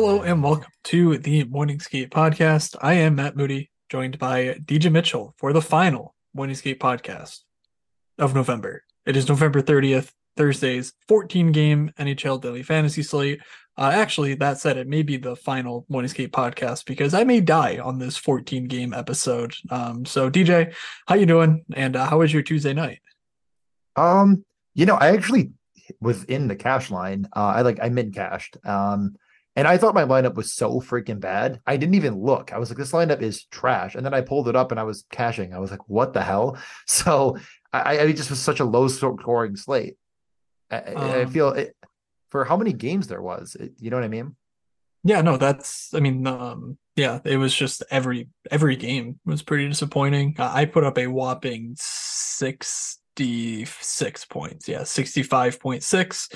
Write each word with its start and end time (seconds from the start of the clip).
Hello 0.00 0.22
and 0.22 0.44
welcome 0.44 0.70
to 0.84 1.18
the 1.18 1.42
Morning 1.42 1.80
Skate 1.80 2.10
podcast. 2.10 2.76
I 2.80 2.94
am 2.94 3.16
Matt 3.16 3.36
Moody, 3.36 3.72
joined 3.88 4.16
by 4.16 4.54
DJ 4.64 4.92
Mitchell 4.92 5.34
for 5.38 5.52
the 5.52 5.60
final 5.60 6.14
Morning 6.32 6.54
Skate 6.54 6.78
podcast 6.78 7.40
of 8.16 8.32
November. 8.32 8.84
It 9.06 9.16
is 9.16 9.28
November 9.28 9.60
30th, 9.60 10.12
Thursday's 10.36 10.92
14 11.08 11.50
game 11.50 11.90
NHL 11.98 12.40
daily 12.40 12.62
fantasy 12.62 13.02
slate. 13.02 13.40
Uh, 13.76 13.90
actually, 13.92 14.34
that 14.34 14.60
said, 14.60 14.76
it 14.76 14.86
may 14.86 15.02
be 15.02 15.16
the 15.16 15.34
final 15.34 15.84
Morning 15.88 16.08
Skate 16.08 16.32
podcast 16.32 16.84
because 16.86 17.12
I 17.12 17.24
may 17.24 17.40
die 17.40 17.78
on 17.78 17.98
this 17.98 18.16
14 18.16 18.68
game 18.68 18.94
episode. 18.94 19.52
Um, 19.68 20.04
so 20.04 20.30
DJ, 20.30 20.74
how 21.08 21.16
you 21.16 21.26
doing? 21.26 21.64
And 21.74 21.96
uh, 21.96 22.06
how 22.06 22.20
was 22.20 22.32
your 22.32 22.42
Tuesday 22.42 22.72
night? 22.72 23.00
Um, 23.96 24.44
you 24.74 24.86
know, 24.86 24.94
I 24.94 25.08
actually 25.08 25.50
was 26.00 26.22
in 26.22 26.46
the 26.46 26.54
cash 26.54 26.88
line. 26.88 27.26
Uh, 27.34 27.54
I 27.56 27.62
like 27.62 27.80
I 27.82 27.88
mid 27.88 28.14
cashed. 28.14 28.58
Um, 28.64 29.16
and 29.58 29.66
I 29.66 29.76
thought 29.76 29.92
my 29.92 30.04
lineup 30.04 30.36
was 30.36 30.52
so 30.52 30.80
freaking 30.80 31.18
bad. 31.18 31.60
I 31.66 31.76
didn't 31.76 31.96
even 31.96 32.22
look. 32.22 32.52
I 32.52 32.58
was 32.58 32.70
like, 32.70 32.78
this 32.78 32.92
lineup 32.92 33.22
is 33.22 33.42
trash. 33.46 33.96
And 33.96 34.06
then 34.06 34.14
I 34.14 34.20
pulled 34.20 34.48
it 34.48 34.54
up 34.54 34.70
and 34.70 34.78
I 34.78 34.84
was 34.84 35.04
cashing. 35.10 35.52
I 35.52 35.58
was 35.58 35.72
like, 35.72 35.88
what 35.88 36.12
the 36.12 36.22
hell? 36.22 36.56
So 36.86 37.36
I, 37.72 37.98
I 37.98 38.12
just 38.12 38.30
was 38.30 38.38
such 38.38 38.60
a 38.60 38.64
low 38.64 38.86
scoring 38.86 39.56
slate. 39.56 39.96
I, 40.70 40.76
um, 40.76 41.10
I 41.10 41.26
feel 41.26 41.48
it, 41.50 41.74
for 42.30 42.44
how 42.44 42.56
many 42.56 42.72
games 42.72 43.08
there 43.08 43.20
was. 43.20 43.56
It, 43.56 43.72
you 43.80 43.90
know 43.90 43.96
what 43.96 44.04
I 44.04 44.08
mean? 44.08 44.36
Yeah, 45.02 45.22
no, 45.22 45.36
that's. 45.36 45.92
I 45.92 45.98
mean, 45.98 46.24
um, 46.28 46.78
yeah, 46.94 47.18
it 47.24 47.36
was 47.36 47.52
just 47.52 47.82
every 47.90 48.28
every 48.52 48.76
game 48.76 49.18
was 49.24 49.42
pretty 49.42 49.68
disappointing. 49.68 50.36
I 50.38 50.66
put 50.66 50.84
up 50.84 50.98
a 50.98 51.08
whopping 51.08 51.74
sixty 51.78 53.64
six 53.64 54.24
points. 54.24 54.68
Yeah, 54.68 54.84
sixty 54.84 55.24
five 55.24 55.58
point 55.58 55.82
six. 55.82 56.28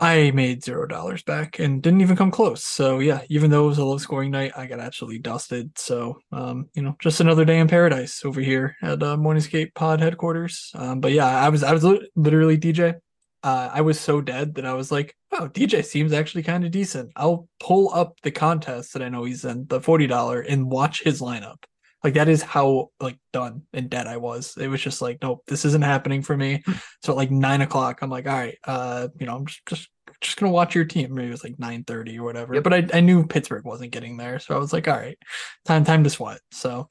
I 0.00 0.30
made 0.30 0.64
zero 0.64 0.86
dollars 0.86 1.22
back 1.22 1.58
and 1.58 1.82
didn't 1.82 2.00
even 2.00 2.16
come 2.16 2.30
close. 2.30 2.64
So 2.64 2.98
yeah, 3.00 3.22
even 3.28 3.50
though 3.50 3.64
it 3.64 3.68
was 3.68 3.78
a 3.78 3.84
low 3.84 3.98
scoring 3.98 4.30
night, 4.30 4.52
I 4.56 4.66
got 4.66 4.80
absolutely 4.80 5.18
dusted. 5.18 5.78
So 5.78 6.18
um, 6.32 6.68
you 6.74 6.82
know, 6.82 6.96
just 7.00 7.20
another 7.20 7.44
day 7.44 7.58
in 7.58 7.68
paradise 7.68 8.24
over 8.24 8.40
here 8.40 8.76
at 8.82 9.02
uh, 9.02 9.16
Morning 9.16 9.42
Skate 9.42 9.74
Pod 9.74 10.00
headquarters. 10.00 10.72
Um, 10.74 11.00
but 11.00 11.12
yeah, 11.12 11.26
I 11.26 11.50
was 11.50 11.62
I 11.62 11.72
was 11.72 11.84
literally 12.16 12.58
DJ 12.58 13.00
uh, 13.42 13.70
I 13.72 13.80
was 13.80 13.98
so 13.98 14.20
dead 14.20 14.54
that 14.56 14.66
I 14.66 14.74
was 14.74 14.92
like, 14.92 15.16
oh, 15.32 15.48
DJ 15.48 15.84
seems 15.84 16.12
actually 16.12 16.42
kind 16.42 16.64
of 16.64 16.70
decent. 16.70 17.10
I'll 17.16 17.48
pull 17.58 17.92
up 17.94 18.20
the 18.22 18.30
contest 18.30 18.92
that 18.92 19.02
I 19.02 19.08
know 19.08 19.24
he's 19.24 19.44
in, 19.44 19.66
the 19.66 19.80
$40, 19.80 20.44
and 20.46 20.70
watch 20.70 21.02
his 21.02 21.20
lineup. 21.20 21.64
Like 22.02 22.14
that 22.14 22.28
is 22.28 22.42
how 22.42 22.90
like 23.00 23.18
done 23.32 23.62
and 23.72 23.90
dead 23.90 24.06
I 24.06 24.16
was. 24.16 24.56
It 24.56 24.68
was 24.68 24.80
just 24.80 25.02
like, 25.02 25.18
nope, 25.22 25.42
this 25.46 25.64
isn't 25.64 25.84
happening 25.84 26.22
for 26.22 26.36
me. 26.36 26.62
Hmm. 26.64 26.72
so 27.02 27.12
at 27.12 27.16
like 27.16 27.30
nine 27.30 27.60
o'clock, 27.60 28.00
I'm 28.02 28.10
like, 28.10 28.26
all 28.26 28.34
right, 28.34 28.58
uh, 28.64 29.08
you 29.18 29.26
know, 29.26 29.36
I'm 29.36 29.46
just 29.46 29.66
just 29.66 29.88
just 30.20 30.38
gonna 30.38 30.52
watch 30.52 30.74
your 30.74 30.84
team. 30.84 31.14
Maybe 31.14 31.28
it 31.28 31.32
was 31.32 31.44
like 31.44 31.58
nine 31.58 31.84
thirty 31.84 32.18
or 32.18 32.24
whatever. 32.24 32.54
Yep. 32.54 32.64
But 32.64 32.74
I, 32.74 32.88
I 32.94 33.00
knew 33.00 33.26
Pittsburgh 33.26 33.64
wasn't 33.64 33.92
getting 33.92 34.16
there, 34.16 34.38
so 34.38 34.54
I 34.54 34.58
was 34.58 34.72
like, 34.72 34.88
all 34.88 34.96
right, 34.96 35.18
time 35.64 35.84
time 35.84 36.04
to 36.04 36.10
sweat. 36.10 36.40
So, 36.50 36.88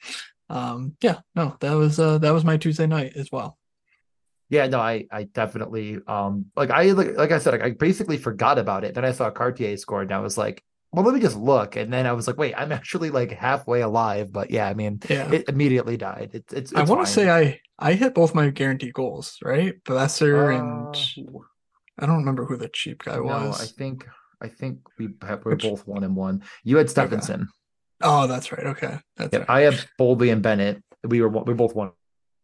um, 0.49 0.95
yeah, 1.01 1.19
no, 1.35 1.55
that 1.59 1.73
was 1.73 1.99
uh 1.99 2.17
that 2.19 2.31
was 2.31 2.43
my 2.43 2.57
Tuesday 2.57 2.87
night 2.87 3.13
as 3.15 3.31
well 3.31 3.59
yeah, 4.49 4.65
no, 4.65 4.79
I 4.79 5.05
I 5.11 5.23
definitely 5.23 5.99
um 6.07 6.47
like 6.55 6.71
I 6.71 6.91
like, 6.91 7.15
like 7.15 7.31
I 7.31 7.37
said, 7.37 7.51
like, 7.51 7.61
I 7.61 7.71
basically 7.71 8.17
forgot 8.17 8.57
about 8.57 8.83
it. 8.83 8.95
Then 8.95 9.05
I 9.05 9.11
saw 9.11 9.29
Kartye 9.29 9.77
scored 9.77 10.07
and 10.07 10.15
I 10.15 10.19
was 10.19 10.37
like, 10.37 10.63
well, 10.91 11.05
let 11.05 11.13
me 11.13 11.21
just 11.21 11.37
look. 11.37 11.75
And 11.75 11.93
then 11.93 12.07
I 12.07 12.13
was 12.13 12.27
like, 12.27 12.37
wait, 12.37 12.55
I'm 12.57 12.71
actually 12.71 13.11
like 13.11 13.31
halfway 13.31 13.81
alive. 13.81 14.31
But 14.31 14.49
yeah, 14.49 14.67
I 14.67 14.73
mean, 14.73 14.99
yeah. 15.07 15.31
it 15.31 15.47
immediately 15.47 15.97
died. 15.97 16.31
It's 16.33 16.53
it's, 16.53 16.71
it's 16.71 16.79
I 16.79 16.83
want 16.83 17.05
to 17.05 17.11
say 17.11 17.29
I 17.29 17.59
I 17.77 17.93
hit 17.93 18.15
both 18.15 18.33
my 18.33 18.49
guaranteed 18.49 18.93
goals, 18.93 19.37
right? 19.43 19.81
Boeser 19.83 20.55
uh, 20.55 20.57
and 20.57 21.35
I 21.99 22.05
don't 22.05 22.17
remember 22.17 22.45
who 22.45 22.57
the 22.57 22.69
cheap 22.69 23.03
guy 23.03 23.17
no, 23.17 23.23
was. 23.23 23.61
I 23.61 23.65
think 23.65 24.05
I 24.41 24.47
think 24.47 24.79
we 24.97 25.09
have, 25.21 25.45
we're 25.45 25.51
Which, 25.51 25.63
both 25.63 25.87
one 25.87 26.03
and 26.03 26.15
one. 26.15 26.43
You 26.63 26.77
had 26.77 26.89
Stephenson. 26.89 27.41
Okay. 27.41 27.49
Oh, 28.01 28.27
that's 28.27 28.51
right. 28.51 28.65
Okay, 28.67 28.97
that's 29.17 29.33
yeah, 29.33 29.39
right. 29.39 29.49
I 29.49 29.61
have 29.61 29.85
Boldy 29.99 30.31
and 30.31 30.41
Bennett. 30.41 30.81
We 31.03 31.21
were 31.21 31.27
we 31.27 31.53
both 31.53 31.75
one 31.75 31.91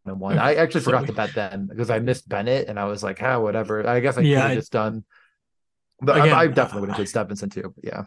and 0.04 0.20
one. 0.20 0.38
I 0.38 0.54
actually 0.54 0.82
forgot 0.82 1.06
to 1.06 1.12
bet 1.12 1.34
them 1.34 1.66
because 1.66 1.90
I 1.90 1.98
missed 1.98 2.28
Bennett 2.28 2.68
and 2.68 2.78
I 2.78 2.84
was 2.84 3.02
like, 3.02 3.22
ah, 3.22 3.38
whatever. 3.38 3.86
I 3.88 4.00
guess 4.00 4.18
I 4.18 4.20
yeah, 4.20 4.42
could 4.42 4.48
have 4.50 4.58
just 4.58 4.72
done. 4.72 5.04
But 6.00 6.18
again, 6.18 6.34
I, 6.34 6.40
I, 6.40 6.46
definitely 6.48 6.82
would 6.82 6.90
have 6.90 6.98
did 6.98 7.08
Stephenson 7.08 7.48
too. 7.48 7.72
But 7.74 7.84
yeah. 7.84 8.04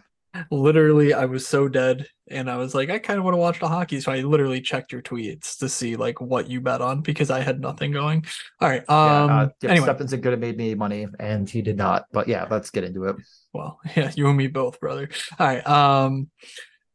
Literally, 0.52 1.14
I 1.14 1.26
was 1.26 1.48
so 1.48 1.68
dead, 1.68 2.08
and 2.30 2.50
I 2.50 2.58
was 2.58 2.76
like, 2.76 2.90
I 2.90 3.00
kind 3.00 3.20
of 3.20 3.26
want 3.26 3.34
to 3.34 3.40
watch 3.40 3.60
the 3.60 3.68
hockey, 3.68 4.00
so 4.00 4.12
I 4.12 4.22
literally 4.22 4.62
checked 4.62 4.92
your 4.92 5.02
tweets 5.02 5.58
to 5.60 5.70
see 5.70 5.96
like 5.96 6.22
what 6.22 6.50
you 6.50 6.62
bet 6.62 6.82
on 6.82 7.02
because 7.02 7.30
I 7.30 7.42
had 7.42 7.60
nothing 7.60 7.92
going. 7.92 8.26
All 8.60 8.70
right. 8.70 8.88
Um. 8.90 9.30
Yeah, 9.30 9.36
uh, 9.36 9.50
yeah, 9.62 9.70
anyway, 9.70 9.86
Stephenson 9.86 10.22
could 10.22 10.32
have 10.32 10.40
made 10.40 10.58
me 10.58 10.76
money, 10.76 11.08
and 11.20 11.50
he 11.50 11.62
did 11.62 11.78
not. 11.78 12.06
But 12.12 12.28
yeah, 12.28 12.48
let's 12.50 12.70
get 12.70 12.84
into 12.84 13.06
it. 13.06 13.16
Well, 13.54 13.80
yeah, 13.96 14.12
you 14.16 14.28
and 14.28 14.38
me 14.38 14.48
both, 14.48 14.80
brother. 14.80 15.10
All 15.38 15.48
right. 15.48 15.66
Um. 15.68 16.30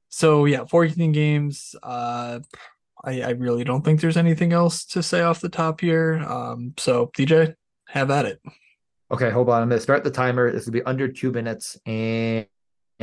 So 0.09 0.45
yeah, 0.45 0.65
14 0.65 1.11
games. 1.11 1.75
Uh, 1.83 2.39
I, 3.05 3.21
I 3.23 3.31
really 3.31 3.65
don't 3.65 3.85
think 3.85 4.01
there's 4.01 4.17
anything 4.17 4.53
else 4.53 4.85
to 4.87 5.03
say 5.03 5.23
off 5.23 5.41
the 5.41 5.49
top 5.49 5.81
here. 5.81 6.25
Um, 6.27 6.75
so 6.79 7.11
DJ, 7.17 7.57
have 7.89 8.11
at 8.11 8.25
it. 8.25 8.41
Okay, 9.11 9.31
hold 9.31 9.49
on. 9.49 9.63
I'm 9.63 9.69
gonna 9.69 9.81
start 9.81 10.05
the 10.05 10.11
timer. 10.11 10.51
This 10.51 10.67
will 10.67 10.73
be 10.73 10.83
under 10.83 11.09
two 11.09 11.31
minutes 11.31 11.77
and 11.85 12.47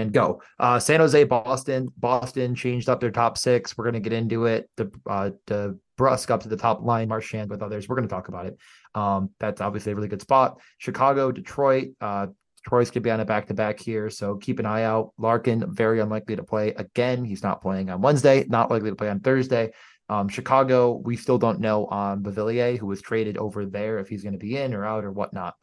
and 0.01 0.11
go. 0.11 0.41
Uh, 0.59 0.79
San 0.79 0.99
Jose, 0.99 1.23
Boston. 1.23 1.89
Boston 1.97 2.55
changed 2.55 2.89
up 2.89 2.99
their 2.99 3.11
top 3.11 3.37
six. 3.37 3.77
We're 3.77 3.85
gonna 3.85 3.99
get 3.99 4.13
into 4.13 4.45
it. 4.45 4.69
The 4.77 4.91
uh, 5.07 5.31
the 5.47 5.79
Brusque 5.97 6.31
up 6.31 6.41
to 6.43 6.49
the 6.49 6.57
top 6.57 6.81
line, 6.83 7.07
Marchand 7.07 7.49
with 7.49 7.61
others. 7.61 7.87
We're 7.87 7.95
gonna 7.95 8.07
talk 8.07 8.27
about 8.27 8.47
it. 8.47 8.57
Um, 8.95 9.29
that's 9.39 9.61
obviously 9.61 9.93
a 9.93 9.95
really 9.95 10.07
good 10.07 10.21
spot. 10.21 10.59
Chicago, 10.77 11.31
Detroit. 11.31 11.89
Uh, 12.01 12.27
could 12.63 13.01
be 13.01 13.09
on 13.09 13.19
a 13.19 13.25
back 13.25 13.47
to 13.47 13.53
back 13.53 13.79
here, 13.79 14.09
so 14.09 14.35
keep 14.35 14.59
an 14.59 14.65
eye 14.65 14.83
out. 14.83 15.13
Larkin 15.17 15.73
very 15.73 15.99
unlikely 15.99 16.35
to 16.35 16.43
play 16.43 16.69
again. 16.69 17.23
He's 17.25 17.43
not 17.43 17.61
playing 17.61 17.89
on 17.89 18.01
Wednesday. 18.01 18.45
Not 18.47 18.69
likely 18.69 18.89
to 18.89 18.95
play 18.95 19.09
on 19.09 19.19
Thursday. 19.19 19.71
Um, 20.09 20.27
Chicago, 20.27 20.91
we 20.91 21.15
still 21.15 21.37
don't 21.37 21.61
know 21.61 21.85
on 21.85 22.21
Beauvillier, 22.21 22.77
who 22.77 22.85
was 22.85 23.01
traded 23.01 23.37
over 23.37 23.65
there, 23.65 23.97
if 23.97 24.09
he's 24.09 24.23
going 24.23 24.33
to 24.33 24.39
be 24.39 24.57
in 24.57 24.73
or 24.73 24.85
out 24.85 25.05
or 25.05 25.11
whatnot. 25.11 25.55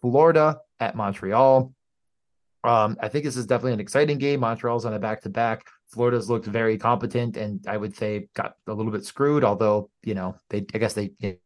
Florida 0.00 0.58
at 0.80 0.96
Montreal. 0.96 1.72
Um, 2.62 2.96
I 3.00 3.08
think 3.08 3.24
this 3.24 3.36
is 3.36 3.46
definitely 3.46 3.74
an 3.74 3.80
exciting 3.80 4.18
game. 4.18 4.40
Montreal's 4.40 4.84
on 4.84 4.94
a 4.94 4.98
back 4.98 5.22
to 5.22 5.30
back. 5.30 5.64
Florida's 5.88 6.30
looked 6.30 6.46
very 6.46 6.78
competent 6.78 7.36
and 7.36 7.66
I 7.66 7.76
would 7.76 7.96
say 7.96 8.28
got 8.34 8.54
a 8.66 8.72
little 8.72 8.92
bit 8.92 9.04
screwed, 9.04 9.44
although, 9.44 9.90
you 10.04 10.14
know, 10.14 10.36
they, 10.48 10.64
I 10.74 10.78
guess 10.78 10.94
they, 10.94 11.12
you 11.18 11.38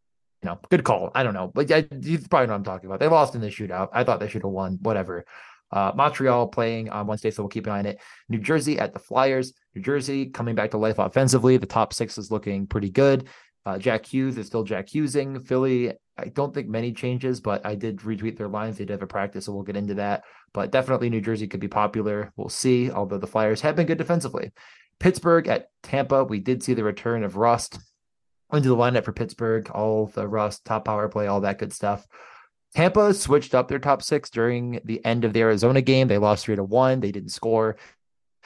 know, 0.43 0.59
good 0.71 0.85
call. 0.85 1.11
I 1.15 1.23
don't 1.23 1.35
know, 1.35 1.51
but 1.55 1.71
you 1.71 2.19
probably 2.19 2.47
know 2.47 2.53
what 2.53 2.59
I'm 2.59 2.65
talking 2.65 2.87
about. 2.87 3.01
They 3.01 3.09
lost 3.09 3.35
in 3.35 3.41
the 3.41 3.49
shootout. 3.49 3.89
I 3.93 4.05
thought 4.05 4.21
they 4.21 4.29
should 4.29 4.43
have 4.43 4.51
won, 4.51 4.79
whatever. 4.83 5.25
Uh, 5.71 5.93
Montreal 5.95 6.49
playing 6.49 6.91
on 6.91 7.07
Wednesday, 7.07 7.31
so 7.31 7.43
we'll 7.43 7.49
keep 7.49 7.67
an 7.67 7.73
eye 7.73 7.79
on 7.81 7.87
it. 7.87 8.01
New 8.29 8.39
Jersey 8.39 8.79
at 8.79 8.93
the 8.93 8.99
Flyers. 8.99 9.55
New 9.75 9.83
Jersey 9.83 10.27
coming 10.27 10.55
back 10.55 10.71
to 10.73 10.79
life 10.79 10.99
offensively. 10.99 11.57
The 11.57 11.67
top 11.67 11.93
six 11.93 12.19
is 12.19 12.31
looking 12.31 12.67
pretty 12.67 12.91
good. 12.91 13.29
Uh, 13.67 13.79
Jack 13.79 14.07
Hughes 14.07 14.37
is 14.37 14.47
still 14.47 14.63
Jack 14.63 14.89
Hughesing. 14.89 15.47
Philly, 15.47 15.93
I 16.19 16.27
don't 16.27 16.53
think 16.53 16.69
many 16.69 16.93
changes, 16.93 17.41
but 17.41 17.65
I 17.65 17.75
did 17.75 17.99
retweet 18.01 18.37
their 18.37 18.49
lines. 18.49 18.79
They 18.79 18.85
did 18.85 18.93
have 18.93 19.03
a 19.03 19.07
practice, 19.07 19.47
so 19.47 19.53
we'll 19.53 19.63
get 19.63 19.77
into 19.77 19.95
that. 19.95 20.25
But 20.53 20.71
definitely 20.71 21.11
New 21.11 21.21
Jersey 21.21 21.47
could 21.47 21.61
be 21.61 21.69
popular. 21.69 22.33
We'll 22.37 22.49
see, 22.49 22.91
although 22.91 23.19
the 23.19 23.27
Flyers 23.27 23.63
have 23.63 23.77
been 23.77 23.87
good 23.87 23.99
defensively. 23.99 24.53
Pittsburgh 25.01 25.49
at 25.49 25.69
Tampa, 25.83 26.25
we 26.25 26.41
did 26.41 26.63
see 26.63 26.75
the 26.75 26.85
return 26.85 27.25
of 27.25 27.37
Rust 27.37 27.79
into 28.53 28.69
the 28.69 28.77
lineup 28.77 29.05
for 29.05 29.13
Pittsburgh, 29.13 29.69
all 29.71 30.07
the 30.07 30.29
Rust, 30.29 30.65
top 30.65 30.85
power 30.85 31.09
play, 31.09 31.27
all 31.27 31.41
that 31.41 31.59
good 31.59 31.73
stuff. 31.73 32.07
Tampa 32.75 33.15
switched 33.15 33.55
up 33.55 33.69
their 33.69 33.79
top 33.79 34.03
six 34.03 34.31
during 34.31 34.81
the 34.85 35.05
end 35.05 35.25
of 35.25 35.33
the 35.33 35.41
Arizona 35.41 35.81
game. 35.81 36.09
They 36.09 36.19
lost 36.19 36.45
three 36.45 36.57
to 36.57 36.65
one. 36.65 37.01
They 37.01 37.13
didn't 37.13 37.31
score. 37.31 37.77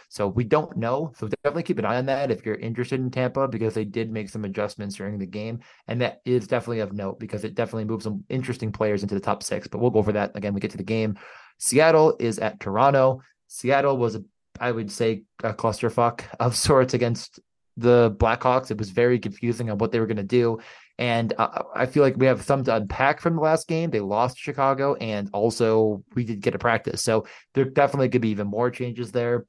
So 0.08 0.26
we 0.26 0.44
don't 0.44 0.76
know. 0.76 1.12
So 1.16 1.28
definitely 1.28 1.64
keep 1.64 1.78
an 1.78 1.84
eye 1.84 1.99
on 1.99 2.06
that 2.06 2.31
if 2.31 2.44
you're 2.44 2.55
interested 2.55 2.99
in 2.99 3.10
Tampa 3.10 3.46
because 3.46 3.75
they 3.75 3.84
did 3.84 4.10
make 4.10 4.31
some 4.31 4.44
adjustments 4.44 4.96
during 4.96 5.19
the 5.19 5.26
game. 5.26 5.60
And 5.87 6.00
that 6.00 6.22
is 6.25 6.46
definitely 6.46 6.81
of 6.81 6.94
note 6.94 7.20
because 7.20 7.44
it 7.44 7.55
definitely 7.55 7.84
moves 7.84 8.05
some 8.05 8.25
interesting 8.31 8.72
players 8.72 9.02
into 9.02 9.14
the 9.14 9.20
top 9.20 9.43
six. 9.43 9.69
But 9.69 9.78
we'll 9.78 9.90
go 9.90 9.99
over 9.99 10.12
that 10.12 10.34
again. 10.34 10.55
We 10.55 10.60
get 10.60 10.70
to 10.70 10.78
the 10.78 10.82
game. 10.82 11.19
Seattle 11.58 12.16
is 12.19 12.38
at 12.38 12.58
Toronto. 12.58 13.20
Seattle 13.49 13.99
was, 13.99 14.19
I 14.58 14.72
would 14.72 14.90
say, 14.90 15.25
a 15.44 15.52
clusterfuck 15.52 16.22
of 16.40 16.56
sorts 16.56 16.94
against 16.94 17.40
the 17.76 18.14
Blackhawks. 18.19 18.70
It 18.70 18.78
was 18.78 18.90
very 18.90 19.19
confusing 19.19 19.70
on 19.70 19.76
what 19.76 19.93
they 19.93 20.00
were 20.00 20.06
going 20.06 20.16
to 20.16 20.22
do. 20.22 20.58
And 20.99 21.32
uh, 21.38 21.62
I 21.75 21.87
feel 21.87 22.02
like 22.02 22.16
we 22.16 22.26
have 22.26 22.43
some 22.43 22.64
to 22.64 22.75
unpack 22.75 23.20
from 23.20 23.37
the 23.37 23.43
last 23.43 23.69
game. 23.69 23.90
They 23.90 24.00
lost 24.00 24.37
Chicago, 24.37 24.94
and 24.96 25.31
also 25.32 26.02
we 26.14 26.25
did 26.25 26.40
get 26.40 26.56
a 26.56 26.58
practice. 26.58 27.04
So 27.04 27.26
there 27.54 27.66
definitely 27.66 28.08
could 28.08 28.20
be 28.20 28.31
even 28.31 28.49
more 28.49 28.70
changes 28.70 29.12
there. 29.12 29.46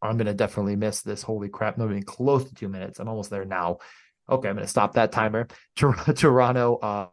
I'm 0.00 0.16
going 0.16 0.26
to 0.26 0.34
definitely 0.34 0.76
miss 0.76 1.02
this. 1.02 1.22
Holy 1.22 1.48
crap, 1.48 1.78
not 1.78 1.90
even 1.90 2.02
close 2.02 2.44
to 2.44 2.54
two 2.54 2.68
minutes. 2.68 3.00
I'm 3.00 3.08
almost 3.08 3.30
there 3.30 3.44
now. 3.44 3.78
Okay, 4.30 4.48
I'm 4.48 4.54
going 4.54 4.64
to 4.64 4.70
stop 4.70 4.94
that 4.94 5.12
timer. 5.12 5.48
Toronto 5.76 6.76
uh, 6.76 7.06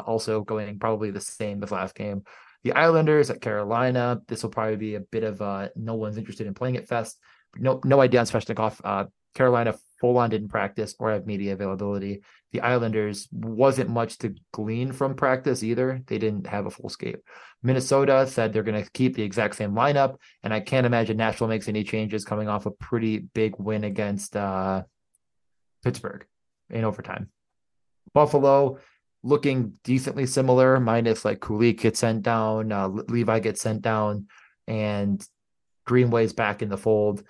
also 0.00 0.42
going 0.42 0.78
probably 0.78 1.10
the 1.10 1.20
same 1.20 1.62
as 1.62 1.70
last 1.70 1.94
game. 1.94 2.24
The 2.64 2.72
Islanders 2.72 3.30
at 3.30 3.40
Carolina. 3.40 4.20
This 4.26 4.42
will 4.42 4.50
probably 4.50 4.76
be 4.76 4.94
a 4.96 5.00
bit 5.00 5.22
of 5.22 5.40
a 5.40 5.70
no 5.76 5.94
one's 5.94 6.18
interested 6.18 6.46
in 6.46 6.54
playing 6.54 6.74
it 6.74 6.88
fest. 6.88 7.18
No, 7.56 7.80
no 7.84 8.00
idea 8.00 8.20
on 8.20 8.26
Svechnikov. 8.26 8.80
Uh, 8.82 9.04
Carolina 9.34 9.74
full 10.00 10.18
on 10.18 10.30
didn't 10.30 10.48
practice 10.48 10.94
or 10.98 11.10
have 11.10 11.26
media 11.26 11.52
availability. 11.52 12.22
The 12.52 12.60
Islanders 12.60 13.28
wasn't 13.32 13.90
much 13.90 14.18
to 14.18 14.34
glean 14.52 14.92
from 14.92 15.14
practice 15.14 15.62
either. 15.62 16.02
They 16.06 16.18
didn't 16.18 16.46
have 16.46 16.66
a 16.66 16.70
full 16.70 16.88
skate. 16.88 17.16
Minnesota 17.62 18.26
said 18.26 18.52
they're 18.52 18.62
going 18.62 18.82
to 18.82 18.90
keep 18.92 19.14
the 19.14 19.22
exact 19.22 19.56
same 19.56 19.72
lineup, 19.72 20.16
and 20.42 20.52
I 20.54 20.60
can't 20.60 20.86
imagine 20.86 21.16
Nashville 21.16 21.48
makes 21.48 21.68
any 21.68 21.84
changes 21.84 22.24
coming 22.24 22.48
off 22.48 22.66
a 22.66 22.70
pretty 22.70 23.18
big 23.18 23.56
win 23.58 23.84
against 23.84 24.36
uh, 24.36 24.82
Pittsburgh 25.82 26.26
in 26.70 26.84
overtime. 26.84 27.30
Buffalo 28.12 28.78
looking 29.22 29.76
decently 29.82 30.26
similar, 30.26 30.78
minus 30.78 31.24
like 31.24 31.40
Kulich 31.40 31.80
gets 31.80 31.98
sent 31.98 32.22
down, 32.22 32.70
uh, 32.70 32.88
Levi 32.88 33.40
gets 33.40 33.60
sent 33.60 33.82
down, 33.82 34.28
and 34.68 35.26
Greenway's 35.84 36.32
back 36.32 36.62
in 36.62 36.68
the 36.68 36.78
fold. 36.78 37.22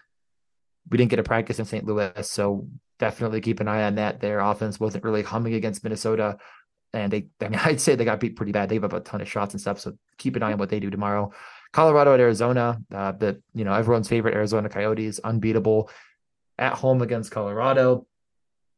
We 0.91 0.99
didn't 0.99 1.11
get 1.11 1.19
a 1.19 1.25
practice 1.25 1.59
in 1.59 1.65
St. 1.65 1.85
Louis, 1.85 2.13
so 2.29 2.69
definitely 2.99 3.41
keep 3.41 3.61
an 3.61 3.69
eye 3.69 3.85
on 3.85 3.97
that. 3.97 4.21
Their 4.21 4.41
offense 4.41 4.81
wasn't 4.81 5.05
really 5.05 5.23
humming 5.23 5.55
against 5.55 5.85
Minnesota. 5.85 6.39
And 6.93 7.13
they, 7.13 7.27
I 7.41 7.49
mean, 7.49 7.61
I'd 7.65 7.81
say 7.81 7.95
they 7.95 8.05
got 8.05 8.21
beat 8.21 8.37
pretty 8.37 8.53
bad. 8.53 8.69
They 8.69 8.77
have 8.77 8.93
a 8.93 9.01
ton 9.01 9.21
of 9.21 9.29
shots 9.29 9.55
and 9.55 9.61
stuff. 9.61 9.81
So 9.81 9.97
keep 10.19 10.37
an 10.37 10.43
eye 10.43 10.53
on 10.53 10.59
what 10.59 10.71
they 10.71 10.81
do 10.81 10.91
tomorrow. 10.91 11.33
Colorado 11.73 12.15
at 12.15 12.21
Arizona, 12.21 12.81
uh, 12.95 13.13
the, 13.13 13.43
you 13.55 13.65
know, 13.65 13.75
everyone's 13.75 14.09
favorite 14.09 14.35
Arizona 14.35 14.69
Coyotes, 14.69 15.19
unbeatable 15.19 15.91
at 16.59 16.75
home 16.75 17.03
against 17.03 17.31
Colorado. 17.31 18.07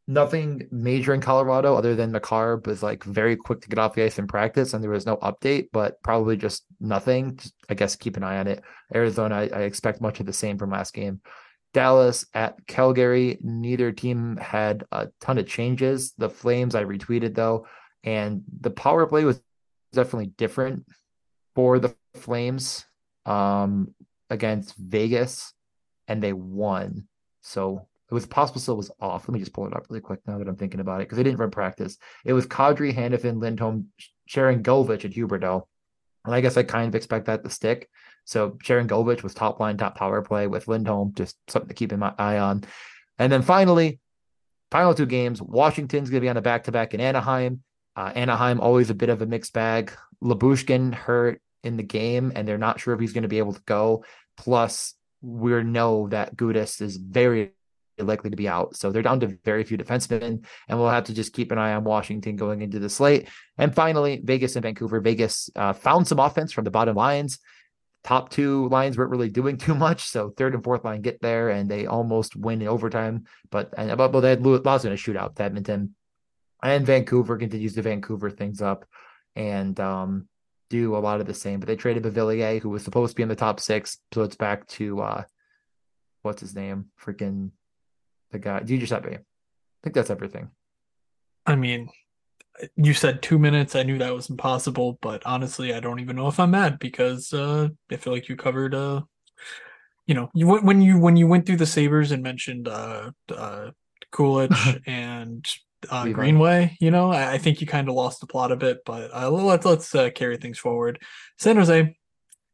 Nothing 0.06 0.66
major 0.72 1.12
in 1.12 1.20
Colorado 1.20 1.76
other 1.76 1.94
than 1.94 2.12
Makar 2.12 2.62
was 2.64 2.82
like 2.82 3.04
very 3.04 3.36
quick 3.36 3.60
to 3.60 3.68
get 3.68 3.78
off 3.78 3.94
the 3.94 4.02
ice 4.02 4.18
in 4.18 4.26
practice, 4.26 4.72
and 4.72 4.82
there 4.82 4.90
was 4.90 5.04
no 5.04 5.18
update, 5.18 5.68
but 5.70 6.02
probably 6.02 6.36
just 6.36 6.64
nothing. 6.80 7.36
Just, 7.36 7.54
I 7.68 7.74
guess 7.74 7.94
keep 7.94 8.16
an 8.16 8.22
eye 8.22 8.38
on 8.38 8.46
it. 8.46 8.64
Arizona, 8.94 9.34
I, 9.34 9.50
I 9.52 9.60
expect 9.62 10.00
much 10.00 10.18
of 10.18 10.24
the 10.24 10.32
same 10.32 10.56
from 10.56 10.70
last 10.70 10.94
game. 10.94 11.20
Dallas 11.72 12.26
at 12.34 12.66
Calgary. 12.66 13.38
Neither 13.40 13.92
team 13.92 14.36
had 14.36 14.84
a 14.92 15.08
ton 15.20 15.38
of 15.38 15.46
changes. 15.46 16.12
The 16.18 16.30
Flames 16.30 16.74
I 16.74 16.84
retweeted 16.84 17.34
though, 17.34 17.66
and 18.04 18.42
the 18.60 18.70
power 18.70 19.06
play 19.06 19.24
was 19.24 19.40
definitely 19.92 20.32
different 20.36 20.86
for 21.54 21.78
the 21.78 21.94
Flames 22.14 22.84
um, 23.26 23.94
against 24.30 24.76
Vegas, 24.76 25.52
and 26.06 26.22
they 26.22 26.32
won. 26.32 27.08
So 27.42 27.86
it 28.10 28.14
was 28.14 28.26
possible, 28.26 28.60
Pospisil 28.60 28.76
was 28.76 28.90
off. 29.00 29.28
Let 29.28 29.34
me 29.34 29.40
just 29.40 29.52
pull 29.52 29.66
it 29.66 29.74
up 29.74 29.86
really 29.90 30.00
quick 30.00 30.20
now 30.26 30.38
that 30.38 30.48
I'm 30.48 30.56
thinking 30.56 30.80
about 30.80 31.00
it 31.00 31.04
because 31.04 31.16
they 31.16 31.24
didn't 31.24 31.38
run 31.38 31.50
practice. 31.50 31.98
It 32.24 32.32
was 32.32 32.46
Kadri, 32.46 32.94
Hanifin, 32.94 33.40
Lindholm, 33.40 33.88
Sharon 34.26 34.62
Sharangovich, 34.62 35.04
and 35.04 35.12
Huberdeau. 35.12 35.64
And 36.24 36.34
I 36.34 36.40
guess 36.40 36.56
I 36.56 36.62
kind 36.62 36.88
of 36.88 36.94
expect 36.94 37.26
that 37.26 37.44
to 37.44 37.50
stick. 37.50 37.88
So 38.28 38.50
Sharangovich 38.62 39.22
was 39.22 39.32
top 39.32 39.58
line, 39.58 39.78
top 39.78 39.96
power 39.96 40.20
play 40.20 40.46
with 40.48 40.68
Lindholm, 40.68 41.14
just 41.14 41.34
something 41.48 41.70
to 41.70 41.74
keep 41.74 41.92
an 41.92 42.02
eye 42.02 42.36
on. 42.36 42.62
And 43.18 43.32
then 43.32 43.40
finally, 43.40 44.00
final 44.70 44.94
two 44.94 45.06
games, 45.06 45.40
Washington's 45.40 46.10
going 46.10 46.20
to 46.20 46.24
be 46.26 46.28
on 46.28 46.36
a 46.36 46.42
back 46.42 46.64
to 46.64 46.72
back 46.72 46.92
in 46.92 47.00
Anaheim. 47.00 47.62
Uh, 47.96 48.12
Anaheim 48.14 48.60
always 48.60 48.90
a 48.90 48.94
bit 48.94 49.08
of 49.08 49.22
a 49.22 49.26
mixed 49.26 49.54
bag. 49.54 49.92
Lyubushkin 50.22 50.92
hurt 50.92 51.40
in 51.64 51.78
the 51.78 51.82
game, 51.82 52.30
and 52.34 52.46
they're 52.46 52.58
not 52.58 52.80
sure 52.80 52.92
if 52.92 53.00
he's 53.00 53.14
going 53.14 53.22
to 53.22 53.28
be 53.28 53.38
able 53.38 53.54
to 53.54 53.62
go. 53.62 54.04
Plus, 54.36 54.92
we 55.22 55.62
know 55.62 56.08
that 56.08 56.36
Gudas 56.36 56.82
is 56.82 56.98
very 56.98 57.52
likely 57.98 58.28
to 58.28 58.36
be 58.36 58.46
out. 58.46 58.76
So 58.76 58.92
they're 58.92 59.00
down 59.00 59.20
to 59.20 59.38
very 59.42 59.64
few 59.64 59.78
defensemen, 59.78 60.44
and 60.68 60.78
we'll 60.78 60.90
have 60.90 61.04
to 61.04 61.14
just 61.14 61.32
keep 61.32 61.50
an 61.50 61.56
eye 61.56 61.72
on 61.72 61.82
Washington 61.82 62.36
going 62.36 62.60
into 62.60 62.78
the 62.78 62.90
slate. 62.90 63.26
And 63.56 63.74
finally, 63.74 64.20
Vegas 64.22 64.54
and 64.54 64.62
Vancouver. 64.64 65.00
Vegas 65.00 65.48
uh, 65.56 65.72
found 65.72 66.06
some 66.06 66.18
offense 66.18 66.52
from 66.52 66.64
the 66.64 66.70
bottom 66.70 66.94
lines 66.94 67.38
top 68.08 68.30
two 68.30 68.70
lines 68.70 68.96
weren't 68.96 69.10
really 69.10 69.28
doing 69.28 69.58
too 69.58 69.74
much. 69.74 70.08
So 70.08 70.30
third 70.30 70.54
and 70.54 70.64
fourth 70.64 70.82
line 70.82 71.02
get 71.02 71.20
there 71.20 71.50
and 71.50 71.70
they 71.70 71.84
almost 71.84 72.34
win 72.34 72.62
in 72.62 72.68
overtime. 72.68 73.24
But 73.50 73.74
and 73.76 73.94
but, 73.98 74.08
but 74.08 74.20
they 74.20 74.30
had 74.30 74.44
lost 74.44 74.86
in 74.86 74.92
a 74.92 74.96
shootout 74.96 75.34
to 75.36 75.42
Edmonton. 75.42 75.94
And 76.62 76.86
Vancouver 76.86 77.36
continues 77.36 77.74
to 77.74 77.82
Vancouver 77.82 78.30
things 78.30 78.60
up 78.62 78.84
and 79.36 79.78
um, 79.78 80.26
do 80.70 80.96
a 80.96 80.98
lot 80.98 81.20
of 81.20 81.26
the 81.26 81.34
same. 81.34 81.60
But 81.60 81.68
they 81.68 81.76
traded 81.76 82.02
Beauvillier, 82.02 82.60
who 82.60 82.70
was 82.70 82.82
supposed 82.82 83.12
to 83.12 83.16
be 83.16 83.22
in 83.22 83.28
the 83.28 83.36
top 83.36 83.60
six. 83.60 83.98
So 84.12 84.22
it's 84.22 84.36
back 84.36 84.66
to 84.78 85.00
uh 85.00 85.24
what's 86.22 86.40
his 86.40 86.54
name? 86.54 86.86
Freaking 87.00 87.50
the 88.30 88.38
guy 88.38 88.60
Giuseppe. 88.60 89.16
I 89.16 89.20
think 89.82 89.94
that's 89.94 90.10
everything. 90.10 90.48
I 91.44 91.56
mean, 91.56 91.90
you 92.76 92.94
said 92.94 93.22
two 93.22 93.38
minutes. 93.38 93.76
I 93.76 93.82
knew 93.82 93.98
that 93.98 94.14
was 94.14 94.30
impossible, 94.30 94.98
but 95.00 95.24
honestly, 95.26 95.74
I 95.74 95.80
don't 95.80 96.00
even 96.00 96.16
know 96.16 96.28
if 96.28 96.40
I'm 96.40 96.52
mad 96.52 96.78
because 96.78 97.32
uh, 97.32 97.68
I 97.90 97.96
feel 97.96 98.12
like 98.12 98.28
you 98.28 98.36
covered. 98.36 98.74
Uh, 98.74 99.02
you 100.06 100.14
know, 100.14 100.30
you 100.34 100.46
when 100.46 100.80
you 100.80 100.98
when 100.98 101.16
you 101.16 101.26
went 101.26 101.46
through 101.46 101.56
the 101.56 101.66
Sabres 101.66 102.12
and 102.12 102.22
mentioned 102.22 102.66
uh, 102.66 103.10
uh, 103.34 103.70
Kulich 104.12 104.82
and 104.86 105.46
uh, 105.90 106.08
Greenway. 106.08 106.76
You 106.80 106.90
know, 106.90 107.12
I, 107.12 107.34
I 107.34 107.38
think 107.38 107.60
you 107.60 107.66
kind 107.66 107.88
of 107.88 107.94
lost 107.94 108.20
the 108.20 108.26
plot 108.26 108.52
a 108.52 108.56
bit, 108.56 108.78
but 108.84 109.14
uh, 109.14 109.30
let's 109.30 109.66
let's 109.66 109.94
uh, 109.94 110.10
carry 110.10 110.36
things 110.36 110.58
forward. 110.58 111.00
San 111.38 111.56
Jose 111.56 111.94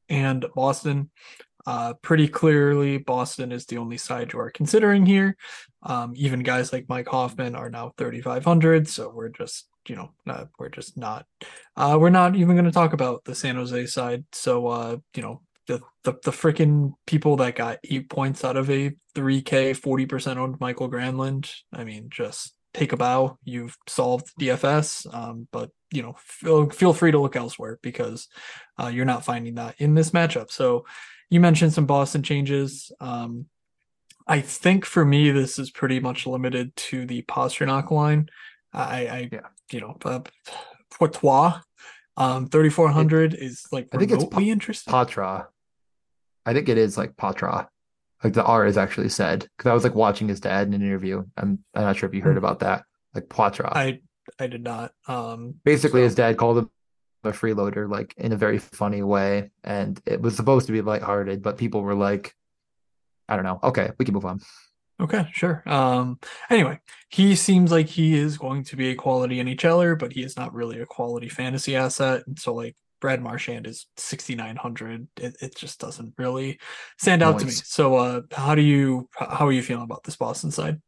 and 0.09 0.47
Boston. 0.55 1.11
Uh, 1.67 1.95
pretty 2.03 2.29
clearly, 2.29 2.99
Boston 2.99 3.50
is 3.50 3.65
the 3.65 3.79
only 3.79 3.97
side 3.97 4.35
you 4.35 4.39
are 4.39 4.50
considering 4.50 5.07
here. 5.07 5.35
Um, 5.83 6.12
even 6.15 6.43
guys 6.43 6.75
like 6.75 6.91
Mike 6.91 7.09
Hoffman 7.09 7.55
are 7.55 7.71
now 7.71 7.93
3,500, 7.97 8.87
so 8.87 9.11
we're 9.15 9.31
just 9.31 9.67
you 9.89 9.97
know, 9.97 10.11
uh, 10.27 10.45
we're 10.59 10.69
just 10.69 10.97
not, 10.97 11.27
uh, 11.77 11.97
we're 12.01 12.11
not 12.11 12.37
even 12.37 12.57
going 12.57 12.65
to 12.65 12.73
talk 12.73 12.93
about 12.93 13.25
the 13.25 13.35
San 13.35 13.57
Jose 13.57 13.87
side. 13.87 14.25
So, 14.33 14.67
uh, 14.69 14.97
you 15.15 15.23
know, 15.23 15.43
the 15.67 15.81
the, 16.03 16.13
the 16.25 16.31
freaking 16.31 16.93
people 17.07 17.37
that 17.37 17.57
got 17.57 17.79
eight 17.85 18.11
points 18.11 18.45
out 18.45 18.57
of 18.57 18.71
a 18.71 18.91
3K 19.15 19.79
40% 19.79 20.37
owned 20.37 20.61
Michael 20.61 20.91
Granlund. 20.91 21.51
I 21.73 21.85
mean, 21.85 22.09
just 22.11 22.55
take 22.75 22.93
a 22.93 22.97
bow. 22.97 23.39
You've 23.45 23.77
solved 23.87 24.31
DFS, 24.39 25.13
um, 25.15 25.49
but 25.51 25.71
you 25.91 26.03
know, 26.03 26.17
feel 26.19 26.69
feel 26.71 26.93
free 26.93 27.13
to 27.13 27.21
look 27.21 27.37
elsewhere 27.37 27.79
because 27.83 28.29
uh, 28.83 28.89
you're 28.89 29.05
not 29.05 29.25
finding 29.25 29.55
that 29.55 29.77
in 29.79 29.95
this 29.95 30.11
matchup. 30.11 30.51
So, 30.51 30.85
you 31.31 31.41
mentioned 31.41 31.73
some 31.73 31.87
Boston 31.87 32.23
changes. 32.23 32.93
Um, 33.01 33.47
I 34.27 34.41
think 34.41 34.85
for 34.85 35.05
me, 35.05 35.31
this 35.31 35.59
is 35.59 35.71
pretty 35.71 36.01
much 36.01 36.27
limited 36.27 36.75
to 36.77 37.07
the 37.07 37.23
Pastrnak 37.23 37.91
line. 37.91 38.29
I, 38.73 39.07
I 39.07 39.29
yeah. 39.33 39.41
You 39.72 39.81
know, 39.81 39.96
uh, 40.05 40.20
Poitras, 40.93 41.62
um, 42.16 42.49
3400 42.49 43.34
is 43.34 43.66
like 43.72 43.88
I 43.93 43.99
think 43.99 44.12
it's 44.12 44.25
pa- 44.25 44.40
interesting. 44.40 44.93
Patra. 44.93 45.49
I 46.46 46.52
think 46.52 46.69
it 46.69 46.78
is 46.78 46.96
like 46.96 47.16
Patra. 47.16 47.69
Like 48.22 48.34
the 48.34 48.44
R 48.44 48.66
is 48.66 48.78
actually 48.78 49.08
said 49.08 49.49
because 49.56 49.69
I 49.69 49.75
was 49.75 49.84
like 49.84 49.94
watching 49.94 50.28
his 50.28 50.40
dad 50.40 50.69
in 50.69 50.75
an 50.75 50.82
interview. 50.82 51.25
I'm 51.37 51.64
I'm 51.75 51.83
not 51.83 51.97
sure 51.97 52.09
if 52.09 52.14
you 52.14 52.23
heard 52.23 52.33
hmm. 52.33 52.38
about 52.38 52.61
that. 52.61 52.85
Like 53.14 53.25
Poitras. 53.28 53.73
I 53.75 54.00
I 54.38 54.47
did 54.47 54.62
not. 54.62 54.92
Um, 55.06 55.54
basically, 55.64 56.00
so. 56.00 56.04
his 56.04 56.14
dad 56.14 56.37
called 56.37 56.59
him 56.59 56.71
a 57.25 57.33
freeloader, 57.33 57.90
like 57.90 58.14
in 58.16 58.33
a 58.33 58.37
very 58.37 58.59
funny 58.59 59.02
way, 59.02 59.50
and 59.62 60.00
it 60.06 60.21
was 60.21 60.37
supposed 60.37 60.66
to 60.66 60.73
be 60.73 60.80
lighthearted, 60.80 61.42
but 61.42 61.59
people 61.59 61.83
were 61.83 61.94
like, 61.94 62.35
I 63.28 63.37
don't 63.37 63.44
know. 63.44 63.61
Okay, 63.62 63.90
we 63.99 64.04
can 64.04 64.14
move 64.14 64.26
on. 64.26 64.40
Okay, 65.01 65.29
sure. 65.33 65.63
Um, 65.67 66.21
anyway, 66.49 66.79
he 67.09 67.35
seems 67.35 67.73
like 67.73 67.87
he 67.87 68.17
is 68.17 68.39
going 68.39 68.65
to 68.65 68.77
be 68.77 68.91
a 68.91 68.95
quality 68.95 69.43
NHLer, 69.43 69.99
but 69.99 70.13
he 70.13 70.23
is 70.23 70.37
not 70.37 70.55
really 70.55 70.81
a 70.81 70.87
quality 70.87 71.29
fantasy 71.29 71.75
asset. 71.75 72.23
And 72.27 72.39
so, 72.39 72.55
like, 72.55 72.77
Brad 73.01 73.21
Marchand 73.21 73.67
is 73.67 73.87
6,900. 73.97 75.09
It, 75.17 75.37
it 75.41 75.57
just 75.57 75.81
doesn't 75.81 76.15
really 76.17 76.61
stand 76.99 77.23
out 77.23 77.41
to 77.41 77.47
me. 77.47 77.51
So, 77.51 77.97
uh, 77.97 78.21
how 78.31 78.55
do 78.55 78.63
you, 78.63 79.09
how 79.19 79.47
are 79.49 79.53
you 79.53 79.63
feeling 79.63 79.83
about 79.83 80.05
this 80.05 80.17
Boston 80.17 80.53
side? 80.53 80.81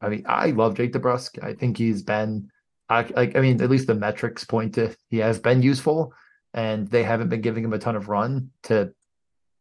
I 0.00 0.08
mean, 0.08 0.24
I 0.26 0.50
love 0.50 0.76
Jake 0.76 0.92
DeBrusk. 0.92 1.42
I 1.44 1.52
think 1.52 1.76
he's 1.76 2.02
been, 2.02 2.50
I, 2.88 3.02
like, 3.02 3.36
I 3.36 3.40
mean, 3.40 3.60
at 3.62 3.70
least 3.70 3.86
the 3.86 3.94
metrics 3.94 4.44
point 4.44 4.74
to 4.74 4.96
he 5.08 5.18
has 5.18 5.38
been 5.38 5.62
useful, 5.62 6.14
and 6.54 6.88
they 6.88 7.02
haven't 7.02 7.28
been 7.28 7.42
giving 7.42 7.62
him 7.64 7.72
a 7.74 7.78
ton 7.78 7.94
of 7.94 8.08
run 8.08 8.50
to 8.64 8.92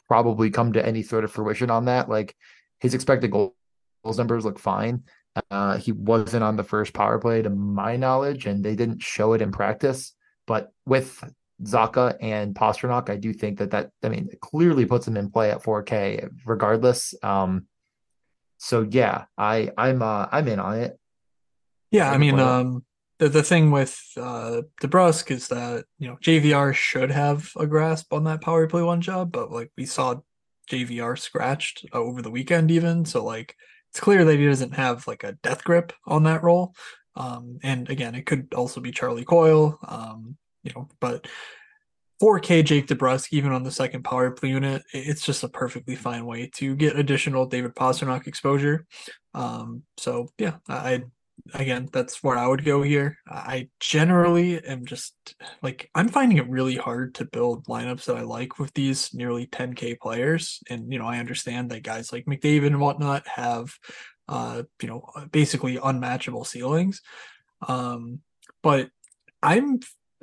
probably 0.07 0.51
come 0.51 0.73
to 0.73 0.85
any 0.85 1.03
sort 1.03 1.25
of 1.25 1.31
fruition 1.31 1.69
on 1.69 1.85
that. 1.85 2.07
Like, 2.07 2.33
his 2.79 2.93
expected 2.93 3.31
goal 3.31 3.55
those 4.03 4.17
numbers 4.17 4.45
look 4.45 4.59
fine. 4.59 5.03
Uh, 5.49 5.77
he 5.77 5.91
wasn't 5.91 6.43
on 6.43 6.55
the 6.55 6.63
first 6.63 6.93
power 6.93 7.17
play 7.17 7.41
to 7.41 7.49
my 7.49 7.95
knowledge, 7.95 8.45
and 8.45 8.63
they 8.63 8.75
didn't 8.75 9.01
show 9.01 9.33
it 9.33 9.41
in 9.41 9.51
practice. 9.51 10.13
But 10.45 10.71
with 10.85 11.23
Zacha 11.63 12.17
and 12.21 12.53
Pastrnak, 12.53 13.09
I 13.09 13.15
do 13.15 13.33
think 13.33 13.59
that 13.59 13.71
that 13.71 13.91
I 14.03 14.09
mean 14.09 14.29
it 14.31 14.39
clearly 14.41 14.85
puts 14.85 15.07
him 15.07 15.17
in 15.17 15.31
play 15.31 15.51
at 15.51 15.63
4K 15.63 16.29
regardless. 16.45 17.15
Um, 17.23 17.67
so 18.57 18.85
yeah, 18.89 19.25
I 19.37 19.71
I'm 19.77 20.01
uh, 20.01 20.27
I'm 20.31 20.47
in 20.47 20.59
on 20.59 20.79
it. 20.79 20.99
Yeah, 21.91 22.11
I 22.11 22.17
mean, 22.17 22.39
um, 22.39 22.83
the 23.19 23.29
the 23.29 23.43
thing 23.43 23.71
with 23.71 23.99
uh 24.17 24.61
DeBrusk 24.81 25.31
is 25.31 25.47
that 25.49 25.85
you 25.99 26.07
know 26.07 26.17
JVR 26.17 26.73
should 26.73 27.11
have 27.11 27.51
a 27.55 27.67
grasp 27.67 28.13
on 28.13 28.23
that 28.25 28.41
power 28.41 28.67
play 28.67 28.81
one 28.81 29.01
job, 29.01 29.31
but 29.31 29.51
like 29.51 29.71
we 29.77 29.85
saw 29.85 30.15
JVR 30.69 31.17
scratched 31.19 31.85
over 31.91 32.21
the 32.21 32.31
weekend 32.31 32.71
even, 32.71 33.05
so 33.05 33.23
like 33.23 33.55
it's 33.93 33.99
clear 33.99 34.25
that 34.25 34.39
he 34.39 34.47
doesn't 34.47 34.73
have 34.73 35.05
like 35.05 35.23
a 35.23 35.33
death 35.43 35.63
grip 35.63 35.93
on 36.07 36.23
that 36.23 36.41
role. 36.41 36.73
Um, 37.15 37.59
and 37.61 37.87
again, 37.91 38.15
it 38.15 38.25
could 38.25 38.51
also 38.55 38.81
be 38.81 38.89
Charlie 38.89 39.23
Coyle, 39.23 39.77
um, 39.87 40.35
you 40.63 40.71
know, 40.75 40.89
but 40.99 41.27
4K 42.19 42.65
Jake 42.65 42.87
DeBrusk, 42.87 43.27
even 43.31 43.51
on 43.51 43.61
the 43.61 43.69
second 43.69 44.03
power 44.03 44.31
play 44.31 44.49
unit, 44.49 44.81
it's 44.93 45.23
just 45.23 45.43
a 45.43 45.47
perfectly 45.47 45.95
fine 45.95 46.25
way 46.25 46.49
to 46.55 46.75
get 46.75 46.97
additional 46.97 47.45
David 47.45 47.75
Pastrnak 47.75 48.25
exposure. 48.25 48.87
Um, 49.35 49.83
so 49.97 50.29
yeah, 50.39 50.55
I 50.67 51.03
again, 51.53 51.89
that's 51.91 52.23
where 52.23 52.37
I 52.37 52.47
would 52.47 52.63
go 52.63 52.81
here. 52.81 53.17
I 53.27 53.69
generally 53.79 54.63
am 54.63 54.85
just 54.85 55.13
like 55.61 55.89
I'm 55.93 56.09
finding 56.09 56.37
it 56.37 56.49
really 56.49 56.77
hard 56.77 57.15
to 57.15 57.25
build 57.25 57.67
lineups 57.67 58.05
that 58.05 58.17
I 58.17 58.21
like 58.21 58.59
with 58.59 58.73
these 58.73 59.13
nearly 59.13 59.47
10k 59.47 59.99
players. 59.99 60.61
And 60.69 60.91
you 60.91 60.99
know, 60.99 61.07
I 61.07 61.19
understand 61.19 61.71
that 61.71 61.83
guys 61.83 62.11
like 62.11 62.25
McDavid 62.25 62.67
and 62.67 62.79
whatnot 62.79 63.27
have 63.27 63.73
uh, 64.27 64.63
you 64.81 64.87
know, 64.87 65.09
basically 65.31 65.77
unmatchable 65.81 66.45
ceilings. 66.45 67.01
Um, 67.67 68.19
but 68.61 68.89
I'm 69.41 69.79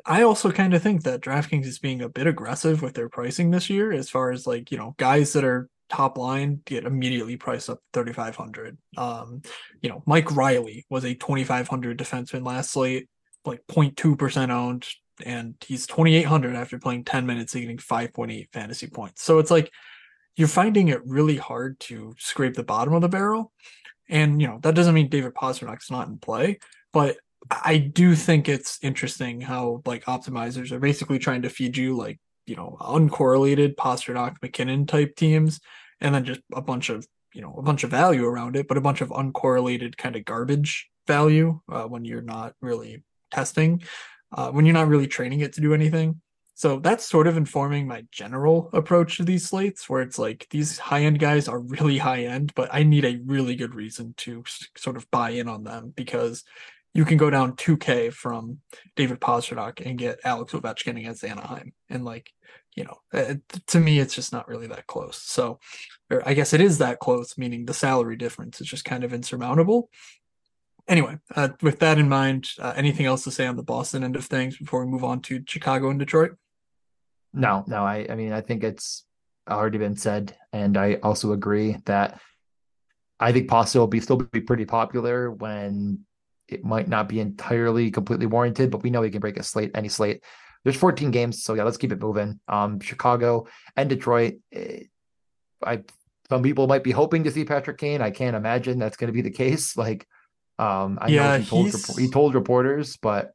I 0.07 0.23
also 0.23 0.51
kind 0.51 0.73
of 0.75 0.83
think 0.83 1.03
that 1.03 1.21
DraftKings 1.21 1.67
is 1.67 1.79
being 1.79 2.01
a 2.01 2.09
bit 2.09 2.27
aggressive 2.27 2.81
with 2.81 2.95
their 2.95 3.09
pricing 3.09 3.51
this 3.51 3.69
year 3.69 3.93
as 3.93 4.09
far 4.09 4.31
as 4.31 4.47
like, 4.47 4.71
you 4.73 4.79
know, 4.79 4.95
guys 4.97 5.35
that 5.35 5.45
are 5.45 5.69
top 5.91 6.17
line 6.17 6.63
get 6.65 6.85
immediately 6.85 7.37
priced 7.37 7.69
up 7.69 7.81
3500 7.93 8.79
um 8.97 9.43
you 9.83 9.89
know 9.89 10.03
mike 10.07 10.31
Reilly 10.31 10.87
was 10.89 11.05
a 11.05 11.15
2500 11.15 11.99
defenseman 11.99 12.47
last 12.47 12.73
slate 12.73 13.09
like 13.45 13.61
0.2% 13.69 14.51
owned 14.51 14.87
and 15.25 15.55
he's 15.67 15.87
2800 15.87 16.55
after 16.55 16.79
playing 16.79 17.05
10 17.05 17.27
minutes 17.27 17.55
and 17.55 17.63
getting 17.63 17.79
5.8 17.79 18.49
fantasy 18.53 18.87
points. 18.87 19.23
So 19.23 19.39
it's 19.39 19.51
like 19.51 19.71
you're 20.37 20.49
finding 20.49 20.89
it 20.89 21.01
really 21.07 21.37
hard 21.37 21.79
to 21.81 22.15
scrape 22.19 22.55
the 22.55 22.63
bottom 22.63 22.95
of 22.95 23.03
the 23.03 23.09
barrel. 23.09 23.53
And 24.09 24.41
you 24.41 24.49
know 24.49 24.59
that 24.63 24.75
doesn't 24.75 24.95
mean 24.95 25.09
david 25.09 25.35
Pastrnak's 25.35 25.91
not 25.91 26.09
in 26.09 26.19
play 26.19 26.59
but 26.93 27.17
i 27.49 27.79
do 27.79 28.15
think 28.15 28.49
it's 28.49 28.79
interesting 28.83 29.41
how 29.41 29.83
like 29.87 30.05
optimizers 30.07 30.73
are 30.73 30.81
basically 30.81 31.19
trying 31.19 31.43
to 31.43 31.49
feed 31.49 31.77
you 31.77 31.97
like 31.97 32.19
you 32.51 32.57
know 32.57 32.77
uncorrelated 32.81 33.77
Pastrnak 33.77 34.35
MacKinnon 34.43 34.85
type 34.85 35.15
teams 35.15 35.61
and 36.01 36.15
then 36.15 36.25
just 36.25 36.41
a 36.53 36.61
bunch 36.61 36.91
of 36.91 37.07
you 37.33 37.41
know 37.41 37.55
a 37.57 37.63
bunch 37.63 37.85
of 37.85 37.91
value 37.91 38.27
around 38.27 38.57
it, 38.57 38.67
but 38.67 38.77
a 38.77 38.81
bunch 38.81 39.01
of 39.01 39.11
uncorrelated 39.11 39.97
kind 39.97 40.17
of 40.17 40.25
garbage 40.25 40.91
value 41.07 41.61
uh, 41.71 41.85
when 41.85 42.05
you're 42.05 42.23
not 42.23 42.55
really 42.61 43.05
testing, 43.31 43.83
uh, 44.33 44.51
when 44.51 44.67
you're 44.67 44.75
not 44.75 44.89
really 44.89 45.07
training 45.07 45.41
it 45.41 45.53
to 45.53 45.61
do 45.61 45.73
anything. 45.73 46.21
So 46.55 46.79
that's 46.79 47.09
sort 47.09 47.27
of 47.29 47.37
informing 47.37 47.87
my 47.87 48.05
general 48.11 48.69
approach 48.73 49.17
to 49.17 49.25
these 49.25 49.49
slates, 49.49 49.89
where 49.89 50.03
it's 50.03 50.19
like 50.19 50.47
these 50.51 50.77
high 50.77 51.05
end 51.05 51.21
guys 51.21 51.47
are 51.49 51.61
really 51.61 51.99
high 51.99 52.25
end, 52.25 52.53
but 52.57 52.69
I 52.73 52.83
need 52.83 53.05
a 53.05 53.21
really 53.25 53.55
good 53.55 53.77
reason 53.77 54.13
to 54.19 54.43
sort 54.77 54.97
of 54.97 55.11
buy 55.13 55.31
in 55.31 55.49
on 55.49 55.63
them 55.63 55.93
because 55.97 56.45
you 56.93 57.05
can 57.05 57.17
go 57.17 57.31
down 57.31 57.57
2K 57.57 58.13
from 58.13 58.59
David 58.97 59.21
Pastrnak 59.21 59.85
and 59.85 59.99
get 59.99 60.21
Alex 60.25 60.53
Ovechkin 60.53 60.99
against 60.99 61.25
Anaheim. 61.25 61.73
And 61.89 62.05
like, 62.05 62.33
you 62.75 62.85
know, 62.85 62.97
uh, 63.13 63.35
to 63.69 63.81
me, 63.81 63.99
it's 63.99 64.15
just 64.15 64.33
not 64.33 64.49
really 64.49 64.67
that 64.69 64.87
close. 64.87 65.17
So, 65.23 65.61
I 66.25 66.35
guess 66.35 66.53
it 66.53 66.61
is 66.61 66.79
that 66.79 66.99
close, 66.99 67.39
meaning 67.39 67.67
the 67.67 67.75
salary 67.75 68.17
difference 68.17 68.61
is 68.61 68.67
just 68.67 68.85
kind 68.85 69.05
of 69.05 69.13
insurmountable. 69.13 69.91
Anyway, 70.89 71.19
uh, 71.37 71.51
with 71.63 71.79
that 71.79 71.99
in 71.99 72.09
mind, 72.09 72.49
uh, 72.59 72.73
anything 72.75 73.07
else 73.07 73.23
to 73.25 73.31
say 73.31 73.47
on 73.47 73.57
the 73.57 73.63
Boston 73.63 74.03
end 74.03 74.17
of 74.17 74.25
things 74.25 74.57
before 74.57 74.85
we 74.85 74.91
move 74.91 75.05
on 75.05 75.21
to 75.23 75.45
Chicago 75.47 75.91
and 75.91 76.01
Detroit? 76.01 76.33
No, 77.33 77.63
no. 77.69 77.85
I, 77.85 78.07
I 78.11 78.17
mean, 78.17 78.33
I 78.33 78.41
think 78.41 78.65
it's 78.65 79.05
already 79.49 79.79
been 79.79 79.97
said, 79.97 80.37
and 80.53 80.77
I 80.77 80.95
also 80.95 81.33
agree 81.33 81.77
that 81.87 82.21
I 83.21 83.33
think 83.33 83.49
Pasta 83.49 83.79
will 83.79 83.87
be 83.87 84.01
still 84.01 84.17
be 84.17 84.41
pretty 84.41 84.65
popular 84.65 85.31
when 85.31 86.05
it 86.51 86.65
might 86.65 86.89
not 86.89 87.09
be 87.09 87.21
entirely 87.21 87.91
completely 87.91 88.27
warranted, 88.27 88.71
but 88.71 88.83
we 88.83 88.91
know 88.91 89.03
he 89.03 89.11
can 89.11 89.21
break 89.21 89.39
a 89.39 89.43
slate, 89.43 89.71
any 89.75 89.89
slate. 89.89 90.23
There's 90.65 90.77
14 90.77 91.11
games, 91.11 91.43
so 91.43 91.55
yeah, 91.55 91.65
let's 91.65 91.79
keep 91.79 91.93
it 91.93 92.01
moving. 92.01 92.41
Um, 92.49 92.81
Chicago 92.81 93.47
and 93.77 93.89
Detroit. 93.89 94.35
Eh, 94.53 94.85
I 95.65 95.83
some 96.29 96.43
people 96.43 96.69
might 96.69 96.85
be 96.85 96.93
hoping 96.93 97.25
to 97.25 97.31
see 97.31 97.45
Patrick 97.45 97.79
Kane. 97.79 98.01
I 98.01 98.11
can't 98.11 98.37
imagine 98.37 98.79
that's 98.79 98.97
going 98.97 99.09
to 99.09 99.13
be 99.13 99.23
the 99.23 99.31
case. 99.31 99.77
Like, 99.81 100.07
um, 100.59 100.99
I 101.01 101.09
yeah, 101.09 101.39
know 101.39 101.39
he 101.39 101.47
told 101.47 101.99
he 101.99 102.11
told 102.11 102.35
reporters, 102.35 102.99
but 102.99 103.33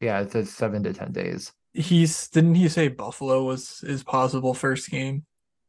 yeah, 0.00 0.20
it 0.20 0.30
says 0.30 0.50
seven 0.50 0.84
to 0.84 0.92
ten 0.92 1.10
days. 1.12 1.52
He's 1.74 2.28
didn't 2.28 2.54
he 2.54 2.68
say 2.68 2.88
Buffalo 2.88 3.42
was 3.42 3.80
his 3.80 4.04
possible 4.04 4.54
first 4.54 4.90
game? 4.90 5.24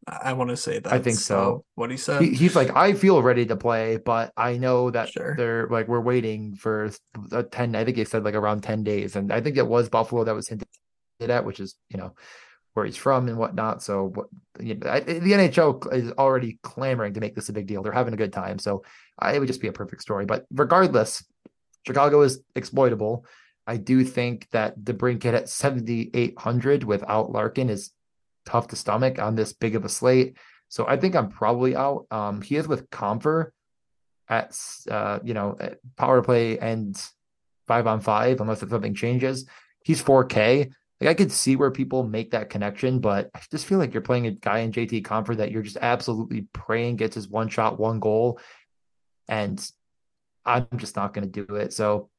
I 0.08 0.34
want 0.34 0.50
to 0.50 0.58
say 0.58 0.80
that. 0.80 0.92
I 0.92 1.00
think 1.00 1.18
so. 1.18 1.64
What 1.76 1.90
he 1.90 1.98
said. 1.98 2.22
He, 2.22 2.34
he's 2.34 2.56
like, 2.56 2.76
I 2.76 2.94
feel 2.94 3.22
ready 3.22 3.46
to 3.46 3.56
play, 3.56 3.98
but 3.98 4.34
I 4.36 4.58
know 4.58 4.92
that 4.92 5.10
sure. 5.10 5.36
they're 5.38 5.68
like 5.68 5.88
we're 5.88 6.02
waiting 6.02 6.56
for 6.56 6.92
a 7.32 7.44
ten. 7.44 7.76
I 7.76 7.86
think 7.86 7.98
he 7.98 8.06
said 8.06 8.24
like 8.24 8.36
around 8.36 8.62
ten 8.62 8.84
days, 8.84 9.16
and 9.16 9.32
I 9.32 9.40
think 9.40 9.58
it 9.58 9.68
was 9.68 9.90
Buffalo 9.90 10.24
that 10.26 10.36
was 10.36 10.48
hinted 10.48 10.68
at, 11.22 11.46
which 11.46 11.60
is 11.60 11.76
you 11.90 11.98
know 11.98 12.14
where 12.74 12.86
he's 12.86 12.98
from 12.98 13.28
and 13.28 13.38
whatnot. 13.38 13.82
So 13.82 14.12
what 14.14 14.28
you 14.60 14.76
know, 14.76 14.90
I, 14.90 15.00
the 15.00 15.32
NHL 15.32 15.94
is 15.94 16.12
already 16.14 16.60
clamoring 16.64 17.14
to 17.14 17.22
make 17.22 17.36
this 17.36 17.50
a 17.50 17.54
big 17.54 17.68
deal. 17.68 17.82
They're 17.82 17.94
having 17.94 18.14
a 18.14 18.18
good 18.18 18.34
time, 18.34 18.60
so 18.60 18.84
it 19.24 19.40
would 19.40 19.48
just 19.48 19.62
be 19.62 19.68
a 19.68 19.74
perfect 19.74 20.02
story. 20.02 20.26
But 20.26 20.46
regardless, 20.52 21.24
Chicago 21.86 22.22
is 22.22 22.42
exploitable. 22.56 23.26
I 23.66 23.78
do 23.78 24.04
think 24.04 24.50
that 24.52 24.78
DeBrincat 24.80 25.48
7,800 25.48 26.84
without 26.84 27.32
Larkin 27.32 27.70
is 27.70 27.92
tough 28.46 28.68
to 28.70 28.76
stomach 28.76 29.20
on 29.20 29.36
this 29.36 29.54
big 29.54 29.76
of 29.76 29.86
a 29.86 29.90
slate. 29.90 30.38
So 30.70 30.88
I 30.88 30.98
think 30.98 31.16
I'm 31.16 31.30
probably 31.30 31.76
out. 31.76 32.08
Um, 32.12 32.42
he 32.42 32.56
is 32.56 32.68
with 32.68 32.90
Compher 32.90 33.52
at 34.30 34.58
uh, 34.90 35.20
you 35.24 35.34
know 35.34 35.58
power 35.98 36.22
play 36.22 36.58
and 36.60 37.00
five 37.68 37.88
on 37.88 38.02
five, 38.02 38.42
unless 38.42 38.64
if 38.64 38.70
something 38.70 38.96
changes. 38.96 39.46
He's 39.84 40.02
4K. 40.02 40.72
Like 41.02 41.10
I 41.10 41.14
could 41.14 41.32
see 41.32 41.56
where 41.56 41.72
people 41.72 42.04
make 42.04 42.32
that 42.32 42.50
connection, 42.50 43.00
but 43.00 43.30
I 43.36 43.42
just 43.52 43.66
feel 43.66 43.78
like 43.78 43.94
you're 43.94 44.02
playing 44.02 44.28
a 44.28 44.32
guy 44.32 44.60
in 44.60 44.72
JT 44.72 45.04
Compher 45.04 45.36
that 45.38 45.52
you're 45.52 45.62
just 45.62 45.78
absolutely 45.82 46.48
praying 46.54 46.98
gets 46.98 47.16
his 47.16 47.28
one 47.28 47.50
shot, 47.50 47.80
one 47.80 48.00
goal, 48.00 48.40
and 49.28 49.66
I'm 50.46 50.68
just 50.78 50.96
not 50.96 51.14
going 51.14 51.30
to 51.30 51.46
do 51.46 51.56
it. 51.56 51.74
So 51.74 52.10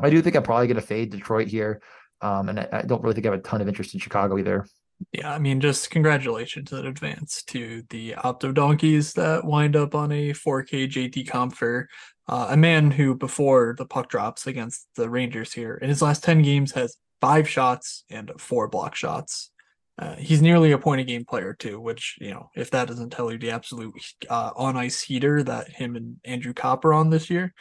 I 0.00 0.10
do 0.10 0.22
think 0.22 0.36
I'm 0.36 0.42
probably 0.42 0.66
going 0.66 0.80
to 0.80 0.86
fade 0.86 1.10
Detroit 1.10 1.48
here, 1.48 1.82
um, 2.20 2.48
and 2.48 2.60
I, 2.60 2.68
I 2.72 2.82
don't 2.82 3.02
really 3.02 3.14
think 3.14 3.26
I 3.26 3.30
have 3.30 3.40
a 3.40 3.42
ton 3.42 3.60
of 3.60 3.68
interest 3.68 3.92
in 3.92 4.00
Chicago 4.00 4.38
either. 4.38 4.66
Yeah, 5.10 5.32
I 5.32 5.38
mean, 5.38 5.60
just 5.60 5.90
congratulations 5.90 6.72
in 6.72 6.86
advance 6.86 7.42
to 7.44 7.82
the 7.90 8.12
Opto 8.12 8.54
Donkeys 8.54 9.14
that 9.14 9.44
wind 9.44 9.74
up 9.74 9.94
on 9.94 10.12
a 10.12 10.30
4K 10.30 10.88
JT 10.88 11.26
Compher. 11.26 11.86
Uh, 12.28 12.48
a 12.50 12.56
man 12.56 12.90
who, 12.90 13.14
before 13.14 13.74
the 13.76 13.86
puck 13.86 14.08
drops 14.08 14.46
against 14.46 14.86
the 14.94 15.10
Rangers 15.10 15.52
here, 15.52 15.74
in 15.74 15.88
his 15.88 16.02
last 16.02 16.22
10 16.22 16.42
games 16.42 16.72
has 16.72 16.96
five 17.20 17.48
shots 17.48 18.04
and 18.10 18.30
four 18.38 18.68
block 18.68 18.94
shots. 18.94 19.50
Uh, 19.98 20.16
he's 20.16 20.40
nearly 20.40 20.72
a 20.72 20.78
point 20.78 21.00
a 21.00 21.04
game 21.04 21.24
player, 21.24 21.54
too, 21.58 21.80
which, 21.80 22.16
you 22.20 22.30
know, 22.30 22.48
if 22.54 22.70
that 22.70 22.88
doesn't 22.88 23.10
tell 23.10 23.30
you 23.30 23.38
the 23.38 23.50
absolute 23.50 23.94
uh, 24.30 24.50
on 24.56 24.76
ice 24.76 25.02
heater 25.02 25.42
that 25.42 25.68
him 25.68 25.96
and 25.96 26.16
Andrew 26.24 26.54
Copp 26.54 26.84
on 26.84 27.10
this 27.10 27.28
year, 27.28 27.52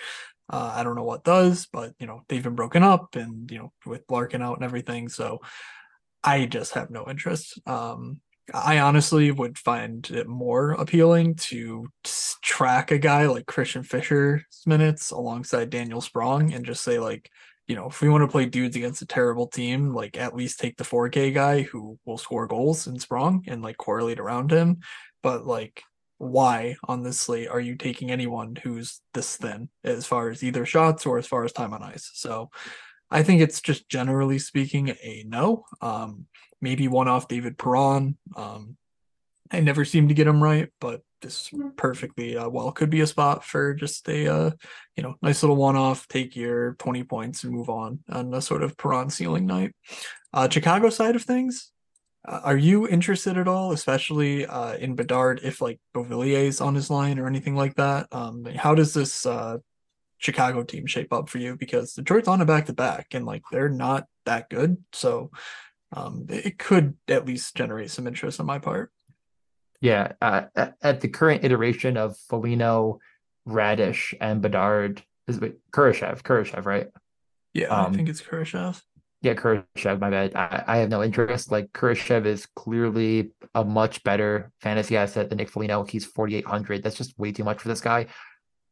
uh, 0.49 0.73
I 0.75 0.83
don't 0.83 0.95
know 0.95 1.03
what 1.03 1.23
does, 1.23 1.67
but, 1.71 1.93
you 1.99 2.07
know, 2.07 2.23
they've 2.27 2.43
been 2.43 2.55
broken 2.55 2.83
up 2.83 3.15
and, 3.15 3.49
you 3.51 3.57
know, 3.57 3.73
with 3.85 4.03
Larkin 4.09 4.41
out 4.41 4.55
and 4.55 4.65
everything. 4.65 5.09
So, 5.09 5.39
I 6.23 6.45
just 6.45 6.73
have 6.73 6.89
no 6.89 7.05
interest. 7.09 7.59
Um, 7.65 8.21
I 8.53 8.79
honestly 8.79 9.31
would 9.31 9.57
find 9.57 10.09
it 10.09 10.27
more 10.27 10.71
appealing 10.71 11.35
to 11.35 11.87
track 12.41 12.91
a 12.91 12.97
guy 12.97 13.27
like 13.27 13.45
Christian 13.45 13.83
Fischer's 13.83 14.43
minutes 14.65 15.11
alongside 15.11 15.69
Daniel 15.69 16.01
Sprong 16.01 16.53
and 16.53 16.65
just 16.65 16.83
say 16.83 16.99
like, 16.99 17.29
you 17.67 17.75
know, 17.75 17.87
if 17.87 18.01
we 18.01 18.09
want 18.09 18.23
to 18.23 18.27
play 18.27 18.45
dudes 18.45 18.75
against 18.75 19.01
a 19.01 19.05
terrible 19.05 19.47
team, 19.47 19.93
like 19.93 20.17
at 20.17 20.35
least 20.35 20.59
take 20.59 20.75
the 20.77 20.83
4K 20.83 21.33
guy 21.33 21.61
who 21.61 21.97
will 22.05 22.17
score 22.17 22.47
goals 22.47 22.87
in 22.87 22.99
Sprong 22.99 23.43
and 23.47 23.61
like 23.61 23.77
correlate 23.77 24.19
around 24.19 24.51
him. 24.51 24.79
But 25.23 25.45
like, 25.45 25.83
why 26.17 26.75
on 26.83 27.03
this 27.03 27.19
slate 27.19 27.47
are 27.47 27.59
you 27.59 27.75
taking 27.75 28.11
anyone 28.11 28.55
who's 28.55 29.01
this 29.13 29.37
thin 29.37 29.69
as 29.83 30.05
far 30.05 30.29
as 30.29 30.43
either 30.43 30.65
shots 30.65 31.05
or 31.05 31.17
as 31.17 31.27
far 31.27 31.45
as 31.45 31.53
time 31.53 31.73
on 31.73 31.81
ice? 31.81 32.11
So 32.13 32.49
I 33.11 33.23
think 33.23 33.41
it's 33.41 33.61
just 33.61 33.89
generally 33.89 34.39
speaking 34.39 34.89
a 34.89 35.25
no. 35.27 35.65
Um, 35.81 36.27
maybe 36.61 36.87
one 36.87 37.07
off 37.07 37.27
David 37.27 37.57
Perron. 37.57 38.17
Um, 38.35 38.77
I 39.51 39.59
never 39.59 39.83
seem 39.83 40.07
to 40.07 40.13
get 40.13 40.27
him 40.27 40.41
right, 40.41 40.69
but 40.79 41.01
this 41.21 41.51
perfectly 41.75 42.35
uh, 42.37 42.49
well 42.49 42.71
could 42.71 42.89
be 42.89 43.01
a 43.01 43.07
spot 43.07 43.43
for 43.43 43.73
just 43.73 44.07
a 44.09 44.27
uh, 44.27 44.51
you 44.95 45.03
know 45.03 45.15
nice 45.21 45.43
little 45.43 45.55
one 45.55 45.75
off. 45.75 46.07
Take 46.07 46.35
your 46.35 46.73
twenty 46.75 47.03
points 47.03 47.43
and 47.43 47.53
move 47.53 47.69
on 47.69 47.99
on 48.09 48.33
a 48.33 48.41
sort 48.41 48.63
of 48.63 48.77
Perron 48.77 49.09
ceiling 49.09 49.45
night. 49.45 49.75
Uh, 50.33 50.49
Chicago 50.49 50.89
side 50.89 51.15
of 51.15 51.23
things. 51.23 51.71
Uh, 52.27 52.39
are 52.43 52.57
you 52.57 52.87
interested 52.87 53.37
at 53.37 53.47
all, 53.47 53.71
especially 53.71 54.45
uh, 54.45 54.75
in 54.75 54.95
Bedard, 54.95 55.41
if 55.43 55.59
like 55.59 55.79
Beauvillier's 55.93 56.61
on 56.61 56.75
his 56.75 56.89
line 56.89 57.19
or 57.19 57.27
anything 57.27 57.55
like 57.55 57.75
that? 57.75 58.07
Um, 58.11 58.45
how 58.45 58.75
does 58.75 58.93
this 58.93 59.25
uh, 59.25 59.57
Chicago 60.21 60.63
team 60.63 60.85
shape 60.85 61.11
up 61.11 61.27
for 61.27 61.39
you 61.39 61.57
because 61.57 61.93
Detroit's 61.93 62.27
on 62.27 62.41
a 62.41 62.45
back 62.45 62.67
to 62.67 62.73
back 62.73 63.07
and 63.13 63.25
like 63.25 63.41
they're 63.51 63.69
not 63.69 64.05
that 64.25 64.49
good. 64.49 64.77
So 64.93 65.31
um, 65.91 66.27
it 66.29 66.59
could 66.59 66.95
at 67.07 67.25
least 67.25 67.55
generate 67.55 67.89
some 67.89 68.07
interest 68.07 68.39
on 68.39 68.45
my 68.45 68.59
part. 68.59 68.91
Yeah, 69.81 70.11
uh, 70.21 70.43
at, 70.55 71.01
the 71.01 71.07
current 71.07 71.43
iteration 71.43 71.97
of 71.97 72.15
Foligno, 72.29 72.99
Radish, 73.45 74.13
and 74.21 74.39
Bedard, 74.39 75.01
is 75.27 75.37
it 75.37 75.59
Kurashev? 75.71 76.21
Kurashev, 76.21 76.65
right? 76.65 76.87
Yeah, 77.55 77.69
um, 77.69 77.91
I 77.91 77.95
think 77.95 78.07
it's 78.07 78.21
Kurashev. 78.21 78.79
Yeah, 79.23 79.33
Kurashev, 79.33 79.99
my 79.99 80.11
bad. 80.11 80.35
I, 80.35 80.63
I 80.67 80.77
have 80.77 80.89
no 80.89 81.01
interest. 81.01 81.51
Like 81.51 81.71
Kurashev 81.73 82.27
is 82.27 82.45
clearly 82.55 83.31
a 83.55 83.65
much 83.65 84.03
better 84.03 84.51
fantasy 84.61 84.97
asset 84.97 85.29
than 85.29 85.39
Nick 85.39 85.49
Foligno. 85.49 85.83
He's 85.83 86.05
4,800. 86.05 86.83
That's 86.83 86.95
just 86.95 87.17
way 87.17 87.31
too 87.31 87.43
much 87.43 87.59
for 87.59 87.67
this 87.67 87.81
guy. 87.81 88.05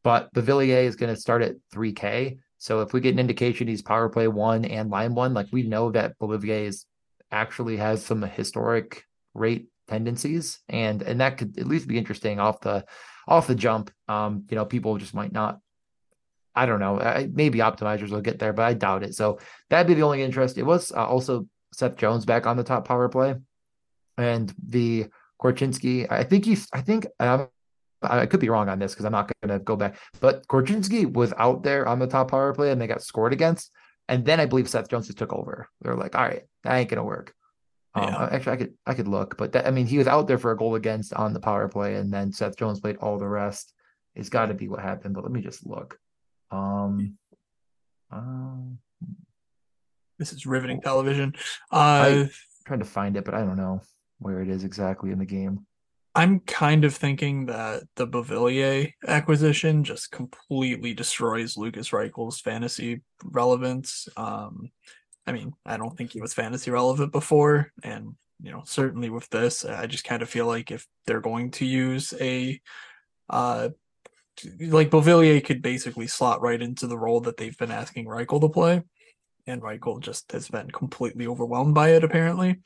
But 0.02 0.32
Beauvillier 0.32 0.84
is 0.84 0.96
going 0.96 1.14
to 1.14 1.20
start 1.20 1.42
at 1.42 1.56
3K. 1.74 2.38
So 2.58 2.80
if 2.80 2.92
we 2.92 3.00
get 3.00 3.12
an 3.12 3.18
indication 3.18 3.68
he's 3.68 3.82
power 3.82 4.08
play 4.08 4.28
one 4.28 4.64
and 4.64 4.90
line 4.90 5.14
one, 5.14 5.34
like 5.34 5.48
we 5.50 5.62
know 5.62 5.90
that 5.92 6.18
Beauvillier 6.18 6.66
is 6.66 6.86
actually 7.30 7.76
has 7.76 8.04
some 8.04 8.22
historic 8.22 9.04
rate 9.34 9.68
tendencies, 9.88 10.60
and 10.68 11.02
and 11.02 11.20
that 11.20 11.38
could 11.38 11.58
at 11.58 11.66
least 11.66 11.88
be 11.88 11.98
interesting 11.98 12.38
off 12.40 12.60
the 12.60 12.84
off 13.26 13.46
the 13.46 13.54
jump. 13.54 13.90
Um, 14.08 14.44
you 14.50 14.56
know, 14.56 14.64
people 14.64 14.96
just 14.98 15.14
might 15.14 15.32
not 15.32 15.60
I 16.54 16.66
don't 16.66 16.80
know. 16.80 17.28
maybe 17.32 17.60
optimizers 17.60 18.10
will 18.10 18.20
get 18.20 18.38
there, 18.38 18.52
but 18.52 18.64
I 18.64 18.74
doubt 18.74 19.02
it. 19.02 19.14
So 19.14 19.38
that'd 19.68 19.86
be 19.86 19.94
the 19.94 20.02
only 20.02 20.22
interest. 20.22 20.58
It 20.58 20.64
was 20.64 20.92
uh, 20.92 21.06
also 21.06 21.46
Seth 21.72 21.96
Jones 21.96 22.24
back 22.24 22.46
on 22.46 22.56
the 22.56 22.64
top 22.64 22.86
power 22.86 23.08
play, 23.08 23.36
and 24.18 24.52
the 24.66 25.06
Korchinski. 25.40 26.10
I 26.10 26.24
think 26.24 26.44
he's. 26.44 26.68
I 26.72 26.80
think 26.80 27.06
um, 27.20 27.48
I 28.02 28.26
could 28.26 28.40
be 28.40 28.48
wrong 28.48 28.68
on 28.68 28.78
this 28.78 28.92
because 28.92 29.04
I'm 29.04 29.12
not 29.12 29.30
going 29.42 29.58
to 29.58 29.62
go 29.62 29.76
back. 29.76 29.96
But 30.20 30.46
Korchinski 30.48 31.12
was 31.12 31.32
out 31.36 31.62
there 31.62 31.86
on 31.86 31.98
the 31.98 32.06
top 32.06 32.30
power 32.30 32.54
play, 32.54 32.70
and 32.70 32.80
they 32.80 32.86
got 32.86 33.02
scored 33.02 33.32
against. 33.32 33.70
And 34.08 34.24
then 34.24 34.40
I 34.40 34.46
believe 34.46 34.68
Seth 34.68 34.88
Jones 34.88 35.06
just 35.06 35.18
took 35.18 35.32
over. 35.32 35.68
They're 35.82 35.94
like, 35.94 36.16
all 36.16 36.22
right, 36.24 36.42
that 36.64 36.74
ain't 36.74 36.90
gonna 36.90 37.04
work. 37.04 37.34
Um, 37.94 38.04
yeah. 38.04 38.28
Actually, 38.32 38.52
I 38.52 38.56
could 38.56 38.74
I 38.86 38.94
could 38.94 39.08
look, 39.08 39.36
but 39.36 39.52
that, 39.52 39.66
I 39.66 39.70
mean, 39.70 39.86
he 39.86 39.98
was 39.98 40.06
out 40.06 40.26
there 40.26 40.38
for 40.38 40.50
a 40.52 40.56
goal 40.56 40.74
against 40.74 41.12
on 41.14 41.32
the 41.32 41.40
power 41.40 41.68
play, 41.68 41.94
and 41.94 42.12
then 42.12 42.32
Seth 42.32 42.56
Jones 42.56 42.80
played 42.80 42.96
all 42.96 43.18
the 43.18 43.28
rest. 43.28 43.72
It's 44.14 44.28
got 44.28 44.46
to 44.46 44.54
be 44.54 44.68
what 44.68 44.80
happened. 44.80 45.14
But 45.14 45.24
let 45.24 45.32
me 45.32 45.40
just 45.40 45.66
look. 45.66 45.98
Um, 46.50 47.18
um 48.10 48.78
this 50.18 50.32
is 50.32 50.44
riveting 50.44 50.80
television. 50.80 51.34
Uh, 51.72 52.26
I'm 52.26 52.30
trying 52.66 52.80
to 52.80 52.84
find 52.84 53.16
it, 53.16 53.24
but 53.24 53.34
I 53.34 53.40
don't 53.40 53.56
know 53.56 53.80
where 54.18 54.42
it 54.42 54.48
is 54.48 54.64
exactly 54.64 55.12
in 55.12 55.18
the 55.18 55.24
game. 55.24 55.66
I'm 56.14 56.40
kind 56.40 56.84
of 56.84 56.94
thinking 56.94 57.46
that 57.46 57.84
the 57.94 58.06
Beauvillier 58.06 58.92
acquisition 59.06 59.84
just 59.84 60.10
completely 60.10 60.92
destroys 60.92 61.56
Lukas 61.56 61.90
Reichel's 61.90 62.40
fantasy 62.40 63.02
relevance. 63.24 64.08
Um, 64.16 64.70
I 65.26 65.32
mean, 65.32 65.52
I 65.64 65.76
don't 65.76 65.96
think 65.96 66.12
he 66.12 66.20
was 66.20 66.34
fantasy 66.34 66.70
relevant 66.70 67.12
before, 67.12 67.72
and 67.84 68.16
you 68.42 68.50
know, 68.50 68.62
certainly 68.64 69.10
with 69.10 69.28
this, 69.28 69.64
I 69.64 69.86
just 69.86 70.04
kind 70.04 70.22
of 70.22 70.28
feel 70.28 70.46
like 70.46 70.70
if 70.70 70.86
they're 71.06 71.20
going 71.20 71.52
to 71.52 71.66
use 71.66 72.12
a 72.20 72.60
uh, 73.28 73.68
like 74.60 74.90
Beauvillier 74.90 75.44
could 75.44 75.62
basically 75.62 76.08
slot 76.08 76.40
right 76.40 76.60
into 76.60 76.88
the 76.88 76.98
role 76.98 77.20
that 77.20 77.36
they've 77.36 77.56
been 77.56 77.70
asking 77.70 78.06
Reichel 78.06 78.40
to 78.40 78.48
play, 78.48 78.82
and 79.46 79.62
Reichel 79.62 80.00
just 80.00 80.32
has 80.32 80.48
been 80.48 80.70
completely 80.72 81.28
overwhelmed 81.28 81.74
by 81.74 81.90
it 81.90 82.02
apparently. 82.02 82.60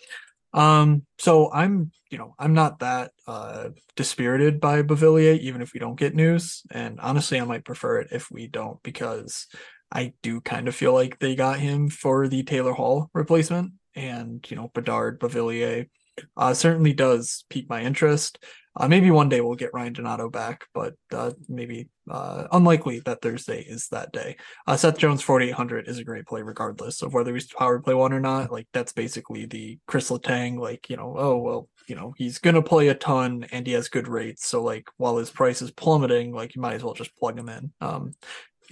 Um, 0.55 1.05
so 1.19 1.53
I'm, 1.53 1.91
you 2.11 2.19
know, 2.19 2.35
I'm 2.39 2.55
not 2.55 2.79
that 2.79 3.11
uh 3.27 3.71
dispirited 3.97 4.61
by 4.61 4.83
Beauvillier, 4.83 5.39
even 5.41 5.61
if 5.61 5.75
we 5.75 5.81
don't 5.81 5.99
get 5.99 6.15
news. 6.15 6.63
And 6.71 7.01
honestly, 7.01 7.41
I 7.41 7.45
might 7.45 7.65
prefer 7.65 7.99
it 7.99 8.09
if 8.13 8.31
we 8.31 8.47
don't, 8.47 8.83
because 8.83 9.47
I 9.93 10.13
do 10.23 10.41
kind 10.41 10.69
of 10.69 10.75
feel 10.75 10.93
like 10.93 11.19
they 11.19 11.35
got 11.35 11.59
him 11.61 11.89
for 11.89 12.29
the 12.29 12.43
Taylor 12.45 12.73
Hall 12.73 13.11
replacement, 13.13 13.73
and 13.95 14.45
you 14.49 14.57
know, 14.57 14.71
Bedard, 14.75 15.21
Beauvillier 15.21 15.89
uh, 16.37 16.55
certainly 16.55 16.93
does 16.93 17.45
pique 17.51 17.69
my 17.69 17.83
interest. 17.83 18.39
Uh, 18.77 18.89
maybe 18.89 19.11
one 19.11 19.29
day 19.29 19.41
we'll 19.41 19.55
get 19.55 19.73
Ryan 19.73 19.93
Donato 19.93 20.29
back, 20.29 20.67
but 20.75 20.95
uh, 21.13 21.31
maybe 21.49 21.89
uh, 22.11 22.49
unlikely 22.53 23.01
that 23.01 23.23
Thursday 23.23 23.61
is 23.63 23.89
that 23.89 24.13
day. 24.13 24.37
Uh, 24.67 24.77
Seth 24.77 24.99
Jones 24.99 25.23
4800 25.23 25.89
is 25.89 25.99
a 25.99 26.05
great 26.05 26.27
play 26.27 26.43
regardless 26.43 27.03
of 27.03 27.15
whether 27.15 27.33
he's 27.33 27.47
power 27.53 27.81
play 27.81 27.95
one 27.95 28.13
or 28.13 28.21
not. 28.21 28.51
Like 28.51 28.67
that's 28.73 28.93
basically 28.93 29.47
the 29.47 29.79
Chris 29.87 30.11
Letang, 30.11 30.59
like, 30.59 30.91
you 30.91 30.97
know, 30.97 31.15
oh, 31.17 31.37
well, 31.39 31.69
you 31.87 31.95
know, 31.95 32.15
he's 32.17 32.39
to 32.41 32.63
play 32.63 32.89
a 32.89 32.95
ton 32.95 33.47
and 33.53 33.67
he 33.67 33.75
has 33.75 33.89
good 33.89 34.09
rates. 34.09 34.47
So 34.47 34.63
like 34.63 34.89
while 34.97 35.19
his 35.19 35.31
price 35.31 35.63
is 35.63 35.71
plummeting, 35.71 36.33
like 36.33 36.57
you 36.57 36.63
might 36.63 36.75
as 36.75 36.83
well 36.83 36.95
just 36.95 37.17
plug 37.17 37.39
him 37.39 37.49
in. 37.49 37.73
Um, 37.81 38.13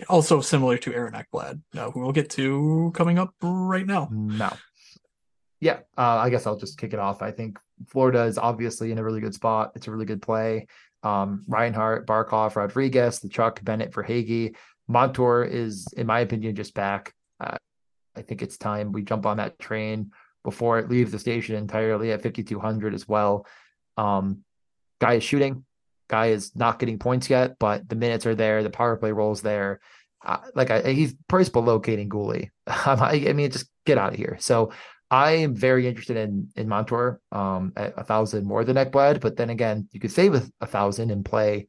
also 0.09 0.41
similar 0.41 0.79
to 0.79 0.95
Aaron 0.95 1.13
Ekblad, 1.15 1.61
uh, 1.77 1.91
who 1.91 2.01
we'll 2.01 2.13
get 2.13 2.31
to 2.31 2.91
coming 2.95 3.19
up 3.19 3.35
right 3.43 3.87
now. 3.87 4.09
No 4.11 4.51
yeah, 5.63 5.79
uh, 5.97 6.19
I 6.19 6.29
guess 6.29 6.45
I'll 6.45 6.59
just 6.59 6.77
kick 6.77 6.93
it 6.93 6.99
off. 6.99 7.23
I 7.23 7.31
think 7.31 7.57
Florida 7.87 8.25
is 8.25 8.37
obviously 8.37 8.91
in 8.91 8.99
a 8.99 9.05
really 9.05 9.21
good 9.21 9.33
spot. 9.33 9.71
It's 9.77 9.87
a 9.87 9.93
really 9.93 10.05
good 10.05 10.21
play. 10.21 10.67
Um, 11.05 11.45
Reinhart, 11.47 12.05
Barkov, 12.05 12.57
Rodrigues, 12.57 13.21
the 13.21 13.29
Chuck, 13.29 13.63
Bennett 13.63 13.93
Verhaeghe. 13.93 14.57
Montour 14.89 15.45
is, 15.45 15.87
in 15.97 16.09
my 16.09 16.19
opinion, 16.19 16.57
just 16.57 16.75
back. 16.75 17.15
Uh, 17.39 17.59
I 18.17 18.23
think 18.23 18.43
it's 18.43 18.59
time 18.59 18.91
we 18.91 19.05
jump 19.05 19.25
on 19.25 19.37
that 19.37 19.57
train 19.61 20.11
before 20.43 20.81
it 20.81 20.91
leaves 20.91 21.13
the 21.13 21.19
station 21.21 21.55
entirely 21.55 22.11
at 22.11 22.25
5,200 22.25 22.93
as 22.93 23.07
well. 23.07 23.47
Um, 23.97 24.43
guy 25.01 25.15
is 25.15 25.23
shooting. 25.23 25.65
Guy 26.09 26.27
is 26.27 26.57
not 26.57 26.81
getting 26.81 26.99
points 26.99 27.31
yet, 27.31 27.57
but 27.61 27.89
the 27.89 27.95
minutes 27.95 28.27
are 28.27 28.35
there. 28.35 28.65
The 28.65 28.71
power 28.71 28.97
play 28.97 29.13
rolls 29.13 29.43
there. 29.43 29.79
Uh, 30.27 30.39
like 30.57 30.73
I, 30.73 30.93
he's 30.93 31.15
priced 31.29 31.53
below 31.53 31.81
Kaiden 31.81 32.09
Guhle. 32.09 32.51
I, 32.67 33.27
I 33.29 33.33
mean, 33.33 33.49
just 33.53 33.71
get 33.87 33.97
out 33.97 34.13
of 34.13 34.19
here. 34.19 34.39
So 34.41 34.73
I 35.13 35.33
am 35.33 35.55
very 35.55 35.87
interested 35.87 36.17
in 36.17 36.49
in 36.57 36.69
Montour 36.69 37.21
um, 37.31 37.75
at 37.77 37.93
a 37.99 38.03
thousand 38.03 38.47
more 38.47 38.65
than 38.65 38.77
Ekblad, 38.77 39.21
but 39.21 39.37
then 39.37 39.51
again, 39.51 39.87
you 39.93 40.01
could 40.01 40.11
save 40.11 40.35
a, 40.35 40.43
a 40.63 40.67
thousand 40.67 41.11
and 41.11 41.23
play 41.23 41.69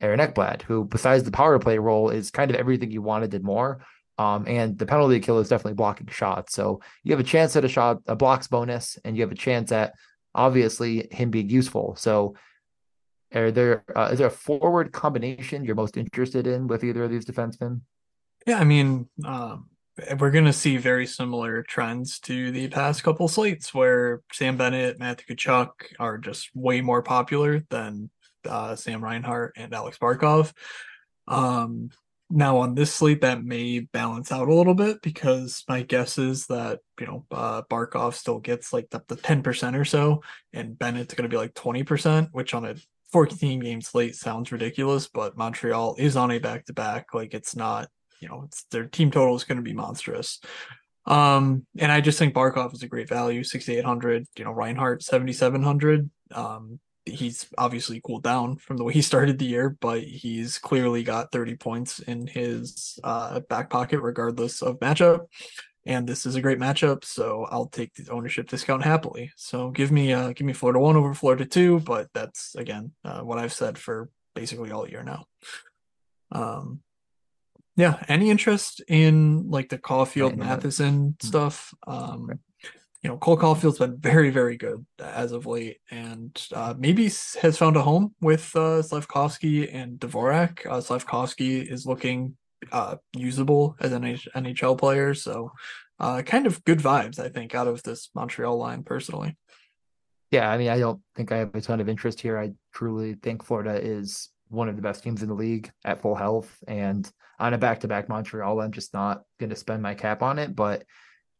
Aaron 0.00 0.18
Ekblad, 0.18 0.62
who 0.62 0.84
besides 0.84 1.22
the 1.22 1.30
power 1.30 1.60
play 1.60 1.78
role 1.78 2.10
is 2.10 2.32
kind 2.32 2.50
of 2.50 2.56
everything 2.56 2.90
you 2.90 3.00
wanted 3.00 3.32
and 3.34 3.44
more. 3.44 3.84
Um, 4.18 4.44
and 4.48 4.76
the 4.76 4.84
penalty 4.84 5.20
kill 5.20 5.38
is 5.38 5.48
definitely 5.48 5.74
blocking 5.74 6.08
shots. 6.08 6.54
So 6.54 6.80
you 7.04 7.12
have 7.12 7.20
a 7.20 7.24
chance 7.24 7.54
at 7.54 7.64
a 7.64 7.68
shot, 7.68 7.98
a 8.06 8.16
blocks 8.16 8.48
bonus, 8.48 8.98
and 9.04 9.16
you 9.16 9.22
have 9.22 9.32
a 9.32 9.36
chance 9.36 9.70
at 9.70 9.94
obviously 10.34 11.06
him 11.12 11.30
being 11.30 11.48
useful. 11.48 11.94
So 11.96 12.34
are 13.32 13.52
there 13.52 13.84
uh, 13.94 14.10
is 14.12 14.18
there 14.18 14.26
a 14.26 14.30
forward 14.30 14.90
combination 14.90 15.64
you're 15.64 15.76
most 15.76 15.96
interested 15.96 16.48
in 16.48 16.66
with 16.66 16.82
either 16.82 17.04
of 17.04 17.12
these 17.12 17.24
defensemen? 17.24 17.82
Yeah, 18.44 18.58
I 18.58 18.64
mean, 18.64 19.08
um, 19.24 19.68
we're 20.18 20.30
going 20.30 20.44
to 20.44 20.52
see 20.52 20.76
very 20.76 21.06
similar 21.06 21.62
trends 21.62 22.18
to 22.20 22.50
the 22.50 22.68
past 22.68 23.02
couple 23.02 23.28
slates 23.28 23.72
where 23.74 24.22
Sam 24.32 24.56
Bennett, 24.56 24.98
Matthew 24.98 25.36
Tkachuk 25.36 25.70
are 25.98 26.18
just 26.18 26.54
way 26.54 26.80
more 26.80 27.02
popular 27.02 27.62
than 27.70 28.10
uh, 28.48 28.76
Sam 28.76 29.02
Reinhart 29.02 29.54
and 29.56 29.74
Alex 29.74 29.98
Barkov. 29.98 30.52
Um, 31.28 31.90
now 32.30 32.58
on 32.58 32.74
this 32.74 32.94
slate, 32.94 33.20
that 33.20 33.44
may 33.44 33.80
balance 33.80 34.32
out 34.32 34.48
a 34.48 34.54
little 34.54 34.74
bit 34.74 35.02
because 35.02 35.64
my 35.68 35.82
guess 35.82 36.16
is 36.18 36.46
that 36.46 36.80
you 36.98 37.06
know 37.06 37.26
uh, 37.30 37.62
Barkov 37.70 38.14
still 38.14 38.38
gets 38.38 38.72
like 38.72 38.88
up 38.92 39.06
to 39.08 39.16
ten 39.16 39.42
percent 39.42 39.76
or 39.76 39.84
so, 39.84 40.22
and 40.52 40.78
Bennett's 40.78 41.14
going 41.14 41.28
to 41.28 41.34
be 41.34 41.36
like 41.36 41.54
twenty 41.54 41.82
percent, 41.84 42.30
which 42.32 42.54
on 42.54 42.64
a 42.64 42.74
14 43.12 43.60
game 43.60 43.82
slate 43.82 44.16
sounds 44.16 44.50
ridiculous, 44.50 45.06
but 45.06 45.36
Montreal 45.36 45.96
is 45.98 46.16
on 46.16 46.30
a 46.30 46.38
back 46.38 46.64
to 46.64 46.72
back. 46.72 47.12
Like 47.12 47.34
it's 47.34 47.54
not 47.54 47.88
you 48.22 48.28
know, 48.28 48.48
their 48.70 48.86
team 48.86 49.10
total 49.10 49.34
is 49.34 49.44
going 49.44 49.56
to 49.56 49.62
be 49.62 49.74
monstrous. 49.74 50.40
Um, 51.04 51.66
and 51.76 51.90
I 51.90 52.00
just 52.00 52.18
think 52.18 52.32
Barkov 52.32 52.72
is 52.72 52.82
a 52.82 52.88
great 52.88 53.08
value, 53.08 53.42
6,800, 53.42 54.26
you 54.38 54.44
know, 54.44 54.52
Reinhart, 54.52 55.02
7,700. 55.02 56.08
Um, 56.32 56.78
he's 57.04 57.48
obviously 57.58 58.00
cooled 58.00 58.22
down 58.22 58.56
from 58.56 58.76
the 58.76 58.84
way 58.84 58.92
he 58.92 59.02
started 59.02 59.38
the 59.38 59.46
year, 59.46 59.76
but 59.80 60.04
he's 60.04 60.58
clearly 60.58 61.02
got 61.02 61.32
30 61.32 61.56
points 61.56 61.98
in 61.98 62.28
his 62.28 63.00
uh, 63.02 63.40
back 63.40 63.68
pocket, 63.68 64.00
regardless 64.00 64.62
of 64.62 64.78
matchup. 64.78 65.26
And 65.84 66.08
this 66.08 66.26
is 66.26 66.36
a 66.36 66.40
great 66.40 66.60
matchup, 66.60 67.04
so 67.04 67.44
I'll 67.50 67.66
take 67.66 67.92
the 67.94 68.08
ownership 68.12 68.48
discount 68.48 68.84
happily. 68.84 69.32
So 69.34 69.70
give 69.70 69.90
me 69.90 70.12
uh 70.12 70.32
give 70.32 70.46
me 70.46 70.52
Florida 70.52 70.78
one 70.78 70.96
over 70.96 71.12
Florida 71.12 71.44
two, 71.44 71.80
but 71.80 72.06
that's 72.14 72.54
again 72.54 72.92
uh, 73.04 73.22
what 73.22 73.40
I've 73.40 73.52
said 73.52 73.76
for 73.76 74.08
basically 74.32 74.70
all 74.70 74.88
year 74.88 75.02
now. 75.02 75.24
Um, 76.30 76.82
yeah, 77.76 78.02
any 78.08 78.30
interest 78.30 78.82
in 78.88 79.50
like 79.50 79.68
the 79.68 79.78
Caufield 79.78 80.36
Matheson 80.36 81.16
hmm. 81.20 81.26
stuff? 81.26 81.74
Um, 81.86 82.40
you 83.02 83.10
know, 83.10 83.16
Cole 83.16 83.36
Caufield's 83.36 83.78
been 83.78 83.98
very, 83.98 84.30
very 84.30 84.56
good 84.56 84.86
as 85.00 85.32
of 85.32 85.44
late, 85.44 85.78
and 85.90 86.40
uh, 86.54 86.74
maybe 86.78 87.04
has 87.04 87.58
found 87.58 87.76
a 87.76 87.82
home 87.82 88.14
with 88.20 88.54
uh, 88.54 88.80
Slafkovsky 88.82 89.68
and 89.72 89.98
Dvorak. 89.98 90.64
Uh, 90.66 90.80
Slafkovsky 90.80 91.68
is 91.68 91.84
looking 91.84 92.36
uh, 92.70 92.96
usable 93.16 93.74
as 93.80 93.92
an 93.92 94.02
NHL 94.04 94.78
player, 94.78 95.14
so 95.14 95.50
uh, 95.98 96.22
kind 96.22 96.46
of 96.46 96.62
good 96.64 96.78
vibes, 96.78 97.18
I 97.18 97.28
think, 97.28 97.56
out 97.56 97.66
of 97.66 97.82
this 97.82 98.08
Montreal 98.14 98.56
line 98.56 98.84
personally. 98.84 99.36
Yeah, 100.30 100.48
I 100.48 100.56
mean, 100.56 100.68
I 100.68 100.78
don't 100.78 101.00
think 101.16 101.32
I 101.32 101.38
have 101.38 101.54
a 101.54 101.60
ton 101.60 101.80
of 101.80 101.88
interest 101.88 102.20
here. 102.20 102.38
I 102.38 102.52
truly 102.72 103.14
think 103.14 103.44
Florida 103.44 103.74
is 103.74 104.30
one 104.52 104.68
of 104.68 104.76
the 104.76 104.82
best 104.82 105.02
teams 105.02 105.22
in 105.22 105.28
the 105.28 105.34
league 105.34 105.70
at 105.84 106.02
full 106.02 106.14
health, 106.14 106.62
and 106.68 107.10
on 107.38 107.54
a 107.54 107.58
back 107.58 107.80
to 107.80 107.88
back 107.88 108.08
Montreal, 108.08 108.60
I'm 108.60 108.72
just 108.72 108.94
not 108.94 109.22
going 109.40 109.50
to 109.50 109.56
spend 109.56 109.82
my 109.82 109.94
cap 109.94 110.22
on 110.22 110.38
it. 110.38 110.54
But 110.54 110.84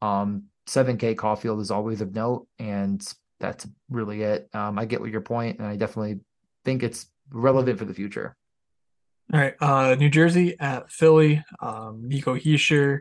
um, 0.01 0.45
7K 0.67 1.15
Caufield 1.15 1.61
is 1.61 1.71
always 1.71 2.01
of 2.01 2.15
note, 2.15 2.47
and 2.59 3.07
that's 3.39 3.67
really 3.91 4.23
it. 4.23 4.49
Um, 4.55 4.79
I 4.79 4.87
get 4.87 5.01
what 5.01 5.11
your 5.11 5.21
point, 5.21 5.59
and 5.59 5.69
I 5.69 5.77
definitely 5.77 6.21
think 6.65 6.83
it's 6.83 7.07
relevant 7.31 7.79
for 7.79 7.85
the 7.85 7.95
future. 7.95 8.37
All 9.33 9.41
right, 9.41 9.55
uh, 9.61 9.95
New 9.95 10.11
Jersey 10.11 10.57
at 10.59 10.91
Philly. 10.91 11.45
Um, 11.61 12.09
Nico 12.09 12.35
Hischier 12.35 13.01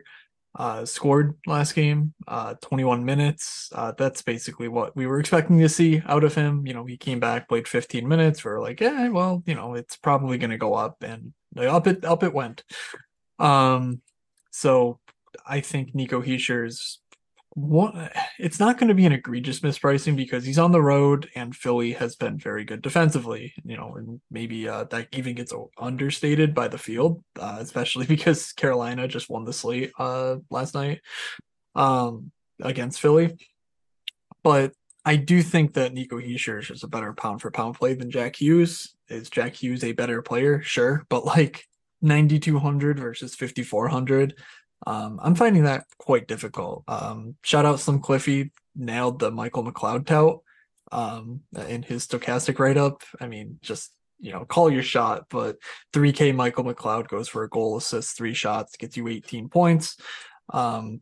uh, 0.54 0.84
scored 0.84 1.36
last 1.46 1.74
game, 1.74 2.12
uh, 2.28 2.54
21 2.60 3.04
minutes. 3.04 3.70
Uh, 3.74 3.92
that's 3.96 4.22
basically 4.22 4.68
what 4.68 4.94
we 4.94 5.06
were 5.06 5.18
expecting 5.18 5.58
to 5.58 5.68
see 5.68 6.02
out 6.06 6.24
of 6.24 6.34
him. 6.34 6.66
You 6.66 6.74
know, 6.74 6.84
he 6.84 6.96
came 6.96 7.20
back, 7.20 7.48
played 7.48 7.66
15 7.66 8.06
minutes. 8.06 8.44
We 8.44 8.50
are 8.50 8.60
like, 8.60 8.80
yeah, 8.80 9.08
well, 9.08 9.42
you 9.46 9.54
know, 9.54 9.74
it's 9.74 9.96
probably 9.96 10.38
going 10.38 10.50
to 10.50 10.58
go 10.58 10.74
up, 10.74 11.02
and 11.02 11.32
up 11.56 11.86
it 11.86 12.04
up 12.04 12.22
it 12.22 12.34
went. 12.34 12.64
Um, 13.38 14.02
so 14.50 15.00
I 15.46 15.60
think 15.60 15.94
Nico 15.94 16.20
Hischier's 16.20 17.00
what 17.54 18.12
it's 18.38 18.58
not 18.58 18.78
going 18.78 18.88
to 18.88 18.94
be 18.94 19.04
an 19.04 19.12
egregious 19.12 19.60
mispricing 19.60 20.16
because 20.16 20.44
he's 20.44 20.58
on 20.58 20.72
the 20.72 20.80
road 20.80 21.28
and 21.34 21.54
Philly 21.54 21.92
has 21.92 22.16
been 22.16 22.38
very 22.38 22.64
good 22.64 22.80
defensively, 22.80 23.52
you 23.64 23.76
know, 23.76 23.94
and 23.96 24.20
maybe 24.30 24.66
uh, 24.68 24.84
that 24.84 25.08
even 25.12 25.34
gets 25.34 25.52
understated 25.78 26.54
by 26.54 26.68
the 26.68 26.78
field, 26.78 27.22
uh, 27.38 27.58
especially 27.60 28.06
because 28.08 28.52
Carolina 28.52 29.06
just 29.06 29.28
won 29.28 29.44
the 29.44 29.52
slate 29.52 29.92
uh, 29.98 30.36
last 30.50 30.74
night 30.74 31.00
um, 31.74 32.32
against 32.60 33.00
Philly. 33.00 33.36
But 34.42 34.72
I 35.04 35.16
do 35.16 35.42
think 35.42 35.74
that 35.74 35.92
Nico 35.92 36.18
Hischier 36.18 36.70
is 36.70 36.82
a 36.82 36.88
better 36.88 37.12
pound 37.12 37.42
for 37.42 37.50
pound 37.50 37.74
play 37.74 37.94
than 37.94 38.10
Jack 38.10 38.40
Hughes. 38.40 38.94
Is 39.08 39.28
Jack 39.28 39.56
Hughes 39.56 39.84
a 39.84 39.92
better 39.92 40.22
player? 40.22 40.62
Sure, 40.62 41.04
but 41.10 41.26
like 41.26 41.66
9200 42.00 42.98
versus 42.98 43.34
5400 43.34 44.34
um, 44.86 45.20
I'm 45.22 45.34
finding 45.34 45.64
that 45.64 45.84
quite 45.98 46.26
difficult. 46.26 46.84
Um, 46.88 47.36
shout 47.42 47.64
out 47.64 47.80
Slim 47.80 48.00
Cliffy 48.00 48.50
nailed 48.74 49.18
the 49.18 49.30
Michael 49.30 49.64
McLeod 49.64 50.06
tout 50.06 50.42
um, 50.90 51.40
in 51.68 51.82
his 51.82 52.06
stochastic 52.06 52.58
write 52.58 52.76
up. 52.76 53.02
I 53.20 53.26
mean, 53.26 53.58
just 53.62 53.92
you 54.22 54.32
know, 54.32 54.44
call 54.44 54.70
your 54.70 54.84
shot, 54.84 55.26
but 55.28 55.56
3K 55.92 56.34
Michael 56.34 56.64
McLeod 56.64 57.08
goes 57.08 57.28
for 57.28 57.42
a 57.42 57.48
goal, 57.48 57.76
assist, 57.76 58.16
three 58.16 58.34
shots, 58.34 58.76
gets 58.76 58.96
you 58.96 59.08
18 59.08 59.48
points. 59.48 59.96
Um, 60.52 61.00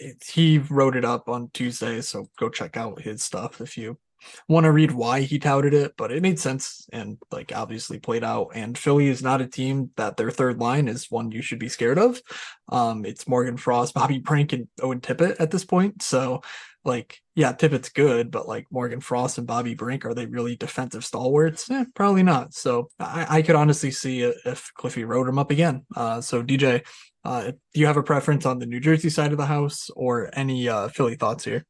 it, 0.00 0.22
he 0.26 0.58
wrote 0.58 0.96
it 0.96 1.04
up 1.04 1.28
on 1.28 1.50
Tuesday, 1.52 2.00
so 2.00 2.30
go 2.38 2.48
check 2.48 2.78
out 2.78 3.02
his 3.02 3.22
stuff 3.22 3.60
if 3.60 3.76
you 3.76 3.98
want 4.48 4.64
to 4.64 4.72
read 4.72 4.92
why 4.92 5.20
he 5.20 5.38
touted 5.38 5.74
it, 5.74 5.94
but 5.96 6.12
it 6.12 6.22
made 6.22 6.38
sense 6.38 6.86
and 6.92 7.18
like 7.30 7.52
obviously 7.54 7.98
played 7.98 8.24
out. 8.24 8.50
And 8.54 8.76
Philly 8.76 9.08
is 9.08 9.22
not 9.22 9.40
a 9.40 9.46
team 9.46 9.90
that 9.96 10.16
their 10.16 10.30
third 10.30 10.58
line 10.58 10.88
is 10.88 11.10
one 11.10 11.30
you 11.30 11.42
should 11.42 11.58
be 11.58 11.68
scared 11.68 11.98
of. 11.98 12.20
Um, 12.68 13.04
it's 13.04 13.28
Morgan 13.28 13.56
Frost, 13.56 13.94
Bobby 13.94 14.18
Brink, 14.18 14.52
and 14.52 14.68
Owen 14.80 15.00
Tippett 15.00 15.36
at 15.40 15.50
this 15.50 15.64
point. 15.64 16.02
So 16.02 16.42
like, 16.84 17.20
yeah, 17.34 17.52
Tippett's 17.52 17.90
good, 17.90 18.30
but 18.30 18.48
like 18.48 18.66
Morgan 18.70 19.00
Frost 19.00 19.38
and 19.38 19.46
Bobby 19.46 19.74
Brink, 19.74 20.04
are 20.04 20.14
they 20.14 20.26
really 20.26 20.56
defensive 20.56 21.04
stalwarts? 21.04 21.70
Eh, 21.70 21.84
probably 21.94 22.22
not. 22.22 22.54
So 22.54 22.88
I, 22.98 23.38
I 23.38 23.42
could 23.42 23.54
honestly 23.54 23.90
see 23.90 24.22
if 24.22 24.72
Cliffy 24.74 25.04
wrote 25.04 25.28
him 25.28 25.38
up 25.38 25.50
again. 25.50 25.86
Uh, 25.94 26.20
so 26.20 26.42
DJ, 26.42 26.84
uh, 27.24 27.52
do 27.52 27.80
you 27.80 27.86
have 27.86 27.96
a 27.96 28.02
preference 28.02 28.46
on 28.46 28.58
the 28.58 28.66
New 28.66 28.80
Jersey 28.80 29.10
side 29.10 29.30
of 29.30 29.38
the 29.38 29.46
house 29.46 29.90
or 29.94 30.30
any 30.32 30.68
uh, 30.68 30.88
Philly 30.88 31.14
thoughts 31.14 31.44
here? 31.44 31.64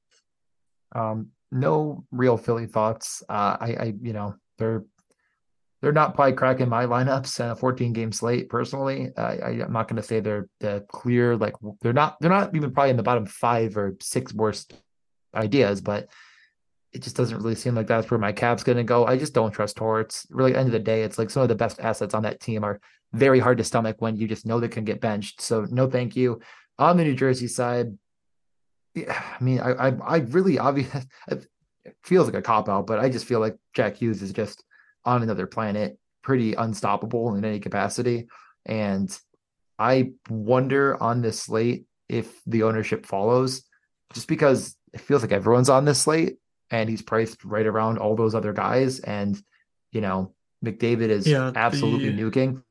Um, 0.94 1.28
no 1.52 2.04
real 2.10 2.36
Philly 2.36 2.66
thoughts. 2.66 3.22
Uh, 3.28 3.56
I, 3.60 3.76
I, 3.78 3.94
you 4.00 4.12
know, 4.12 4.34
they're 4.58 4.84
they're 5.80 5.92
not 5.92 6.14
probably 6.14 6.32
cracking 6.34 6.68
my 6.68 6.86
lineups 6.86 7.40
and 7.40 7.50
a 7.50 7.56
14 7.56 7.92
game 7.92 8.12
slate 8.12 8.48
personally. 8.48 9.10
I, 9.16 9.36
I, 9.38 9.50
am 9.50 9.72
not 9.72 9.88
going 9.88 9.96
to 9.96 10.02
say 10.02 10.20
they're 10.20 10.48
the 10.60 10.84
clear 10.88 11.36
like 11.36 11.54
they're 11.80 11.92
not 11.92 12.20
they're 12.20 12.30
not 12.30 12.54
even 12.56 12.72
probably 12.72 12.90
in 12.90 12.96
the 12.96 13.02
bottom 13.02 13.26
five 13.26 13.76
or 13.76 13.96
six 14.00 14.32
worst 14.32 14.74
ideas, 15.34 15.80
but 15.80 16.08
it 16.92 17.02
just 17.02 17.16
doesn't 17.16 17.38
really 17.38 17.54
seem 17.54 17.74
like 17.74 17.86
that's 17.86 18.10
where 18.10 18.20
my 18.20 18.32
cap's 18.32 18.64
going 18.64 18.78
to 18.78 18.84
go. 18.84 19.06
I 19.06 19.16
just 19.16 19.34
don't 19.34 19.50
trust 19.50 19.76
Torts. 19.76 20.26
Really, 20.30 20.54
end 20.54 20.66
of 20.66 20.72
the 20.72 20.78
day, 20.78 21.02
it's 21.02 21.18
like 21.18 21.30
some 21.30 21.42
of 21.42 21.48
the 21.48 21.54
best 21.54 21.80
assets 21.80 22.14
on 22.14 22.22
that 22.22 22.40
team 22.40 22.64
are 22.64 22.80
very 23.12 23.40
hard 23.40 23.58
to 23.58 23.64
stomach 23.64 23.96
when 23.98 24.16
you 24.16 24.28
just 24.28 24.46
know 24.46 24.60
they 24.60 24.68
can 24.68 24.84
get 24.84 25.00
benched. 25.00 25.40
So 25.40 25.66
no, 25.70 25.88
thank 25.88 26.16
you. 26.16 26.40
On 26.78 26.96
the 26.96 27.04
New 27.04 27.14
Jersey 27.14 27.48
side, 27.48 27.96
yeah, 28.94 29.22
I 29.40 29.42
mean, 29.42 29.60
I, 29.60 29.88
I, 29.88 29.88
I 29.88 30.16
really 30.18 30.58
obviously 30.58 31.02
it 31.28 31.46
feels 32.04 32.26
like 32.26 32.34
a 32.34 32.42
cop 32.42 32.68
out, 32.68 32.86
but 32.86 32.98
I 32.98 33.08
just 33.08 33.26
feel 33.26 33.40
like 33.40 33.56
Jack 33.74 33.96
Hughes 33.96 34.22
is 34.22 34.32
just 34.32 34.64
on 35.04 35.22
another 35.22 35.46
planet, 35.46 35.98
pretty 36.22 36.54
unstoppable 36.54 37.34
in 37.34 37.44
any 37.44 37.58
capacity. 37.58 38.28
And 38.64 39.16
I 39.78 40.12
wonder 40.28 41.00
on 41.02 41.22
this 41.22 41.42
slate 41.42 41.86
if 42.08 42.40
the 42.46 42.62
ownership 42.64 43.06
follows, 43.06 43.62
just 44.12 44.28
because 44.28 44.76
it 44.92 45.00
feels 45.00 45.22
like 45.22 45.32
everyone's 45.32 45.70
on 45.70 45.84
this 45.84 46.00
slate 46.00 46.36
and 46.70 46.88
he's 46.88 47.02
priced 47.02 47.44
right 47.44 47.66
around 47.66 47.98
all 47.98 48.14
those 48.14 48.34
other 48.34 48.52
guys. 48.52 49.00
And, 49.00 49.40
you 49.90 50.00
know, 50.00 50.34
McDavid 50.64 51.08
is 51.08 51.26
yeah, 51.26 51.50
absolutely 51.54 52.10
the... 52.10 52.22
nuking 52.22 52.62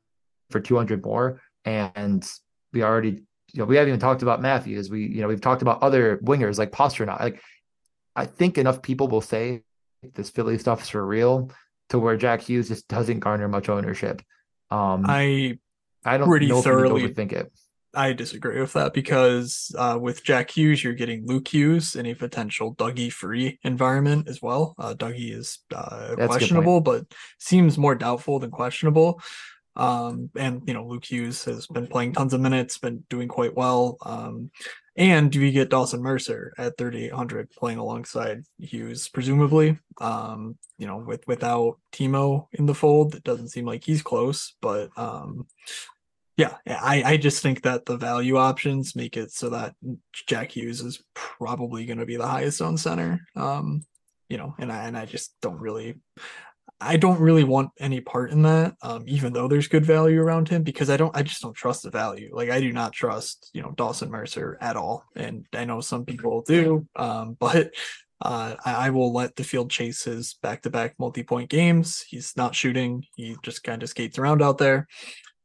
for 0.50 0.60
200 0.60 1.04
more. 1.04 1.40
And 1.64 2.26
we 2.72 2.82
already 2.82 3.24
you 3.52 3.60
know, 3.60 3.64
we 3.66 3.76
haven't 3.76 3.88
even 3.88 4.00
talked 4.00 4.22
about 4.22 4.40
Matthews. 4.40 4.90
We, 4.90 5.06
you 5.06 5.20
know, 5.20 5.28
we've 5.28 5.40
talked 5.40 5.62
about 5.62 5.82
other 5.82 6.18
wingers 6.18 6.58
like 6.58 6.72
Pastrnak. 6.72 7.20
Like, 7.20 7.42
I 8.16 8.26
think 8.26 8.58
enough 8.58 8.82
people 8.82 9.08
will 9.08 9.20
say 9.20 9.62
this 10.14 10.30
Philly 10.30 10.58
stuff 10.58 10.82
is 10.82 10.88
for 10.88 11.04
real 11.04 11.50
to 11.90 11.98
where 11.98 12.16
Jack 12.16 12.40
Hughes 12.42 12.68
just 12.68 12.88
doesn't 12.88 13.20
garner 13.20 13.48
much 13.48 13.68
ownership. 13.68 14.22
Um, 14.70 15.04
I, 15.06 15.58
I 16.04 16.16
don't 16.16 16.28
pretty 16.28 16.48
thoroughly 16.48 17.08
overthink 17.08 17.32
it. 17.32 17.52
I 17.94 18.14
disagree 18.14 18.58
with 18.58 18.72
that 18.72 18.94
because 18.94 19.70
uh, 19.78 19.98
with 20.00 20.24
Jack 20.24 20.50
Hughes, 20.50 20.82
you're 20.82 20.94
getting 20.94 21.26
Luke 21.26 21.48
Hughes 21.48 21.94
in 21.94 22.06
a 22.06 22.14
potential 22.14 22.74
Dougie 22.74 23.12
free 23.12 23.58
environment 23.64 24.28
as 24.28 24.40
well. 24.40 24.74
Uh, 24.78 24.94
Dougie 24.94 25.36
is 25.36 25.58
uh, 25.74 26.14
questionable, 26.16 26.80
but 26.80 27.04
seems 27.38 27.76
more 27.76 27.94
doubtful 27.94 28.38
than 28.38 28.50
questionable. 28.50 29.20
Um, 29.76 30.30
and 30.36 30.62
you 30.66 30.74
know, 30.74 30.86
Luke 30.86 31.04
Hughes 31.04 31.44
has 31.44 31.66
been 31.66 31.86
playing 31.86 32.12
tons 32.12 32.34
of 32.34 32.40
minutes, 32.40 32.78
been 32.78 33.04
doing 33.08 33.28
quite 33.28 33.54
well. 33.54 33.96
Um, 34.04 34.50
and 34.96 35.32
do 35.32 35.40
we 35.40 35.52
get 35.52 35.70
Dawson 35.70 36.02
Mercer 36.02 36.52
at 36.58 36.76
3,800 36.76 37.50
playing 37.50 37.78
alongside 37.78 38.44
Hughes, 38.58 39.08
presumably? 39.08 39.78
Um, 39.98 40.58
you 40.76 40.86
know, 40.86 40.98
with 40.98 41.26
without 41.26 41.78
Timo 41.92 42.48
in 42.52 42.66
the 42.66 42.74
fold, 42.74 43.14
it 43.14 43.24
doesn't 43.24 43.48
seem 43.48 43.64
like 43.64 43.84
he's 43.84 44.02
close. 44.02 44.54
But 44.60 44.90
um, 44.96 45.46
yeah, 46.36 46.56
I, 46.66 47.02
I 47.04 47.16
just 47.16 47.42
think 47.42 47.62
that 47.62 47.86
the 47.86 47.96
value 47.96 48.36
options 48.36 48.94
make 48.94 49.16
it 49.16 49.32
so 49.32 49.50
that 49.50 49.74
Jack 50.26 50.52
Hughes 50.52 50.80
is 50.82 51.02
probably 51.14 51.86
going 51.86 51.98
to 51.98 52.06
be 52.06 52.16
the 52.16 52.26
highest 52.26 52.60
on 52.60 52.76
center. 52.76 53.26
Um, 53.34 53.86
you 54.28 54.36
know, 54.36 54.54
and 54.58 54.70
I 54.70 54.84
and 54.84 54.96
I 54.96 55.06
just 55.06 55.34
don't 55.40 55.60
really 55.60 55.94
I 56.82 56.96
don't 56.96 57.20
really 57.20 57.44
want 57.44 57.70
any 57.78 58.00
part 58.00 58.30
in 58.30 58.42
that, 58.42 58.74
um, 58.82 59.04
even 59.06 59.32
though 59.32 59.48
there's 59.48 59.68
good 59.68 59.86
value 59.86 60.20
around 60.20 60.48
him, 60.48 60.62
because 60.62 60.90
I 60.90 60.96
don't, 60.96 61.16
I 61.16 61.22
just 61.22 61.40
don't 61.40 61.54
trust 61.54 61.84
the 61.84 61.90
value. 61.90 62.30
Like 62.32 62.50
I 62.50 62.60
do 62.60 62.72
not 62.72 62.92
trust, 62.92 63.50
you 63.52 63.62
know, 63.62 63.72
Dawson 63.72 64.10
Mercer 64.10 64.58
at 64.60 64.76
all, 64.76 65.04
and 65.14 65.46
I 65.52 65.64
know 65.64 65.80
some 65.80 66.04
people 66.04 66.42
do, 66.42 66.86
um, 66.96 67.36
but 67.40 67.72
uh, 68.20 68.56
I, 68.64 68.86
I, 68.86 68.90
will 68.90 69.12
let 69.12 69.34
the 69.34 69.42
field 69.42 69.70
chase 69.70 70.04
his 70.04 70.34
back-to-back 70.42 70.94
multi-point 70.98 71.50
games. 71.50 72.04
He's 72.06 72.36
not 72.36 72.54
shooting; 72.54 73.04
he 73.16 73.36
just 73.42 73.64
kind 73.64 73.82
of 73.82 73.88
skates 73.88 74.18
around 74.18 74.42
out 74.42 74.58
there. 74.58 74.86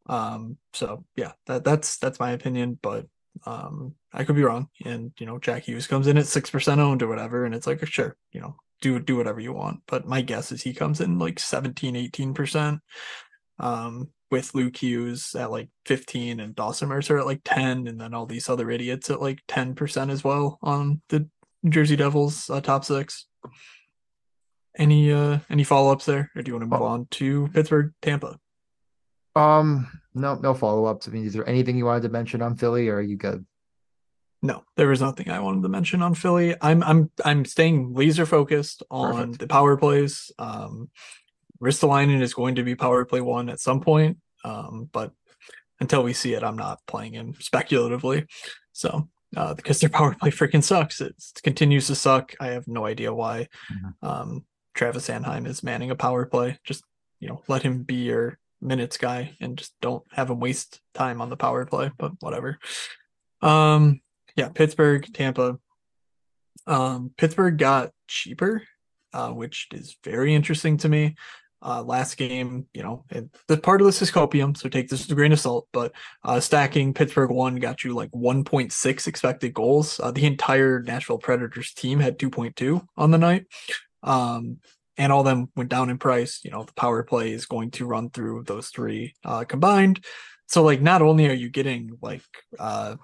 Um, 0.07 0.57
so 0.73 1.03
yeah, 1.15 1.31
that 1.47 1.63
that's 1.63 1.97
that's 1.97 2.19
my 2.19 2.31
opinion, 2.31 2.77
but 2.81 3.07
um, 3.45 3.95
I 4.13 4.23
could 4.23 4.35
be 4.35 4.43
wrong. 4.43 4.69
And 4.85 5.11
you 5.19 5.25
know, 5.25 5.39
Jack 5.39 5.63
Hughes 5.63 5.87
comes 5.87 6.07
in 6.07 6.17
at 6.17 6.27
six 6.27 6.49
percent 6.49 6.79
owned 6.79 7.01
or 7.01 7.07
whatever, 7.07 7.45
and 7.45 7.55
it's 7.55 7.67
like, 7.67 7.85
sure, 7.87 8.15
you 8.31 8.41
know, 8.41 8.55
do 8.81 8.99
do 8.99 9.17
whatever 9.17 9.39
you 9.39 9.53
want. 9.53 9.81
But 9.87 10.07
my 10.07 10.21
guess 10.21 10.51
is 10.51 10.61
he 10.61 10.73
comes 10.73 11.01
in 11.01 11.19
like 11.19 11.39
17, 11.39 11.95
18%. 11.95 12.79
Um, 13.59 14.09
with 14.29 14.53
Luke 14.53 14.75
Hughes 14.75 15.35
at 15.35 15.51
like 15.51 15.69
15 15.85 16.39
and 16.39 16.55
Dawson 16.55 16.89
Mercer 16.89 17.17
at 17.17 17.25
like 17.25 17.41
10, 17.45 17.87
and 17.87 17.99
then 17.99 18.13
all 18.13 18.25
these 18.25 18.49
other 18.49 18.69
idiots 18.69 19.09
at 19.09 19.21
like 19.21 19.39
10% 19.47 20.11
as 20.11 20.23
well 20.23 20.59
on 20.61 21.01
the 21.09 21.29
Jersey 21.67 21.95
Devils 21.95 22.49
uh, 22.49 22.61
top 22.61 22.85
six. 22.85 23.25
Any 24.77 25.11
uh 25.11 25.39
any 25.49 25.63
follow 25.63 25.91
ups 25.91 26.05
there, 26.05 26.29
or 26.35 26.43
do 26.43 26.49
you 26.49 26.53
want 26.53 26.69
to 26.69 26.69
move 26.69 26.81
oh. 26.81 26.85
on 26.85 27.07
to 27.11 27.47
Pittsburgh, 27.47 27.93
Tampa? 28.01 28.37
Um, 29.35 29.87
no, 30.13 30.35
no 30.35 30.53
follow 30.53 30.85
ups. 30.85 31.07
I 31.07 31.11
mean, 31.11 31.25
is 31.25 31.33
there 31.33 31.47
anything 31.49 31.77
you 31.77 31.85
wanted 31.85 32.03
to 32.03 32.09
mention 32.09 32.43
on 32.43 32.55
Philly, 32.55 32.87
or 32.89 32.97
are 32.97 33.01
you 33.01 33.17
good? 33.17 33.43
No, 34.41 34.63
there 34.75 34.87
was 34.87 35.01
nothing 35.01 35.29
I 35.29 35.39
wanted 35.39 35.63
to 35.63 35.69
mention 35.69 36.01
on 36.01 36.13
Philly. 36.13 36.55
I'm 36.61 36.83
I'm 36.83 37.09
I'm 37.25 37.45
staying 37.45 37.93
laser 37.93 38.25
focused 38.25 38.83
on 38.91 39.13
Perfect. 39.15 39.39
the 39.39 39.47
power 39.47 39.77
plays. 39.77 40.31
Um 40.37 40.89
Ristolainen 41.61 42.21
is 42.21 42.33
going 42.33 42.55
to 42.55 42.63
be 42.63 42.75
power 42.75 43.03
play 43.05 43.21
one 43.21 43.49
at 43.49 43.59
some 43.59 43.81
point. 43.81 44.17
Um, 44.43 44.89
but 44.91 45.11
until 45.79 46.03
we 46.03 46.13
see 46.13 46.33
it, 46.33 46.43
I'm 46.43 46.57
not 46.57 46.85
playing 46.85 47.13
him 47.13 47.33
speculatively. 47.39 48.27
So 48.73 49.09
uh, 49.35 49.53
because 49.53 49.79
their 49.79 49.89
power 49.89 50.15
play 50.15 50.31
freaking 50.31 50.63
sucks. 50.63 51.01
It 51.01 51.15
continues 51.43 51.87
to 51.87 51.95
suck. 51.95 52.35
I 52.39 52.47
have 52.47 52.67
no 52.67 52.85
idea 52.85 53.13
why. 53.13 53.47
Mm-hmm. 53.71 54.07
Um, 54.07 54.45
Travis 54.73 55.09
Sanheim 55.09 55.47
is 55.47 55.63
manning 55.63 55.91
a 55.91 55.95
power 55.95 56.25
play. 56.25 56.59
Just 56.63 56.83
you 57.19 57.27
know, 57.27 57.41
let 57.47 57.63
him 57.63 57.83
be 57.83 57.95
your 57.95 58.37
minutes 58.61 58.97
guy 58.97 59.35
and 59.41 59.57
just 59.57 59.73
don't 59.81 60.03
have 60.11 60.29
him 60.29 60.39
waste 60.39 60.79
time 60.93 61.21
on 61.21 61.29
the 61.29 61.37
power 61.37 61.65
play. 61.65 61.91
But 61.97 62.13
whatever. 62.21 62.59
Um, 63.41 64.01
yeah, 64.37 64.49
Pittsburgh, 64.49 65.05
Tampa. 65.13 65.59
Um, 66.65 67.11
Pittsburgh 67.17 67.57
got 67.57 67.91
cheaper, 68.07 68.63
uh, 69.11 69.31
which 69.31 69.67
is 69.73 69.97
very 70.03 70.33
interesting 70.33 70.77
to 70.77 70.89
me. 70.89 71.15
Uh, 71.59 71.81
last 71.81 72.17
game, 72.17 72.67
you 72.71 72.83
know, 72.83 73.03
the 73.47 73.57
part 73.57 73.81
of 73.81 73.87
this 73.87 74.03
is 74.03 74.11
copium, 74.11 74.55
so 74.55 74.69
take 74.69 74.87
this 74.87 75.01
with 75.01 75.11
a 75.11 75.15
grain 75.15 75.31
of 75.33 75.39
salt. 75.39 75.67
But 75.73 75.91
uh, 76.23 76.39
stacking 76.39 76.93
Pittsburgh 76.93 77.31
one 77.31 77.55
got 77.55 77.83
you 77.83 77.95
like 77.95 78.11
1.6 78.11 79.07
expected 79.07 79.55
goals. 79.55 79.99
Uh, 79.99 80.11
the 80.11 80.25
entire 80.25 80.83
Nashville 80.83 81.17
Predators 81.17 81.73
team 81.73 81.99
had 81.99 82.19
2.2 82.19 82.85
on 82.95 83.09
the 83.09 83.17
night. 83.17 83.47
Um, 84.03 84.59
and 84.99 85.11
all 85.11 85.23
them 85.23 85.49
went 85.55 85.69
down 85.69 85.89
in 85.89 85.97
price. 85.97 86.41
You 86.43 86.51
know, 86.51 86.63
the 86.63 86.73
power 86.73 87.01
play 87.03 87.31
is 87.31 87.47
going 87.47 87.71
to 87.71 87.85
run 87.85 88.11
through 88.11 88.43
those 88.43 88.69
three 88.69 89.15
uh, 89.25 89.43
combined. 89.43 90.05
So, 90.47 90.63
like, 90.63 90.81
not 90.81 91.01
only 91.01 91.27
are 91.27 91.33
you 91.33 91.49
getting 91.49 91.97
like 92.01 92.23
uh, 92.57 92.95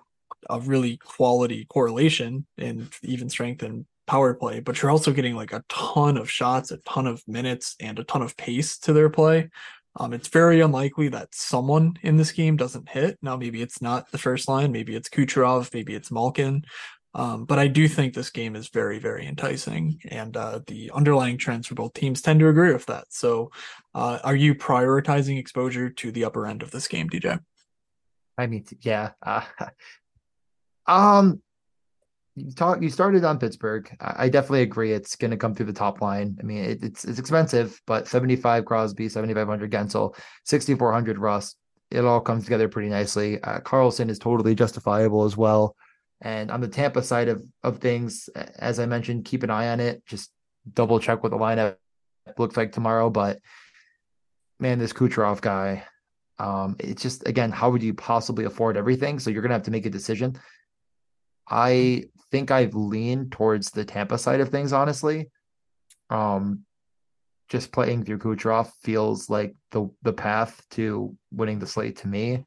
a 0.49 0.59
really 0.59 0.97
quality 0.97 1.65
correlation 1.65 2.45
in 2.57 2.89
even 3.03 3.29
strength 3.29 3.63
and 3.63 3.85
power 4.07 4.33
play, 4.33 4.59
but 4.59 4.81
you're 4.81 4.91
also 4.91 5.13
getting 5.13 5.35
like 5.35 5.53
a 5.53 5.63
ton 5.69 6.17
of 6.17 6.29
shots, 6.29 6.71
a 6.71 6.77
ton 6.77 7.07
of 7.07 7.23
minutes, 7.27 7.75
and 7.79 7.99
a 7.99 8.03
ton 8.03 8.21
of 8.21 8.35
pace 8.37 8.77
to 8.79 8.93
their 8.93 9.09
play. 9.09 9.49
Um, 9.95 10.13
it's 10.13 10.27
very 10.27 10.59
unlikely 10.61 11.09
that 11.09 11.33
someone 11.33 11.93
in 12.01 12.17
this 12.17 12.31
game 12.31 12.57
doesn't 12.57 12.89
hit. 12.89 13.17
Now, 13.21 13.37
maybe 13.37 13.61
it's 13.61 13.81
not 13.81 14.11
the 14.11 14.17
first 14.17 14.47
line, 14.47 14.71
maybe 14.71 14.95
it's 14.95 15.09
Kucherov, 15.09 15.73
maybe 15.73 15.93
it's 15.93 16.11
Malkin. 16.11 16.63
Um, 17.15 17.45
but 17.45 17.59
I 17.59 17.67
do 17.67 17.87
think 17.87 18.13
this 18.13 18.31
game 18.31 18.55
is 18.55 18.69
very, 18.69 18.97
very 18.97 19.27
enticing, 19.27 20.01
and 20.09 20.35
uh, 20.35 20.61
the 20.65 20.89
underlying 20.95 21.37
trends 21.37 21.67
for 21.67 21.75
both 21.75 21.93
teams 21.93 22.23
tend 22.23 22.39
to 22.39 22.47
agree 22.47 22.73
with 22.73 22.87
that. 22.87 23.05
So, 23.09 23.51
uh, 23.93 24.17
are 24.23 24.35
you 24.35 24.55
prioritizing 24.55 25.37
exposure 25.37 25.91
to 25.91 26.11
the 26.11 26.25
upper 26.25 26.47
end 26.47 26.63
of 26.63 26.71
this 26.71 26.87
game, 26.87 27.07
DJ? 27.07 27.39
I 28.35 28.47
mean, 28.47 28.65
yeah. 28.81 29.11
Uh, 29.21 29.43
um, 30.87 31.41
you 32.35 32.51
talk. 32.51 32.81
You 32.81 32.89
started 32.89 33.23
on 33.23 33.39
Pittsburgh. 33.39 33.95
I, 33.99 34.25
I 34.25 34.29
definitely 34.29 34.63
agree. 34.63 34.91
It's 34.91 35.15
going 35.15 35.31
to 35.31 35.37
come 35.37 35.53
through 35.53 35.67
the 35.67 35.73
top 35.73 36.01
line. 36.01 36.37
I 36.39 36.43
mean, 36.43 36.63
it, 36.63 36.83
it's 36.83 37.05
it's 37.05 37.19
expensive, 37.19 37.79
but 37.85 38.07
seventy 38.07 38.35
five 38.35 38.65
Crosby, 38.65 39.09
seventy 39.09 39.33
five 39.33 39.47
hundred 39.47 39.71
Guentzel, 39.71 40.15
sixty 40.43 40.75
four 40.75 40.91
hundred 40.91 41.17
Rust. 41.19 41.57
It 41.91 42.05
all 42.05 42.21
comes 42.21 42.43
together 42.43 42.67
pretty 42.67 42.89
nicely. 42.89 43.39
Uh, 43.41 43.59
Karlsson 43.59 44.09
is 44.09 44.17
totally 44.17 44.55
justifiable 44.55 45.25
as 45.25 45.37
well. 45.37 45.75
And 46.21 46.49
on 46.49 46.61
the 46.61 46.67
Tampa 46.67 47.03
side 47.03 47.27
of 47.27 47.43
of 47.61 47.77
things, 47.77 48.29
as 48.57 48.79
I 48.79 48.87
mentioned, 48.87 49.25
keep 49.25 49.43
an 49.43 49.51
eye 49.51 49.69
on 49.69 49.79
it. 49.79 50.03
Just 50.07 50.31
double 50.73 50.99
check 50.99 51.21
what 51.21 51.31
the 51.31 51.37
lineup 51.37 51.75
looks 52.37 52.57
like 52.57 52.71
tomorrow. 52.71 53.09
But 53.09 53.39
man, 54.59 54.79
this 54.79 54.93
Kucherov 54.93 55.41
guy, 55.41 55.83
um, 56.39 56.77
it's 56.79 57.03
just 57.03 57.27
again, 57.27 57.51
how 57.51 57.69
would 57.69 57.83
you 57.83 57.93
possibly 57.93 58.45
afford 58.45 58.75
everything? 58.75 59.19
So 59.19 59.29
you're 59.29 59.43
gonna 59.43 59.53
have 59.53 59.63
to 59.63 59.71
make 59.71 59.85
a 59.85 59.91
decision. 59.91 60.39
I 61.47 62.05
think 62.31 62.51
I've 62.51 62.75
leaned 62.75 63.31
towards 63.31 63.71
the 63.71 63.85
Tampa 63.85 64.17
side 64.17 64.39
of 64.39 64.49
things, 64.49 64.73
honestly. 64.73 65.29
Um, 66.09 66.65
just 67.49 67.71
playing 67.71 68.03
through 68.03 68.19
Kucherov 68.19 68.71
feels 68.81 69.29
like 69.29 69.55
the 69.71 69.89
the 70.01 70.13
path 70.13 70.61
to 70.71 71.15
winning 71.31 71.59
the 71.59 71.67
slate 71.67 71.97
to 71.97 72.07
me. 72.07 72.45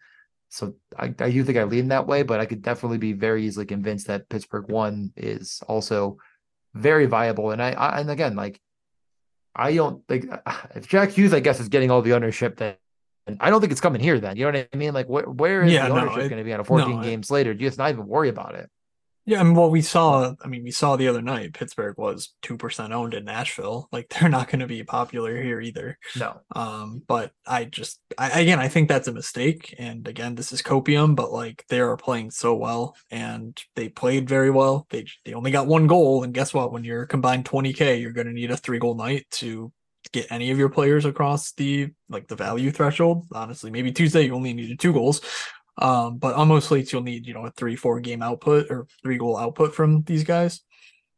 So 0.48 0.74
I, 0.98 1.06
I 1.18 1.30
do 1.30 1.44
think 1.44 1.58
I 1.58 1.64
lean 1.64 1.88
that 1.88 2.06
way, 2.06 2.22
but 2.22 2.40
I 2.40 2.46
could 2.46 2.62
definitely 2.62 2.98
be 2.98 3.12
very 3.12 3.44
easily 3.44 3.66
convinced 3.66 4.06
that 4.06 4.28
Pittsburgh 4.28 4.70
one 4.70 5.12
is 5.16 5.62
also 5.68 6.18
very 6.74 7.06
viable. 7.06 7.50
And 7.50 7.62
I, 7.62 7.72
I 7.72 8.00
and 8.00 8.10
again, 8.10 8.36
like 8.36 8.60
I 9.54 9.74
don't 9.74 10.06
think 10.08 10.26
if 10.74 10.88
Jack 10.88 11.10
Hughes, 11.10 11.34
I 11.34 11.40
guess, 11.40 11.60
is 11.60 11.68
getting 11.68 11.90
all 11.90 12.02
the 12.02 12.14
ownership 12.14 12.56
that 12.58 12.78
and 13.26 13.36
I 13.40 13.50
don't 13.50 13.60
think 13.60 13.72
it's 13.72 13.80
coming 13.80 14.00
here 14.00 14.20
then. 14.20 14.36
You 14.36 14.44
know 14.44 14.58
what 14.58 14.68
I 14.72 14.76
mean? 14.76 14.94
Like 14.94 15.08
where 15.08 15.24
where 15.24 15.62
is 15.62 15.72
yeah, 15.72 15.88
the 15.88 15.94
ownership 15.94 16.18
no, 16.18 16.28
going 16.28 16.38
to 16.38 16.44
be 16.44 16.52
on 16.52 16.60
a 16.60 16.64
14 16.64 16.96
no, 16.96 17.02
games 17.02 17.30
later? 17.30 17.54
Do 17.54 17.62
you 17.62 17.68
just 17.68 17.78
not 17.78 17.90
even 17.90 18.06
worry 18.06 18.28
about 18.28 18.54
it? 18.54 18.70
Yeah, 19.28 19.40
I 19.40 19.42
mean, 19.42 19.54
what 19.56 19.72
we 19.72 19.82
saw, 19.82 20.34
I 20.40 20.46
mean, 20.46 20.62
we 20.62 20.70
saw 20.70 20.94
the 20.94 21.08
other 21.08 21.20
night, 21.20 21.52
Pittsburgh 21.52 21.98
was 21.98 22.32
2% 22.44 22.92
owned 22.92 23.12
in 23.12 23.24
Nashville. 23.24 23.88
Like, 23.90 24.08
they're 24.20 24.28
not 24.28 24.48
going 24.48 24.60
to 24.60 24.68
be 24.68 24.84
popular 24.84 25.42
here 25.42 25.60
either. 25.60 25.98
No. 26.16 26.40
Um, 26.54 27.02
but 27.06 27.32
I 27.44 27.64
just, 27.64 28.00
I, 28.16 28.40
again, 28.40 28.60
I 28.60 28.68
think 28.68 28.88
that's 28.88 29.08
a 29.08 29.12
mistake. 29.12 29.74
And 29.78 30.06
again, 30.06 30.36
this 30.36 30.52
is 30.52 30.62
copium, 30.62 31.16
but 31.16 31.32
like, 31.32 31.64
they 31.68 31.80
are 31.80 31.96
playing 31.96 32.30
so 32.30 32.54
well 32.54 32.94
and 33.10 33.60
they 33.74 33.88
played 33.88 34.28
very 34.28 34.50
well. 34.50 34.86
They, 34.90 35.06
they 35.24 35.34
only 35.34 35.50
got 35.50 35.66
one 35.66 35.88
goal. 35.88 36.22
And 36.22 36.32
guess 36.32 36.54
what? 36.54 36.72
When 36.72 36.84
you're 36.84 37.06
combined 37.06 37.46
20K, 37.46 38.00
you're 38.00 38.12
going 38.12 38.28
to 38.28 38.32
need 38.32 38.52
a 38.52 38.56
three 38.56 38.78
goal 38.78 38.94
night 38.94 39.26
to 39.32 39.72
get 40.12 40.30
any 40.30 40.50
of 40.50 40.58
your 40.58 40.68
players 40.68 41.04
across 41.04 41.52
the 41.52 41.88
like 42.08 42.28
the 42.28 42.36
value 42.36 42.70
threshold. 42.70 43.26
Honestly, 43.32 43.70
maybe 43.70 43.92
Tuesday 43.92 44.22
you 44.22 44.34
only 44.34 44.54
needed 44.54 44.78
two 44.78 44.92
goals. 44.92 45.20
Um, 45.78 46.18
but 46.18 46.34
on 46.34 46.48
most 46.48 46.68
slates, 46.68 46.92
you'll 46.92 47.02
need, 47.02 47.26
you 47.26 47.34
know, 47.34 47.46
a 47.46 47.50
three, 47.50 47.76
four 47.76 48.00
game 48.00 48.22
output 48.22 48.70
or 48.70 48.86
three 49.02 49.18
goal 49.18 49.36
output 49.36 49.74
from 49.74 50.02
these 50.02 50.24
guys. 50.24 50.60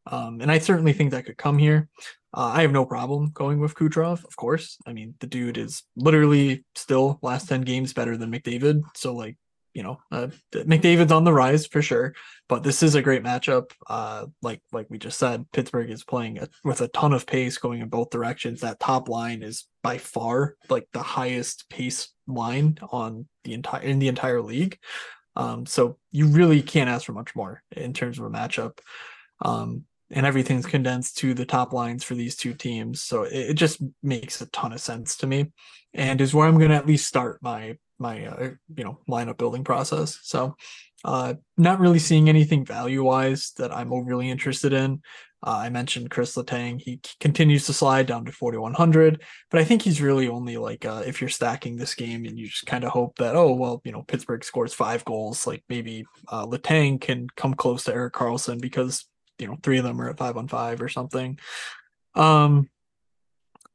Um, 0.05 0.41
and 0.41 0.51
I 0.51 0.59
certainly 0.59 0.93
think 0.93 1.11
that 1.11 1.25
could 1.25 1.37
come 1.37 1.57
here. 1.57 1.87
Uh, 2.33 2.51
I 2.53 2.61
have 2.61 2.71
no 2.71 2.85
problem 2.85 3.31
going 3.33 3.59
with 3.59 3.75
Kucherov, 3.75 4.23
of 4.23 4.35
course. 4.35 4.77
I 4.85 4.93
mean, 4.93 5.15
the 5.19 5.27
dude 5.27 5.57
is 5.57 5.83
literally 5.95 6.63
still 6.75 7.19
last 7.21 7.47
10 7.49 7.61
games 7.61 7.93
better 7.93 8.17
than 8.17 8.31
McDavid. 8.31 8.81
So, 8.95 9.15
like, 9.15 9.37
you 9.73 9.83
know, 9.83 9.99
uh, 10.11 10.27
McDavid's 10.53 11.11
on 11.11 11.23
the 11.23 11.33
rise 11.33 11.67
for 11.67 11.81
sure, 11.81 12.13
but 12.47 12.63
this 12.63 12.81
is 12.81 12.95
a 12.95 13.01
great 13.01 13.23
matchup. 13.23 13.71
Uh, 13.87 14.27
like 14.41 14.61
like 14.71 14.87
we 14.89 14.97
just 14.97 15.19
said, 15.19 15.45
Pittsburgh 15.51 15.89
is 15.89 16.03
playing 16.03 16.39
a, 16.39 16.49
with 16.63 16.81
a 16.81 16.87
ton 16.89 17.13
of 17.13 17.25
pace 17.25 17.57
going 17.57 17.81
in 17.81 17.89
both 17.89 18.09
directions. 18.09 18.61
That 18.61 18.79
top 18.79 19.09
line 19.09 19.43
is 19.43 19.65
by 19.83 19.97
far 19.97 20.55
like 20.69 20.87
the 20.91 21.03
highest 21.03 21.69
pace 21.69 22.09
line 22.27 22.77
on 22.91 23.27
the 23.43 23.53
entire 23.53 23.83
in 23.83 23.99
the 23.99 24.07
entire 24.07 24.41
league. 24.41 24.77
Um, 25.35 25.65
so 25.65 25.97
you 26.11 26.27
really 26.27 26.61
can't 26.61 26.89
ask 26.89 27.05
for 27.05 27.13
much 27.13 27.35
more 27.35 27.63
in 27.71 27.93
terms 27.93 28.19
of 28.19 28.25
a 28.25 28.29
matchup. 28.29 28.79
Um, 29.41 29.85
and 30.11 30.25
everything's 30.25 30.65
condensed 30.65 31.17
to 31.19 31.33
the 31.33 31.45
top 31.45 31.71
lines 31.71 32.03
for 32.03 32.15
these 32.15 32.35
two 32.35 32.53
teams. 32.53 33.01
So 33.01 33.23
it, 33.23 33.51
it 33.51 33.53
just 33.53 33.81
makes 34.01 34.41
a 34.41 34.47
ton 34.47 34.73
of 34.73 34.81
sense 34.81 35.17
to 35.17 35.27
me, 35.27 35.51
and 35.93 36.19
is 36.19 36.33
where 36.33 36.47
I'm 36.47 36.57
going 36.57 36.71
to 36.71 36.75
at 36.75 36.87
least 36.87 37.07
start 37.07 37.41
my 37.41 37.77
my 37.99 38.25
uh, 38.25 38.49
you 38.75 38.83
know 38.83 38.99
lineup 39.07 39.37
building 39.37 39.63
process. 39.63 40.19
So 40.23 40.55
uh, 41.03 41.35
not 41.57 41.79
really 41.79 41.99
seeing 41.99 42.27
anything 42.27 42.65
value 42.65 43.03
wise 43.03 43.53
that 43.57 43.75
I'm 43.75 43.93
overly 43.93 44.29
interested 44.29 44.73
in. 44.73 45.01
Uh, 45.41 45.57
I 45.63 45.69
mentioned 45.69 46.11
Chris 46.11 46.35
Letang. 46.35 46.81
He 46.81 46.99
continues 47.21 47.65
to 47.65 47.73
slide 47.73 48.07
down 48.07 48.25
to 48.25 48.31
4,100, 48.31 49.23
but 49.49 49.61
I 49.61 49.63
think 49.63 49.81
he's 49.81 50.01
really 50.01 50.27
only 50.27 50.57
like 50.57 50.85
uh, 50.85 51.03
if 51.05 51.21
you're 51.21 51.29
stacking 51.29 51.77
this 51.77 51.95
game 51.95 52.25
and 52.25 52.37
you 52.37 52.47
just 52.47 52.65
kind 52.65 52.83
of 52.83 52.91
hope 52.91 53.17
that, 53.19 53.35
oh, 53.35 53.53
well, 53.53 53.81
you 53.85 53.93
know, 53.93 54.01
Pittsburgh 54.01 54.43
scores 54.43 54.73
five 54.73 55.05
goals, 55.05 55.47
like 55.47 55.63
maybe 55.69 56.05
uh, 56.27 56.45
Letang 56.45 56.99
can 56.99 57.27
come 57.37 57.53
close 57.53 57.85
to 57.85 57.93
Erik 57.93 58.13
Karlsson 58.13 58.59
because, 58.59 59.05
you 59.37 59.47
know, 59.47 59.57
three 59.63 59.77
of 59.77 59.85
them 59.85 60.01
are 60.01 60.09
at 60.09 60.17
five 60.17 60.35
on 60.35 60.49
five 60.49 60.81
or 60.81 60.89
something. 60.89 61.39
Um, 62.15 62.69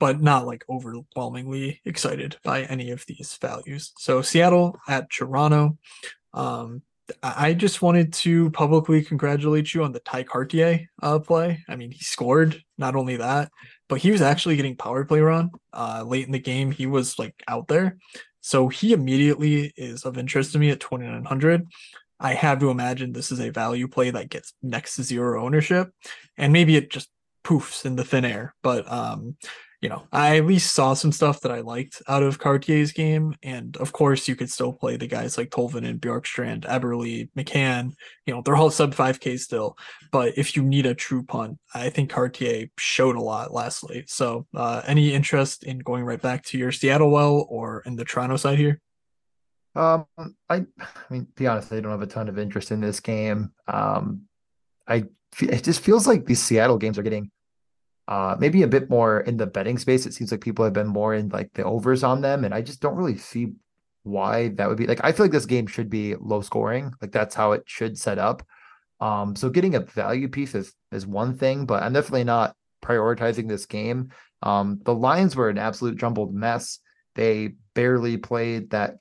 but 0.04 0.20
not 0.20 0.44
like 0.44 0.62
overwhelmingly 0.68 1.80
excited 1.86 2.36
by 2.44 2.64
any 2.64 2.90
of 2.90 3.06
these 3.06 3.38
values. 3.40 3.90
So 3.96 4.20
Seattle 4.20 4.78
at 4.86 5.08
Toronto. 5.08 5.78
Um, 6.34 6.82
I 7.22 7.54
just 7.54 7.80
wanted 7.80 8.12
to 8.24 8.50
publicly 8.50 9.02
congratulate 9.02 9.72
you 9.72 9.82
on 9.82 9.92
the 9.92 10.00
Ty 10.00 10.24
Kartye 10.24 10.88
uh, 11.02 11.20
play. 11.20 11.64
I 11.70 11.76
mean, 11.76 11.90
he 11.90 12.04
scored. 12.04 12.62
Not 12.76 12.96
only 12.96 13.16
that, 13.16 13.50
but 13.88 13.98
he 13.98 14.10
was 14.10 14.20
actually 14.20 14.56
getting 14.56 14.76
power 14.76 15.06
play 15.06 15.20
run 15.20 15.52
uh, 15.72 16.04
late 16.06 16.26
in 16.26 16.32
the 16.32 16.38
game. 16.38 16.70
He 16.70 16.84
was 16.84 17.18
like 17.18 17.42
out 17.48 17.68
there, 17.68 17.96
so 18.42 18.68
he 18.68 18.92
immediately 18.92 19.72
is 19.74 20.04
of 20.04 20.18
interest 20.18 20.52
to 20.52 20.58
me 20.58 20.68
at 20.68 20.80
twenty 20.80 21.06
nine 21.06 21.24
hundred. 21.24 21.66
I 22.20 22.34
have 22.34 22.58
to 22.60 22.68
imagine 22.68 23.12
this 23.12 23.32
is 23.32 23.40
a 23.40 23.48
value 23.48 23.88
play 23.88 24.10
that 24.10 24.28
gets 24.28 24.52
next 24.62 24.96
to 24.96 25.02
zero 25.02 25.42
ownership, 25.42 25.92
and 26.36 26.52
maybe 26.52 26.76
it 26.76 26.90
just 26.90 27.08
poofs 27.42 27.84
in 27.84 27.94
the 27.96 28.04
thin 28.04 28.24
air. 28.24 28.54
But 28.62 28.90
um, 28.90 29.36
you 29.84 29.90
know, 29.90 30.02
I 30.10 30.38
at 30.38 30.46
least 30.46 30.74
saw 30.74 30.94
some 30.94 31.12
stuff 31.12 31.42
that 31.42 31.52
I 31.52 31.60
liked 31.60 32.00
out 32.08 32.22
of 32.22 32.40
Kartye's 32.40 32.90
game. 32.90 33.34
And 33.42 33.76
of 33.76 33.92
course, 33.92 34.26
you 34.26 34.34
could 34.34 34.50
still 34.50 34.72
play 34.72 34.96
the 34.96 35.06
guys 35.06 35.36
like 35.36 35.50
Tolvanen 35.50 35.86
and 35.86 36.00
Bjorkstrand, 36.00 36.62
Eberle, 36.62 37.28
McCann. 37.36 37.92
You 38.24 38.32
know, 38.32 38.40
they're 38.40 38.56
all 38.56 38.70
sub 38.70 38.94
5K 38.94 39.38
still. 39.38 39.76
But 40.10 40.38
if 40.38 40.56
you 40.56 40.62
need 40.62 40.86
a 40.86 40.94
true 40.94 41.22
punt, 41.22 41.58
I 41.74 41.90
think 41.90 42.10
Kartye 42.10 42.70
showed 42.78 43.16
a 43.16 43.20
lot 43.20 43.52
lastly. 43.52 44.04
So, 44.06 44.46
uh, 44.54 44.80
any 44.86 45.12
interest 45.12 45.64
in 45.64 45.80
going 45.80 46.04
right 46.04 46.22
back 46.22 46.44
to 46.44 46.56
your 46.56 46.72
Seattle 46.72 47.10
well 47.10 47.46
or 47.50 47.82
in 47.84 47.94
the 47.96 48.06
Toronto 48.06 48.36
side 48.36 48.56
here? 48.56 48.80
Um, 49.76 50.06
I, 50.16 50.64
I 50.80 50.86
mean, 51.10 51.26
be 51.36 51.46
honest, 51.46 51.70
I 51.74 51.80
don't 51.80 51.90
have 51.90 52.00
a 52.00 52.06
ton 52.06 52.30
of 52.30 52.38
interest 52.38 52.70
in 52.70 52.80
this 52.80 53.00
game. 53.00 53.52
Um, 53.68 54.22
I 54.88 55.04
it 55.42 55.62
just 55.62 55.80
feels 55.80 56.06
like 56.06 56.24
these 56.24 56.42
Seattle 56.42 56.78
games 56.78 56.98
are 56.98 57.02
getting 57.02 57.30
uh 58.08 58.36
maybe 58.38 58.62
a 58.62 58.68
bit 58.68 58.90
more 58.90 59.20
in 59.20 59.36
the 59.36 59.46
betting 59.46 59.78
space. 59.78 60.06
It 60.06 60.14
seems 60.14 60.30
like 60.30 60.40
people 60.40 60.64
have 60.64 60.74
been 60.74 60.86
more 60.86 61.14
in 61.14 61.28
like 61.30 61.52
the 61.54 61.64
overs 61.64 62.04
on 62.04 62.20
them, 62.20 62.44
and 62.44 62.54
I 62.54 62.62
just 62.62 62.80
don't 62.80 62.96
really 62.96 63.18
see 63.18 63.52
why 64.02 64.48
that 64.48 64.68
would 64.68 64.78
be. 64.78 64.86
Like 64.86 65.00
I 65.02 65.12
feel 65.12 65.24
like 65.24 65.32
this 65.32 65.46
game 65.46 65.66
should 65.66 65.90
be 65.90 66.14
low 66.16 66.40
scoring. 66.42 66.92
Like 67.00 67.12
that's 67.12 67.34
how 67.34 67.52
it 67.52 67.64
should 67.66 67.98
set 67.98 68.18
up. 68.18 68.42
Um, 69.00 69.34
so 69.36 69.50
getting 69.50 69.74
a 69.74 69.80
value 69.80 70.28
piece 70.28 70.54
is 70.54 70.74
is 70.92 71.06
one 71.06 71.36
thing, 71.36 71.66
but 71.66 71.82
I'm 71.82 71.92
definitely 71.92 72.24
not 72.24 72.54
prioritizing 72.82 73.48
this 73.48 73.66
game. 73.66 74.10
Um, 74.42 74.80
the 74.84 74.94
Lions 74.94 75.34
were 75.34 75.48
an 75.48 75.58
absolute 75.58 75.96
jumbled 75.96 76.34
mess. 76.34 76.78
They 77.14 77.54
barely 77.74 78.16
played 78.18 78.70
that 78.70 78.96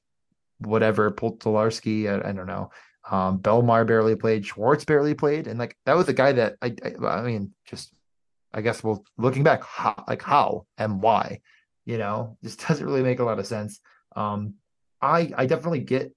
whatever 0.59 1.11
Pultalarski, 1.11 2.07
I, 2.07 2.29
I 2.29 2.31
don't 2.31 2.47
know. 2.47 2.71
Um, 3.09 3.39
Bellemare 3.39 3.85
barely 3.85 4.15
played, 4.15 4.45
Schwartz 4.45 4.85
barely 4.85 5.13
played, 5.13 5.47
and 5.47 5.59
like 5.59 5.77
that 5.85 5.97
was 5.97 6.07
a 6.07 6.13
guy 6.13 6.31
that 6.33 6.55
I, 6.61 6.73
I, 6.83 7.05
I 7.05 7.21
mean, 7.21 7.53
just 7.65 7.91
I 8.53 8.61
guess 8.61 8.83
well, 8.83 9.03
looking 9.17 9.43
back, 9.43 9.63
how, 9.63 10.03
like 10.07 10.21
how 10.21 10.65
and 10.77 11.01
why. 11.01 11.41
You 11.85 11.97
know, 11.97 12.37
just 12.43 12.59
doesn't 12.67 12.85
really 12.85 13.03
make 13.03 13.19
a 13.19 13.23
lot 13.23 13.39
of 13.39 13.47
sense. 13.47 13.79
Um, 14.15 14.55
I 15.01 15.31
I 15.35 15.45
definitely 15.45 15.81
get 15.81 16.13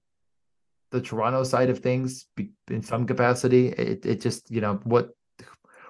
the 0.91 1.01
Toronto 1.01 1.43
side 1.43 1.69
of 1.69 1.79
things 1.79 2.25
in 2.69 2.81
some 2.83 3.05
capacity. 3.05 3.69
It 3.69 4.05
it 4.05 4.21
just 4.21 4.49
you 4.51 4.61
know 4.61 4.79
what 4.83 5.09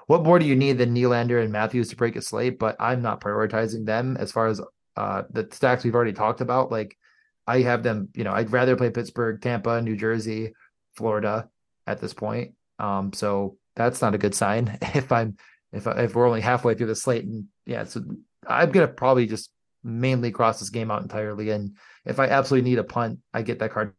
what 0.07 0.23
more 0.23 0.39
do 0.39 0.45
you 0.45 0.55
need 0.55 0.77
than 0.77 0.95
Nylander 0.95 1.43
and 1.43 1.51
Matthews 1.51 1.89
to 1.89 1.95
break 1.95 2.15
a 2.15 2.21
slate? 2.21 2.57
But 2.57 2.77
I'm 2.79 3.01
not 3.01 3.21
prioritizing 3.21 3.85
them 3.85 4.17
as 4.17 4.31
far 4.31 4.47
as 4.47 4.61
uh, 4.95 5.23
the 5.29 5.47
stacks 5.51 5.83
we've 5.83 5.95
already 5.95 6.13
talked 6.13 6.41
about. 6.41 6.71
Like 6.71 6.97
I 7.45 7.61
have 7.61 7.83
them, 7.83 8.09
you 8.15 8.23
know, 8.23 8.31
I'd 8.31 8.51
rather 8.51 8.75
play 8.75 8.89
Pittsburgh, 8.89 9.41
Tampa, 9.41 9.81
New 9.81 9.95
Jersey, 9.97 10.53
Florida 10.95 11.49
at 11.85 11.99
this 11.99 12.13
point. 12.13 12.53
Um, 12.79 13.11
so 13.13 13.57
that's 13.75 14.01
not 14.01 14.15
a 14.15 14.17
good 14.17 14.33
sign 14.33 14.77
if 14.81 15.11
I'm 15.11 15.37
if 15.77 15.87
if 15.87 16.15
we're 16.15 16.27
only 16.27 16.41
halfway 16.41 16.75
through 16.75 16.87
the 16.87 16.95
slate 16.95 17.23
and 17.23 17.45
yeah, 17.65 17.83
so 17.85 18.01
I'm 18.47 18.71
gonna 18.71 18.87
probably 18.87 19.27
just 19.27 19.51
mainly 19.83 20.31
cross 20.31 20.59
this 20.59 20.69
game 20.69 20.91
out 20.91 21.01
entirely. 21.01 21.49
And 21.49 21.77
if 22.05 22.19
I 22.19 22.27
absolutely 22.27 22.69
need 22.69 22.79
a 22.79 22.83
punt, 22.83 23.19
I 23.33 23.41
get 23.41 23.59
that 23.59 23.71
card 23.71 23.93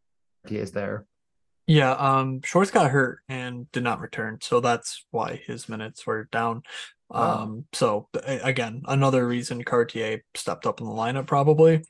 is 0.48 0.72
there. 0.72 1.06
Yeah, 1.66 1.92
um, 1.92 2.40
Schwartz 2.42 2.70
got 2.70 2.90
hurt 2.90 3.20
and 3.28 3.70
did 3.72 3.82
not 3.82 4.00
return, 4.00 4.38
so 4.40 4.60
that's 4.60 5.04
why 5.10 5.42
his 5.46 5.68
minutes 5.68 6.06
were 6.06 6.28
down. 6.32 6.62
Um, 7.10 7.66
so 7.72 8.08
again, 8.26 8.82
another 8.86 9.26
reason 9.26 9.64
Kartye 9.64 10.20
stepped 10.34 10.66
up 10.66 10.80
in 10.80 10.86
the 10.86 10.92
lineup 10.92 11.26
probably. 11.26 11.82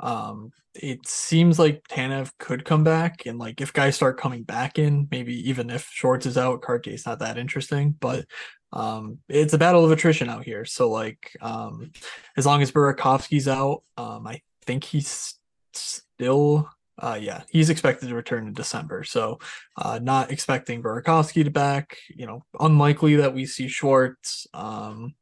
Um, 0.00 0.52
it 0.74 1.06
seems 1.06 1.58
like 1.58 1.86
Tanev 1.88 2.30
could 2.38 2.64
come 2.64 2.84
back, 2.84 3.26
and 3.26 3.38
like 3.38 3.60
if 3.60 3.72
guys 3.72 3.96
start 3.96 4.18
coming 4.18 4.42
back 4.42 4.78
in, 4.78 5.08
maybe 5.10 5.48
even 5.48 5.70
if 5.70 5.88
Schwartz 5.90 6.26
is 6.26 6.38
out, 6.38 6.62
Kartye's 6.62 7.06
not 7.06 7.18
that 7.20 7.38
interesting. 7.38 7.94
But 7.98 8.26
um, 8.72 9.18
it's 9.28 9.54
a 9.54 9.58
battle 9.58 9.84
of 9.84 9.90
attrition 9.90 10.28
out 10.28 10.44
here. 10.44 10.64
So 10.64 10.90
like, 10.90 11.36
um, 11.40 11.92
as 12.36 12.46
long 12.46 12.62
as 12.62 12.72
Burakovsky's 12.72 13.48
out, 13.48 13.82
um, 13.96 14.26
I 14.26 14.42
think 14.64 14.84
he's 14.84 15.34
still 15.72 16.68
uh, 16.98 17.18
yeah, 17.20 17.42
he's 17.50 17.68
expected 17.68 18.08
to 18.08 18.14
return 18.14 18.46
in 18.46 18.54
December. 18.54 19.04
So, 19.04 19.38
uh, 19.76 19.98
not 20.02 20.30
expecting 20.30 20.82
Burakovsky 20.82 21.44
to 21.44 21.50
back. 21.50 21.98
You 22.08 22.26
know, 22.26 22.44
unlikely 22.58 23.16
that 23.16 23.34
we 23.34 23.44
see 23.46 23.68
Schwartz. 23.68 24.46
Um, 24.54 25.14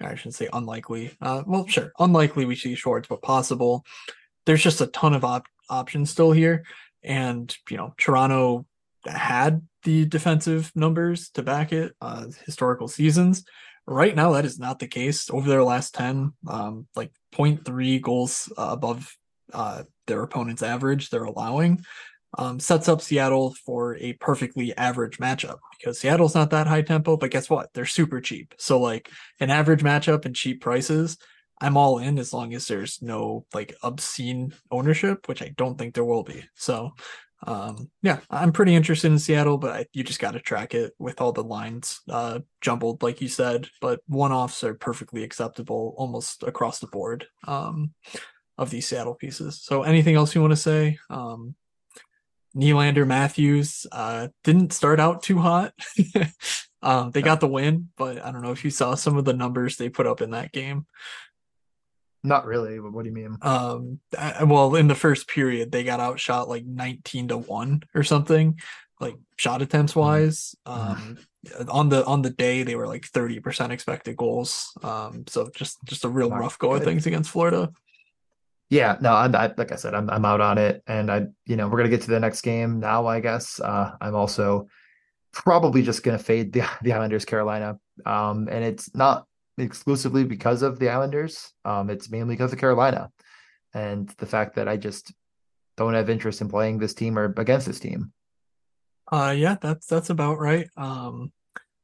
I 0.00 0.14
shouldn't 0.14 0.36
say 0.36 0.48
unlikely. 0.52 1.16
Uh, 1.20 1.42
well, 1.46 1.66
sure, 1.66 1.92
unlikely 1.98 2.44
we 2.44 2.54
see 2.54 2.74
Schwartz, 2.76 3.08
but 3.08 3.22
possible. 3.22 3.84
There's 4.46 4.62
just 4.62 4.80
a 4.80 4.86
ton 4.86 5.14
of 5.14 5.24
op- 5.24 5.48
options 5.68 6.10
still 6.10 6.30
here, 6.30 6.64
and 7.02 7.54
you 7.68 7.76
know, 7.76 7.94
Toronto 7.98 8.66
had 9.04 9.66
the 9.88 10.04
defensive 10.04 10.70
numbers 10.74 11.30
to 11.30 11.42
back 11.42 11.72
it. 11.72 11.94
Uh, 11.98 12.26
historical 12.44 12.88
seasons. 12.88 13.42
Right 13.86 14.14
now, 14.14 14.32
that 14.32 14.44
is 14.44 14.58
not 14.58 14.78
the 14.78 14.86
case. 14.86 15.30
Over 15.30 15.48
their 15.48 15.64
last 15.64 15.94
ten, 15.94 16.34
um, 16.46 16.86
like 16.94 17.10
0.3 17.34 18.02
goals 18.02 18.52
uh, 18.58 18.68
above 18.72 19.16
uh, 19.54 19.84
their 20.06 20.22
opponent's 20.22 20.62
average 20.62 21.08
they're 21.08 21.24
allowing 21.24 21.82
um, 22.36 22.60
sets 22.60 22.88
up 22.88 23.00
Seattle 23.00 23.54
for 23.64 23.96
a 23.96 24.12
perfectly 24.14 24.76
average 24.76 25.18
matchup 25.18 25.58
because 25.78 25.98
Seattle's 25.98 26.34
not 26.34 26.50
that 26.50 26.66
high 26.66 26.82
tempo, 26.82 27.16
but 27.16 27.30
guess 27.30 27.48
what? 27.48 27.72
They're 27.72 27.86
super 27.86 28.20
cheap. 28.20 28.54
So 28.58 28.78
like 28.78 29.10
an 29.40 29.48
average 29.48 29.82
matchup 29.82 30.26
and 30.26 30.36
cheap 30.36 30.60
prices, 30.60 31.16
I'm 31.60 31.78
all 31.78 31.98
in 31.98 32.18
as 32.18 32.34
long 32.34 32.52
as 32.52 32.66
there's 32.66 33.00
no 33.00 33.46
like 33.54 33.74
obscene 33.82 34.52
ownership, 34.70 35.26
which 35.26 35.40
I 35.40 35.54
don't 35.56 35.78
think 35.78 35.94
there 35.94 36.04
will 36.04 36.22
be. 36.22 36.44
So 36.54 36.92
um, 37.46 37.90
yeah, 38.02 38.18
I'm 38.30 38.52
pretty 38.52 38.74
interested 38.74 39.12
in 39.12 39.18
Seattle, 39.18 39.58
but 39.58 39.70
I, 39.70 39.86
you 39.92 40.02
just 40.02 40.20
got 40.20 40.32
to 40.32 40.40
track 40.40 40.74
it 40.74 40.92
with 40.98 41.20
all 41.20 41.32
the 41.32 41.44
lines 41.44 42.00
uh, 42.08 42.40
jumbled, 42.60 43.02
like 43.02 43.20
you 43.20 43.28
said. 43.28 43.68
But 43.80 44.00
one 44.06 44.32
offs 44.32 44.64
are 44.64 44.74
perfectly 44.74 45.22
acceptable 45.22 45.94
almost 45.96 46.42
across 46.42 46.80
the 46.80 46.88
board. 46.88 47.26
Um, 47.46 47.94
of 48.58 48.70
these 48.70 48.86
Seattle 48.86 49.14
pieces. 49.14 49.60
So 49.62 49.84
anything 49.84 50.16
else 50.16 50.34
you 50.34 50.40
want 50.40 50.50
to 50.50 50.56
say? 50.56 50.98
Um, 51.08 51.54
Nylander 52.56 53.06
Matthews 53.06 53.86
uh, 53.92 54.28
didn't 54.42 54.72
start 54.72 54.98
out 54.98 55.22
too 55.22 55.38
hot. 55.38 55.72
um, 56.82 57.12
they 57.12 57.22
got 57.22 57.40
the 57.40 57.46
win, 57.46 57.88
but 57.96 58.22
I 58.24 58.32
don't 58.32 58.42
know 58.42 58.50
if 58.50 58.64
you 58.64 58.70
saw 58.70 58.96
some 58.96 59.16
of 59.16 59.24
the 59.24 59.32
numbers 59.32 59.76
they 59.76 59.88
put 59.88 60.08
up 60.08 60.20
in 60.20 60.30
that 60.30 60.52
game. 60.52 60.86
Not 62.22 62.46
really. 62.46 62.78
But 62.78 62.92
what 62.92 63.04
do 63.04 63.10
you 63.10 63.14
mean? 63.14 63.36
Um, 63.42 64.00
I, 64.18 64.44
well, 64.44 64.74
in 64.74 64.88
the 64.88 64.94
first 64.94 65.28
period, 65.28 65.70
they 65.70 65.84
got 65.84 66.00
outshot 66.00 66.48
like 66.48 66.64
19 66.64 67.28
to 67.28 67.38
1 67.38 67.82
or 67.94 68.02
something, 68.02 68.58
like 69.00 69.16
shot 69.36 69.62
attempts 69.62 69.92
mm-hmm. 69.92 70.00
wise. 70.00 70.54
Um, 70.66 71.18
on 71.68 71.88
the 71.88 72.04
on 72.04 72.22
the 72.22 72.30
day 72.30 72.64
they 72.64 72.74
were 72.74 72.88
like 72.88 73.02
30% 73.02 73.70
expected 73.70 74.16
goals. 74.16 74.72
Um, 74.82 75.24
so 75.28 75.50
just 75.54 75.78
just 75.84 76.04
a 76.04 76.08
real 76.08 76.30
Not 76.30 76.40
rough 76.40 76.58
go 76.58 76.70
good. 76.70 76.78
of 76.78 76.84
things 76.84 77.06
against 77.06 77.30
Florida 77.30 77.70
yeah, 78.70 78.96
no, 79.00 79.14
I'm 79.14 79.34
I, 79.34 79.52
like 79.56 79.72
I 79.72 79.76
said, 79.76 79.94
I'm 79.94 80.10
I'm 80.10 80.24
out 80.24 80.40
on 80.40 80.58
it, 80.58 80.82
and 80.86 81.10
I, 81.10 81.26
you 81.46 81.56
know, 81.56 81.68
we're 81.68 81.78
gonna 81.78 81.88
get 81.88 82.02
to 82.02 82.10
the 82.10 82.20
next 82.20 82.42
game 82.42 82.80
now. 82.80 83.06
I 83.06 83.20
guess 83.20 83.60
uh, 83.60 83.92
I'm 84.00 84.14
also 84.14 84.68
probably 85.32 85.82
just 85.82 86.02
gonna 86.02 86.18
fade 86.18 86.52
the 86.52 86.68
the 86.82 86.92
Islanders 86.92 87.24
Carolina, 87.24 87.78
um, 88.04 88.48
and 88.50 88.64
it's 88.64 88.94
not 88.94 89.26
exclusively 89.58 90.24
because 90.24 90.62
of 90.62 90.78
the 90.78 90.88
Islanders. 90.88 91.52
Um, 91.64 91.90
it's 91.90 92.10
mainly 92.10 92.34
because 92.34 92.52
of 92.52 92.58
Carolina, 92.58 93.10
and 93.74 94.08
the 94.18 94.26
fact 94.26 94.56
that 94.56 94.68
I 94.68 94.76
just 94.76 95.12
don't 95.76 95.94
have 95.94 96.10
interest 96.10 96.40
in 96.40 96.48
playing 96.48 96.78
this 96.78 96.94
team 96.94 97.18
or 97.18 97.32
against 97.36 97.66
this 97.66 97.80
team. 97.80 98.12
Uh, 99.10 99.34
yeah, 99.36 99.56
that's 99.60 99.86
that's 99.86 100.10
about 100.10 100.38
right. 100.38 100.68
Um, 100.76 101.32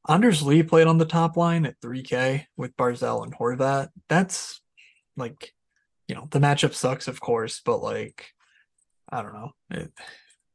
Anders 0.09 0.43
Lee 0.43 0.63
played 0.63 0.87
on 0.87 0.99
the 0.99 1.07
top 1.07 1.37
line 1.37 1.65
at 1.65 1.81
3K 1.81 2.45
with 2.57 2.77
Barzal 2.77 3.25
and 3.25 3.35
Horvat. 3.35 3.89
That's 4.09 4.61
like 5.17 5.53
you 6.09 6.15
know 6.15 6.29
the 6.31 6.41
matchup 6.41 6.75
sucks, 6.75 7.09
of 7.09 7.21
course, 7.21 7.61
but 7.65 7.83
like 7.83 8.27
I 9.09 9.23
don't 9.23 9.35
know. 9.35 9.53
It, 9.71 9.93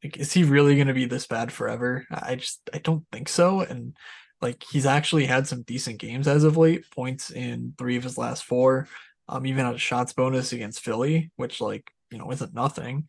like, 0.04 0.18
is 0.18 0.32
he 0.32 0.44
really 0.44 0.76
going 0.76 0.88
to 0.88 0.94
be 0.94 1.06
this 1.06 1.28
bad 1.28 1.52
forever? 1.52 2.06
I 2.12 2.36
just 2.36 2.62
I 2.74 2.78
don't 2.80 3.06
think 3.12 3.30
so. 3.30 3.62
And 3.62 3.96
like 4.42 4.64
he's 4.70 4.86
actually 4.86 5.26
had 5.26 5.48
some 5.48 5.64
decent 5.64 6.00
games 6.00 6.28
as 6.28 6.44
of 6.44 6.58
late. 6.58 6.90
Points 6.92 7.32
in 7.32 7.74
three 7.78 7.98
of 7.98 8.04
his 8.04 8.18
last 8.18 8.44
four. 8.44 8.88
Um, 9.28 9.46
even 9.46 9.66
had 9.66 9.76
a 9.76 9.78
shots 9.78 10.14
bonus 10.14 10.54
against 10.54 10.80
Philly, 10.80 11.32
which 11.36 11.62
like 11.62 11.92
you 12.12 12.18
know 12.18 12.32
isn't 12.32 12.54
nothing. 12.54 13.08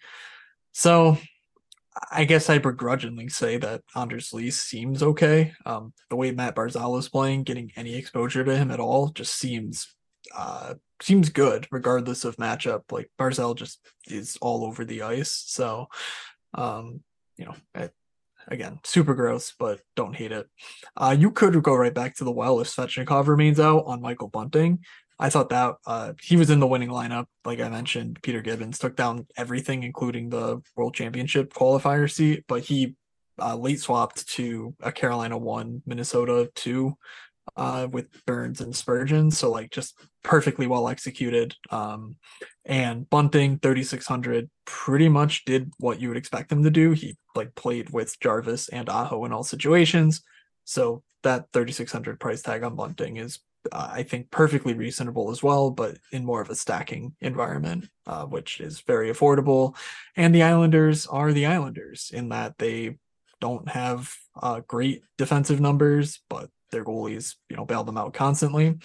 So 0.73 1.19
I 2.11 2.25
guess 2.25 2.49
I 2.49 2.59
begrudgingly 2.59 3.29
say 3.29 3.57
that 3.59 3.83
Anders 3.97 4.33
Lee 4.33 4.51
seems 4.51 5.03
okay. 5.03 5.53
Um, 5.67 5.93
the 6.09 6.17
way 6.17 6.31
Matt 6.31 6.55
Barzal 6.55 6.99
is 6.99 7.09
playing, 7.09 7.45
getting 7.45 7.73
any 7.77 7.97
exposure 7.97 8.45
to 8.45 8.57
him 8.57 8.71
at 8.71 8.81
all, 8.81 9.09
just 9.09 9.35
seems 9.35 9.95
uh, 10.37 10.75
seems 11.03 11.31
good 11.31 11.67
regardless 11.71 12.25
of 12.25 12.37
matchup. 12.37 12.83
Like 12.91 13.11
Barzal 13.19 13.57
just 13.57 13.81
is 14.07 14.37
all 14.41 14.65
over 14.65 14.85
the 14.85 15.03
ice. 15.03 15.45
So, 15.47 15.89
um, 16.55 17.01
you 17.37 17.47
know, 17.47 17.55
again, 18.51 18.81
super 18.85 19.15
gross, 19.15 19.55
but 19.59 19.81
don't 19.97 20.15
hate 20.15 20.33
it. 20.33 20.49
Uh, 20.97 21.17
you 21.19 21.31
could 21.31 21.63
go 21.63 21.75
right 21.75 21.95
back 21.95 22.17
to 22.17 22.25
the 22.25 22.33
well 22.33 22.61
if 22.61 22.69
Svechnikov 22.69 23.27
remains 23.29 23.61
out 23.61 23.85
on 23.87 24.01
Michael 24.03 24.29
Bunting. 24.29 24.81
I 25.19 25.29
thought 25.29 25.51
that 25.51 25.75
uh, 25.87 26.15
he 26.21 26.37
was 26.37 26.51
in 26.51 26.61
the 26.61 26.67
winning 26.67 26.89
lineup. 26.89 27.27
Like 27.45 27.61
I 27.61 27.69
mentioned, 27.69 28.21
Peter 28.23 28.41
Gibbons 28.41 28.79
took 28.79 28.97
down 28.97 29.27
everything, 29.37 29.83
including 29.83 30.31
the 30.31 30.63
World 30.77 30.95
Championship 30.95 31.53
qualifier 31.53 32.11
seat, 32.11 32.45
but 32.49 32.63
he 32.63 32.97
uh, 33.41 33.57
late 33.57 33.81
swapped 33.81 34.27
to 34.29 34.75
a 34.81 34.91
Carolina 34.91 35.37
one, 35.37 35.83
Minnesota 35.87 36.51
two 36.55 36.97
uh, 37.57 37.89
with 37.91 38.07
Burns 38.27 38.61
and 38.61 38.75
Spurgeon. 38.75 39.31
So 39.31 39.51
like 39.51 39.71
just 39.71 39.99
perfectly 40.23 40.67
well 40.67 40.89
executed. 40.89 41.55
Um, 41.71 42.17
and 42.65 43.09
Bunting 43.09 43.59
3600 43.59 44.51
pretty 44.65 45.09
much 45.09 45.45
did 45.45 45.73
what 45.79 46.01
you 46.01 46.09
would 46.09 46.17
expect 46.17 46.53
him 46.53 46.63
to 46.65 46.71
do. 46.71 46.93
He 46.93 47.17
like 47.35 47.55
played 47.55 47.91
with 47.91 48.19
Jarvis 48.21 48.69
and 48.69 48.89
Aho 48.89 49.25
in 49.25 49.33
all 49.33 49.45
situations. 49.45 50.23
So 50.65 51.03
that 51.23 51.47
3600 51.53 52.21
price 52.21 52.43
tag 52.43 52.63
on 52.63 52.77
Bunting 52.77 53.17
is 53.17 53.41
uh, 53.73 53.91
I 53.93 54.03
think 54.03 54.31
perfectly 54.31 54.75
reasonable 54.75 55.31
as 55.31 55.43
well, 55.43 55.71
but 55.71 55.99
in 56.13 56.25
more 56.25 56.41
of 56.41 56.51
a 56.51 56.55
stacking 56.55 57.15
environment, 57.21 57.89
uh, 58.07 58.25
which 58.25 58.61
is 58.61 58.81
very 58.81 59.11
affordable. 59.11 59.77
And 60.17 60.35
the 60.35 60.43
Islanders 60.43 61.07
are 61.07 61.33
the 61.33 61.47
Islanders 61.47 62.11
in 62.13 62.31
that 62.31 62.57
they 62.59 62.97
don't 63.41 63.69
have 63.69 64.15
uh, 64.41 64.61
great 64.67 65.03
defensive 65.19 65.61
numbers, 65.61 66.21
but 66.29 66.49
their 66.71 66.85
goalies, 66.85 67.37
you 67.49 67.57
know, 67.57 67.65
bail 67.65 67.85
them 67.85 67.99
out 67.99 68.15
constantly. 68.15 68.77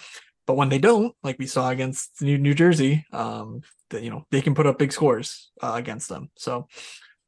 But 0.46 0.56
when 0.56 0.68
they 0.68 0.78
don't, 0.78 1.14
like 1.22 1.38
we 1.38 1.46
saw 1.46 1.70
against 1.70 2.22
New, 2.22 2.38
New 2.38 2.54
Jersey, 2.54 3.04
um, 3.12 3.62
that 3.90 4.02
you 4.02 4.10
know 4.10 4.24
they 4.30 4.40
can 4.40 4.54
put 4.54 4.66
up 4.66 4.78
big 4.78 4.92
scores 4.92 5.50
uh, 5.62 5.72
against 5.74 6.08
them. 6.08 6.30
So, 6.36 6.68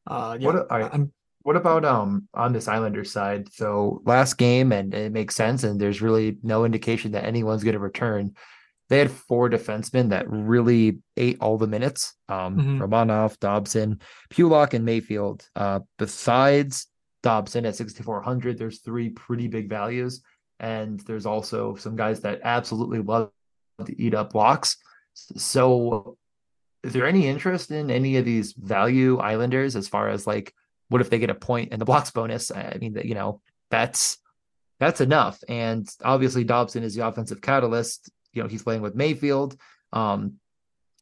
uh, 0.07 0.37
yeah, 0.41 0.47
what, 0.47 0.71
right. 0.71 0.91
I'm. 0.93 1.13
What 1.43 1.57
about 1.57 1.85
um 1.85 2.29
on 2.35 2.53
this 2.53 2.69
Islanders 2.69 3.11
side? 3.11 3.53
So 3.53 4.03
last 4.05 4.35
game, 4.35 4.71
and 4.73 4.93
it 4.93 5.13
makes 5.13 5.35
sense, 5.35 5.65
and 5.65 5.81
there's 5.81 6.03
really 6.03 6.37
no 6.43 6.65
indication 6.65 7.13
that 7.13 7.25
anyone's 7.25 7.65
going 7.65 7.75
to 7.75 7.79
return. 7.79 8.35
They 8.89 8.99
had 8.99 9.11
four 9.11 9.51
defensemen 9.51 10.11
that 10.11 10.29
really 10.29 10.99
ate 11.17 11.39
all 11.41 11.59
the 11.59 11.67
minutes. 11.67 12.15
Um, 12.29 12.57
mm-hmm. 12.57 12.83
Romanov, 12.83 13.39
Dobson, 13.39 14.01
Pulock, 14.31 14.75
and 14.75 14.85
Mayfield. 14.85 15.47
Uh, 15.55 15.81
besides 15.99 16.87
Dobson 17.23 17.67
at 17.67 17.77
6,400, 17.77 18.59
there's 18.59 18.81
three 18.81 19.11
pretty 19.11 19.49
big 19.49 19.69
values. 19.69 20.23
And 20.61 21.01
there's 21.01 21.27
also 21.27 21.77
some 21.77 21.97
guys 21.97 22.21
that 22.21 22.41
absolutely 22.43 23.01
love 23.01 23.31
to 23.85 24.03
eat 24.03 24.15
up 24.15 24.33
blocks. 24.33 24.77
So, 25.15 26.17
is 26.83 26.93
there 26.93 27.07
any 27.07 27.27
interest 27.27 27.71
in 27.71 27.91
any 27.91 28.17
of 28.17 28.25
these 28.25 28.53
value 28.53 29.19
Islanders 29.19 29.77
as 29.77 29.89
far 29.89 30.09
as 30.09 30.27
like, 30.27 30.55
what 30.89 31.01
if 31.01 31.11
they 31.11 31.19
get 31.19 31.31
a 31.31 31.35
point 31.35 31.73
in 31.73 31.79
the 31.79 31.85
blocks 31.85 32.11
bonus? 32.11 32.51
I 32.51 32.79
mean, 32.81 32.99
you 33.05 33.15
know, 33.15 33.41
that's 33.71 34.19
that's 34.81 35.01
enough. 35.01 35.43
And 35.49 35.89
obviously, 36.05 36.45
Dobson 36.45 36.83
is 36.83 36.95
the 36.95 37.07
offensive 37.07 37.41
catalyst. 37.41 38.11
You 38.33 38.43
know, 38.43 38.49
he's 38.49 38.63
playing 38.63 38.83
with 38.83 38.95
Mayfield. 38.95 39.57
Um, 39.93 40.35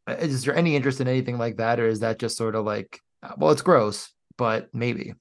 is 0.08 0.44
there 0.44 0.56
any 0.56 0.76
interest 0.76 1.00
in 1.00 1.08
anything 1.08 1.38
like 1.38 1.56
that, 1.56 1.80
or 1.80 1.86
is 1.86 2.00
that 2.00 2.18
just 2.18 2.36
sort 2.36 2.54
of 2.54 2.64
like, 2.64 3.00
well, 3.36 3.50
it's 3.50 3.62
gross, 3.62 4.10
but 4.36 4.68
maybe? 4.72 5.14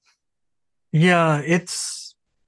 Yeah, 0.92 1.42
it's 1.44 2.05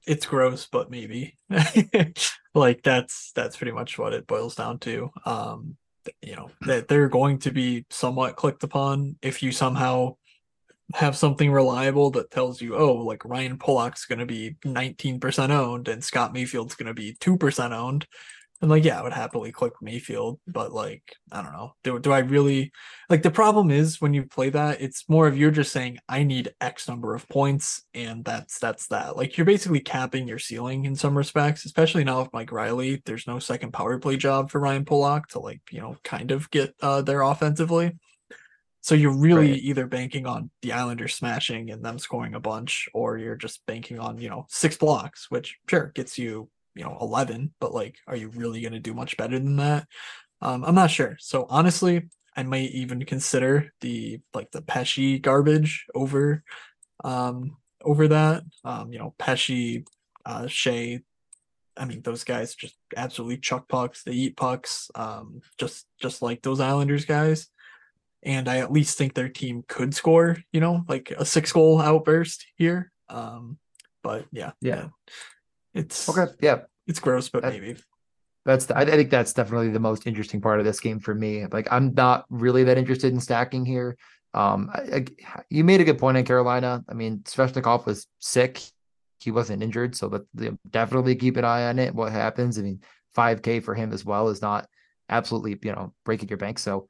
it's 0.08 0.26
gross, 0.26 0.66
but 0.66 0.90
maybe. 0.90 1.36
like 2.54 2.82
that's 2.82 3.32
that's 3.34 3.56
pretty 3.56 3.72
much 3.72 3.98
what 3.98 4.14
it 4.14 4.26
boils 4.26 4.54
down 4.54 4.78
to. 4.80 5.10
Um, 5.24 5.76
you 6.22 6.36
know 6.36 6.50
that 6.62 6.88
they're 6.88 7.08
going 7.08 7.38
to 7.40 7.50
be 7.50 7.84
somewhat 7.90 8.36
clicked 8.36 8.64
upon 8.64 9.16
if 9.20 9.42
you 9.42 9.52
somehow 9.52 10.16
have 10.94 11.16
something 11.16 11.52
reliable 11.52 12.10
that 12.12 12.30
tells 12.30 12.62
you, 12.62 12.74
oh, 12.76 12.94
like 12.94 13.24
Ryan 13.24 13.58
Pulock's 13.58 14.06
going 14.06 14.20
to 14.20 14.26
be 14.26 14.56
19% 14.64 15.50
owned 15.50 15.86
and 15.88 16.02
Scott 16.02 16.32
Mayfield's 16.32 16.76
going 16.76 16.86
to 16.86 16.94
be 16.94 17.14
2% 17.20 17.72
owned. 17.72 18.06
And 18.60 18.70
like, 18.70 18.84
yeah, 18.84 18.98
I 18.98 19.02
would 19.04 19.12
happily 19.12 19.52
click 19.52 19.74
Mayfield, 19.80 20.40
but 20.48 20.72
like, 20.72 21.14
I 21.30 21.42
don't 21.42 21.52
know. 21.52 21.74
Do, 21.84 22.00
do 22.00 22.10
I 22.10 22.18
really 22.18 22.72
like 23.08 23.22
the 23.22 23.30
problem 23.30 23.70
is 23.70 24.00
when 24.00 24.14
you 24.14 24.24
play 24.24 24.50
that, 24.50 24.80
it's 24.80 25.08
more 25.08 25.28
of 25.28 25.38
you're 25.38 25.52
just 25.52 25.72
saying, 25.72 25.98
I 26.08 26.24
need 26.24 26.52
X 26.60 26.88
number 26.88 27.14
of 27.14 27.28
points, 27.28 27.84
and 27.94 28.24
that's 28.24 28.58
that's 28.58 28.88
that. 28.88 29.16
Like 29.16 29.36
you're 29.36 29.44
basically 29.44 29.78
capping 29.80 30.26
your 30.26 30.40
ceiling 30.40 30.86
in 30.86 30.96
some 30.96 31.16
respects, 31.16 31.64
especially 31.66 32.02
now 32.02 32.22
with 32.22 32.32
Mike 32.32 32.50
Reilly. 32.50 33.00
There's 33.04 33.28
no 33.28 33.38
second 33.38 33.72
power 33.72 33.98
play 34.00 34.16
job 34.16 34.50
for 34.50 34.60
Ryan 34.60 34.84
Pulock 34.84 35.28
to 35.28 35.38
like, 35.38 35.60
you 35.70 35.80
know, 35.80 35.96
kind 36.02 36.32
of 36.32 36.50
get 36.50 36.74
uh 36.82 37.02
there 37.02 37.22
offensively. 37.22 37.96
So 38.80 38.94
you're 38.94 39.16
really 39.16 39.52
right. 39.52 39.60
either 39.60 39.86
banking 39.86 40.26
on 40.26 40.50
the 40.62 40.72
Islanders 40.72 41.14
smashing 41.14 41.70
and 41.70 41.84
them 41.84 41.98
scoring 41.98 42.34
a 42.34 42.40
bunch, 42.40 42.88
or 42.94 43.18
you're 43.18 43.36
just 43.36 43.64
banking 43.66 44.00
on, 44.00 44.18
you 44.18 44.30
know, 44.30 44.46
six 44.48 44.76
blocks, 44.76 45.26
which 45.28 45.58
sure 45.68 45.92
gets 45.94 46.18
you 46.18 46.48
you 46.74 46.84
know 46.84 46.96
11 47.00 47.52
but 47.60 47.74
like 47.74 47.96
are 48.06 48.16
you 48.16 48.28
really 48.28 48.60
going 48.60 48.72
to 48.72 48.80
do 48.80 48.94
much 48.94 49.16
better 49.16 49.38
than 49.38 49.56
that 49.56 49.86
um 50.40 50.64
i'm 50.64 50.74
not 50.74 50.90
sure 50.90 51.16
so 51.18 51.46
honestly 51.48 52.08
i 52.36 52.42
might 52.42 52.70
even 52.70 53.04
consider 53.04 53.72
the 53.80 54.20
like 54.34 54.50
the 54.50 54.62
Pesce 54.62 55.18
garbage 55.18 55.86
over 55.94 56.42
um 57.04 57.56
over 57.82 58.08
that 58.08 58.42
um 58.64 58.92
you 58.92 58.98
know 58.98 59.14
Pesce 59.18 59.84
uh 60.24 60.42
Skjei 60.42 61.02
I 61.78 61.84
mean, 61.84 62.02
those 62.02 62.24
guys 62.24 62.54
just 62.54 62.74
absolutely 62.96 63.38
chuck 63.38 63.68
pucks. 63.68 64.02
They 64.02 64.12
eat 64.12 64.36
pucks, 64.36 64.90
um, 64.94 65.40
just 65.58 65.86
just 66.00 66.22
like 66.22 66.42
those 66.42 66.60
Islanders 66.60 67.04
guys. 67.04 67.48
And 68.22 68.48
I 68.48 68.58
at 68.58 68.72
least 68.72 68.98
think 68.98 69.14
their 69.14 69.28
team 69.28 69.64
could 69.68 69.94
score, 69.94 70.38
you 70.52 70.60
know, 70.60 70.84
like 70.88 71.12
a 71.12 71.24
six 71.24 71.52
goal 71.52 71.80
outburst 71.80 72.46
here. 72.56 72.90
Um, 73.08 73.58
but 74.02 74.26
yeah, 74.32 74.52
yeah, 74.60 74.88
it's 75.74 76.08
okay. 76.08 76.32
Yeah, 76.40 76.60
it's 76.86 77.00
gross, 77.00 77.28
but 77.28 77.42
that, 77.42 77.52
maybe 77.52 77.76
that's 78.44 78.66
the, 78.66 78.76
I 78.78 78.84
think 78.84 79.10
that's 79.10 79.32
definitely 79.32 79.70
the 79.70 79.80
most 79.80 80.06
interesting 80.06 80.40
part 80.40 80.58
of 80.58 80.64
this 80.64 80.80
game 80.80 81.00
for 81.00 81.14
me. 81.14 81.46
Like 81.46 81.68
I'm 81.70 81.94
not 81.94 82.24
really 82.30 82.64
that 82.64 82.78
interested 82.78 83.12
in 83.12 83.20
stacking 83.20 83.64
here. 83.64 83.96
Um, 84.34 84.70
I, 84.72 85.04
I, 85.24 85.42
you 85.50 85.64
made 85.64 85.80
a 85.80 85.84
good 85.84 85.98
point 85.98 86.16
in 86.16 86.24
Carolina. 86.24 86.84
I 86.88 86.94
mean, 86.94 87.20
Svechnikov 87.20 87.86
was 87.86 88.06
sick; 88.20 88.60
he 89.20 89.30
wasn't 89.30 89.62
injured, 89.62 89.96
so 89.96 90.08
but 90.08 90.24
definitely 90.70 91.16
keep 91.16 91.36
an 91.36 91.44
eye 91.44 91.68
on 91.68 91.78
it. 91.78 91.94
What 91.94 92.12
happens? 92.12 92.58
I 92.58 92.62
mean, 92.62 92.80
5K 93.16 93.62
for 93.62 93.74
him 93.74 93.92
as 93.92 94.04
well 94.04 94.28
is 94.28 94.42
not 94.42 94.68
absolutely 95.08 95.58
you 95.62 95.72
know 95.72 95.92
breaking 96.04 96.28
your 96.28 96.38
bank. 96.38 96.58
So 96.58 96.88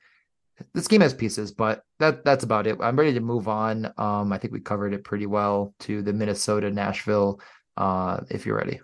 this 0.75 0.89
game 0.89 1.01
has 1.01 1.15
pieces, 1.15 1.53
but 1.53 1.83
that 1.99 2.25
that's 2.25 2.45
about 2.45 2.67
it. 2.67 2.79
I'm 2.81 2.99
ready 2.99 3.15
to 3.15 3.21
move 3.21 3.49
on. 3.49 3.93
Um, 3.97 4.33
I 4.33 4.39
think 4.39 4.53
we 4.53 4.61
covered 4.61 4.95
it 4.95 5.05
pretty 5.05 5.27
well 5.27 5.75
to 5.81 6.03
the 6.03 6.13
Minnesota 6.13 6.71
Nashville. 6.71 7.41
Uh, 7.79 8.25
if 8.29 8.45
you're 8.45 8.57
ready. 8.57 8.81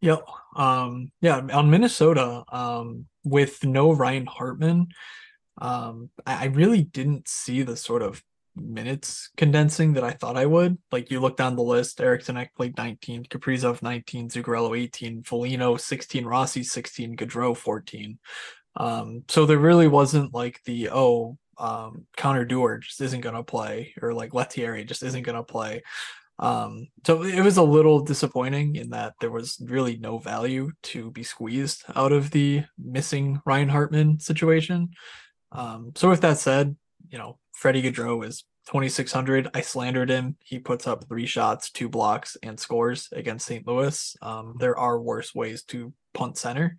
Yep. 0.00 0.24
Um, 0.56 1.12
yeah, 1.20 1.38
on 1.52 1.70
Minnesota, 1.70 2.42
um, 2.50 3.06
with 3.22 3.64
no 3.64 3.92
Ryan 3.92 4.26
Hartman, 4.26 4.88
um, 5.60 6.10
I, 6.26 6.42
I 6.42 6.46
really 6.46 6.82
didn't 6.82 7.28
see 7.28 7.62
the 7.62 7.76
sort 7.76 8.02
of 8.02 8.22
minutes 8.56 9.30
condensing 9.36 9.92
that 9.92 10.02
I 10.02 10.10
thought 10.10 10.36
I 10.36 10.46
would. 10.46 10.78
Like 10.90 11.12
you 11.12 11.20
look 11.20 11.36
down 11.36 11.54
the 11.54 11.62
list, 11.62 12.00
Eriksson 12.00 12.36
Ek 12.36 12.54
played 12.56 12.76
19, 12.76 13.26
Kaprizov 13.26 13.82
19, 13.82 14.30
Zuccarello 14.30 14.76
18, 14.76 15.22
Foligno 15.22 15.76
16, 15.76 16.26
Rossi 16.26 16.64
16, 16.64 17.16
Gaudreau 17.16 17.56
14. 17.56 18.18
Um, 18.76 19.22
so 19.28 19.46
there 19.46 19.58
really 19.58 19.88
wasn't 19.88 20.34
like 20.34 20.60
the 20.64 20.90
oh 20.90 21.38
um 21.56 22.06
Connor 22.16 22.44
Dewar 22.44 22.78
just 22.78 23.00
isn't 23.00 23.20
gonna 23.20 23.42
play 23.42 23.94
or 24.00 24.12
like 24.12 24.34
Lettieri 24.34 24.84
just 24.84 25.04
isn't 25.04 25.22
gonna 25.22 25.44
play. 25.44 25.82
Um, 26.38 26.88
so 27.04 27.22
it 27.22 27.40
was 27.40 27.56
a 27.56 27.62
little 27.62 28.00
disappointing 28.00 28.76
in 28.76 28.90
that 28.90 29.14
there 29.20 29.30
was 29.30 29.60
really 29.64 29.96
no 29.96 30.18
value 30.18 30.70
to 30.84 31.10
be 31.10 31.22
squeezed 31.22 31.84
out 31.96 32.12
of 32.12 32.30
the 32.30 32.64
missing 32.78 33.40
Ryan 33.44 33.68
Hartman 33.68 34.20
situation. 34.20 34.90
Um, 35.50 35.92
so 35.96 36.08
with 36.08 36.20
that 36.20 36.38
said, 36.38 36.76
you 37.10 37.18
know, 37.18 37.38
Freddie 37.54 37.82
Gaudreau 37.82 38.24
is 38.24 38.44
2600. 38.68 39.48
I 39.54 39.62
slandered 39.62 40.10
him. 40.10 40.36
He 40.40 40.58
puts 40.58 40.86
up 40.86 41.08
three 41.08 41.26
shots, 41.26 41.70
two 41.70 41.88
blocks, 41.88 42.36
and 42.42 42.60
scores 42.60 43.08
against 43.12 43.46
St. 43.46 43.66
Louis. 43.66 44.16
Um, 44.22 44.56
there 44.60 44.78
are 44.78 45.00
worse 45.00 45.34
ways 45.34 45.64
to 45.64 45.92
punt 46.14 46.36
center. 46.36 46.76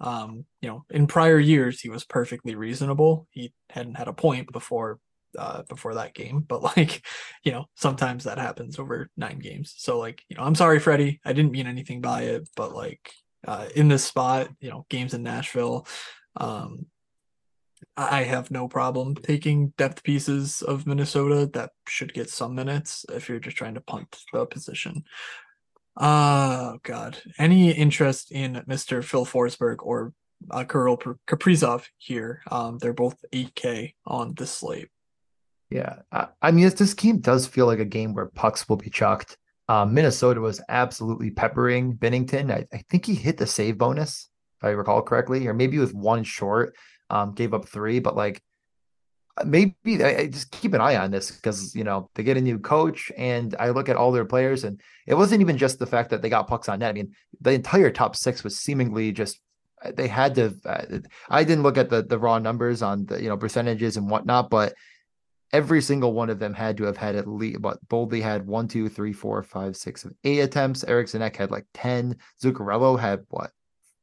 Um, 0.00 0.46
you 0.60 0.68
know, 0.68 0.84
in 0.90 1.06
prior 1.06 1.38
years, 1.38 1.80
he 1.80 1.88
was 1.88 2.04
perfectly 2.04 2.54
reasonable. 2.54 3.26
He 3.30 3.52
hadn't 3.70 3.96
had 3.96 4.08
a 4.08 4.12
point 4.12 4.52
before 4.52 5.00
uh, 5.38 5.62
before 5.68 5.94
that 5.94 6.14
game, 6.14 6.40
but 6.40 6.62
like, 6.62 7.04
you 7.44 7.52
know, 7.52 7.66
sometimes 7.74 8.24
that 8.24 8.38
happens 8.38 8.78
over 8.78 9.10
nine 9.16 9.38
games. 9.38 9.74
So 9.76 9.98
like, 9.98 10.22
you 10.28 10.36
know, 10.36 10.42
I'm 10.42 10.54
sorry, 10.54 10.78
Freddie. 10.78 11.20
I 11.24 11.32
didn't 11.32 11.52
mean 11.52 11.66
anything 11.66 12.00
by 12.00 12.22
it, 12.22 12.48
but 12.56 12.74
like, 12.74 13.12
uh, 13.46 13.66
in 13.74 13.88
this 13.88 14.04
spot, 14.04 14.48
you 14.60 14.70
know, 14.70 14.86
games 14.88 15.14
in 15.14 15.22
Nashville, 15.22 15.86
um, 16.36 16.86
I 17.96 18.22
have 18.22 18.50
no 18.50 18.68
problem 18.68 19.14
taking 19.14 19.68
depth 19.76 20.02
pieces 20.02 20.62
of 20.62 20.86
Minnesota 20.86 21.50
that 21.54 21.70
should 21.88 22.14
get 22.14 22.30
some 22.30 22.54
minutes 22.54 23.04
if 23.12 23.28
you're 23.28 23.40
just 23.40 23.56
trying 23.56 23.74
to 23.74 23.80
punt 23.80 24.16
the 24.32 24.46
position. 24.46 25.04
Oh 25.96 26.78
God! 26.84 27.18
Any 27.38 27.70
interest 27.70 28.32
in 28.32 28.54
Mr. 28.66 29.04
Phil 29.04 29.26
Forsberg 29.26 29.76
or 29.80 30.14
uh, 30.50 30.64
Kirill 30.64 30.96
Kaprizov 31.26 31.84
here? 31.98 32.42
Um, 32.50 32.78
they're 32.78 32.94
both 32.94 33.22
8K 33.32 33.94
on 34.06 34.34
this 34.34 34.52
slate. 34.52 34.88
Yeah, 35.72 36.00
I, 36.12 36.26
I 36.42 36.50
mean, 36.50 36.68
this 36.68 36.94
game 36.94 37.20
does 37.20 37.46
feel 37.46 37.66
like 37.66 37.78
a 37.78 37.84
game 37.86 38.12
where 38.12 38.26
pucks 38.26 38.68
will 38.68 38.76
be 38.76 38.90
chucked. 38.90 39.38
Um, 39.68 39.94
Minnesota 39.94 40.40
was 40.40 40.60
absolutely 40.68 41.30
peppering 41.30 41.96
Binnington. 41.96 42.52
I, 42.52 42.66
I, 42.72 42.84
think 42.90 43.06
he 43.06 43.14
hit 43.14 43.38
the 43.38 43.46
save 43.46 43.78
bonus, 43.78 44.28
if 44.58 44.64
I 44.64 44.70
recall 44.70 45.00
correctly, 45.00 45.46
or 45.46 45.54
maybe 45.54 45.76
he 45.76 45.78
was 45.78 45.94
one 45.94 46.24
short. 46.24 46.74
Um, 47.08 47.32
gave 47.32 47.54
up 47.54 47.68
three, 47.68 48.00
but 48.00 48.16
like 48.16 48.42
maybe 49.44 50.02
I, 50.02 50.16
I 50.16 50.26
just 50.26 50.50
keep 50.50 50.74
an 50.74 50.80
eye 50.80 50.96
on 50.96 51.10
this 51.10 51.30
because 51.30 51.74
you 51.74 51.84
know 51.84 52.10
they 52.14 52.22
get 52.22 52.36
a 52.36 52.40
new 52.40 52.58
coach, 52.58 53.10
and 53.16 53.54
I 53.58 53.70
look 53.70 53.88
at 53.88 53.96
all 53.96 54.12
their 54.12 54.24
players, 54.24 54.64
and 54.64 54.80
it 55.06 55.14
wasn't 55.14 55.40
even 55.40 55.56
just 55.56 55.78
the 55.78 55.86
fact 55.86 56.10
that 56.10 56.20
they 56.20 56.28
got 56.28 56.48
pucks 56.48 56.68
on 56.68 56.80
net. 56.80 56.90
I 56.90 56.92
mean, 56.92 57.14
the 57.40 57.52
entire 57.52 57.90
top 57.90 58.16
six 58.16 58.44
was 58.44 58.58
seemingly 58.58 59.12
just 59.12 59.40
they 59.94 60.08
had 60.08 60.34
to. 60.34 60.54
Uh, 60.64 60.98
I 61.28 61.44
didn't 61.44 61.62
look 61.62 61.78
at 61.78 61.88
the 61.88 62.02
the 62.02 62.18
raw 62.18 62.38
numbers 62.38 62.82
on 62.82 63.06
the 63.06 63.22
you 63.22 63.28
know 63.28 63.36
percentages 63.36 63.96
and 63.96 64.10
whatnot, 64.10 64.50
but 64.50 64.74
every 65.52 65.82
single 65.82 66.14
one 66.14 66.30
of 66.30 66.38
them 66.38 66.54
had 66.54 66.76
to 66.78 66.84
have 66.84 66.96
had 66.96 67.14
at 67.14 67.28
least 67.28 67.60
what 67.60 67.86
Boldy 67.88 68.22
had 68.22 68.46
one, 68.46 68.68
two, 68.68 68.88
three, 68.88 69.12
four, 69.12 69.42
five, 69.42 69.76
six, 69.76 70.06
eight 70.24 70.40
attempts. 70.40 70.84
Eriksson 70.84 71.22
Ek 71.22 71.36
had 71.36 71.50
like 71.50 71.66
10. 71.74 72.16
Zuccarello 72.42 72.98
had 72.98 73.26
what 73.28 73.50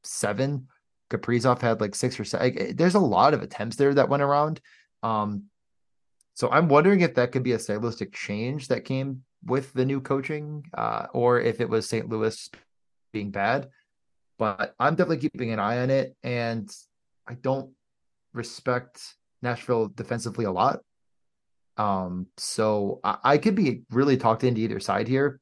seven. 0.04 0.68
Kaprizov 1.10 1.62
had 1.62 1.82
like 1.82 1.96
six 1.96 2.20
or 2.20 2.26
seven. 2.26 2.56
Like, 2.56 2.78
there's 2.78 2.96
a 2.96 3.00
lot 3.00 3.34
of 3.34 3.42
attempts 3.42 3.78
there 3.78 3.94
that 3.96 4.10
went 4.10 4.22
around. 4.22 4.62
Um, 5.02 5.46
so 6.36 6.50
I'm 6.50 6.70
wondering 6.70 7.02
if 7.02 7.16
that 7.16 7.32
could 7.32 7.44
be 7.44 7.54
a 7.54 7.60
stylistic 7.60 8.14
change 8.14 8.68
that 8.68 8.86
came 8.86 9.24
with 9.44 9.74
the 9.74 9.86
new 9.86 10.02
coaching, 10.02 10.64
uh, 10.78 11.08
or 11.14 11.42
if 11.42 11.62
it 11.62 11.70
was 11.70 11.90
St. 11.90 12.08
Louis 12.08 12.50
being 13.12 13.32
bad. 13.32 13.70
But 14.38 14.76
I'm 14.80 14.96
definitely 14.96 15.30
keeping 15.30 15.52
an 15.52 15.60
eye 15.60 15.80
on 15.80 15.90
it, 15.90 16.16
and 16.24 16.70
I 17.28 17.34
don't 17.34 17.72
respect 18.34 19.02
Nashville 19.42 19.88
defensively 19.88 20.46
a 20.46 20.52
lot. 20.52 20.80
Um, 21.80 22.28
so 22.38 23.00
I, 23.04 23.18
I 23.24 23.38
could 23.38 23.56
be 23.56 23.84
really 23.90 24.18
talked 24.18 24.44
into 24.44 24.62
either 24.62 24.82
side 24.82 25.08
here 25.08 25.40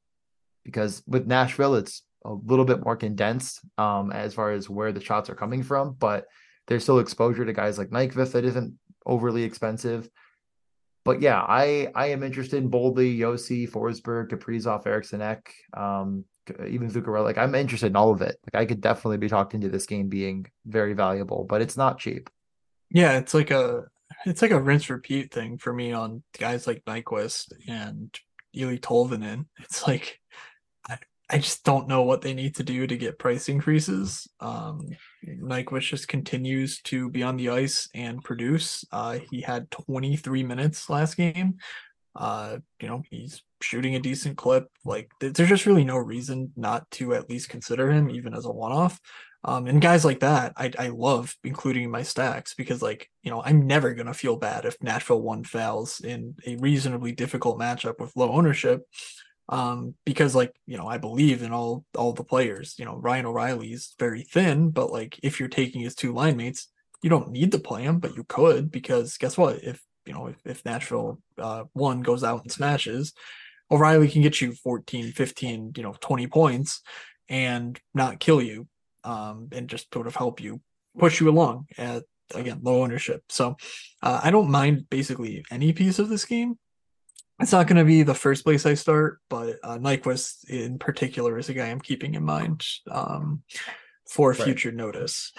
because 0.63 1.01
with 1.07 1.25
Nashville, 1.25 1.75
it's 1.75 2.03
a 2.23 2.31
little 2.31 2.63
bit 2.63 2.83
more 2.83 2.95
condensed 2.95 3.61
um, 3.79 4.11
as 4.11 4.35
far 4.35 4.51
as 4.51 4.69
where 4.69 4.91
the 4.91 5.01
shots 5.01 5.29
are 5.29 5.35
coming 5.35 5.63
from, 5.63 5.95
but 5.97 6.25
there's 6.67 6.83
still 6.83 6.99
exposure 6.99 7.43
to 7.43 7.53
guys 7.53 7.77
like 7.77 7.89
Nyquist 7.89 8.33
that 8.33 8.45
isn't 8.45 8.75
overly 9.05 9.43
expensive. 9.43 10.07
But 11.03 11.21
yeah, 11.21 11.41
I 11.41 11.88
I 11.95 12.07
am 12.07 12.21
interested 12.21 12.61
in 12.61 12.69
Boldy, 12.69 13.23
Rossi, 13.23 13.65
Forsberg, 13.65 14.29
Kaprizov, 14.29 14.85
Eriksson 14.85 15.21
Ek, 15.21 15.51
um, 15.75 16.25
even 16.67 16.91
Zuccarello. 16.91 17.23
Like 17.23 17.38
I'm 17.38 17.55
interested 17.55 17.88
in 17.88 17.95
all 17.95 18.11
of 18.11 18.21
it. 18.21 18.38
Like 18.45 18.61
I 18.61 18.65
could 18.65 18.81
definitely 18.81 19.17
be 19.17 19.29
talked 19.29 19.53
into 19.53 19.69
this 19.69 19.85
game 19.85 20.09
being 20.09 20.45
very 20.65 20.93
valuable, 20.93 21.45
but 21.49 21.61
it's 21.61 21.77
not 21.77 21.97
cheap. 21.97 22.29
Yeah, 22.91 23.17
it's 23.17 23.33
like 23.33 23.51
a 23.51 23.85
it's 24.26 24.41
like 24.41 24.51
a 24.51 24.61
rinse 24.61 24.89
repeat 24.89 25.34
thing 25.34 25.57
for 25.57 25.74
me 25.74 25.93
on 25.93 26.24
guys 26.38 26.68
like 26.68 26.84
Nyquist 26.86 27.53
and 27.68 28.18
Eeli 28.55 28.80
Tolvanen. 28.80 29.45
It's 29.59 29.88
like 29.88 30.20
I, 30.88 30.97
I 31.30 31.38
just 31.39 31.63
don't 31.63 31.88
know 31.88 32.03
what 32.03 32.22
they 32.22 32.34
need 32.34 32.55
to 32.55 32.63
do 32.63 32.88
to 32.88 32.97
get 32.97 33.20
price 33.20 33.49
increases. 33.49 34.28
Um, 34.39 34.89
Nyquist 35.26 35.89
just 35.89 36.07
continues 36.07 36.82
to 36.84 37.09
be 37.09 37.24
on 37.24 37.38
the 37.38 37.49
ice 37.49 37.89
and 37.93 38.24
produce. 38.24 38.86
Uh, 38.91 39.20
he 39.30 39.41
had 39.41 39.72
23 39.72 40.43
minutes 40.43 40.89
last 40.89 41.15
game. 41.15 41.57
Uh, 42.15 42.57
you 42.82 42.88
know, 42.88 43.03
he's 43.11 43.43
shooting 43.61 43.95
a 43.95 43.99
decent 43.99 44.38
clip. 44.38 44.68
Like, 44.84 45.11
there's 45.20 45.49
just 45.49 45.68
really 45.68 45.84
no 45.84 45.97
reason 45.97 46.51
not 46.55 46.89
to 46.91 47.13
at 47.13 47.30
least 47.30 47.49
consider 47.49 47.91
him, 47.91 48.09
even 48.09 48.34
as 48.34 48.45
a 48.45 48.51
one 48.51 48.72
off. 48.72 48.99
Um, 49.48 49.66
and 49.66 49.82
guys 49.82 50.04
like 50.04 50.20
that, 50.20 50.52
I, 50.58 50.74
I 50.78 50.88
love 50.89 51.34
including 51.41 51.89
my 51.89 52.04
stacks 52.04 52.54
because, 52.54 52.82
like, 52.82 53.10
you 53.24 53.32
know, 53.32 53.41
I'm 53.41 53.66
never 53.66 53.93
going 53.93 54.08
to 54.08 54.14
feel 54.14 54.36
bad 54.36 54.66
if 54.66 54.76
Nashville 54.84 55.22
one 55.22 55.45
fails 55.45 56.02
in 56.02 56.36
a 56.45 56.58
reasonably 56.58 57.14
difficult 57.14 57.58
matchup 57.58 57.98
with 57.98 58.16
low 58.18 58.34
ownership. 58.34 58.86
Um, 59.48 59.95
because 60.06 60.36
like, 60.36 60.54
you 60.66 60.78
know, 60.78 60.86
I 60.86 60.98
believe 60.98 61.41
in 61.41 61.54
all 61.54 61.86
all 61.95 62.12
the 62.12 62.26
players. 62.26 62.76
You 62.78 62.84
know, 62.84 62.98
Ryan 62.98 63.28
O'Reilly's 63.28 63.95
very 63.98 64.24
thin, 64.24 64.72
but 64.72 64.91
like 64.91 65.18
if 65.24 65.39
you're 65.39 65.48
taking 65.48 65.80
his 65.80 65.95
two 65.95 66.14
line 66.14 66.36
mates, 66.36 66.68
you 67.02 67.10
don't 67.10 67.32
need 67.32 67.54
to 67.54 67.60
play 67.60 67.84
him, 67.84 68.00
but 68.00 68.18
you 68.18 68.26
could 68.26 68.70
because 68.70 69.18
guess 69.18 69.38
what? 69.38 69.64
If 69.64 69.82
you 70.06 70.12
know, 70.12 70.28
if, 70.28 70.36
if 70.43 70.66
Nashville 70.66 71.20
uh, 71.38 71.64
one 71.72 72.02
goes 72.02 72.26
out 72.26 72.41
and 72.41 72.52
smashes, 72.52 73.14
O'Reilly 73.72 74.10
can 74.10 74.22
get 74.22 74.41
you 74.41 74.52
14, 74.52 75.14
15, 75.14 75.74
you 75.78 75.84
know, 75.84 75.95
20 76.02 76.28
points 76.28 76.82
and 77.30 77.80
not 77.93 78.20
kill 78.20 78.41
you 78.41 78.68
um, 79.08 79.47
and 79.53 79.70
just 79.70 79.91
sort 79.93 80.05
of 80.05 80.16
help 80.16 80.41
you 80.41 80.60
push 80.97 81.22
you 81.22 81.30
along 81.30 81.66
at 81.78 82.03
again 82.36 82.60
low 82.62 82.84
ownership. 82.84 83.24
So 83.30 83.55
uh, 84.03 84.20
I 84.22 84.32
don't 84.32 84.51
mind 84.51 84.89
basically 84.89 85.45
any 85.49 85.72
piece 85.74 85.97
of 85.97 86.10
this 86.10 86.26
game. 86.26 86.58
It's 87.39 87.51
not 87.51 87.68
going 87.68 87.78
to 87.78 87.86
be 87.86 88.03
the 88.03 88.16
first 88.16 88.43
place 88.43 88.66
I 88.66 88.74
start, 88.74 89.20
but 89.30 89.60
uh, 89.64 89.78
Nyquist 89.78 90.49
in 90.49 90.80
particular 90.80 91.38
is 91.38 91.49
a 91.49 91.53
guy 91.53 91.68
I'm 91.68 91.80
keeping 91.80 92.16
in 92.16 92.24
mind 92.24 92.66
um, 92.89 93.43
for 94.10 94.32
right. 94.32 94.41
future 94.41 94.72
notice. 94.72 95.32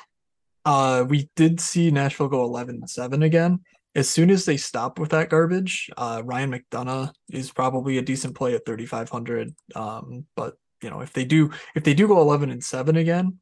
Uh, 0.64 1.04
we 1.08 1.28
did 1.34 1.60
see 1.60 1.90
Nashville 1.90 2.28
go 2.28 2.44
11 2.44 2.86
7 2.86 3.22
again. 3.22 3.60
As 3.96 4.08
soon 4.08 4.30
as 4.30 4.44
they 4.44 4.56
stop 4.56 5.00
with 5.00 5.10
that 5.10 5.28
garbage, 5.28 5.90
uh, 5.96 6.22
Ryan 6.24 6.52
McDonagh 6.52 7.10
is 7.30 7.50
probably 7.50 7.98
a 7.98 8.02
decent 8.02 8.36
play 8.36 8.54
at 8.54 8.64
3,500. 8.64 9.54
Um, 9.74 10.24
but 10.36 10.54
you 10.82 10.90
know, 10.90 11.00
if 11.00 11.12
they 11.12 11.24
do, 11.24 11.50
if 11.74 11.84
they 11.84 11.94
do 11.94 12.08
go 12.08 12.20
11 12.20 12.50
and 12.50 12.62
7 12.62 12.96
again, 12.96 13.38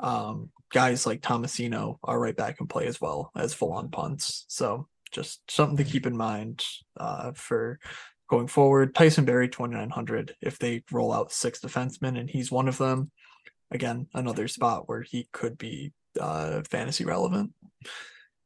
um, 0.00 0.50
guys 0.72 1.06
like 1.06 1.22
Tomasino 1.22 1.98
are 2.02 2.18
right 2.18 2.36
back 2.36 2.60
in 2.60 2.66
play 2.66 2.86
as 2.86 3.00
well 3.00 3.30
as 3.36 3.54
full 3.54 3.72
on 3.72 3.90
punts. 3.90 4.44
So 4.48 4.88
just 5.12 5.50
something 5.50 5.76
to 5.76 5.84
keep 5.84 6.06
in 6.06 6.16
mind 6.16 6.64
uh, 6.98 7.32
for 7.32 7.78
going 8.28 8.48
forward. 8.48 8.94
Tyson 8.94 9.24
Barrie 9.24 9.48
2900 9.48 10.34
if 10.40 10.58
they 10.58 10.82
roll 10.90 11.12
out 11.12 11.32
six 11.32 11.60
defensemen 11.60 12.18
and 12.18 12.28
he's 12.28 12.50
one 12.50 12.68
of 12.68 12.78
them. 12.78 13.10
Again, 13.70 14.06
another 14.14 14.46
spot 14.48 14.88
where 14.88 15.02
he 15.02 15.28
could 15.32 15.58
be 15.58 15.92
uh, 16.20 16.62
fantasy 16.70 17.04
relevant. 17.04 17.52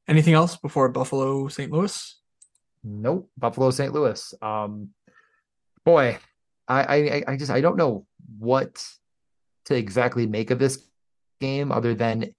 Anything 0.09 0.35
else 0.35 0.57
before 0.57 0.89
Buffalo 0.89 1.49
St. 1.49 1.71
Louis? 1.71 2.21
Nope. 2.83 3.31
Buffalo 3.37 3.71
St. 3.71 3.93
Louis. 3.93 4.35
Um, 4.41 4.91
boy, 5.85 6.19
I, 6.67 6.83
I 6.83 7.23
I 7.29 7.37
just 7.37 7.51
I 7.51 7.61
don't 7.61 7.77
know 7.77 8.07
what 8.39 8.85
to 9.67 9.75
exactly 9.75 10.27
make 10.27 10.51
of 10.51 10.59
this 10.59 10.85
game 11.41 11.73
other 11.73 11.95
than 11.95 12.35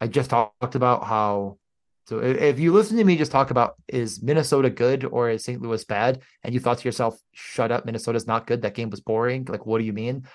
I 0.00 0.06
just 0.06 0.30
talked 0.30 0.74
about 0.74 1.04
how. 1.04 1.58
So 2.06 2.20
if 2.20 2.58
you 2.58 2.72
listen 2.72 2.96
to 2.96 3.04
me 3.04 3.18
just 3.18 3.32
talk 3.32 3.50
about 3.50 3.74
is 3.86 4.22
Minnesota 4.22 4.70
good 4.70 5.04
or 5.04 5.28
is 5.28 5.44
St. 5.44 5.60
Louis 5.60 5.84
bad, 5.84 6.22
and 6.42 6.54
you 6.54 6.60
thought 6.60 6.78
to 6.78 6.88
yourself, 6.88 7.20
"Shut 7.32 7.70
up, 7.70 7.84
Minnesota's 7.84 8.26
not 8.26 8.46
good. 8.46 8.62
That 8.62 8.74
game 8.74 8.90
was 8.90 9.00
boring." 9.00 9.44
Like, 9.44 9.66
what 9.66 9.78
do 9.78 9.84
you 9.84 9.92
mean? 9.92 10.26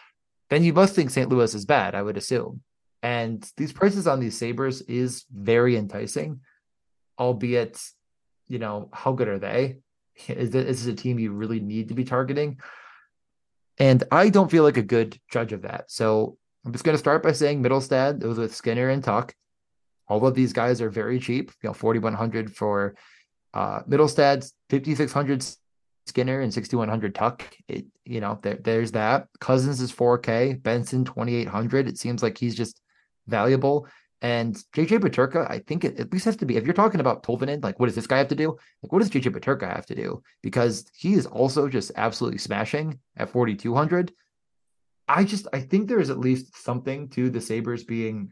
Then 0.50 0.64
you 0.64 0.74
must 0.74 0.94
think 0.94 1.10
St. 1.10 1.30
Louis 1.30 1.54
is 1.56 1.66
bad. 1.66 1.96
I 1.96 2.04
would 2.04 2.18
assume. 2.18 2.62
And 3.02 3.44
these 3.58 3.74
prices 3.74 4.08
on 4.08 4.20
these 4.20 4.38
Sabres 4.38 4.82
is 4.82 5.26
very 5.32 5.76
enticing, 5.76 6.41
albeit, 7.20 7.82
you 8.48 8.60
know, 8.60 8.89
how 8.94 9.14
good 9.14 9.28
are 9.28 9.39
they? 9.39 9.78
Is 10.28 10.52
this, 10.52 10.66
is 10.66 10.86
this 10.86 10.94
a 10.94 10.96
team 10.96 11.18
you 11.18 11.32
really 11.32 11.60
need 11.60 11.88
to 11.88 11.96
be 11.96 12.04
targeting? 12.04 12.60
And 13.80 14.03
I 14.11 14.30
don't 14.30 14.51
feel 14.51 14.63
like 14.63 14.78
a 14.78 14.84
good 14.84 15.19
judge 15.32 15.53
of 15.53 15.63
that. 15.63 15.89
So 15.89 16.38
I'm 16.65 16.71
just 16.71 16.84
going 16.84 16.93
to 16.93 16.99
start 16.99 17.24
by 17.24 17.32
saying 17.32 17.61
Mittelstadt. 17.61 18.24
It 18.24 18.28
was 18.28 18.38
with 18.38 18.55
Skinner 18.55 18.89
and 18.89 19.03
Tuch. 19.03 19.34
All 20.07 20.26
of 20.26 20.36
these 20.36 20.53
guys 20.53 20.82
are 20.82 20.89
very 20.89 21.19
cheap. 21.19 21.51
You 21.61 21.69
know, 21.69 21.74
4,100 21.74 22.55
for 22.55 22.95
uh, 23.53 23.82
Mittelstadt, 23.84 24.51
5,600 24.69 25.45
Skinner, 26.05 26.41
and 26.41 26.53
6,100 26.53 27.15
Tuch. 27.15 27.41
It, 27.67 27.86
you 28.05 28.21
know, 28.21 28.39
there, 28.41 28.59
there's 28.61 28.91
that. 28.91 29.28
Cozens 29.39 29.82
is 29.82 29.91
4K. 29.91 30.61
Benson 30.61 31.05
2,800. 31.05 31.88
It 31.88 31.97
seems 31.97 32.21
like 32.21 32.38
he's 32.38 32.55
just 32.55 32.82
valuable. 33.28 33.88
And 34.24 34.55
JJ 34.74 34.99
Peterka, 34.99 35.51
I 35.51 35.59
think 35.59 35.84
it 35.84 35.99
at 35.99 36.11
least 36.13 36.24
has 36.26 36.38
to 36.38 36.45
be. 36.45 36.55
If 36.55 36.63
you're 36.63 36.74
talking 36.74 37.01
about 37.01 37.24
Tolvanen, 37.24 37.61
like 37.61 37.78
what 37.78 37.88
does 37.88 37.95
this 37.95 38.07
guy 38.07 38.17
have 38.19 38.30
to 38.30 38.36
do? 38.36 38.57
Like 38.82 38.91
what 38.93 38.99
does 38.99 39.09
JJ 39.09 39.36
Peterka 39.36 39.67
have 39.67 39.86
to 39.88 39.95
do? 39.95 40.24
Because 40.41 40.89
he 40.95 41.13
is 41.13 41.26
also 41.26 41.67
just 41.67 41.91
absolutely 41.97 42.39
smashing 42.39 42.99
at 43.17 43.30
4,200. 43.30 44.13
I 45.09 45.26
just 45.26 45.47
I 45.51 45.59
think 45.59 45.89
there 45.89 45.99
is 45.99 46.09
at 46.09 46.19
least 46.19 46.55
something 46.63 47.09
to 47.09 47.30
the 47.30 47.41
Sabres 47.41 47.84
being 47.84 48.32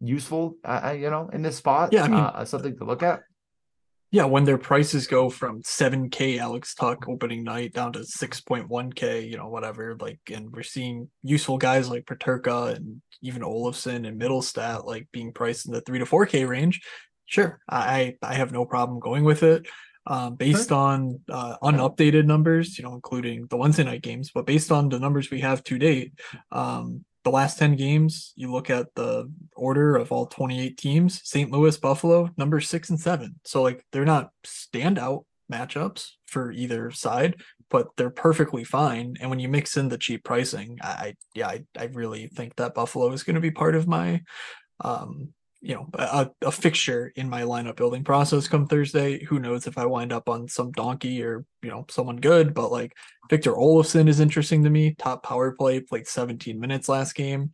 useful, 0.00 0.56
uh, 0.64 0.94
you 0.98 1.10
know, 1.10 1.28
in 1.30 1.42
this 1.42 1.56
spot. 1.56 1.92
Yeah, 1.92 2.04
I 2.04 2.08
mean, 2.08 2.18
uh, 2.18 2.44
something 2.46 2.78
to 2.78 2.84
look 2.84 3.02
at. 3.02 3.20
Yeah, 4.16 4.24
when 4.24 4.44
their 4.44 4.56
prices 4.56 5.06
go 5.06 5.28
from 5.28 5.60
7K 5.60 6.38
Alex 6.38 6.74
Tuch 6.74 7.06
opening 7.06 7.44
night 7.44 7.74
down 7.74 7.92
to 7.92 7.98
6.1K, 7.98 9.28
you 9.28 9.36
know, 9.36 9.48
whatever, 9.48 9.94
like, 10.00 10.20
and 10.32 10.50
we're 10.50 10.62
seeing 10.62 11.10
useful 11.22 11.58
guys 11.58 11.90
like 11.90 12.06
Peterka 12.06 12.74
and 12.74 13.02
even 13.20 13.42
Olofsson 13.42 14.08
and 14.08 14.18
Mittelstadt 14.18 14.86
like 14.86 15.06
being 15.12 15.34
priced 15.34 15.66
in 15.66 15.74
the 15.74 15.82
3 15.82 15.98
to 15.98 16.06
4K 16.06 16.48
range. 16.48 16.80
Sure, 17.26 17.60
I 17.68 18.16
I 18.22 18.32
have 18.32 18.52
no 18.52 18.64
problem 18.64 19.00
going 19.00 19.22
with 19.24 19.42
it 19.42 19.66
um, 20.06 20.36
based 20.36 20.72
on 20.72 21.20
uh, 21.28 21.56
unupdated 21.62 22.26
numbers, 22.26 22.78
you 22.78 22.84
know, 22.84 22.94
including 22.94 23.48
the 23.50 23.58
Wednesday 23.58 23.84
night 23.84 24.00
games, 24.00 24.30
but 24.32 24.46
based 24.46 24.72
on 24.72 24.88
the 24.88 24.98
numbers 24.98 25.30
we 25.30 25.40
have 25.40 25.62
to 25.64 25.78
date, 25.78 26.14
um, 26.52 27.04
the 27.26 27.30
last 27.32 27.58
10 27.58 27.74
games, 27.74 28.32
you 28.36 28.52
look 28.52 28.70
at 28.70 28.86
the 28.94 29.28
order 29.56 29.96
of 29.96 30.12
all 30.12 30.26
28 30.26 30.78
teams, 30.78 31.20
St. 31.28 31.50
Louis, 31.50 31.76
Buffalo, 31.76 32.30
number 32.36 32.60
six 32.60 32.88
and 32.88 33.00
seven. 33.00 33.40
So, 33.44 33.62
like, 33.62 33.84
they're 33.90 34.04
not 34.04 34.30
standout 34.46 35.24
matchups 35.52 36.10
for 36.26 36.52
either 36.52 36.92
side, 36.92 37.34
but 37.68 37.88
they're 37.96 38.10
perfectly 38.10 38.62
fine. 38.62 39.16
And 39.20 39.28
when 39.28 39.40
you 39.40 39.48
mix 39.48 39.76
in 39.76 39.88
the 39.88 39.98
cheap 39.98 40.22
pricing, 40.22 40.78
I, 40.80 41.14
yeah, 41.34 41.48
I, 41.48 41.64
I 41.76 41.86
really 41.86 42.28
think 42.28 42.54
that 42.56 42.74
Buffalo 42.74 43.10
is 43.10 43.24
going 43.24 43.34
to 43.34 43.40
be 43.40 43.50
part 43.50 43.74
of 43.74 43.88
my 43.88 44.22
um, 44.84 45.30
you 45.66 45.74
know 45.74 45.88
a, 45.94 46.30
a 46.42 46.52
fixture 46.52 47.12
in 47.16 47.28
my 47.28 47.42
lineup 47.42 47.74
building 47.74 48.04
process 48.04 48.46
come 48.46 48.68
Thursday. 48.68 49.24
Who 49.24 49.40
knows 49.40 49.66
if 49.66 49.76
I 49.76 49.86
wind 49.86 50.12
up 50.12 50.28
on 50.28 50.46
some 50.46 50.70
donkey 50.70 51.24
or 51.24 51.44
you 51.60 51.70
know 51.70 51.84
someone 51.90 52.18
good, 52.18 52.54
but 52.54 52.70
like 52.70 52.92
Victor 53.28 53.52
Olofsson 53.52 54.08
is 54.08 54.20
interesting 54.20 54.62
to 54.62 54.70
me. 54.70 54.94
Top 54.94 55.24
power 55.24 55.50
play, 55.50 55.80
played 55.80 56.06
17 56.06 56.60
minutes 56.60 56.88
last 56.88 57.14
game. 57.16 57.50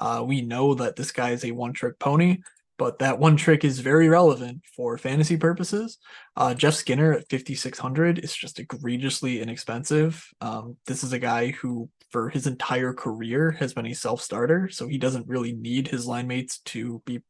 Uh, 0.00 0.24
we 0.26 0.42
know 0.42 0.74
that 0.74 0.96
this 0.96 1.12
guy 1.12 1.30
is 1.30 1.44
a 1.44 1.52
one 1.52 1.72
trick 1.72 2.00
pony, 2.00 2.38
but 2.78 2.98
that 2.98 3.20
one 3.20 3.36
trick 3.36 3.64
is 3.64 3.78
very 3.78 4.08
relevant 4.08 4.62
for 4.74 4.98
fantasy 4.98 5.36
purposes. 5.36 5.98
Uh, 6.36 6.54
Jeff 6.54 6.74
Skinner 6.74 7.12
at 7.12 7.30
5,600 7.30 8.18
is 8.18 8.34
just 8.34 8.58
egregiously 8.58 9.40
inexpensive. 9.40 10.26
Um, 10.40 10.78
this 10.86 11.04
is 11.04 11.12
a 11.12 11.18
guy 11.20 11.52
who, 11.52 11.88
for 12.10 12.28
his 12.28 12.48
entire 12.48 12.92
career, 12.92 13.52
has 13.52 13.72
been 13.72 13.86
a 13.86 13.94
self 13.94 14.20
starter, 14.20 14.68
so 14.68 14.88
he 14.88 14.98
doesn't 14.98 15.28
really 15.28 15.52
need 15.52 15.86
his 15.86 16.06
line 16.06 16.26
mates 16.26 16.58
to 16.64 17.00
be 17.06 17.20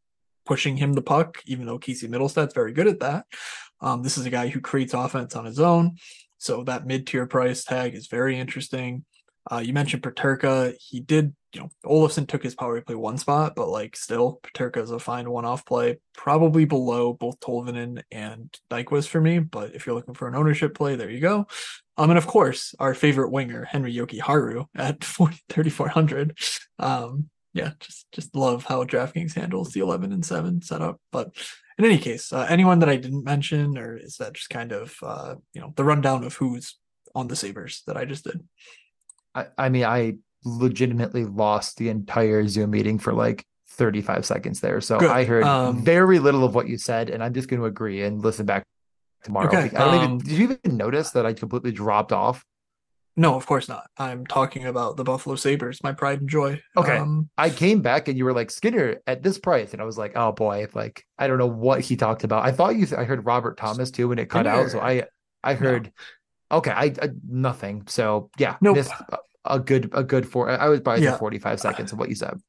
pushing 0.45 0.76
him 0.76 0.93
the 0.93 1.03
puck, 1.03 1.38
even 1.47 1.66
though 1.66 1.78
Casey 1.78 2.09
Mittelstadt's 2.09 2.55
very 2.55 2.72
good 2.72 2.88
at 2.88 3.01
that. 3.01 3.26
Um, 3.80 4.03
this 4.03 4.16
is 4.16 4.26
a 4.26 4.30
guy 4.30 4.49
who 4.49 4.61
creates 4.61 4.95
offense 4.95 5.34
on 5.36 5.45
his 5.45 5.61
own. 5.61 5.97
So 6.38 6.64
that 6.64 6.86
mid 6.86 7.07
tier 7.07 7.26
price 7.26 7.64
tag 7.64 7.95
is 7.95 8.07
very 8.09 8.38
interesting. 8.38 9.05
Uh, 9.51 9.59
you 9.59 9.72
mentioned 9.72 10.03
Peterka. 10.03 10.74
He 10.80 11.01
did, 11.01 11.34
you 11.53 11.61
know, 11.61 11.68
Olofsson 11.84 12.28
took 12.28 12.43
his 12.43 12.55
power 12.55 12.80
play 12.80 12.95
one 12.95 13.18
spot, 13.18 13.55
but 13.57 13.68
like 13.68 13.97
still, 13.97 14.40
Peterka 14.43 14.78
is 14.78 14.90
a 14.90 14.99
fine 14.99 15.28
one 15.30 15.45
off 15.45 15.66
play, 15.66 15.99
probably 16.16 16.64
below 16.64 17.12
both 17.12 17.40
Tolvanen 17.40 18.03
and 18.12 18.55
Nyquist 18.70 19.09
for 19.09 19.20
me. 19.20 19.40
But 19.40 19.74
if 19.74 19.84
you're 19.84 19.97
looking 19.97 20.14
for 20.14 20.28
an 20.28 20.36
ownership 20.36 20.74
play, 20.74 20.95
there 20.95 21.11
you 21.11 21.20
go. 21.20 21.47
Um, 21.97 22.11
and 22.11 22.18
of 22.18 22.26
course, 22.26 22.74
our 22.78 22.95
favorite 22.95 23.30
winger, 23.30 23.64
Henri 23.64 23.95
Jokiharju 23.95 24.66
at 24.76 25.03
3,400. 25.05 26.38
Um, 26.78 27.28
yeah, 27.53 27.72
just 27.80 28.07
just 28.12 28.34
love 28.34 28.64
how 28.64 28.84
DraftKings 28.84 29.34
handles 29.34 29.72
the 29.72 29.80
11 29.80 30.12
and 30.12 30.24
7 30.24 30.62
setup. 30.62 31.00
But 31.11 31.30
in 31.78 31.84
any 31.84 31.98
case, 31.98 32.32
uh, 32.32 32.46
anyone 32.48 32.78
that 32.80 32.88
I 32.88 32.96
didn't 32.96 33.24
mention, 33.24 33.78
or 33.78 33.96
is 33.96 34.16
that 34.16 34.34
just 34.34 34.50
kind 34.50 34.72
of 34.72 34.94
uh, 35.03 35.34
you 35.53 35.61
know 35.61 35.72
the 35.76 35.84
rundown 35.84 36.24
of 36.24 36.34
who's 36.34 36.76
on 37.14 37.28
the 37.28 37.36
Sabres 37.36 37.82
that 37.86 37.96
I 37.96 38.05
just 38.05 38.24
did? 38.24 38.42
I, 39.34 39.46
I 39.57 39.68
mean, 39.68 39.84
I 39.84 40.14
legitimately 40.44 41.24
lost 41.24 41.76
the 41.76 41.88
entire 41.88 42.46
Zoom 42.48 42.70
meeting 42.70 42.98
for 42.98 43.12
like 43.12 43.44
35 43.68 44.26
seconds 44.26 44.61
there. 44.61 44.80
So 44.80 44.98
Good. 44.98 45.11
I 45.11 45.24
heard 45.24 45.44
Um, 45.44 45.82
very 45.82 46.18
little 46.18 46.44
of 46.44 46.55
what 46.55 46.68
you 46.68 46.78
said, 46.78 47.11
and 47.11 47.22
I'm 47.22 47.32
just 47.32 47.48
going 47.48 47.61
to 47.61 47.66
agree 47.66 48.03
and 48.03 48.22
listen 48.22 48.46
back 48.46 48.64
tomorrow. 49.24 49.48
Okay, 49.48 49.74
I 49.76 49.84
don't 49.84 49.94
even, 49.94 50.11
um, 50.11 50.18
did 50.18 50.32
you 50.32 50.44
even 50.44 50.76
notice 50.76 51.11
that 51.12 51.24
I 51.26 51.32
completely 51.32 51.72
dropped 51.72 52.12
off? 52.12 52.44
No, 53.16 53.34
of 53.34 53.44
course 53.46 53.68
not. 53.68 53.88
I'm 53.98 54.26
talking 54.26 54.64
about 54.66 54.96
the 54.96 55.04
Buffalo 55.04 55.36
Sabres, 55.36 55.82
my 55.82 55.92
pride 55.92 56.20
and 56.20 56.28
joy. 56.30 56.60
Okay. 56.76 56.96
Um, 56.96 57.28
I 57.36 57.50
came 57.50 57.82
back 57.82 58.08
and 58.08 58.16
you 58.16 58.24
were 58.24 58.32
like 58.32 58.50
Skinner 58.50 59.00
at 59.06 59.22
this 59.22 59.38
price, 59.38 59.72
and 59.72 59.82
I 59.82 59.84
was 59.84 59.98
like, 59.98 60.12
oh 60.16 60.32
boy, 60.32 60.66
like 60.72 61.04
I 61.18 61.26
don't 61.26 61.38
know 61.38 61.46
what 61.46 61.82
he 61.82 61.96
talked 61.96 62.24
about. 62.24 62.44
I 62.44 62.52
thought 62.52 62.74
you, 62.76 62.86
I 62.96 63.04
heard 63.04 63.26
Robert 63.26 63.58
Thomas 63.58 63.90
too 63.90 64.08
when 64.08 64.18
it 64.18 64.30
cut 64.30 64.46
out, 64.46 64.70
so 64.70 64.80
I, 64.80 65.04
I 65.44 65.54
heard, 65.54 65.92
okay, 66.50 66.70
I, 66.70 66.84
I 66.84 67.10
nothing. 67.28 67.84
So 67.86 68.30
yeah, 68.38 68.56
Nope. 68.62 68.76
missed 68.76 68.92
a, 68.92 69.18
a 69.44 69.58
good, 69.60 69.90
a 69.92 70.02
good 70.02 70.26
four. 70.26 70.48
I 70.48 70.68
was 70.68 70.80
probably 70.80 71.04
Yeah. 71.04 71.18
45 71.18 71.60
seconds 71.60 71.92
of 71.92 71.98
what 71.98 72.08
you 72.08 72.14
said. 72.14 72.40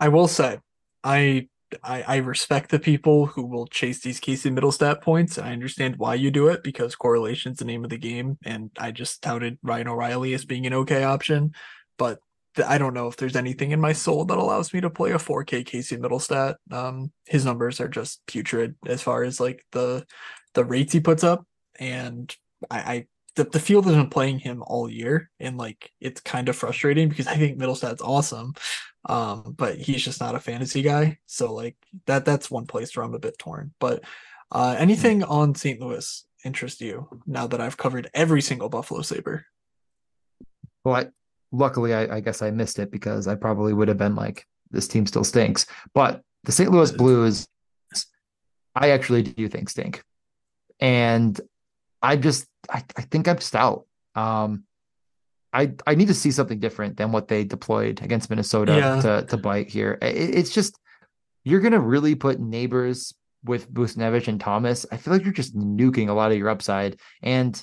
I 0.00 0.08
will 0.08 0.26
say, 0.28 0.58
I, 1.04 1.48
I 1.82 2.02
I 2.02 2.16
respect 2.16 2.70
the 2.70 2.78
people 2.78 3.26
who 3.26 3.46
will 3.46 3.66
chase 3.66 4.00
these 4.00 4.20
Casey 4.20 4.50
Mittelstadt 4.50 5.02
points. 5.02 5.38
I 5.38 5.52
understand 5.52 5.96
why 5.96 6.14
you 6.14 6.30
do 6.30 6.48
it 6.48 6.62
because 6.62 6.94
correlation's 6.94 7.58
the 7.58 7.64
name 7.64 7.84
of 7.84 7.90
the 7.90 7.98
game, 7.98 8.38
and 8.44 8.70
I 8.78 8.90
just 8.90 9.22
touted 9.22 9.58
Ryan 9.62 9.88
O'Reilly 9.88 10.34
as 10.34 10.44
being 10.44 10.66
an 10.66 10.74
okay 10.74 11.04
option, 11.04 11.52
but 11.98 12.18
th- 12.56 12.68
I 12.68 12.78
don't 12.78 12.94
know 12.94 13.08
if 13.08 13.16
there's 13.16 13.36
anything 13.36 13.70
in 13.70 13.80
my 13.80 13.92
soul 13.92 14.24
that 14.26 14.38
allows 14.38 14.72
me 14.72 14.80
to 14.80 14.90
play 14.90 15.12
a 15.12 15.18
4K 15.18 15.64
Casey 15.64 15.96
Mittelstadt. 15.96 16.56
Um, 16.70 17.12
his 17.26 17.44
numbers 17.44 17.80
are 17.80 17.88
just 17.88 18.24
putrid 18.26 18.74
as 18.86 19.02
far 19.02 19.22
as 19.22 19.40
like 19.40 19.64
the 19.72 20.04
the 20.54 20.64
rates 20.64 20.92
he 20.92 21.00
puts 21.00 21.24
up, 21.24 21.44
and 21.78 22.34
I, 22.70 22.78
I 22.78 23.06
the, 23.36 23.44
the 23.44 23.60
field 23.60 23.86
has 23.86 23.94
been 23.94 24.10
playing 24.10 24.40
him 24.40 24.62
all 24.66 24.90
year, 24.90 25.30
and 25.38 25.56
like 25.56 25.90
it's 26.00 26.20
kind 26.20 26.48
of 26.48 26.56
frustrating 26.56 27.08
because 27.08 27.26
I 27.26 27.36
think 27.36 27.58
Mittelstadt's 27.58 28.02
awesome, 28.02 28.54
um, 29.06 29.54
but 29.56 29.78
he's 29.78 30.02
just 30.02 30.20
not 30.20 30.34
a 30.34 30.40
fantasy 30.40 30.82
guy. 30.82 31.18
So 31.26 31.52
like 31.52 31.76
that 32.06 32.24
that's 32.24 32.50
one 32.50 32.66
place 32.66 32.94
where 32.96 33.04
I'm 33.04 33.14
a 33.14 33.18
bit 33.18 33.38
torn. 33.38 33.72
But 33.78 34.04
uh, 34.52 34.76
anything 34.78 35.22
on 35.24 35.54
St. 35.54 35.80
Louis 35.80 36.24
interest 36.44 36.80
you 36.80 37.08
now 37.26 37.46
that 37.46 37.60
I've 37.60 37.76
covered 37.76 38.10
every 38.14 38.42
single 38.42 38.68
Buffalo 38.68 39.02
Saber? 39.02 39.46
Well, 40.84 40.96
I, 40.96 41.06
luckily, 41.52 41.94
I, 41.94 42.16
I 42.16 42.20
guess 42.20 42.42
I 42.42 42.50
missed 42.50 42.78
it 42.78 42.90
because 42.90 43.26
I 43.28 43.34
probably 43.34 43.72
would 43.72 43.88
have 43.88 43.98
been 43.98 44.16
like, 44.16 44.46
this 44.70 44.88
team 44.88 45.06
still 45.06 45.24
stinks. 45.24 45.66
But 45.94 46.22
the 46.44 46.52
St. 46.52 46.70
Louis 46.70 46.92
Blues, 46.92 47.48
I 48.74 48.90
actually 48.90 49.22
do 49.22 49.48
think 49.48 49.68
stink. 49.68 50.02
And 50.78 51.38
I 52.00 52.16
just, 52.16 52.46
I, 52.70 52.82
I 52.96 53.02
think 53.02 53.28
I'm 53.28 53.40
stout. 53.40 53.86
Um, 54.14 54.64
I, 55.52 55.72
I 55.86 55.94
need 55.96 56.08
to 56.08 56.14
see 56.14 56.30
something 56.30 56.60
different 56.60 56.96
than 56.96 57.10
what 57.12 57.28
they 57.28 57.44
deployed 57.44 58.00
against 58.02 58.30
Minnesota 58.30 58.76
Yeah. 58.76 59.00
to, 59.00 59.26
to 59.26 59.36
bite 59.36 59.68
here. 59.68 59.98
It, 60.00 60.14
it's 60.38 60.50
just, 60.50 60.78
you're 61.44 61.60
going 61.60 61.72
to 61.72 61.80
really 61.80 62.14
put 62.14 62.38
Neighbours 62.38 63.14
with 63.44 63.72
Buchnevich 63.72 64.28
and 64.28 64.40
Thomas. 64.40 64.86
I 64.92 64.96
feel 64.96 65.12
like 65.12 65.24
you're 65.24 65.32
just 65.32 65.56
nuking 65.56 66.08
a 66.08 66.12
lot 66.12 66.30
of 66.30 66.38
your 66.38 66.50
upside. 66.50 67.00
And 67.22 67.60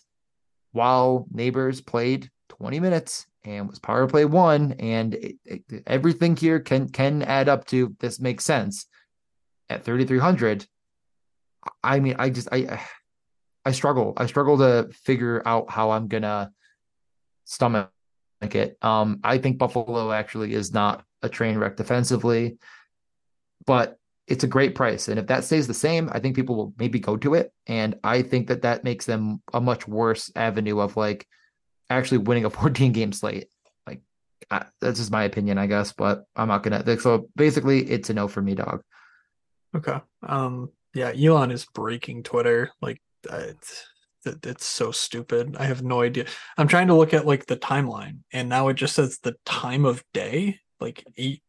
while 0.71 1.27
Neighbours 1.31 1.79
played 1.81 2.29
20 2.49 2.79
minutes 2.79 3.25
and 3.45 3.69
was 3.69 3.79
power 3.79 4.05
play 4.07 4.25
one, 4.25 4.73
and 4.79 5.13
it, 5.15 5.35
it- 5.45 5.83
everything 5.87 6.35
here 6.35 6.59
can 6.59 6.89
can 6.89 7.21
add 7.23 7.47
up 7.47 7.65
to 7.67 7.95
this 7.99 8.19
makes 8.19 8.43
sense 8.43 8.85
at 9.69 9.85
3300. 9.85 10.65
I 11.83 11.99
mean, 11.99 12.15
I 12.19 12.29
just 12.29 12.49
I 12.51 12.81
I 13.65 13.71
struggle. 13.71 14.13
I 14.17 14.25
struggle 14.25 14.57
to 14.59 14.89
figure 15.03 15.41
out 15.45 15.69
how 15.69 15.91
I'm 15.91 16.07
gonna 16.07 16.51
stomach 17.47 17.89
it. 18.41 18.77
Um, 18.81 19.19
I 19.23 19.37
think 19.37 19.57
Buffalo 19.57 20.11
actually 20.11 20.53
is 20.53 20.73
not 20.73 21.03
a 21.23 21.29
train 21.29 21.57
wreck 21.57 21.75
defensively, 21.75 22.57
but 23.65 23.97
it's 24.27 24.43
a 24.43 24.47
great 24.47 24.75
price. 24.75 25.07
And 25.07 25.17
if 25.17 25.27
that 25.27 25.43
stays 25.43 25.67
the 25.67 25.73
same, 25.73 26.09
I 26.11 26.19
think 26.19 26.35
people 26.35 26.55
will 26.55 26.73
maybe 26.77 26.99
go 26.99 27.17
to 27.17 27.33
it. 27.33 27.51
And 27.65 27.95
I 28.03 28.21
think 28.21 28.47
that 28.47 28.61
that 28.61 28.83
makes 28.83 29.05
them 29.05 29.41
a 29.53 29.61
much 29.61 29.87
worse 29.87 30.31
avenue 30.35 30.79
of 30.79 30.97
like 30.97 31.25
actually 31.89 32.19
winning 32.19 32.45
a 32.45 32.49
14 32.51 32.91
game 32.91 33.13
slate. 33.13 33.47
Like 33.87 34.01
that's 34.49 34.99
just 34.99 35.11
my 35.11 35.23
opinion, 35.23 35.57
I 35.57 35.67
guess, 35.67 35.93
but 35.93 36.25
I'm 36.35 36.49
not 36.49 36.63
gonna. 36.63 36.99
So 36.99 37.29
basically, 37.35 37.89
it's 37.89 38.09
a 38.09 38.13
no 38.13 38.27
for 38.27 38.41
me, 38.41 38.55
dog. 38.55 38.83
Okay. 39.75 39.97
Um. 40.23 40.69
Yeah. 40.93 41.11
Elon 41.11 41.51
is 41.51 41.65
breaking 41.65 42.23
Twitter. 42.23 42.71
Like 42.81 43.01
it's 43.31 43.87
it's 44.27 44.65
so 44.65 44.91
stupid. 44.91 45.55
I 45.57 45.65
have 45.65 45.83
no 45.83 46.01
idea. 46.01 46.25
I'm 46.57 46.67
trying 46.67 46.87
to 46.87 46.95
look 46.95 47.13
at 47.13 47.25
like 47.25 47.45
the 47.45 47.57
timeline, 47.57 48.19
and 48.31 48.49
now 48.49 48.67
it 48.67 48.75
just 48.75 48.95
says 48.95 49.19
the 49.19 49.35
time 49.45 49.85
of 49.85 50.03
day, 50.13 50.59
like 50.79 51.05
8 51.17 51.41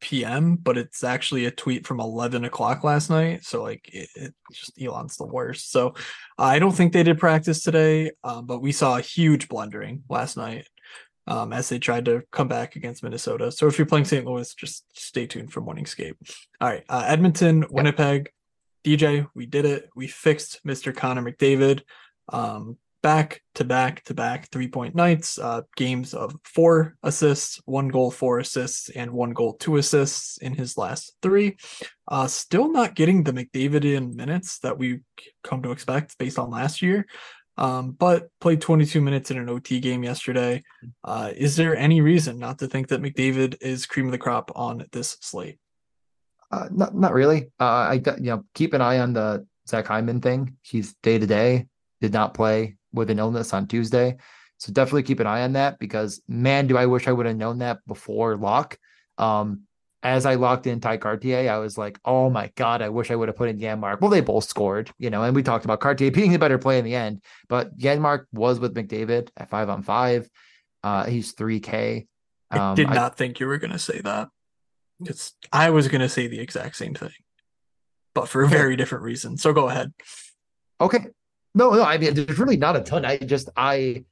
p.m. 0.00 0.56
But 0.56 0.78
it's 0.78 1.04
actually 1.04 1.44
a 1.44 1.50
tweet 1.50 1.86
from 1.86 2.00
11 2.00 2.44
o'clock 2.44 2.84
last 2.84 3.10
night. 3.10 3.44
So 3.44 3.62
like 3.62 3.88
it, 3.92 4.08
it 4.14 4.34
just 4.52 4.80
Elon's 4.80 5.16
the 5.16 5.26
worst. 5.26 5.70
So 5.70 5.94
I 6.38 6.58
don't 6.58 6.72
think 6.72 6.92
they 6.92 7.02
did 7.02 7.18
practice 7.18 7.62
today. 7.62 8.12
Um, 8.24 8.46
but 8.46 8.62
we 8.62 8.72
saw 8.72 8.96
a 8.96 9.02
huge 9.02 9.48
blundering 9.48 10.04
last 10.08 10.36
night. 10.36 10.66
Um, 11.26 11.52
as 11.52 11.68
they 11.68 11.78
tried 11.78 12.06
to 12.06 12.24
come 12.32 12.48
back 12.48 12.74
against 12.74 13.04
Minnesota. 13.04 13.52
So 13.52 13.68
if 13.68 13.78
you're 13.78 13.86
playing 13.86 14.06
St. 14.06 14.24
Louis, 14.24 14.52
just 14.54 14.84
stay 14.98 15.26
tuned 15.26 15.52
for 15.52 15.60
Morning 15.60 15.86
Skate. 15.86 16.16
All 16.60 16.68
right, 16.68 16.82
uh, 16.88 17.04
Edmonton, 17.06 17.66
Winnipeg, 17.70 18.30
DJ, 18.84 19.28
we 19.34 19.46
did 19.46 19.64
it. 19.64 19.90
We 19.94 20.06
fixed 20.06 20.64
Mr. 20.66 20.94
Connor 20.96 21.22
McDavid. 21.22 21.82
Um, 22.30 22.78
back 23.02 23.42
to 23.54 23.64
back 23.64 24.04
to 24.04 24.14
back 24.14 24.50
three 24.50 24.68
point 24.68 24.94
nights, 24.94 25.38
uh, 25.38 25.62
games 25.76 26.14
of 26.14 26.34
four 26.44 26.96
assists, 27.02 27.60
one 27.64 27.88
goal, 27.88 28.10
four 28.10 28.38
assists, 28.38 28.90
and 28.90 29.10
one 29.10 29.32
goal, 29.32 29.54
two 29.54 29.76
assists 29.76 30.38
in 30.38 30.54
his 30.54 30.76
last 30.76 31.16
three. 31.22 31.56
Uh, 32.08 32.26
still 32.26 32.70
not 32.70 32.94
getting 32.94 33.22
the 33.22 33.32
McDavid 33.32 33.84
in 33.84 34.16
minutes 34.16 34.58
that 34.60 34.78
we 34.78 35.00
come 35.42 35.62
to 35.62 35.70
expect 35.70 36.18
based 36.18 36.38
on 36.38 36.50
last 36.50 36.82
year. 36.82 37.06
Um, 37.56 37.90
but 37.90 38.28
played 38.40 38.62
22 38.62 39.02
minutes 39.02 39.30
in 39.30 39.36
an 39.36 39.50
OT 39.50 39.80
game 39.80 40.02
yesterday. 40.02 40.62
Uh, 41.04 41.30
is 41.36 41.56
there 41.56 41.76
any 41.76 42.00
reason 42.00 42.38
not 42.38 42.58
to 42.60 42.66
think 42.66 42.88
that 42.88 43.02
McDavid 43.02 43.56
is 43.60 43.84
cream 43.84 44.06
of 44.06 44.12
the 44.12 44.18
crop 44.18 44.50
on 44.54 44.86
this 44.92 45.18
slate? 45.20 45.58
Uh, 46.50 46.68
not 46.70 46.94
not 46.96 47.12
really. 47.12 47.46
Uh, 47.60 47.64
I 47.64 48.02
you 48.18 48.30
know 48.30 48.44
keep 48.54 48.72
an 48.72 48.80
eye 48.80 48.98
on 48.98 49.12
the 49.12 49.46
Zach 49.68 49.86
Hyman 49.86 50.20
thing. 50.20 50.56
He's 50.62 50.94
day 51.02 51.18
to 51.18 51.26
day. 51.26 51.66
Did 52.00 52.12
not 52.12 52.34
play 52.34 52.76
with 52.92 53.10
an 53.10 53.18
illness 53.18 53.52
on 53.52 53.66
Tuesday, 53.66 54.16
so 54.58 54.72
definitely 54.72 55.04
keep 55.04 55.20
an 55.20 55.26
eye 55.26 55.42
on 55.42 55.54
that 55.54 55.78
because 55.78 56.20
man, 56.28 56.66
do 56.66 56.76
I 56.76 56.86
wish 56.86 57.08
I 57.08 57.12
would 57.12 57.26
have 57.26 57.36
known 57.36 57.58
that 57.58 57.78
before 57.86 58.36
lock. 58.36 58.78
Um, 59.18 59.62
as 60.02 60.24
I 60.24 60.34
locked 60.36 60.66
in 60.66 60.80
Tye 60.80 60.98
Kartye, 60.98 61.48
I 61.48 61.58
was 61.58 61.76
like, 61.76 61.98
oh 62.04 62.30
my 62.30 62.50
god, 62.56 62.80
I 62.80 62.88
wish 62.88 63.10
I 63.10 63.16
would 63.16 63.28
have 63.28 63.36
put 63.36 63.48
in 63.48 63.58
Janmark. 63.58 64.00
Well, 64.00 64.10
they 64.10 64.22
both 64.22 64.44
scored, 64.44 64.90
you 64.98 65.10
know, 65.10 65.22
and 65.22 65.34
we 65.34 65.42
talked 65.42 65.64
about 65.64 65.80
Cartier 65.80 66.10
being 66.12 66.32
the 66.32 66.38
better 66.38 66.58
play 66.58 66.78
in 66.78 66.84
the 66.84 66.94
end, 66.94 67.22
but 67.48 67.76
Janmark 67.76 68.26
was 68.32 68.58
with 68.58 68.74
McDavid 68.74 69.30
at 69.36 69.50
five 69.50 69.68
on 69.68 69.82
five. 69.82 70.28
Uh, 70.82 71.04
he's 71.04 71.32
three 71.32 71.60
K. 71.60 72.06
I 72.50 72.74
did 72.74 72.88
not 72.88 73.16
think 73.16 73.38
you 73.38 73.46
were 73.46 73.58
going 73.58 73.72
to 73.72 73.78
say 73.78 74.00
that. 74.00 74.28
Because 75.00 75.32
I 75.52 75.70
was 75.70 75.88
going 75.88 76.00
to 76.00 76.08
say 76.08 76.26
the 76.26 76.40
exact 76.40 76.76
same 76.76 76.94
thing, 76.94 77.12
but 78.14 78.28
for 78.28 78.42
a 78.42 78.48
very 78.48 78.76
different 78.76 79.04
reason. 79.04 79.38
So 79.38 79.52
go 79.52 79.68
ahead. 79.68 79.92
Okay. 80.80 81.06
No, 81.54 81.70
no, 81.70 81.82
I 81.82 81.98
mean 81.98 82.14
there's 82.14 82.38
really 82.38 82.56
not 82.56 82.76
a 82.76 82.80
ton. 82.80 83.04
I 83.04 83.18
just 83.18 83.48
I 83.56 84.04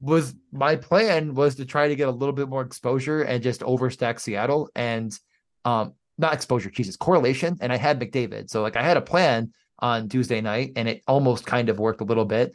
was 0.00 0.34
my 0.52 0.76
plan 0.76 1.34
was 1.34 1.56
to 1.56 1.64
try 1.64 1.88
to 1.88 1.96
get 1.96 2.08
a 2.08 2.12
little 2.12 2.32
bit 2.32 2.48
more 2.48 2.62
exposure 2.62 3.22
and 3.22 3.42
just 3.42 3.60
overstack 3.62 4.20
Seattle 4.20 4.70
and 4.74 5.16
um 5.64 5.94
not 6.18 6.34
exposure, 6.34 6.70
Jesus, 6.70 6.96
correlation. 6.96 7.58
And 7.60 7.72
I 7.72 7.76
had 7.76 8.00
McDavid. 8.00 8.50
So 8.50 8.62
like 8.62 8.76
I 8.76 8.82
had 8.82 8.96
a 8.96 9.02
plan 9.02 9.52
on 9.78 10.08
Tuesday 10.08 10.40
night 10.40 10.72
and 10.76 10.88
it 10.88 11.02
almost 11.06 11.46
kind 11.46 11.68
of 11.68 11.78
worked 11.78 12.00
a 12.00 12.04
little 12.04 12.24
bit. 12.24 12.54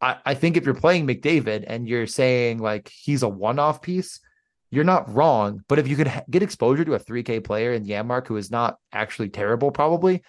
I, 0.00 0.16
I 0.24 0.34
think 0.34 0.56
if 0.56 0.64
you're 0.64 0.74
playing 0.74 1.06
McDavid 1.06 1.64
and 1.66 1.86
you're 1.86 2.06
saying 2.06 2.58
like 2.58 2.88
he's 2.88 3.22
a 3.22 3.28
one-off 3.28 3.82
piece, 3.82 4.20
you're 4.70 4.84
not 4.84 5.12
wrong. 5.12 5.62
But 5.68 5.78
if 5.78 5.86
you 5.86 5.96
could 5.96 6.08
ha- 6.08 6.22
get 6.30 6.42
exposure 6.42 6.84
to 6.84 6.94
a 6.94 6.98
3K 6.98 7.44
player 7.44 7.72
in 7.72 7.84
Janmark 7.84 8.26
who 8.26 8.36
is 8.36 8.50
not 8.50 8.78
actually 8.92 9.28
terrible, 9.28 9.70
probably, 9.70 10.22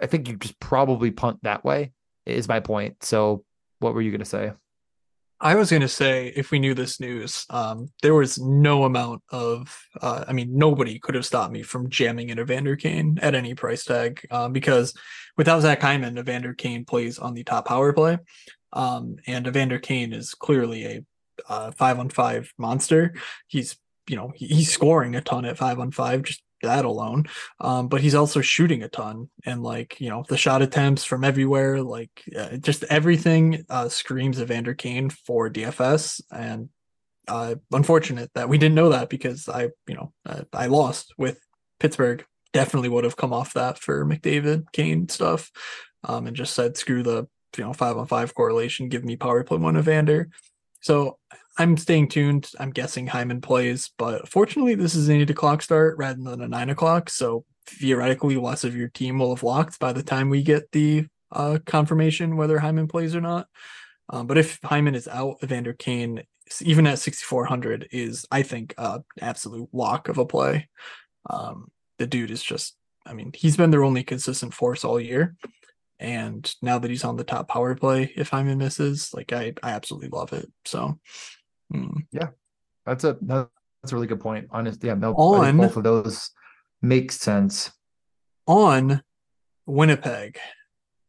I 0.00 0.06
think 0.06 0.28
you 0.28 0.36
just 0.36 0.58
probably 0.60 1.10
punt 1.10 1.40
that 1.42 1.64
way, 1.64 1.92
is 2.26 2.48
my 2.48 2.60
point. 2.60 3.02
So 3.02 3.44
what 3.80 3.94
were 3.94 4.02
you 4.02 4.12
gonna 4.12 4.24
say? 4.24 4.52
I 5.44 5.56
was 5.56 5.70
going 5.70 5.82
to 5.82 5.88
say, 5.88 6.32
if 6.36 6.52
we 6.52 6.60
knew 6.60 6.72
this 6.72 7.00
news, 7.00 7.46
um, 7.50 7.88
there 8.00 8.14
was 8.14 8.38
no 8.38 8.84
amount 8.84 9.24
of, 9.30 9.76
uh, 10.00 10.24
I 10.28 10.32
mean, 10.32 10.56
nobody 10.56 11.00
could 11.00 11.16
have 11.16 11.26
stopped 11.26 11.52
me 11.52 11.64
from 11.64 11.90
jamming 11.90 12.28
in 12.28 12.38
Evander 12.38 12.76
Kane 12.76 13.18
at 13.20 13.34
any 13.34 13.52
price 13.56 13.84
tag 13.84 14.24
um, 14.30 14.52
because 14.52 14.94
without 15.36 15.62
Zach 15.62 15.82
Hyman, 15.82 16.16
Evander 16.16 16.54
Kane 16.54 16.84
plays 16.84 17.18
on 17.18 17.34
the 17.34 17.42
top 17.42 17.66
power 17.66 17.92
play. 17.92 18.18
Um, 18.72 19.16
and 19.26 19.48
Evander 19.48 19.80
Kane 19.80 20.12
is 20.12 20.32
clearly 20.32 20.84
a 20.86 21.04
uh, 21.48 21.72
five 21.72 21.98
on 21.98 22.08
five 22.08 22.52
monster. 22.56 23.14
He's, 23.48 23.76
you 24.08 24.14
know, 24.14 24.32
he's 24.36 24.72
scoring 24.72 25.16
a 25.16 25.20
ton 25.20 25.44
at 25.44 25.58
five 25.58 25.80
on 25.80 25.90
five, 25.90 26.22
just 26.22 26.40
that 26.62 26.84
alone. 26.84 27.26
Um, 27.60 27.88
but 27.88 28.00
he's 28.00 28.14
also 28.14 28.40
shooting 28.40 28.82
a 28.82 28.88
ton 28.88 29.30
and 29.44 29.62
like, 29.62 30.00
you 30.00 30.08
know, 30.08 30.24
the 30.28 30.36
shot 30.36 30.62
attempts 30.62 31.04
from 31.04 31.24
everywhere, 31.24 31.82
like 31.82 32.10
uh, 32.36 32.56
just 32.56 32.84
everything 32.84 33.64
uh, 33.68 33.88
screams 33.88 34.40
Evander 34.40 34.74
Kane 34.74 35.10
for 35.10 35.50
DFS. 35.50 36.22
And 36.30 36.68
uh, 37.28 37.56
unfortunate 37.70 38.30
that 38.34 38.48
we 38.48 38.58
didn't 38.58 38.74
know 38.74 38.90
that 38.90 39.08
because 39.08 39.48
I, 39.48 39.70
you 39.86 39.94
know, 39.94 40.12
uh, 40.26 40.42
I 40.52 40.66
lost 40.66 41.14
with 41.18 41.40
Pittsburgh. 41.78 42.24
Definitely 42.52 42.90
would 42.90 43.04
have 43.04 43.16
come 43.16 43.32
off 43.32 43.54
that 43.54 43.78
for 43.78 44.04
McDavid, 44.04 44.64
Kane 44.72 45.08
stuff, 45.08 45.50
um, 46.04 46.26
and 46.26 46.36
just 46.36 46.52
said 46.52 46.76
screw 46.76 47.02
the 47.02 47.26
you 47.56 47.64
know 47.64 47.72
five 47.72 47.96
on 47.96 48.06
five 48.06 48.34
correlation. 48.34 48.90
Give 48.90 49.04
me 49.04 49.16
power 49.16 49.42
play 49.42 49.56
one 49.56 49.78
Evander. 49.78 50.28
So 50.82 51.18
I'm 51.58 51.76
staying 51.76 52.08
tuned. 52.08 52.50
I'm 52.58 52.70
guessing 52.70 53.06
Hyman 53.06 53.40
plays, 53.40 53.90
but 53.98 54.28
fortunately, 54.28 54.74
this 54.74 54.94
is 54.94 55.08
an 55.08 55.16
eight 55.16 55.30
o'clock 55.30 55.62
start 55.62 55.98
rather 55.98 56.22
than 56.22 56.40
a 56.40 56.48
nine 56.48 56.70
o'clock. 56.70 57.10
So 57.10 57.44
theoretically, 57.66 58.36
less 58.36 58.64
of 58.64 58.76
your 58.76 58.88
team 58.88 59.18
will 59.18 59.34
have 59.34 59.42
locked 59.42 59.78
by 59.78 59.92
the 59.92 60.02
time 60.02 60.30
we 60.30 60.42
get 60.42 60.72
the 60.72 61.06
uh, 61.30 61.58
confirmation 61.66 62.36
whether 62.36 62.58
Hyman 62.58 62.88
plays 62.88 63.14
or 63.14 63.20
not. 63.20 63.48
Um, 64.08 64.26
but 64.26 64.38
if 64.38 64.58
Hyman 64.62 64.94
is 64.94 65.08
out, 65.08 65.36
Evander 65.42 65.72
Kane, 65.72 66.22
even 66.60 66.86
at 66.86 66.98
6,400, 66.98 67.88
is 67.92 68.26
I 68.30 68.42
think 68.42 68.74
a 68.78 69.02
absolute 69.20 69.68
lock 69.72 70.08
of 70.08 70.18
a 70.18 70.26
play. 70.26 70.68
Um, 71.28 71.70
the 71.98 72.06
dude 72.06 72.30
is 72.30 72.42
just, 72.42 72.76
I 73.06 73.14
mean, 73.14 73.32
he's 73.34 73.56
been 73.56 73.70
their 73.70 73.84
only 73.84 74.04
consistent 74.04 74.54
force 74.54 74.84
all 74.84 75.00
year. 75.00 75.36
And 75.98 76.52
now 76.60 76.78
that 76.78 76.90
he's 76.90 77.04
on 77.04 77.16
the 77.16 77.24
top 77.24 77.48
power 77.48 77.74
play, 77.76 78.12
if 78.16 78.30
Hyman 78.30 78.58
misses, 78.58 79.14
like 79.14 79.32
I, 79.32 79.54
I 79.62 79.70
absolutely 79.70 80.08
love 80.08 80.32
it. 80.32 80.50
So, 80.64 80.98
mm. 81.72 82.06
yeah, 82.10 82.28
that's 82.86 83.04
a 83.04 83.16
that's 83.20 83.92
a 83.92 83.94
really 83.94 84.06
good 84.06 84.20
point. 84.20 84.48
Honest, 84.50 84.82
yeah, 84.82 84.94
no, 84.94 85.14
on 85.14 85.56
both 85.56 85.76
of 85.76 85.84
those 85.84 86.30
makes 86.80 87.18
sense. 87.18 87.72
On 88.46 89.02
Winnipeg, 89.66 90.38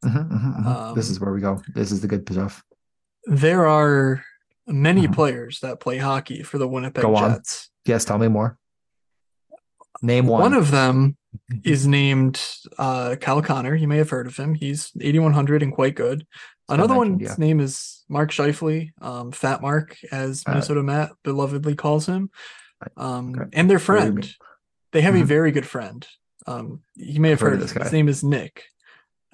mm-hmm, 0.03 0.17
mm-hmm, 0.17 0.35
mm-hmm. 0.35 0.67
Um, 0.67 0.95
this 0.95 1.09
is 1.09 1.19
where 1.19 1.33
we 1.33 1.41
go. 1.41 1.61
This 1.73 1.91
is 1.91 2.01
the 2.01 2.07
good 2.07 2.27
stuff. 2.29 2.63
There 3.25 3.67
are 3.67 4.23
many 4.67 5.03
mm-hmm. 5.03 5.13
players 5.13 5.59
that 5.61 5.79
play 5.79 5.97
hockey 5.97 6.43
for 6.43 6.57
the 6.57 6.67
Winnipeg 6.67 7.03
go 7.03 7.15
Jets. 7.15 7.69
On. 7.87 7.91
Yes, 7.91 8.05
tell 8.05 8.17
me 8.17 8.27
more. 8.27 8.57
Name 10.01 10.27
one. 10.27 10.41
One 10.41 10.53
of 10.53 10.71
them 10.71 11.17
is 11.63 11.87
named 11.87 12.41
uh, 12.77 13.15
Kyle 13.19 13.41
Connor. 13.41 13.75
You 13.75 13.87
may 13.87 13.97
have 13.97 14.09
heard 14.09 14.27
of 14.27 14.37
him. 14.37 14.53
He's 14.53 14.91
8100 14.99 15.63
and 15.63 15.73
quite 15.73 15.95
good. 15.95 16.25
Another 16.69 16.95
one's 16.95 17.21
yeah. 17.21 17.35
name 17.37 17.59
is 17.59 18.03
Mark 18.07 18.31
Scheifele, 18.31 18.91
um, 19.01 19.31
Fat 19.31 19.61
Mark, 19.61 19.97
as 20.11 20.47
Minnesota 20.47 20.79
uh, 20.79 20.83
Matt 20.83 21.11
belovedly 21.23 21.77
calls 21.77 22.05
him. 22.05 22.29
Um, 22.97 23.35
okay. 23.35 23.49
And 23.53 23.69
their 23.69 23.79
friend. 23.79 24.33
They 24.91 25.01
have 25.01 25.15
mm-hmm. 25.15 25.23
a 25.23 25.25
very 25.25 25.51
good 25.51 25.65
friend. 25.65 26.07
Um, 26.45 26.81
you 26.95 27.19
may 27.19 27.31
have 27.31 27.39
heard, 27.39 27.53
heard, 27.53 27.55
of 27.55 27.59
this 27.61 27.73
guy. 27.73 27.83
His 27.83 27.93
name 27.93 28.07
is 28.07 28.23
Nick. 28.23 28.65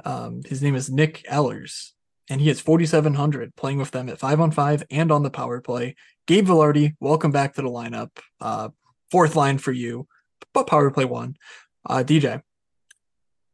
Um, 0.06 0.42
his 0.46 0.62
name 0.62 0.76
is 0.76 0.90
Nick 0.90 1.26
Ehlers, 1.30 1.92
and 2.30 2.40
he 2.40 2.48
has 2.48 2.62
4,700 2.62 3.56
playing 3.56 3.78
with 3.78 3.92
them 3.92 4.08
at 4.10 4.20
five 4.20 4.40
on 4.40 4.52
five 4.52 4.84
and 4.90 5.12
on 5.12 5.24
the 5.24 5.30
power 5.30 5.60
play. 5.60 5.96
Gabe 6.28 6.48
Vilardi, 6.48 6.96
welcome 7.00 7.32
back 7.32 7.56
to 7.56 7.62
the 7.62 7.70
lineup. 7.70 8.12
Uh, 8.40 8.70
fourth 9.12 9.36
line 9.36 9.58
for 9.58 9.72
you, 9.72 10.08
but 10.54 10.68
power 10.68 10.90
play 10.92 11.06
one. 11.06 11.36
Uh, 11.86 12.04
DJ, 12.06 12.42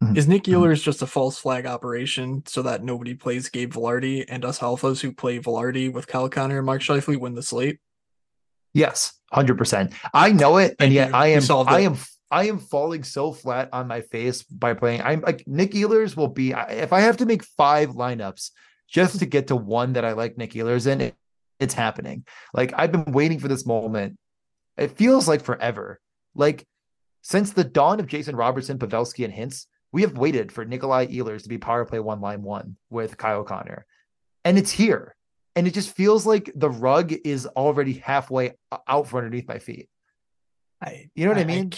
mm-hmm. 0.03 0.17
is 0.17 0.27
Nick 0.27 0.43
mm-hmm. 0.43 0.61
Ehlers 0.61 0.83
just 0.83 1.01
a 1.01 1.07
false 1.07 1.37
flag 1.37 1.65
operation 1.65 2.43
so 2.45 2.61
that 2.61 2.83
nobody 2.83 3.13
plays 3.13 3.49
Gabe 3.49 3.73
Vilardi 3.73 4.25
and 4.27 4.45
us 4.45 4.59
alphas 4.59 5.01
who 5.01 5.11
play 5.11 5.39
Vilardi 5.39 5.91
with 5.91 6.07
Kyle 6.07 6.29
Connor 6.29 6.57
and 6.57 6.65
Mark 6.65 6.81
Scheifele 6.81 7.19
win 7.19 7.35
the 7.35 7.43
slate? 7.43 7.79
Yes, 8.73 9.13
hundred 9.31 9.57
percent. 9.57 9.93
I 10.13 10.31
know 10.31 10.57
it, 10.57 10.75
and 10.79 10.91
yet 10.91 11.13
I 11.13 11.27
am 11.27 11.43
I 11.49 11.79
am 11.81 11.97
I 12.29 12.47
am 12.47 12.59
falling 12.59 13.03
so 13.03 13.31
flat 13.31 13.69
on 13.71 13.87
my 13.87 14.01
face 14.01 14.43
by 14.43 14.73
playing. 14.73 15.01
I'm 15.01 15.21
like 15.21 15.47
Nick 15.47 15.71
Ehlers 15.71 16.17
will 16.17 16.27
be 16.27 16.51
if 16.51 16.91
I 16.91 16.99
have 17.01 17.17
to 17.17 17.25
make 17.25 17.43
five 17.43 17.91
lineups 17.91 18.51
just 18.89 19.19
to 19.19 19.25
get 19.25 19.47
to 19.47 19.55
one 19.55 19.93
that 19.93 20.05
I 20.05 20.11
like 20.11 20.37
Nick 20.37 20.51
Ehlers 20.51 20.87
in, 20.87 21.01
it, 21.01 21.15
it's 21.59 21.73
happening. 21.73 22.25
Like 22.53 22.73
I've 22.75 22.91
been 22.91 23.13
waiting 23.13 23.39
for 23.39 23.47
this 23.47 23.65
moment. 23.65 24.17
It 24.77 24.97
feels 24.97 25.27
like 25.27 25.43
forever. 25.43 26.01
Like 26.35 26.67
since 27.21 27.53
the 27.53 27.63
dawn 27.63 27.99
of 27.99 28.07
Jason 28.07 28.35
Robertson, 28.35 28.77
Pavelski, 28.77 29.23
and 29.23 29.33
Hintz, 29.33 29.67
we 29.95 30.01
have 30.01 30.17
waited 30.17 30.51
for 30.51 30.65
Nikolai 30.65 31.07
Ehlers 31.07 31.43
to 31.43 31.49
be 31.49 31.57
power 31.57 31.85
play 31.85 32.01
one 32.01 32.19
line 32.19 32.43
one 32.43 32.75
with 32.89 33.15
Kyle 33.15 33.45
Connor. 33.45 33.85
And 34.43 34.57
it's 34.57 34.69
here. 34.69 35.15
And 35.55 35.67
it 35.67 35.73
just 35.73 35.95
feels 35.95 36.25
like 36.25 36.51
the 36.53 36.69
rug 36.69 37.13
is 37.23 37.45
already 37.45 37.93
halfway 37.93 38.55
out 38.89 39.07
from 39.07 39.19
underneath 39.19 39.47
my 39.47 39.59
feet. 39.59 39.87
I, 40.81 41.09
you 41.15 41.23
know 41.23 41.31
what 41.31 41.37
I, 41.37 41.43
I 41.43 41.45
mean? 41.45 41.71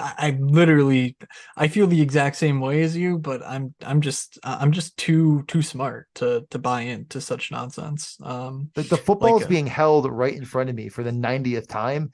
I, 0.00 0.14
I 0.18 0.30
literally 0.40 1.16
I 1.56 1.68
feel 1.68 1.86
the 1.86 2.02
exact 2.02 2.34
same 2.34 2.58
way 2.58 2.82
as 2.82 2.96
you, 2.96 3.18
but 3.18 3.40
I'm 3.46 3.72
I'm 3.86 4.00
just 4.00 4.40
I'm 4.42 4.72
just 4.72 4.96
too 4.96 5.44
too 5.46 5.62
smart 5.62 6.08
to 6.16 6.48
to 6.50 6.58
buy 6.58 6.80
into 6.80 7.20
such 7.20 7.52
nonsense. 7.52 8.16
Um, 8.20 8.72
the, 8.74 8.82
the 8.82 8.96
football 8.96 9.34
like 9.34 9.42
is 9.42 9.48
being 9.48 9.68
held 9.68 10.10
right 10.10 10.34
in 10.34 10.44
front 10.44 10.70
of 10.70 10.74
me 10.74 10.88
for 10.88 11.04
the 11.04 11.12
90th 11.12 11.68
time. 11.68 12.10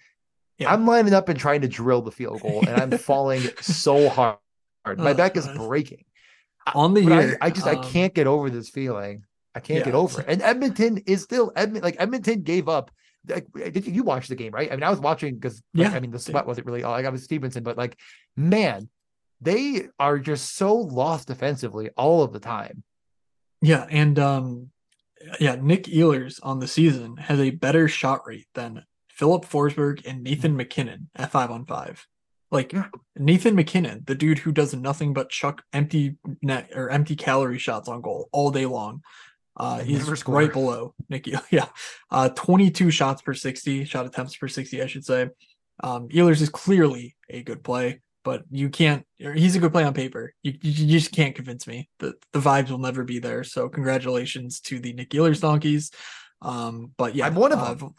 Yeah. 0.59 0.71
I'm 0.71 0.85
lining 0.85 1.15
up 1.15 1.31
and 1.31 1.39
trying 1.39 1.63
to 1.63 1.69
drill 1.69 2.03
the 2.03 2.13
field 2.13 2.43
goal, 2.43 2.63
and 2.69 2.93
I'm 2.93 2.99
falling 2.99 3.41
so 3.63 4.11
hard. 4.11 4.37
My 4.95 5.13
back 5.13 5.37
is 5.37 5.49
breaking. 5.49 6.05
On 6.75 6.95
the 6.95 7.03
year, 7.03 7.39
I, 7.41 7.47
I, 7.47 7.51
just 7.51 7.67
um, 7.67 7.79
I 7.79 7.83
can't 7.83 8.13
get 8.13 8.27
over 8.27 8.51
this 8.51 8.69
feeling. 8.69 9.25
I 9.55 9.61
can't 9.61 9.81
yeah, 9.81 9.85
get 9.85 9.95
over 9.95 10.21
it. 10.21 10.27
And 10.29 10.43
Edmonton 10.43 10.99
is 11.07 11.23
still 11.23 11.53
Edmonton. 11.55 11.85
Like 11.85 11.97
Edmonton 11.99 12.43
gave 12.43 12.69
up 12.69 12.91
like, 13.29 13.47
did 13.53 13.87
you 13.87 14.03
watch 14.03 14.29
the 14.29 14.35
game, 14.35 14.53
right? 14.53 14.71
I 14.71 14.77
mean, 14.77 14.83
I 14.83 14.91
was 14.91 15.01
watching 15.01 15.35
because 15.35 15.63
yeah, 15.73 15.91
I 15.91 16.01
mean 16.01 16.11
the 16.11 16.19
sweat 16.19 16.47
wasn't 16.47 16.67
really 16.67 16.83
all 16.83 16.95
I 16.95 17.03
got 17.03 17.13
was 17.13 17.25
Stevenson, 17.25 17.63
but 17.63 17.77
like, 17.77 17.99
man, 18.37 18.89
they 19.41 19.89
are 19.99 20.19
just 20.19 20.57
so 20.57 20.75
lost 20.77 21.29
defensively 21.29 21.91
all 21.97 22.23
of 22.23 22.33
the 22.33 22.41
time. 22.41 22.83
Yeah, 23.63 23.87
and 23.91 24.19
um 24.19 24.71
yeah, 25.41 25.57
Nick 25.61 25.85
Ehlers 25.85 26.39
on 26.43 26.61
the 26.61 26.69
season 26.69 27.17
has 27.17 27.41
a 27.41 27.51
better 27.51 27.89
shot 27.89 28.27
rate 28.27 28.47
than 28.55 28.85
Philip 29.09 29.45
Forsberg 29.47 30.07
and 30.07 30.23
Nathan 30.23 30.53
mm. 30.53 30.57
MacKinnon 30.57 31.09
at 31.15 31.31
five 31.31 31.51
on 31.51 31.65
five. 31.65 32.07
Like 32.51 32.73
yeah. 32.73 32.87
Nathan 33.17 33.57
MacKinnon, 33.57 34.05
the 34.07 34.15
dude 34.15 34.39
who 34.39 34.53
does 34.53 34.75
nothing 34.75 35.13
but 35.13 35.31
chuck 35.31 35.63
empty 35.73 36.17
net 36.43 36.71
or 36.75 36.91
empty 36.91 37.17
calorie 37.17 37.59
shots 37.59 37.89
on 37.89 38.01
goal 38.01 38.29
all 38.33 38.51
day 38.51 38.67
long. 38.67 39.03
Uh, 39.57 39.81
he's 39.81 40.27
right 40.27 40.53
below 40.53 40.95
Nicky. 41.09 41.35
Yeah. 41.51 41.67
Uh, 42.11 42.29
22 42.29 42.91
shots 42.91 43.23
per 43.23 43.35
60, 43.35 43.85
shot 43.85 44.07
attempts 44.07 44.37
per 44.37 44.49
60, 44.49 44.83
I 44.83 44.87
should 44.87 45.05
say. 45.05 45.29
Um, 45.83 46.09
Ehlers 46.09 46.43
is 46.43 46.49
clearly 46.51 47.17
a 47.31 47.43
good 47.43 47.65
play, 47.65 48.01
but 48.23 48.45
you 48.51 48.69
can't, 48.69 49.07
he's 49.19 49.57
a 49.57 49.59
good 49.59 49.73
play 49.73 49.85
on 49.85 49.95
paper. 49.95 50.35
You, 50.43 50.55
you 50.61 50.99
just 50.99 51.13
can't 51.13 51.35
convince 51.35 51.67
me 51.67 51.89
that 52.01 52.15
the 52.33 52.39
vibes 52.39 52.71
will 52.71 52.79
never 52.79 53.03
be 53.05 53.19
there. 53.19 53.45
So, 53.45 53.69
congratulations 53.69 54.61
to 54.63 54.79
the 54.79 54.93
Nick 54.93 55.11
Ehlers 55.11 55.41
donkeys. 55.41 55.91
Um, 56.43 56.93
but 56.97 57.15
yeah, 57.15 57.27
I'm 57.27 57.35
one 57.35 57.53
of 57.53 57.59
uh, 57.59 57.75
them. 57.75 57.95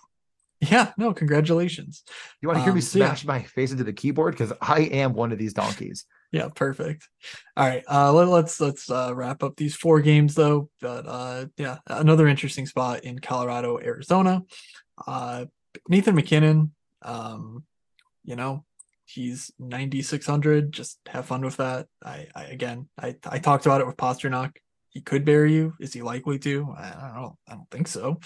Yeah, 0.60 0.92
no, 0.98 1.14
congratulations. 1.14 2.04
You 2.42 2.48
want 2.48 2.58
to 2.58 2.64
hear 2.64 2.72
um, 2.72 2.76
me 2.76 2.82
smash 2.82 3.24
yeah. 3.24 3.28
my 3.28 3.44
face 3.44 3.72
into 3.72 3.84
the 3.84 3.94
keyboard? 3.94 4.34
Because 4.34 4.54
I 4.60 4.82
am 4.82 5.14
one 5.14 5.32
of 5.32 5.38
these 5.38 5.54
donkeys. 5.54 6.06
Yeah, 6.32 6.50
perfect. 6.54 7.08
All 7.56 7.68
right, 7.68 7.84
uh, 7.90 8.12
let, 8.12 8.28
us 8.28 8.32
let's, 8.32 8.60
let's 8.60 8.90
uh, 8.90 9.14
wrap 9.16 9.44
up 9.44 9.56
these 9.56 9.76
four 9.76 10.02
games 10.02 10.36
though. 10.36 10.70
But 10.82 11.06
uh, 11.08 11.46
yeah, 11.58 11.78
another 11.88 12.28
interesting 12.28 12.66
spot 12.66 13.04
in 13.04 13.20
Colorado, 13.20 13.80
Arizona. 13.80 14.44
Uh, 15.06 15.46
Nathan 15.88 16.16
MacKinnon, 16.16 16.74
um, 17.04 17.64
you 18.24 18.36
know, 18.36 18.66
he's 19.06 19.52
ninety 19.60 20.02
six 20.02 20.26
hundred. 20.26 20.74
Just 20.74 21.00
have 21.08 21.28
fun 21.28 21.42
with 21.42 21.58
that. 21.58 21.88
I, 22.04 22.28
I 22.36 22.46
again, 22.46 22.90
I 23.00 23.16
I 23.30 23.40
talked 23.40 23.66
about 23.66 23.82
it 23.82 23.88
with 23.88 23.96
Pastrnak. 23.98 24.56
He 24.90 25.02
could 25.02 25.24
bury 25.24 25.54
you. 25.54 25.76
Is 25.80 25.94
he 25.94 26.02
likely 26.02 26.40
to? 26.40 26.74
I, 26.76 26.88
I 26.88 27.12
don't 27.14 27.22
know. 27.22 27.38
I 27.48 27.54
don't 27.54 27.70
think 27.70 27.88
so. 27.88 28.20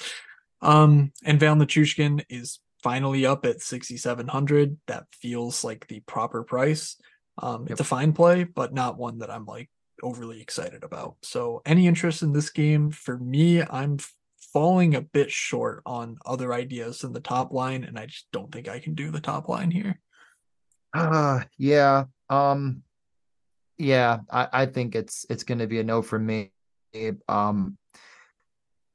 Um, 0.62 1.12
and 1.24 1.40
Val 1.40 1.56
Nichushkin 1.56 2.24
is 2.30 2.60
finally 2.84 3.26
up 3.26 3.46
at 3.46 3.62
6,700. 3.62 4.78
That 4.88 5.06
feels 5.14 5.64
like 5.64 5.88
the 5.88 6.02
proper 6.02 6.44
price. 6.44 6.98
Um, 7.38 7.64
yep. 7.64 7.72
It's 7.72 7.82
a 7.82 7.86
fine 7.86 8.14
play, 8.14 8.44
but 8.44 8.74
not 8.74 8.98
one 8.98 9.20
that 9.20 9.32
I'm 9.32 9.46
like 9.46 9.70
overly 10.04 10.42
excited 10.42 10.84
about. 10.84 11.16
So, 11.24 11.62
any 11.66 11.88
interest 11.88 12.22
in 12.22 12.34
this 12.34 12.50
game 12.50 12.92
for 12.92 13.18
me, 13.18 13.62
I'm 13.62 13.98
falling 14.54 14.96
a 14.96 15.02
bit 15.02 15.32
short 15.32 15.82
on 15.86 16.18
other 16.26 16.54
ideas 16.54 17.04
in 17.04 17.14
the 17.14 17.20
top 17.20 17.52
line, 17.52 17.84
and 17.84 17.98
I 17.98 18.06
just 18.06 18.28
don't 18.32 18.52
think 18.52 18.68
I 18.68 18.80
can 18.80 18.94
do 18.94 19.10
the 19.12 19.22
top 19.22 19.48
line 19.48 19.72
here. 19.72 20.00
Uh 20.94 21.42
yeah. 21.58 22.06
Um 22.30 22.84
yeah, 23.78 24.20
I, 24.30 24.48
I 24.52 24.66
think 24.66 24.96
it's 24.96 25.26
it's 25.30 25.44
gonna 25.44 25.68
be 25.68 25.80
a 25.80 25.84
no 25.84 26.02
for 26.02 26.20
me. 26.20 26.52
Um 27.28 27.78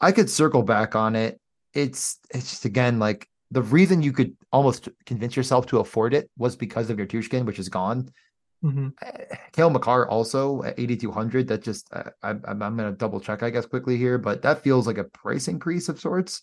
I 0.01 0.12
could 0.12 0.29
circle 0.29 0.62
back 0.62 0.95
on 0.95 1.17
it. 1.17 1.41
It's 1.77 2.18
it's 2.35 2.51
just 2.51 2.64
again 2.64 2.99
like 2.99 3.29
the 3.51 3.62
reason 3.62 4.03
you 4.03 4.12
could 4.12 4.37
almost 4.53 4.89
convince 5.05 5.37
yourself 5.37 5.66
to 5.66 5.79
afford 5.79 6.14
it 6.14 6.31
was 6.37 6.57
because 6.57 6.91
of 6.91 6.99
your 6.99 7.07
Tushkin, 7.07 7.45
which 7.45 7.59
is 7.59 7.68
gone. 7.68 8.11
Mm-hmm. 8.64 8.89
Cale 9.53 9.70
Makar 9.70 10.09
also 10.09 10.62
at 10.62 10.79
8,200. 10.79 11.49
That 11.49 11.62
just, 11.62 11.89
uh, 11.93 12.11
I, 12.22 12.31
I'm, 12.31 12.62
I'm 12.62 12.77
going 12.77 12.91
to 12.91 12.97
double 12.97 13.20
check, 13.20 13.43
I 13.43 13.51
guess, 13.51 13.66
quickly 13.66 13.97
here, 13.97 14.18
but 14.18 14.43
that 14.43 14.62
feels 14.62 14.87
like 14.87 14.99
a 14.99 15.05
price 15.05 15.47
increase 15.47 15.89
of 15.89 16.01
sorts. 16.01 16.43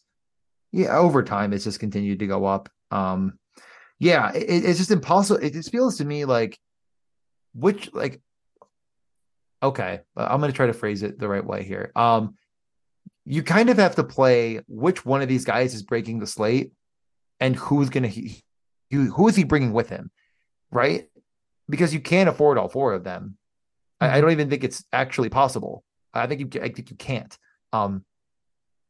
Yeah, 0.72 0.98
over 0.98 1.24
time, 1.24 1.54
it's 1.54 1.66
just 1.66 1.80
continued 1.80 2.20
to 2.20 2.28
go 2.28 2.46
up. 2.46 2.70
Um, 2.90 3.38
yeah, 4.00 4.32
it, 4.34 4.66
it's 4.66 4.80
just 4.80 4.92
impossible. 4.92 5.44
It 5.44 5.54
just 5.54 5.72
feels 5.72 5.98
to 5.98 6.06
me 6.06 6.26
like, 6.26 6.58
which, 7.54 7.94
like, 7.94 8.22
okay, 9.62 10.00
I'm 10.16 10.40
going 10.40 10.52
to 10.52 10.56
try 10.56 10.68
to 10.68 10.74
phrase 10.74 11.04
it 11.04 11.20
the 11.20 11.28
right 11.28 11.46
way 11.46 11.64
here. 11.64 11.92
Um, 11.96 12.36
you 13.26 13.44
kind 13.44 13.70
of 13.70 13.78
have 13.78 13.96
to 13.96 14.04
play 14.04 14.62
which 14.68 15.06
one 15.06 15.22
of 15.22 15.30
these 15.30 15.46
guys 15.46 15.74
is 15.74 15.84
breaking 15.84 16.20
the 16.20 16.28
slate 16.28 16.72
and 17.40 17.56
who's 17.56 17.90
going 17.90 18.10
to 18.10 18.32
who, 18.92 19.12
who 19.12 19.28
is 19.28 19.36
he 19.36 19.44
bringing 19.44 19.74
with 19.74 19.90
him, 19.90 20.12
right? 20.72 21.10
Because 21.70 21.94
you 21.94 22.00
can't 22.00 22.30
afford 22.30 22.58
all 22.58 22.70
four 22.70 22.94
of 22.94 23.04
them. 23.04 23.38
I, 24.00 24.06
I, 24.06 24.10
mm-hmm. 24.10 24.22
don't 24.22 24.32
even 24.32 24.50
think 24.50 24.64
it's 24.64 24.84
actually 24.92 25.30
possible. 25.30 25.84
I 26.14 26.28
think 26.28 26.42
you 26.42 26.62
I 26.62 26.70
think 26.70 26.92
you 26.92 26.98
can't. 26.98 27.36
Um, 27.72 28.06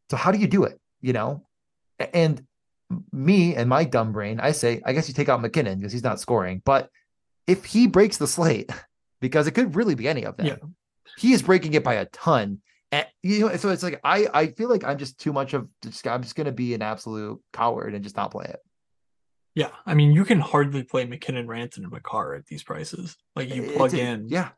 so 0.10 0.18
how 0.18 0.32
do 0.32 0.38
you 0.38 0.48
do 0.48 0.64
it? 0.64 0.80
You 1.02 1.14
know, 1.14 1.46
and 2.14 2.44
me 3.12 3.56
and 3.56 3.70
my 3.70 3.84
dumb 3.84 4.12
brain, 4.12 4.40
I 4.40 4.52
say, 4.52 4.82
I 4.86 4.94
guess 4.94 5.08
you 5.08 5.14
take 5.14 5.30
out 5.30 5.42
MacKinnon 5.42 5.80
because 5.80 5.94
he's 5.94 6.04
not 6.04 6.20
scoring. 6.20 6.62
But 6.66 6.90
if 7.48 7.66
he 7.66 7.88
breaks 7.88 8.18
the 8.18 8.28
slate, 8.28 8.72
because 9.22 9.48
it 9.48 9.52
could 9.52 9.76
really 9.76 9.96
be 9.96 10.08
any 10.08 10.26
of 10.26 10.36
them, 10.36 10.48
yeah. 10.48 10.56
he 11.18 11.32
is 11.34 11.42
breaking 11.42 11.74
it 11.74 11.84
by 11.84 11.96
a 11.96 12.06
ton. 12.06 12.62
And 12.94 13.08
you 13.24 13.40
know, 13.40 13.56
so 13.56 13.70
it's 13.70 13.82
like 13.82 14.00
I 14.04 14.28
I 14.32 14.48
feel 14.48 14.70
like 14.70 14.84
I'm 14.84 15.00
just 15.00 15.20
too 15.20 15.34
much 15.34 15.56
of 15.56 15.68
just 15.82 16.06
I'm 16.06 16.22
just 16.22 16.36
gonna 16.36 16.52
be 16.52 16.76
an 16.76 16.84
absolute 16.84 17.42
coward 17.52 17.96
and 17.96 18.04
just 18.04 18.16
not 18.16 18.30
play 18.30 18.46
it. 18.48 18.60
Yeah, 19.56 19.70
I 19.84 19.96
mean, 19.96 20.12
you 20.12 20.26
can 20.26 20.40
hardly 20.40 20.84
play 20.84 21.06
MacKinnon, 21.06 21.48
Rantanen, 21.48 21.78
and 21.78 21.92
Makar 21.92 22.36
at 22.36 22.46
these 22.46 22.64
prices. 22.64 23.18
Like 23.36 23.54
you 23.54 23.72
plug 23.72 23.96
in, 23.96 24.28
yeah, 24.28 24.50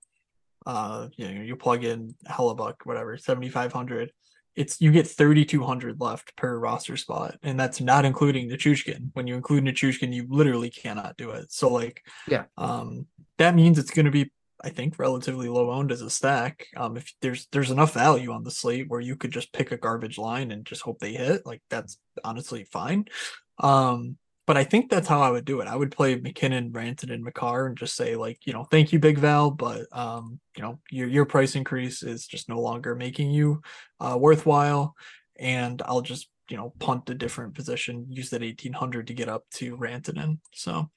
uh, 0.65 1.07
you 1.15 1.31
know, 1.31 1.41
you 1.41 1.55
plug 1.55 1.85
in 1.85 2.15
Hellebuyck, 2.29 2.75
whatever, 2.83 3.17
seventy 3.17 3.49
five 3.49 3.71
hundred 3.71 4.11
it's 4.55 4.79
you 4.79 4.89
get 4.91 5.05
3200 5.05 5.99
left 5.99 6.35
per 6.37 6.57
roster 6.57 6.95
spot 6.95 7.37
and 7.43 7.59
that's 7.59 7.81
not 7.81 8.05
including 8.05 8.49
Nichushkin. 8.49 9.09
When 9.11 9.27
you 9.27 9.35
include 9.35 9.65
Nichushkin, 9.65 10.13
you 10.13 10.25
literally 10.29 10.69
cannot 10.69 11.17
do 11.17 11.31
it. 11.31 11.51
So 11.51 11.67
like 11.67 12.05
yeah. 12.27 12.45
Um 12.57 13.07
that 13.37 13.53
means 13.53 13.77
it's 13.77 13.91
going 13.91 14.05
to 14.05 14.11
be 14.13 14.31
I 14.65 14.69
think 14.69 14.99
relatively 14.99 15.47
low 15.47 15.71
owned 15.71 15.91
as 15.91 16.01
a 16.01 16.09
stack. 16.09 16.67
Um 16.75 16.97
if 16.97 17.13
there's 17.21 17.47
there's 17.51 17.71
enough 17.71 17.93
value 17.93 18.31
on 18.31 18.43
the 18.43 18.51
slate 18.51 18.89
where 18.89 19.01
you 19.01 19.15
could 19.15 19.31
just 19.31 19.53
pick 19.53 19.71
a 19.71 19.77
garbage 19.77 20.17
line 20.17 20.51
and 20.51 20.65
just 20.65 20.81
hope 20.81 20.99
they 20.99 21.13
hit, 21.13 21.45
like 21.45 21.61
that's 21.69 21.97
honestly 22.23 22.65
fine. 22.65 23.05
Um 23.59 24.17
but 24.47 24.57
I 24.57 24.63
think 24.63 24.89
that's 24.89 25.07
how 25.07 25.21
I 25.21 25.31
would 25.31 25.45
do 25.45 25.61
it. 25.61 25.67
I 25.67 25.75
would 25.75 25.91
play 25.91 26.15
MacKinnon, 26.15 26.71
Rantanen, 26.71 27.13
and 27.13 27.23
Makar 27.23 27.65
and 27.65 27.77
just 27.77 27.95
say 27.95 28.15
like, 28.15 28.45
you 28.45 28.53
know, 28.53 28.63
thank 28.63 28.93
you, 28.93 28.99
Big 28.99 29.17
Val, 29.17 29.49
but 29.49 29.87
um, 29.91 30.39
you 30.55 30.61
know, 30.61 30.79
your 30.91 31.07
your 31.07 31.25
price 31.25 31.55
increase 31.55 32.03
is 32.03 32.27
just 32.27 32.47
no 32.47 32.59
longer 32.61 32.95
making 32.95 33.31
you 33.31 33.61
uh, 33.99 34.15
worthwhile, 34.19 34.95
and 35.37 35.81
I'll 35.85 36.01
just 36.01 36.29
you 36.49 36.57
know 36.57 36.73
punt 36.79 37.09
a 37.09 37.13
different 37.13 37.53
position, 37.53 38.05
use 38.09 38.29
that 38.29 38.43
eighteen 38.43 38.73
hundred 38.73 39.07
to 39.07 39.13
get 39.13 39.29
up 39.29 39.43
to 39.55 39.77
Rantanen. 39.77 40.39
So 40.53 40.89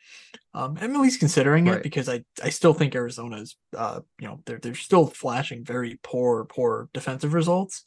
um, 0.54 0.76
I'm 0.80 0.94
at 0.94 1.00
least 1.00 1.20
considering 1.20 1.66
right. 1.66 1.78
it 1.78 1.82
because 1.82 2.08
I 2.08 2.24
I 2.42 2.50
still 2.50 2.74
think 2.74 2.94
Arizona 2.94 3.38
is 3.38 3.56
uh, 3.76 4.00
you 4.18 4.28
know 4.28 4.40
they're 4.46 4.58
they're 4.58 4.74
still 4.74 5.06
flashing 5.06 5.64
very 5.64 5.98
poor 6.02 6.44
poor 6.44 6.88
defensive 6.92 7.34
results. 7.34 7.84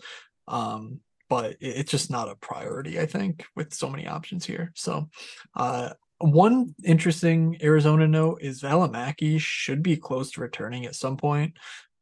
Um, 0.47 0.99
but 1.29 1.55
it's 1.61 1.89
just 1.89 2.11
not 2.11 2.27
a 2.27 2.35
priority, 2.35 2.99
I 2.99 3.05
think, 3.05 3.45
with 3.55 3.73
so 3.73 3.89
many 3.89 4.05
options 4.05 4.45
here. 4.45 4.73
So, 4.75 5.07
uh, 5.55 5.91
one 6.19 6.75
interesting 6.83 7.57
Arizona 7.63 8.05
note 8.05 8.39
is 8.41 8.61
Valimaki 8.61 9.39
should 9.39 9.81
be 9.81 9.95
close 9.95 10.31
to 10.31 10.41
returning 10.41 10.85
at 10.85 10.95
some 10.95 11.15
point. 11.15 11.53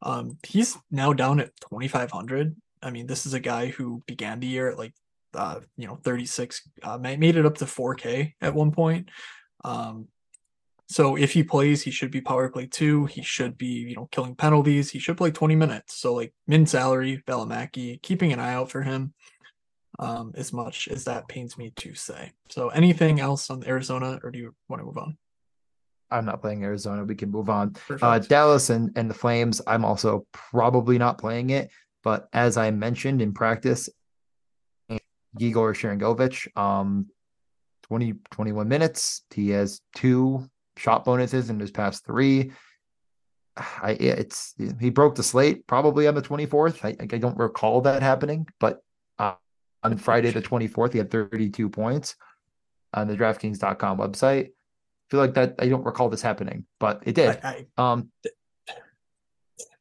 Um, 0.02 0.38
he's 0.44 0.76
now 0.90 1.12
down 1.12 1.38
at 1.38 1.52
2,500. 1.60 2.56
I 2.82 2.90
mean, 2.90 3.06
this 3.06 3.24
is 3.24 3.34
a 3.34 3.40
guy 3.40 3.66
who 3.66 4.02
began 4.06 4.40
the 4.40 4.46
year 4.46 4.68
at 4.68 4.78
like, 4.78 4.94
uh, 5.34 5.60
you 5.76 5.86
know, 5.86 5.98
36, 6.02 6.68
uh, 6.82 6.98
made 6.98 7.36
it 7.36 7.46
up 7.46 7.56
to 7.58 7.64
4K 7.64 8.34
at 8.40 8.54
one 8.54 8.70
point. 8.72 9.10
Um, 9.64 10.08
so 10.88 11.16
if 11.16 11.32
he 11.32 11.44
plays, 11.44 11.82
he 11.82 11.92
should 11.92 12.10
be 12.10 12.20
power 12.20 12.48
play 12.48 12.66
two. 12.66 13.06
He 13.06 13.22
should 13.22 13.56
be, 13.56 13.66
you 13.66 13.94
know, 13.94 14.08
killing 14.10 14.34
penalties. 14.34 14.90
He 14.90 14.98
should 14.98 15.16
play 15.16 15.30
20 15.30 15.54
minutes. 15.54 15.94
So 15.94 16.14
like 16.14 16.34
min 16.48 16.66
salary, 16.66 17.22
Valimaki, 17.28 18.02
keeping 18.02 18.32
an 18.32 18.40
eye 18.40 18.54
out 18.54 18.70
for 18.70 18.82
him. 18.82 19.14
Um, 19.98 20.32
as 20.34 20.50
much 20.50 20.88
as 20.88 21.04
that 21.04 21.28
pains 21.28 21.58
me 21.58 21.72
to 21.76 21.94
say. 21.94 22.32
So 22.48 22.70
anything 22.70 23.20
else 23.20 23.50
on 23.50 23.66
Arizona, 23.66 24.18
or 24.22 24.30
do 24.30 24.38
you 24.38 24.54
want 24.66 24.80
to 24.80 24.86
move 24.86 24.96
on? 24.96 25.18
I'm 26.10 26.24
not 26.24 26.40
playing 26.40 26.64
Arizona. 26.64 27.04
We 27.04 27.14
can 27.14 27.30
move 27.30 27.50
on. 27.50 27.76
Uh, 28.00 28.18
Dallas 28.18 28.70
and, 28.70 28.90
and 28.96 29.10
the 29.10 29.14
Flames, 29.14 29.60
I'm 29.66 29.84
also 29.84 30.26
probably 30.32 30.96
not 30.96 31.18
playing 31.18 31.50
it. 31.50 31.70
But 32.02 32.28
as 32.32 32.56
I 32.56 32.70
mentioned 32.70 33.20
in 33.20 33.34
practice, 33.34 33.90
Igor 35.38 35.74
Sharangovich, 35.74 36.56
um, 36.56 37.06
20, 37.84 38.14
21 38.30 38.68
minutes. 38.68 39.22
He 39.32 39.50
has 39.50 39.80
two 39.94 40.48
shot 40.76 41.04
bonuses 41.04 41.50
in 41.50 41.60
his 41.60 41.70
past 41.70 42.04
three. 42.04 42.52
I 43.56 43.90
it's 43.92 44.54
he 44.80 44.90
broke 44.90 45.16
the 45.16 45.22
slate 45.22 45.66
probably 45.66 46.06
on 46.06 46.14
the 46.14 46.22
24th. 46.22 46.84
I, 46.84 46.96
I 47.00 47.18
don't 47.18 47.36
recall 47.36 47.82
that 47.82 48.02
happening, 48.02 48.46
but 48.58 48.82
uh, 49.18 49.34
on 49.82 49.98
Friday 49.98 50.30
the 50.30 50.40
24th, 50.40 50.92
he 50.92 50.98
had 50.98 51.10
32 51.10 51.68
points 51.68 52.14
on 52.94 53.08
the 53.08 53.16
DraftKings.com 53.16 53.98
website. 53.98 54.46
I 54.46 54.50
feel 55.10 55.20
like 55.20 55.34
that 55.34 55.56
I 55.58 55.68
don't 55.68 55.84
recall 55.84 56.08
this 56.08 56.22
happening, 56.22 56.64
but 56.78 57.02
it 57.04 57.16
did. 57.16 57.40
I, 57.42 57.66
I, 57.76 57.92
um, 57.92 58.10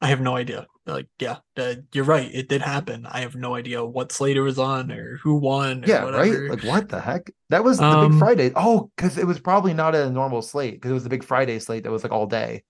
I 0.02 0.08
have 0.08 0.22
no 0.22 0.36
idea. 0.36 0.68
Like, 0.86 1.08
yeah, 1.20 1.38
uh, 1.58 1.76
you're 1.94 2.06
right. 2.06 2.30
It 2.34 2.50
did 2.50 2.62
happen. 2.62 3.06
I 3.06 3.22
have 3.22 3.36
no 3.36 3.56
idea 3.56 3.86
what 3.86 4.12
slate 4.12 4.38
it 4.38 4.42
was 4.42 4.58
on 4.58 4.92
or 4.92 5.18
who 5.18 5.36
won. 5.36 5.84
Or 5.84 5.88
yeah, 5.88 6.04
whatever. 6.04 6.48
right. 6.48 6.52
Like, 6.52 6.64
what 6.64 6.90
the 6.90 7.00
heck? 7.00 7.32
That 7.50 7.64
was 7.64 7.78
the 7.78 7.86
um, 7.86 8.12
Big 8.12 8.20
Friday. 8.20 8.52
Oh, 8.56 8.92
because 8.96 9.18
it 9.18 9.28
was 9.28 9.40
probably 9.40 9.74
not 9.74 9.96
a 9.96 10.10
normal 10.10 10.42
slate 10.42 10.76
because 10.76 10.92
it 10.92 10.96
was 10.96 11.04
the 11.04 11.10
Big 11.10 11.24
Friday 11.24 11.60
slate 11.60 11.84
that 11.84 11.92
was 11.92 12.04
like 12.04 12.12
all 12.12 12.26
day. 12.26 12.64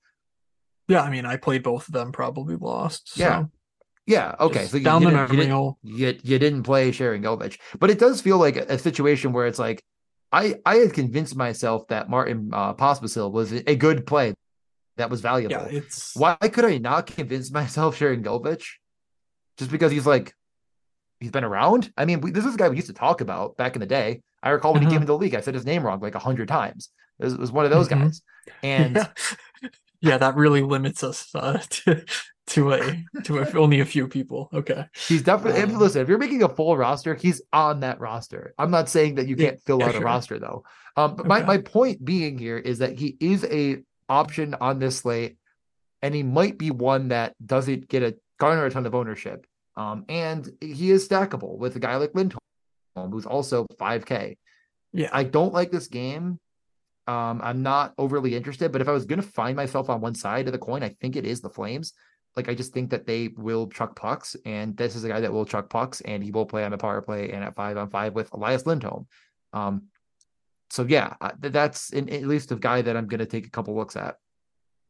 Yeah, 0.88 1.02
I 1.02 1.10
mean, 1.10 1.26
I 1.26 1.38
played 1.38 1.64
both 1.64 1.88
of 1.88 1.94
them. 1.94 2.12
Probably 2.12 2.56
lost. 2.56 3.14
So. 3.14 3.24
Yeah. 3.24 3.44
Yeah. 4.06 4.36
Okay. 4.40 4.62
Just 4.62 4.72
so 4.72 4.78
you, 4.78 4.84
down 4.84 5.02
you, 5.04 5.12
the 5.12 5.16
didn't, 5.16 5.32
you, 5.32 5.40
didn't, 5.40 5.76
you, 5.84 6.20
you 6.24 6.40
didn't 6.40 6.64
play 6.64 6.92
Sharangovich, 6.92 7.60
but 7.80 7.90
it 7.90 8.00
does 8.00 8.22
feel 8.22 8.38
like 8.38 8.58
a, 8.58 8.66
a, 8.74 8.80
situation 8.80 9.34
where 9.34 9.46
it's 9.46 9.60
like 9.60 9.84
I 10.32 10.56
I 10.66 10.78
had 10.78 10.94
convinced 10.94 11.36
myself 11.36 11.88
that 11.90 12.10
Martin 12.10 12.50
uh, 12.52 12.74
Pospisil 12.74 13.32
was 13.32 13.52
a 13.52 13.76
good 13.76 14.08
play 14.08 14.34
that 15.00 15.10
was 15.10 15.22
valuable. 15.22 15.56
Yeah, 15.56 15.66
it's 15.66 16.16
why 16.16 16.36
could 16.36 16.66
I 16.66 16.78
not 16.78 17.08
convince 17.08 17.52
myself 17.60 17.98
Sharon 17.98 18.24
Sharangovich? 18.24 18.66
Just 19.58 19.72
because 19.72 19.92
he's 19.92 20.06
like 20.06 20.34
he's 21.20 21.32
been 21.32 21.44
around. 21.44 21.92
I 21.98 22.06
mean, 22.06 22.22
we, 22.22 22.32
this 22.32 22.46
is 22.46 22.56
a 22.56 22.58
guy 22.58 22.70
we 22.70 22.76
used 22.76 22.88
to 22.88 22.94
talk 22.94 23.22
about 23.22 23.58
back 23.58 23.76
in 23.76 23.80
the 23.80 23.86
day. 23.86 24.22
I 24.42 24.52
recall 24.52 24.74
when 24.74 24.84
he 24.84 24.88
came 24.88 25.02
into 25.02 25.08
the 25.08 25.18
league, 25.18 25.36
I 25.36 25.42
said 25.42 25.54
his 25.54 25.66
name 25.66 25.84
wrong 25.84 26.00
like 26.00 26.16
a 26.16 26.20
hundred 26.20 26.48
times. 26.48 26.90
It 27.20 27.26
was, 27.26 27.34
it 27.34 27.40
was, 27.40 27.52
one 27.52 27.66
of 27.66 27.72
those 27.72 27.90
mm-hmm. 27.90 28.04
guys, 28.06 28.22
and 28.64 28.96
yeah. 28.96 29.70
yeah. 30.02 30.18
that 30.18 30.36
really 30.36 30.62
limits 30.62 31.04
us 31.04 31.28
uh, 31.36 31.58
to 31.70 32.06
to 32.48 32.74
a 32.74 33.04
to 33.24 33.40
a, 33.40 33.52
only 33.58 33.82
a 33.82 33.86
few 33.86 34.08
people. 34.08 34.50
Okay, 34.54 34.86
he's 35.08 35.24
definitely. 35.24 35.62
Um, 35.62 35.78
listen, 35.78 36.02
if 36.02 36.08
you're 36.08 36.18
making 36.18 36.44
a 36.44 36.50
full 36.50 36.78
roster, 36.78 37.16
he's 37.16 37.42
on 37.52 37.82
that 37.82 38.00
roster. 38.00 38.54
I'm 38.58 38.72
not 38.72 38.88
saying 38.88 39.16
that 39.16 39.28
you 39.28 39.36
can't 39.36 39.62
fill 39.62 39.80
yeah, 39.80 39.88
out 39.88 39.92
sure. 39.92 40.02
a 40.02 40.06
roster 40.06 40.40
though. 40.40 40.64
Um, 40.96 41.16
but 41.16 41.22
okay. 41.22 41.28
my 41.28 41.44
my 41.44 41.58
point 41.58 42.04
being 42.04 42.38
here 42.38 42.58
is 42.58 42.80
that 42.80 42.98
he 42.98 43.18
is 43.20 43.44
a 43.46 43.84
option 44.10 44.56
on 44.60 44.80
this 44.80 44.98
slate, 44.98 45.38
and 46.02 46.14
he 46.14 46.24
might 46.24 46.58
be 46.58 46.72
one 46.72 47.10
that 47.10 47.36
doesn't 47.46 47.88
get 47.88 48.04
a 48.04 48.16
garner 48.40 48.66
a 48.66 48.72
ton 48.72 48.86
of 48.86 48.96
ownership. 48.96 49.46
Um, 49.76 50.06
and 50.10 50.50
he 50.60 50.92
is 50.92 51.08
stackable 51.08 51.58
with 51.58 51.76
a 51.76 51.80
guy 51.80 51.96
like 51.96 52.14
Lindholm, 52.14 52.42
who's 52.96 53.26
also 53.26 53.66
5K. 53.80 54.38
Yeah, 54.92 55.10
I 55.14 55.24
don't 55.24 55.54
like 55.54 55.72
this 55.72 55.88
game. 55.88 56.40
Um, 57.08 57.42
I'm 57.44 57.64
not 57.64 57.94
overly 57.98 58.36
interested, 58.36 58.72
but 58.72 58.82
if 58.82 58.88
I 58.88 58.92
was 58.92 59.06
going 59.06 59.22
to 59.22 59.28
find 59.28 59.56
myself 59.56 59.90
on 59.90 60.02
one 60.02 60.16
side 60.16 60.48
of 60.48 60.52
the 60.52 60.60
coin, 60.60 60.84
I 60.84 60.90
think 61.02 61.16
it 61.16 61.26
is 61.26 61.42
the 61.42 61.50
Flames. 61.50 61.94
Like 62.36 62.50
I 62.50 62.54
just 62.54 62.74
think 62.74 62.92
that 62.92 63.08
they 63.08 63.30
will 63.30 63.68
chuck 63.68 63.96
pucks, 63.96 64.36
and 64.46 64.78
this 64.78 64.96
is 64.96 65.04
a 65.04 65.08
guy 65.10 65.20
that 65.20 65.34
will 65.34 65.46
chuck 65.46 65.70
pucks, 65.70 66.02
and 66.02 66.24
he 66.24 66.32
will 66.32 66.46
play 66.46 66.64
on 66.64 66.72
the 66.72 66.78
power 66.78 67.02
play 67.02 67.32
and 67.32 67.44
at 67.44 67.56
five 67.56 67.78
on 67.78 67.90
five 67.90 68.14
with 68.14 68.32
Elias 68.34 68.66
Lindholm. 68.66 69.08
Um, 69.54 69.88
so 70.70 70.86
yeah, 70.88 71.16
that's 71.40 71.92
in, 71.92 72.10
at 72.10 72.24
least 72.24 72.52
a 72.52 72.56
guy 72.56 72.82
that 72.82 72.96
I'm 72.96 73.08
going 73.08 73.20
to 73.20 73.26
take 73.26 73.48
a 73.48 73.52
couple 73.52 73.76
looks 73.76 73.96
at. 73.96 74.18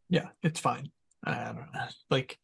Yeah, 0.10 0.28
it's 0.44 0.60
fine. 0.60 0.92
I 1.24 1.46
don't 1.46 1.74
know. 1.74 1.88
Like, 2.10 2.40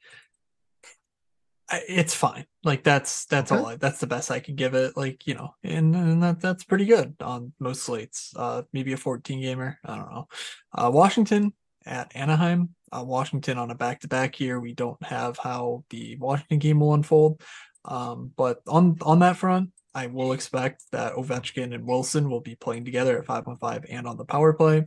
it's 1.71 2.13
fine. 2.13 2.45
Like 2.63 2.83
that's 2.83 3.25
that's 3.25 3.51
okay. 3.51 3.59
all. 3.59 3.67
I, 3.67 3.75
that's 3.75 3.99
the 3.99 4.07
best 4.07 4.31
I 4.31 4.39
can 4.39 4.55
give 4.55 4.75
it. 4.75 4.95
Like 4.95 5.25
you 5.27 5.33
know, 5.33 5.55
and, 5.63 5.95
and 5.95 6.23
that 6.23 6.39
that's 6.39 6.63
pretty 6.63 6.85
good 6.85 7.15
on 7.21 7.53
most 7.59 7.83
slates. 7.83 8.33
Uh, 8.35 8.63
maybe 8.71 8.93
a 8.93 8.97
14 8.97 9.41
gamer. 9.41 9.79
I 9.83 9.95
don't 9.95 10.11
know. 10.11 10.27
Uh, 10.73 10.91
Washington 10.93 11.53
at 11.85 12.15
Anaheim. 12.15 12.69
Uh, 12.91 13.03
Washington 13.03 13.57
on 13.57 13.71
a 13.71 13.75
back 13.75 14.01
to 14.01 14.07
back 14.07 14.35
here. 14.35 14.59
We 14.59 14.73
don't 14.73 15.03
have 15.03 15.37
how 15.37 15.83
the 15.89 16.17
Washington 16.17 16.59
game 16.59 16.79
will 16.79 16.93
unfold. 16.93 17.41
Um, 17.83 18.31
but 18.35 18.61
on 18.67 18.97
on 19.01 19.19
that 19.19 19.37
front, 19.37 19.71
I 19.95 20.07
will 20.07 20.33
expect 20.33 20.83
that 20.91 21.13
Ovechkin 21.13 21.73
and 21.73 21.87
Wilson 21.87 22.29
will 22.29 22.41
be 22.41 22.55
playing 22.55 22.83
together 22.83 23.17
at 23.17 23.25
five 23.25 23.47
on 23.47 23.57
five 23.57 23.85
and 23.89 24.05
on 24.05 24.17
the 24.17 24.25
power 24.25 24.51
play. 24.51 24.85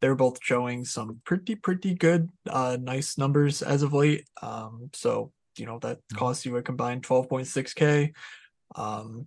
They're 0.00 0.14
both 0.14 0.38
showing 0.40 0.84
some 0.84 1.20
pretty, 1.24 1.56
pretty 1.56 1.94
good, 1.94 2.30
uh, 2.48 2.78
nice 2.80 3.18
numbers 3.18 3.62
as 3.62 3.82
of 3.82 3.92
late. 3.92 4.28
Um, 4.40 4.90
so, 4.92 5.32
you 5.58 5.66
know, 5.66 5.80
that 5.80 5.98
mm-hmm. 5.98 6.18
costs 6.18 6.46
you 6.46 6.56
a 6.56 6.62
combined 6.62 7.02
12.6K. 7.02 8.12
Um, 8.76 9.26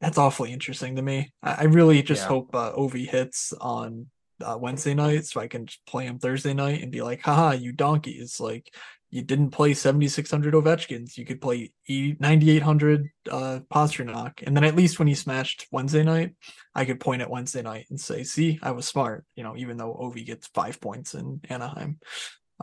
that's 0.00 0.18
awfully 0.18 0.52
interesting 0.52 0.96
to 0.96 1.02
me. 1.02 1.32
I, 1.42 1.52
I 1.52 1.64
really 1.64 2.02
just 2.02 2.22
yeah. 2.22 2.28
hope 2.28 2.54
uh, 2.54 2.72
Ovi 2.72 3.08
hits 3.08 3.52
on 3.60 4.06
uh, 4.40 4.56
Wednesday 4.56 4.94
night 4.94 5.26
so 5.26 5.40
I 5.40 5.48
can 5.48 5.66
play 5.86 6.06
him 6.06 6.18
Thursday 6.18 6.54
night 6.54 6.82
and 6.82 6.92
be 6.92 7.02
like, 7.02 7.22
haha, 7.22 7.52
you 7.52 7.72
donkeys. 7.72 8.38
Like, 8.38 8.72
you 9.10 9.22
didn't 9.22 9.50
play 9.50 9.74
7600 9.74 10.54
Ovechkins. 10.54 11.18
You 11.18 11.24
could 11.24 11.40
play 11.40 11.72
9800 11.88 13.10
uh, 13.30 13.60
Pastrnak. 13.72 14.42
And 14.46 14.56
then 14.56 14.62
at 14.62 14.76
least 14.76 14.98
when 14.98 15.08
he 15.08 15.14
smashed 15.14 15.66
Wednesday 15.72 16.04
night, 16.04 16.34
I 16.74 16.84
could 16.84 17.00
point 17.00 17.20
at 17.20 17.30
Wednesday 17.30 17.62
night 17.62 17.86
and 17.90 18.00
say, 18.00 18.22
see, 18.22 18.60
I 18.62 18.70
was 18.70 18.86
smart, 18.86 19.24
you 19.34 19.42
know, 19.42 19.56
even 19.56 19.76
though 19.76 19.94
Ovi 19.94 20.24
gets 20.24 20.46
five 20.48 20.80
points 20.80 21.14
in 21.14 21.40
Anaheim. 21.48 21.98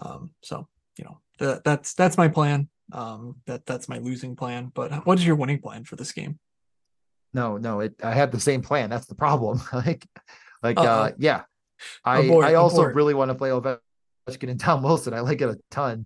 Um, 0.02 0.32
so, 0.41 0.70
you 0.98 1.04
know, 1.04 1.20
that, 1.39 1.66
that's 1.66 1.93
that's 1.93 2.18
my 2.18 2.30
plan. 2.30 2.70
Um, 2.93 3.41
that 3.45 3.66
that's 3.66 3.89
my 3.89 3.98
losing 3.98 4.38
plan. 4.38 4.72
But 4.74 4.91
what 5.06 5.20
is 5.20 5.26
your 5.26 5.36
winning 5.36 5.60
plan 5.60 5.84
for 5.84 5.98
this 5.98 6.14
game? 6.14 6.39
No, 7.34 7.58
no, 7.58 7.82
it, 7.82 7.95
I 8.02 8.14
had 8.14 8.32
the 8.32 8.39
same 8.39 8.62
plan. 8.62 8.89
That's 8.89 9.06
the 9.06 9.16
problem. 9.16 9.62
like, 9.74 10.08
like, 10.64 10.80
Uh-oh. 10.80 10.86
uh, 10.86 11.12
yeah, 11.18 11.43
I 12.06 12.20
abort, 12.20 12.45
I 12.45 12.54
also 12.54 12.78
abort. 12.78 12.95
really 12.95 13.14
want 13.14 13.30
to 13.30 13.36
play 13.36 13.50
Ovechkin 13.50 13.80
and 14.50 14.60
Tom 14.60 14.82
Wilson. 14.82 15.14
I 15.14 15.20
like 15.20 15.41
it 15.41 15.50
a 15.50 15.58
ton. 15.70 16.06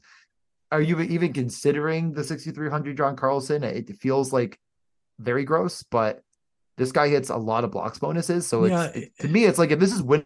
Are 0.72 0.82
you 0.82 1.00
even 1.02 1.34
considering 1.34 2.14
the 2.14 2.24
6300 2.24 2.96
John 2.96 3.16
Carlson? 3.16 3.64
It 3.64 3.98
feels 3.98 4.32
like 4.32 4.60
very 5.20 5.44
gross, 5.44 5.84
but 5.84 6.24
this 6.78 6.92
guy 6.92 7.10
hits 7.10 7.30
a 7.30 7.38
lot 7.38 7.64
of 7.64 7.72
blocks 7.72 8.00
bonuses. 8.00 8.48
So 8.48 8.64
it's 8.64 8.72
yeah, 8.72 9.02
it, 9.02 9.18
to 9.20 9.28
me, 9.28 9.46
it's 9.46 9.60
like 9.60 9.72
if 9.72 9.80
this 9.80 9.94
is 9.94 10.02
winning 10.02 10.26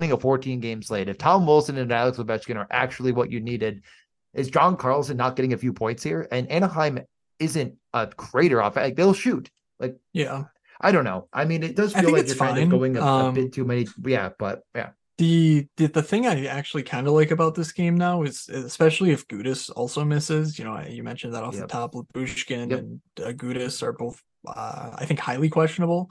a 0.00 0.16
14 0.16 0.60
game 0.60 0.82
slate, 0.82 1.08
if 1.08 1.18
Tom 1.18 1.46
Wilson 1.46 1.78
and 1.78 1.92
Alex 1.92 2.18
Ovechkin 2.18 2.56
are 2.56 2.66
actually 2.70 3.12
what 3.12 3.30
you 3.30 3.40
needed, 3.40 3.82
is 4.34 4.48
John 4.48 4.76
Carlson 4.76 5.16
not 5.16 5.36
getting 5.36 5.52
a 5.52 5.58
few 5.58 5.72
points 5.72 6.02
here? 6.02 6.26
And 6.30 6.50
Anaheim 6.50 7.00
isn't 7.38 7.74
a 7.92 8.06
crater 8.06 8.62
off. 8.62 8.76
Like 8.76 8.96
they'll 8.96 9.12
shoot. 9.12 9.50
Like 9.78 9.96
yeah, 10.12 10.44
I 10.80 10.92
don't 10.92 11.04
know. 11.04 11.28
I 11.32 11.44
mean, 11.44 11.62
it 11.62 11.76
does 11.76 11.92
feel 11.92 12.12
like 12.12 12.26
you're 12.26 12.36
fine. 12.36 12.54
kind 12.54 12.64
of 12.64 12.70
going 12.70 12.96
a, 12.96 13.04
um, 13.04 13.26
a, 13.26 13.32
bit 13.32 13.52
too 13.52 13.64
many. 13.64 13.86
Yeah, 14.04 14.30
but 14.38 14.62
yeah. 14.74 14.90
The, 15.22 15.68
the 15.76 15.86
the 15.86 16.02
thing 16.02 16.26
I 16.26 16.46
actually 16.46 16.82
kind 16.82 17.06
of 17.06 17.12
like 17.12 17.30
about 17.30 17.54
this 17.54 17.70
game 17.70 17.96
now 17.96 18.24
is 18.24 18.48
especially 18.48 19.12
if 19.12 19.28
Gudas 19.28 19.70
also 19.76 20.04
misses. 20.04 20.58
You 20.58 20.64
know, 20.64 20.80
you 20.80 21.04
mentioned 21.04 21.32
that 21.34 21.44
off 21.44 21.54
yep. 21.54 21.62
the 21.62 21.68
top. 21.68 21.94
Lyubushkin 21.94 22.70
yep. 22.70 22.80
and 22.80 23.00
uh, 23.20 23.30
Gudas 23.30 23.84
are 23.84 23.92
both, 23.92 24.20
uh, 24.48 24.90
I 24.96 25.04
think, 25.04 25.20
highly 25.20 25.48
questionable 25.48 26.10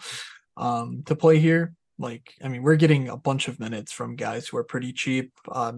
um, 0.55 1.03
to 1.07 1.16
play 1.18 1.39
here. 1.39 1.74
Like, 1.99 2.34
I 2.41 2.47
mean, 2.47 2.64
we're 2.64 2.78
getting 2.78 3.09
a 3.09 3.18
bunch 3.18 3.49
of 3.49 3.59
minutes 3.59 3.91
from 3.91 4.16
guys 4.16 4.47
who 4.47 4.55
are 4.55 4.64
pretty 4.64 4.93
cheap. 4.93 5.34
Uh, 5.45 5.74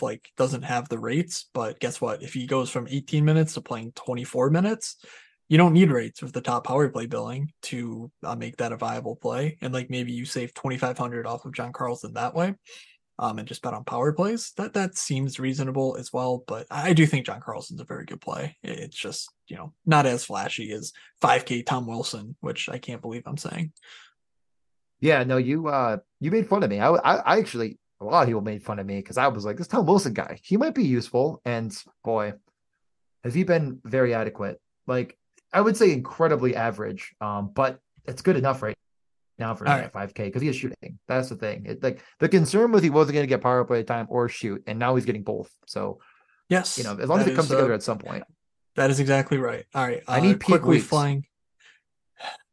like 0.00 0.30
doesn't 0.38 0.62
have 0.62 0.88
the 0.88 0.98
rates, 0.98 1.50
but 1.52 1.78
guess 1.78 2.00
what? 2.00 2.22
If 2.22 2.32
he 2.32 2.46
goes 2.46 2.70
from 2.70 2.88
18 2.88 3.22
minutes 3.22 3.52
to 3.52 3.60
playing 3.60 3.92
24 3.96 4.48
minutes, 4.48 4.96
you 5.48 5.58
don't 5.58 5.72
need 5.72 5.90
rates 5.90 6.22
with 6.22 6.32
the 6.32 6.40
top 6.40 6.66
power 6.66 6.88
play 6.88 7.06
billing 7.06 7.52
to 7.62 8.10
uh, 8.24 8.34
make 8.34 8.56
that 8.56 8.72
a 8.72 8.76
viable 8.76 9.16
play. 9.16 9.58
And 9.60 9.72
like 9.72 9.90
maybe 9.90 10.12
you 10.12 10.24
save 10.24 10.54
2,500 10.54 11.26
off 11.26 11.44
of 11.44 11.52
John 11.52 11.72
Carlson 11.72 12.14
that 12.14 12.34
way. 12.34 12.54
Um, 13.18 13.38
and 13.38 13.48
just 13.48 13.62
bet 13.62 13.72
on 13.72 13.84
power 13.84 14.12
plays. 14.12 14.52
That 14.58 14.74
that 14.74 14.94
seems 14.94 15.40
reasonable 15.40 15.96
as 15.98 16.12
well. 16.12 16.44
But 16.46 16.66
I 16.70 16.92
do 16.92 17.06
think 17.06 17.24
John 17.24 17.40
Carlson's 17.40 17.80
a 17.80 17.84
very 17.84 18.04
good 18.04 18.20
play. 18.20 18.58
It's 18.62 18.96
just 18.96 19.30
you 19.48 19.56
know 19.56 19.72
not 19.86 20.04
as 20.04 20.26
flashy 20.26 20.70
as 20.72 20.92
5K 21.22 21.64
Tom 21.64 21.86
Wilson, 21.86 22.36
which 22.40 22.68
I 22.68 22.76
can't 22.76 23.00
believe 23.00 23.22
I'm 23.24 23.38
saying. 23.38 23.72
Yeah, 25.00 25.24
no, 25.24 25.38
you 25.38 25.68
uh 25.68 25.96
you 26.20 26.30
made 26.30 26.46
fun 26.46 26.62
of 26.62 26.68
me. 26.68 26.78
I 26.78 26.90
I, 26.90 27.14
I 27.14 27.38
actually 27.38 27.78
a 28.02 28.04
lot 28.04 28.20
of 28.20 28.28
people 28.28 28.42
made 28.42 28.62
fun 28.62 28.78
of 28.78 28.84
me 28.84 28.96
because 28.96 29.16
I 29.16 29.28
was 29.28 29.46
like 29.46 29.56
this 29.56 29.68
Tom 29.68 29.86
Wilson 29.86 30.12
guy. 30.12 30.38
He 30.42 30.58
might 30.58 30.74
be 30.74 30.84
useful, 30.84 31.40
and 31.46 31.74
boy, 32.04 32.34
has 33.24 33.32
he 33.32 33.44
been 33.44 33.80
very 33.82 34.12
adequate. 34.12 34.60
Like 34.86 35.16
I 35.56 35.60
would 35.62 35.74
say 35.74 35.90
incredibly 35.90 36.54
average, 36.54 37.14
um, 37.18 37.50
but 37.54 37.80
it's 38.04 38.20
good 38.20 38.36
enough 38.36 38.62
right 38.62 38.76
now 39.38 39.54
for 39.54 39.64
right. 39.64 39.90
5K 39.90 40.24
because 40.26 40.42
he 40.42 40.48
is 40.48 40.56
shooting. 40.56 40.98
That's 41.08 41.30
the 41.30 41.36
thing. 41.36 41.64
It, 41.64 41.82
like 41.82 42.02
the 42.18 42.28
concern 42.28 42.72
was 42.72 42.82
he 42.82 42.90
wasn't 42.90 43.14
going 43.14 43.22
to 43.22 43.26
get 43.26 43.40
power 43.40 43.64
play 43.64 43.82
time 43.82 44.06
or 44.10 44.28
shoot, 44.28 44.62
and 44.66 44.78
now 44.78 44.96
he's 44.96 45.06
getting 45.06 45.22
both. 45.22 45.50
So 45.64 46.00
yes, 46.50 46.76
you 46.76 46.84
know, 46.84 46.98
as 46.98 47.08
long 47.08 47.20
as 47.20 47.26
it 47.26 47.34
comes 47.34 47.46
is, 47.46 47.52
together 47.52 47.72
uh, 47.72 47.76
at 47.76 47.82
some 47.82 47.96
point. 47.96 48.24
That 48.74 48.90
is 48.90 49.00
exactly 49.00 49.38
right. 49.38 49.64
All 49.74 49.82
right, 49.82 50.02
I 50.06 50.18
uh, 50.18 50.22
need 50.24 50.44
quickly 50.44 50.76
weeks. 50.76 50.88
flying, 50.88 51.24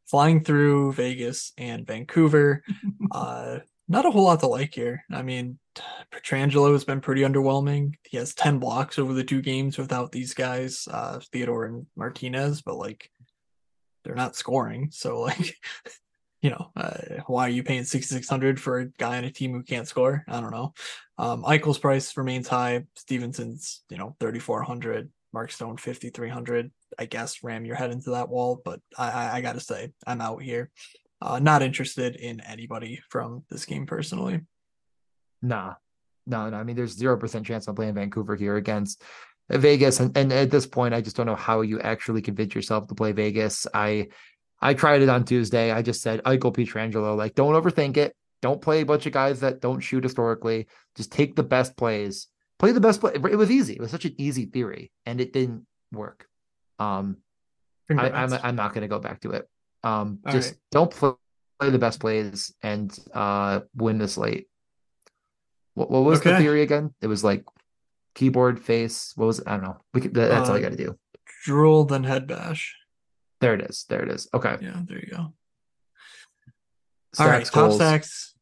flying 0.05 0.41
through 0.41 0.93
Vegas 0.93 1.51
and 1.57 1.85
Vancouver. 1.85 2.63
uh, 3.11 3.59
not 3.87 4.05
a 4.05 4.11
whole 4.11 4.23
lot 4.23 4.39
to 4.41 4.47
like 4.47 4.73
here. 4.73 5.03
I 5.11 5.21
mean, 5.21 5.59
Pietrangelo 6.11 6.71
has 6.71 6.85
been 6.85 7.01
pretty 7.01 7.21
underwhelming. 7.21 7.93
He 8.03 8.17
has 8.17 8.33
10 8.33 8.59
blocks 8.59 8.97
over 8.97 9.13
the 9.13 9.23
two 9.23 9.41
games 9.41 9.77
without 9.77 10.11
these 10.11 10.33
guys, 10.33 10.87
uh, 10.91 11.19
Theodore 11.31 11.65
and 11.65 11.85
Martinez, 11.95 12.61
but 12.61 12.77
like 12.77 13.09
they're 14.03 14.15
not 14.15 14.35
scoring. 14.35 14.89
So 14.91 15.19
like, 15.21 15.57
you 16.41 16.49
know, 16.49 16.71
uh, 16.75 17.21
why 17.27 17.47
are 17.47 17.51
you 17.51 17.63
paying 17.63 17.83
6,600 17.83 18.59
for 18.59 18.79
a 18.79 18.85
guy 18.85 19.17
on 19.17 19.23
a 19.23 19.31
team 19.31 19.51
who 19.51 19.63
can't 19.63 19.87
score? 19.87 20.23
I 20.27 20.41
don't 20.41 20.51
know. 20.51 20.73
Um, 21.17 21.43
Eichel's 21.43 21.79
price 21.79 22.15
remains 22.17 22.47
high. 22.47 22.85
Stevenson's, 22.95 23.81
you 23.89 23.97
know, 23.97 24.15
3,400. 24.19 25.09
Mark 25.33 25.51
Stone 25.51 25.77
5,300. 25.77 26.71
I 26.99 27.05
guess 27.05 27.43
ram 27.43 27.65
your 27.65 27.75
head 27.75 27.91
into 27.91 28.11
that 28.11 28.29
wall, 28.29 28.61
but 28.63 28.79
I, 28.97 29.09
I, 29.09 29.35
I 29.35 29.41
gotta 29.41 29.59
say, 29.59 29.91
I'm 30.05 30.21
out 30.21 30.43
here. 30.43 30.69
Uh, 31.23 31.39
not 31.39 31.61
interested 31.63 32.17
in 32.17 32.41
anybody 32.41 33.01
from 33.09 33.45
this 33.49 33.63
game 33.63 33.85
personally. 33.85 34.41
Nah, 35.41 35.75
no, 36.27 36.49
no. 36.49 36.57
I 36.57 36.63
mean, 36.63 36.75
there's 36.75 36.97
zero 36.97 37.17
percent 37.17 37.45
chance 37.45 37.65
I'm 37.65 37.75
playing 37.75 37.93
Vancouver 37.93 38.35
here 38.35 38.57
against 38.57 39.01
Vegas, 39.49 40.01
and, 40.01 40.15
and 40.17 40.33
at 40.33 40.51
this 40.51 40.67
point, 40.67 40.93
I 40.93 40.99
just 40.99 41.15
don't 41.15 41.25
know 41.25 41.35
how 41.35 41.61
you 41.61 41.79
actually 41.79 42.21
convince 42.21 42.53
yourself 42.53 42.87
to 42.87 42.95
play 42.95 43.13
Vegas. 43.13 43.65
I 43.73 44.09
I 44.61 44.73
tried 44.73 45.01
it 45.01 45.07
on 45.07 45.23
Tuesday. 45.23 45.71
I 45.71 45.81
just 45.81 46.01
said 46.01 46.21
Eichel 46.23 46.53
Pietrangelo, 46.53 47.15
like 47.15 47.35
don't 47.35 47.53
overthink 47.53 47.95
it. 47.95 48.17
Don't 48.41 48.61
play 48.61 48.81
a 48.81 48.85
bunch 48.85 49.05
of 49.05 49.13
guys 49.13 49.39
that 49.39 49.61
don't 49.61 49.79
shoot 49.79 50.03
historically. 50.03 50.67
Just 50.97 51.13
take 51.13 51.37
the 51.37 51.43
best 51.43 51.77
plays. 51.77 52.27
Play 52.59 52.73
the 52.73 52.81
best 52.81 52.99
play. 52.99 53.13
It 53.13 53.37
was 53.37 53.49
easy. 53.49 53.75
It 53.75 53.79
was 53.79 53.91
such 53.91 54.03
an 54.03 54.15
easy 54.17 54.45
theory, 54.45 54.91
and 55.05 55.21
it 55.21 55.31
didn't 55.31 55.67
work. 55.93 56.27
Um, 56.79 57.17
I, 57.89 58.07
am 58.09 58.33
I'm, 58.33 58.39
I'm 58.43 58.55
not 58.57 58.73
going 58.73 58.81
to 58.81 58.89
go 58.89 58.99
back 58.99 59.21
to 59.21 59.31
it. 59.31 59.47
Um, 59.83 60.19
All 60.25 60.31
just 60.31 60.51
right. 60.51 60.59
don't 60.71 60.91
play, 60.91 61.11
play 61.59 61.69
the 61.69 61.79
best 61.79 61.99
plays 61.99 62.53
and 62.61 62.97
uh, 63.13 63.61
win 63.75 63.97
this 63.97 64.17
late. 64.17 64.47
What, 65.73 65.89
what 65.89 66.03
was 66.03 66.19
okay. 66.19 66.31
the 66.31 66.37
theory 66.37 66.61
again? 66.61 66.93
It 67.01 67.07
was 67.07 67.23
like 67.23 67.45
keyboard 68.15 68.61
face. 68.61 69.13
What 69.15 69.25
was 69.25 69.39
it? 69.39 69.47
I 69.47 69.51
don't 69.53 69.63
know. 69.63 69.77
We 69.93 70.01
could, 70.01 70.13
that's 70.13 70.49
uh, 70.49 70.51
all 70.51 70.57
you 70.57 70.63
got 70.63 70.71
to 70.71 70.77
do. 70.77 70.97
Drool 71.45 71.85
then 71.85 72.03
head 72.03 72.27
bash. 72.27 72.75
There 73.41 73.53
it 73.53 73.61
is. 73.61 73.85
There 73.89 74.01
it 74.01 74.09
is. 74.09 74.29
Okay. 74.33 74.55
Yeah, 74.61 74.81
there 74.85 74.99
you 74.99 75.11
go. 75.11 75.33
Stacks, 77.13 77.19
all 77.19 77.27
right, 77.27 77.45
top 77.45 77.71
stacks. 77.73 78.33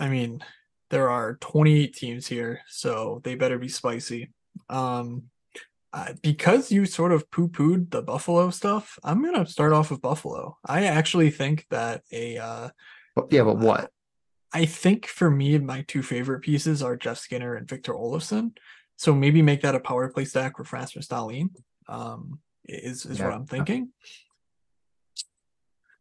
I 0.00 0.08
mean, 0.08 0.44
there 0.90 1.08
are 1.08 1.36
28 1.36 1.94
teams 1.94 2.26
here, 2.26 2.60
so 2.68 3.20
they 3.24 3.34
better 3.34 3.58
be 3.58 3.68
spicy. 3.68 4.30
Um, 4.68 5.24
uh, 5.94 6.12
because 6.22 6.72
you 6.72 6.86
sort 6.86 7.12
of 7.12 7.30
poo 7.30 7.48
pooed 7.48 7.90
the 7.90 8.02
Buffalo 8.02 8.50
stuff, 8.50 8.98
I'm 9.04 9.22
going 9.22 9.44
to 9.44 9.48
start 9.48 9.72
off 9.72 9.92
with 9.92 10.02
Buffalo. 10.02 10.58
I 10.66 10.86
actually 10.86 11.30
think 11.30 11.66
that 11.70 12.02
a. 12.10 12.36
Uh, 12.36 12.68
yeah, 13.30 13.44
but 13.44 13.58
what? 13.58 13.92
I 14.52 14.64
think 14.64 15.06
for 15.06 15.30
me, 15.30 15.56
my 15.58 15.84
two 15.86 16.02
favorite 16.02 16.40
pieces 16.40 16.82
are 16.82 16.96
Jeff 16.96 17.18
Skinner 17.18 17.54
and 17.54 17.68
Victor 17.68 17.92
Olofsson. 17.92 18.56
So 18.96 19.14
maybe 19.14 19.40
make 19.40 19.62
that 19.62 19.76
a 19.76 19.80
power 19.80 20.10
play 20.10 20.24
stack 20.24 20.58
with 20.58 20.72
Rasmus 20.72 21.06
Dahlin. 21.06 21.50
Um, 21.88 22.40
is 22.64 23.06
is 23.06 23.20
yeah. 23.20 23.26
what 23.26 23.34
I'm 23.34 23.46
thinking. 23.46 23.90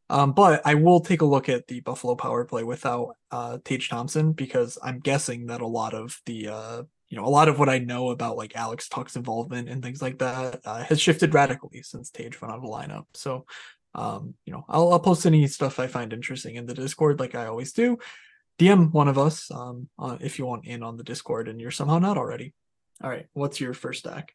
Um, 0.10 0.34
but 0.34 0.62
I 0.66 0.74
will 0.74 1.02
take 1.02 1.22
a 1.22 1.26
look 1.26 1.50
at 1.50 1.68
the 1.68 1.82
Buffalo 1.82 2.16
power 2.16 2.46
play 2.46 2.64
without 2.64 3.16
uh, 3.30 3.60
Tage 3.64 3.90
Thompson 3.90 4.34
because 4.34 4.80
I'm 4.84 5.00
guessing 5.00 5.48
that 5.48 5.62
a 5.62 5.68
lot 5.68 5.94
of 5.94 6.20
the 6.26 6.48
uh, 6.48 6.84
you 7.14 7.20
know, 7.20 7.28
a 7.28 7.30
lot 7.30 7.48
of 7.48 7.60
what 7.60 7.70
I 7.70 7.78
know 7.78 8.10
about 8.10 8.38
like 8.38 8.56
Alex 8.56 8.90
Tuch's 8.90 9.16
involvement 9.16 9.70
and 9.70 9.84
things 9.84 10.02
like 10.02 10.18
that 10.18 10.62
uh, 10.66 10.84
has 10.86 11.00
shifted 11.00 11.36
radically 11.36 11.84
since 11.84 12.10
Tage 12.10 12.42
went 12.42 12.52
out 12.52 12.58
of 12.58 12.64
the 12.64 12.70
lineup. 12.70 13.06
So, 13.14 13.46
um, 13.94 14.34
you 14.48 14.52
know, 14.52 14.66
I'll, 14.68 14.92
I'll 14.92 15.00
post 15.00 15.28
any 15.28 15.46
stuff 15.46 15.78
I 15.78 15.86
find 15.86 16.12
interesting 16.12 16.56
in 16.56 16.66
the 16.66 16.74
Discord, 16.74 17.20
like 17.20 17.36
I 17.36 17.46
always 17.46 17.72
do. 17.72 18.00
DM 18.58 18.92
one 18.92 19.08
of 19.08 19.20
us 19.20 19.52
um, 19.52 19.90
uh, 20.00 20.18
if 20.22 20.40
you 20.40 20.48
want 20.48 20.66
in 20.66 20.82
on 20.82 20.98
the 20.98 21.04
Discord 21.04 21.48
and 21.48 21.62
you're 21.62 21.70
somehow 21.70 22.00
not 22.00 22.18
already. 22.18 22.56
All 23.04 23.12
right, 23.12 23.28
what's 23.34 23.62
your 23.62 23.76
first 23.76 24.00
stack? 24.00 24.34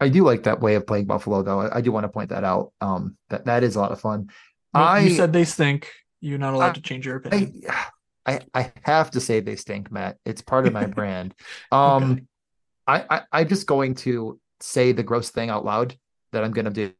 I 0.00 0.08
do 0.08 0.24
like 0.24 0.42
that 0.42 0.60
way 0.60 0.74
of 0.74 0.88
playing 0.88 1.04
Buffalo, 1.04 1.44
though. 1.44 1.60
I, 1.60 1.76
I 1.76 1.80
do 1.82 1.92
want 1.92 2.02
to 2.02 2.08
point 2.08 2.30
that 2.30 2.42
out. 2.42 2.72
Um, 2.80 3.16
that 3.30 3.44
that 3.44 3.62
is 3.62 3.76
a 3.76 3.80
lot 3.80 3.92
of 3.92 4.00
fun. 4.00 4.22
You, 4.74 4.80
I 4.80 4.98
you 5.02 5.10
said 5.10 5.32
they 5.32 5.44
stink. 5.44 5.88
You're 6.20 6.40
not 6.40 6.54
allowed 6.54 6.70
I, 6.70 6.74
to 6.74 6.82
change 6.82 7.06
your 7.06 7.18
opinion. 7.18 7.62
I, 7.70 7.84
I 8.26 8.40
I 8.54 8.72
have 8.82 9.10
to 9.12 9.20
say 9.20 9.40
they 9.40 9.56
stink, 9.56 9.90
Matt. 9.90 10.18
It's 10.24 10.42
part 10.42 10.66
of 10.66 10.72
my 10.72 10.86
brand. 10.98 11.34
Um, 11.70 12.12
okay. 12.12 12.22
I, 12.86 13.04
I 13.10 13.22
I'm 13.32 13.48
just 13.48 13.66
going 13.66 13.94
to 13.96 14.38
say 14.60 14.92
the 14.92 15.02
gross 15.02 15.30
thing 15.30 15.50
out 15.50 15.64
loud 15.64 15.96
that 16.32 16.44
I'm 16.44 16.52
going 16.52 16.72
to 16.72 16.92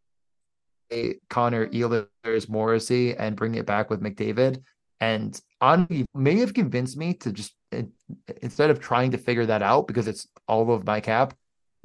do. 0.91 1.14
Connor 1.31 1.68
Ehlers 1.68 2.51
Morrissey 2.51 3.16
and 3.16 3.35
bring 3.35 3.55
it 3.55 3.64
back 3.64 3.89
with 3.89 4.03
McDavid. 4.03 4.62
And 5.01 5.41
honestly, 5.61 6.05
may 6.14 6.39
have 6.41 6.53
convinced 6.53 6.99
me 6.99 7.14
to 7.14 7.33
just 7.33 7.55
instead 8.43 8.70
of 8.70 8.79
trying 8.79 9.11
to 9.12 9.18
figure 9.18 9.47
that 9.47 9.62
out 9.62 9.87
because 9.87 10.07
it's 10.07 10.29
all 10.47 10.70
of 10.73 10.87
my 10.87 11.01
cap, 11.01 11.35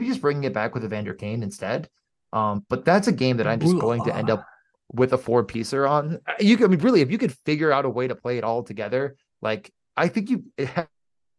just 0.02 0.22
bringing 0.22 0.44
it 0.44 0.54
back 0.54 0.74
with 0.74 0.84
Evander 0.84 1.14
Kane 1.14 1.42
instead. 1.42 1.90
Um, 2.34 2.66
but 2.70 2.86
that's 2.86 3.08
a 3.08 3.12
game 3.12 3.38
that 3.38 3.48
I'm 3.48 3.60
just 3.60 3.80
going 3.80 4.04
to 4.04 4.16
end 4.16 4.30
up 4.30 4.46
with 4.94 5.14
a 5.14 5.18
four 5.18 5.44
piecer 5.44 5.88
on. 5.88 6.20
You 6.40 6.58
can 6.58 6.66
I 6.66 6.70
mean, 6.70 6.80
really, 6.80 7.02
if 7.02 7.10
you 7.10 7.18
could 7.18 7.34
figure 7.46 7.72
out 7.72 7.86
a 7.86 7.90
way 7.90 8.08
to 8.08 8.16
play 8.16 8.38
it 8.38 8.44
all 8.44 8.64
together, 8.64 9.16
like 9.42 9.72
I 9.96 10.08
think 10.08 10.30
you 10.30 10.46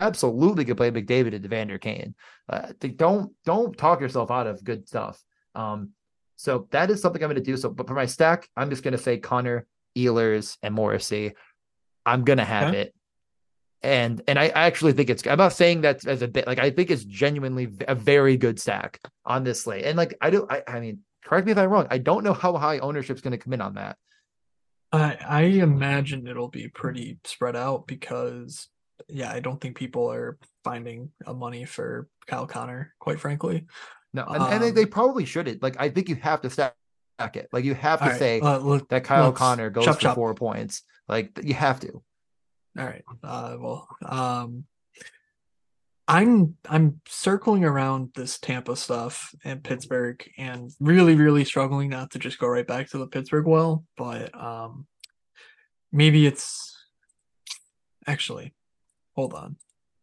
absolutely 0.00 0.64
could 0.64 0.76
play 0.76 0.90
McDavid 0.90 1.34
and 1.34 1.44
Evander 1.44 1.78
Kane. 1.78 2.14
Uh, 2.48 2.72
don't 2.96 3.32
don't 3.44 3.76
talk 3.76 4.00
yourself 4.00 4.30
out 4.30 4.46
of 4.46 4.64
good 4.64 4.88
stuff. 4.88 5.22
Um, 5.54 5.90
so 6.36 6.68
that 6.70 6.90
is 6.90 7.02
something 7.02 7.22
I'm 7.22 7.30
going 7.30 7.42
to 7.42 7.50
do. 7.50 7.56
So, 7.56 7.70
but 7.70 7.88
for 7.88 7.94
my 7.94 8.06
stack, 8.06 8.48
I'm 8.56 8.70
just 8.70 8.82
going 8.82 8.92
to 8.92 8.98
say 8.98 9.18
Connor, 9.18 9.66
Ehlers, 9.96 10.56
and 10.62 10.72
Morrissey. 10.74 11.34
I'm 12.06 12.24
going 12.24 12.38
to 12.38 12.44
have 12.44 12.68
okay. 12.68 12.80
it. 12.82 12.94
And 13.82 14.22
and 14.26 14.38
I 14.38 14.48
actually 14.48 14.92
think 14.92 15.10
it's. 15.10 15.26
I'm 15.26 15.38
not 15.38 15.52
saying 15.52 15.82
that 15.82 16.04
as 16.06 16.22
a 16.22 16.28
bit. 16.28 16.46
Like 16.46 16.58
I 16.58 16.70
think 16.70 16.90
it's 16.90 17.04
genuinely 17.04 17.68
a 17.86 17.94
very 17.94 18.36
good 18.36 18.58
stack 18.58 19.00
on 19.24 19.44
this 19.44 19.62
slate. 19.62 19.84
And 19.84 19.96
like 19.96 20.16
I 20.20 20.30
do. 20.30 20.46
I, 20.50 20.62
I 20.66 20.80
mean, 20.80 21.00
correct 21.24 21.46
me 21.46 21.52
if 21.52 21.58
I'm 21.58 21.70
wrong. 21.70 21.86
I 21.90 21.98
don't 21.98 22.24
know 22.24 22.32
how 22.32 22.56
high 22.56 22.78
ownership's 22.78 23.20
going 23.20 23.32
to 23.32 23.38
come 23.38 23.52
in 23.52 23.60
on 23.60 23.74
that. 23.74 23.96
I 24.92 25.18
I 25.26 25.40
imagine 25.42 26.26
it'll 26.26 26.48
be 26.48 26.68
pretty 26.68 27.18
spread 27.24 27.56
out 27.56 27.86
because 27.86 28.68
yeah, 29.08 29.32
I 29.32 29.40
don't 29.40 29.60
think 29.60 29.76
people 29.76 30.10
are 30.10 30.38
finding 30.64 31.10
a 31.26 31.34
money 31.34 31.64
for 31.64 32.08
Kyle 32.26 32.46
Connor, 32.46 32.94
quite 32.98 33.20
frankly. 33.20 33.66
No, 34.12 34.24
and, 34.24 34.42
um, 34.42 34.52
and 34.52 34.62
they, 34.62 34.70
they, 34.70 34.82
um, 34.84 34.90
probably 34.90 35.24
shouldn't. 35.24 35.62
Like, 35.62 35.76
I 35.78 35.88
think 35.90 36.08
you 36.08 36.16
have 36.16 36.40
to 36.42 36.50
stack 36.50 36.74
it. 37.18 37.48
Like, 37.52 37.64
you 37.64 37.74
have 37.74 38.00
to 38.00 38.06
right, 38.06 38.18
say 38.18 38.40
uh, 38.40 38.58
look, 38.58 38.88
that 38.88 39.04
Kyle 39.04 39.32
Connor 39.32 39.70
goes 39.70 39.84
chop, 39.84 39.96
for 39.96 40.00
chop. 40.00 40.14
four 40.14 40.34
points. 40.34 40.82
Like, 41.08 41.38
you 41.42 41.54
have 41.54 41.80
to. 41.80 42.02
All 42.78 42.84
right. 42.84 43.04
Uh, 43.22 43.56
well, 43.58 43.88
um, 44.04 44.64
I'm 46.08 46.56
I'm 46.66 47.02
circling 47.06 47.64
around 47.64 48.12
this 48.14 48.38
Tampa 48.38 48.74
stuff 48.76 49.34
and 49.44 49.62
Pittsburgh 49.62 50.26
and 50.38 50.70
really 50.80 51.14
really 51.14 51.44
struggling 51.44 51.90
not 51.90 52.12
to 52.12 52.18
just 52.18 52.38
go 52.38 52.48
right 52.48 52.66
back 52.66 52.88
to 52.90 52.98
the 52.98 53.06
Pittsburgh 53.06 53.46
well, 53.46 53.84
but 53.96 54.34
um 54.34 54.86
maybe 55.92 56.26
it's 56.26 56.74
actually 58.06 58.54
hold 59.14 59.34
on. 59.34 59.56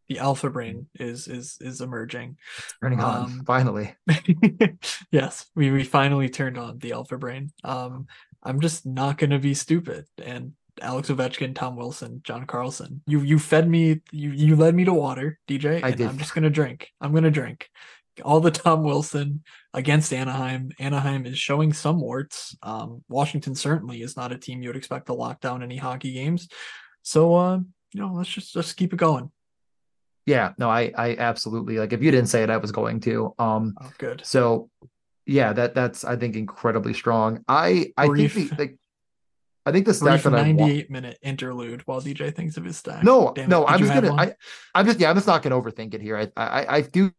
The 0.08 0.20
alpha 0.20 0.51
brain 0.51 0.86
is 0.99 1.28
is 1.28 1.58
is 1.60 1.82
emerging. 1.82 2.38
Turning 2.84 3.01
on 3.01 3.24
um, 3.24 3.43
finally. 3.45 3.95
Yes 5.12 5.47
we 5.56 5.72
we 5.72 5.84
finally 5.84 6.30
turned 6.30 6.60
on 6.60 6.78
the 6.78 6.91
alpha 6.91 7.18
brain. 7.18 7.51
Um 7.64 8.06
i'm 8.43 8.62
just 8.62 8.86
not 8.86 9.18
gonna 9.18 9.39
be 9.39 9.56
stupid 9.56 10.06
and 10.24 10.53
alex 10.82 11.09
ovechkin 11.09 11.55
tom 11.55 11.76
wilson 11.76 12.21
john 12.23 12.45
carlson 12.45 13.01
you 13.07 13.21
you 13.21 13.39
fed 13.39 13.69
me 13.69 14.01
you 14.11 14.32
you 14.32 14.55
led 14.55 14.76
me 14.76 14.84
to 14.86 14.93
water 14.93 15.39
dj 15.47 15.84
I 15.84 15.91
did. 15.91 16.07
i'm 16.07 16.17
just 16.17 16.34
gonna 16.34 16.49
drink 16.49 16.89
i'm 17.01 17.13
gonna 17.13 17.32
drink 17.32 17.69
all 18.23 18.39
the 18.39 18.51
tom 18.51 18.84
wilson 18.84 19.43
against 19.73 20.13
anaheim 20.13 20.71
anaheim 20.80 21.26
is 21.26 21.38
showing 21.38 21.73
some 21.73 21.99
warts 21.99 22.55
um 22.63 23.03
washington 23.09 23.55
certainly 23.55 24.01
is 24.01 24.17
not 24.17 24.32
a 24.32 24.38
team 24.38 24.61
you 24.61 24.69
would 24.69 24.78
expect 24.78 25.07
to 25.07 25.13
lock 25.13 25.41
down 25.41 25.63
any 25.63 25.78
hockey 25.78 26.13
games 26.13 26.47
so 27.01 27.36
uh 27.36 27.57
you 27.93 28.01
know 28.01 28.13
let's 28.13 28.30
just 28.30 28.53
just 28.53 28.78
keep 28.78 28.93
it 28.93 28.97
going 28.97 29.32
yeah, 30.26 30.53
no, 30.57 30.69
I 30.69 30.91
I 30.97 31.15
absolutely 31.17 31.78
like 31.78 31.93
if 31.93 32.01
you 32.01 32.11
didn't 32.11 32.30
say 32.30 32.43
it, 32.43 32.49
I 32.49 32.57
was 32.57 32.71
going 32.71 32.99
to. 33.01 33.34
Um 33.38 33.76
oh, 33.80 33.91
good. 33.97 34.21
So 34.26 34.69
yeah, 35.26 35.53
that 35.53 35.76
that's 35.76 36.03
I 36.03 36.15
think 36.15 36.36
incredibly 36.36 36.93
strong. 36.93 37.43
I 37.47 37.93
I 37.97 38.07
Brief. 38.07 38.34
think 38.34 38.49
the, 38.49 38.55
the 38.55 38.78
I 39.66 39.72
think 39.72 39.86
the 39.86 39.93
stack 39.93 40.22
that 40.22 40.32
98 40.32 40.91
minute 40.91 41.18
interlude 41.22 41.82
while 41.88 41.99
DJ 41.99 42.34
thinks 42.34 42.57
of 42.57 42.66
his 42.66 42.78
stack. 42.78 43.03
No, 43.03 43.34
Damn 43.34 43.49
no, 43.49 43.66
I'm 43.66 43.80
just 43.80 43.93
gonna 43.93 44.13
I 44.13 44.34
I'm 44.76 44.86
just 44.86 44.99
yeah, 44.99 45.09
I'm 45.09 45.16
just 45.16 45.28
not 45.28 45.41
gonna 45.41 45.59
overthink 45.59 45.93
it 45.93 46.01
here. 46.01 46.18
I 46.18 46.32
I 46.38 46.78
I 46.78 46.82
do 46.82 47.11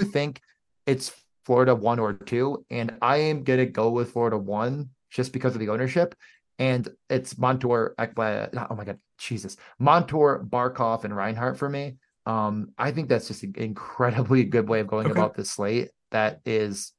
think 0.00 0.40
it's 0.86 1.12
Florida 1.46 1.74
one 1.74 1.98
or 1.98 2.12
two, 2.12 2.64
and 2.70 2.96
I 3.00 3.16
am 3.18 3.44
gonna 3.44 3.66
go 3.66 3.90
with 3.90 4.12
Florida 4.12 4.36
one 4.36 4.90
just 5.10 5.32
because 5.32 5.54
of 5.54 5.60
the 5.60 5.70
ownership. 5.70 6.14
And 6.58 6.88
it's 7.10 7.36
Montour, 7.36 7.94
oh 7.98 8.74
my 8.74 8.84
god, 8.84 8.98
Jesus, 9.18 9.56
Montour, 9.78 10.44
Barkov, 10.48 11.04
and 11.04 11.14
Reinhart 11.14 11.58
for 11.58 11.68
me. 11.68 11.96
Um, 12.24 12.72
I 12.76 12.90
think 12.90 13.08
that's 13.08 13.28
just 13.28 13.42
an 13.42 13.54
incredibly 13.56 14.44
good 14.44 14.68
way 14.68 14.80
of 14.80 14.86
going 14.86 15.06
okay. 15.06 15.12
about 15.12 15.34
this 15.34 15.50
slate. 15.50 15.90
That 16.10 16.40
is 16.44 16.92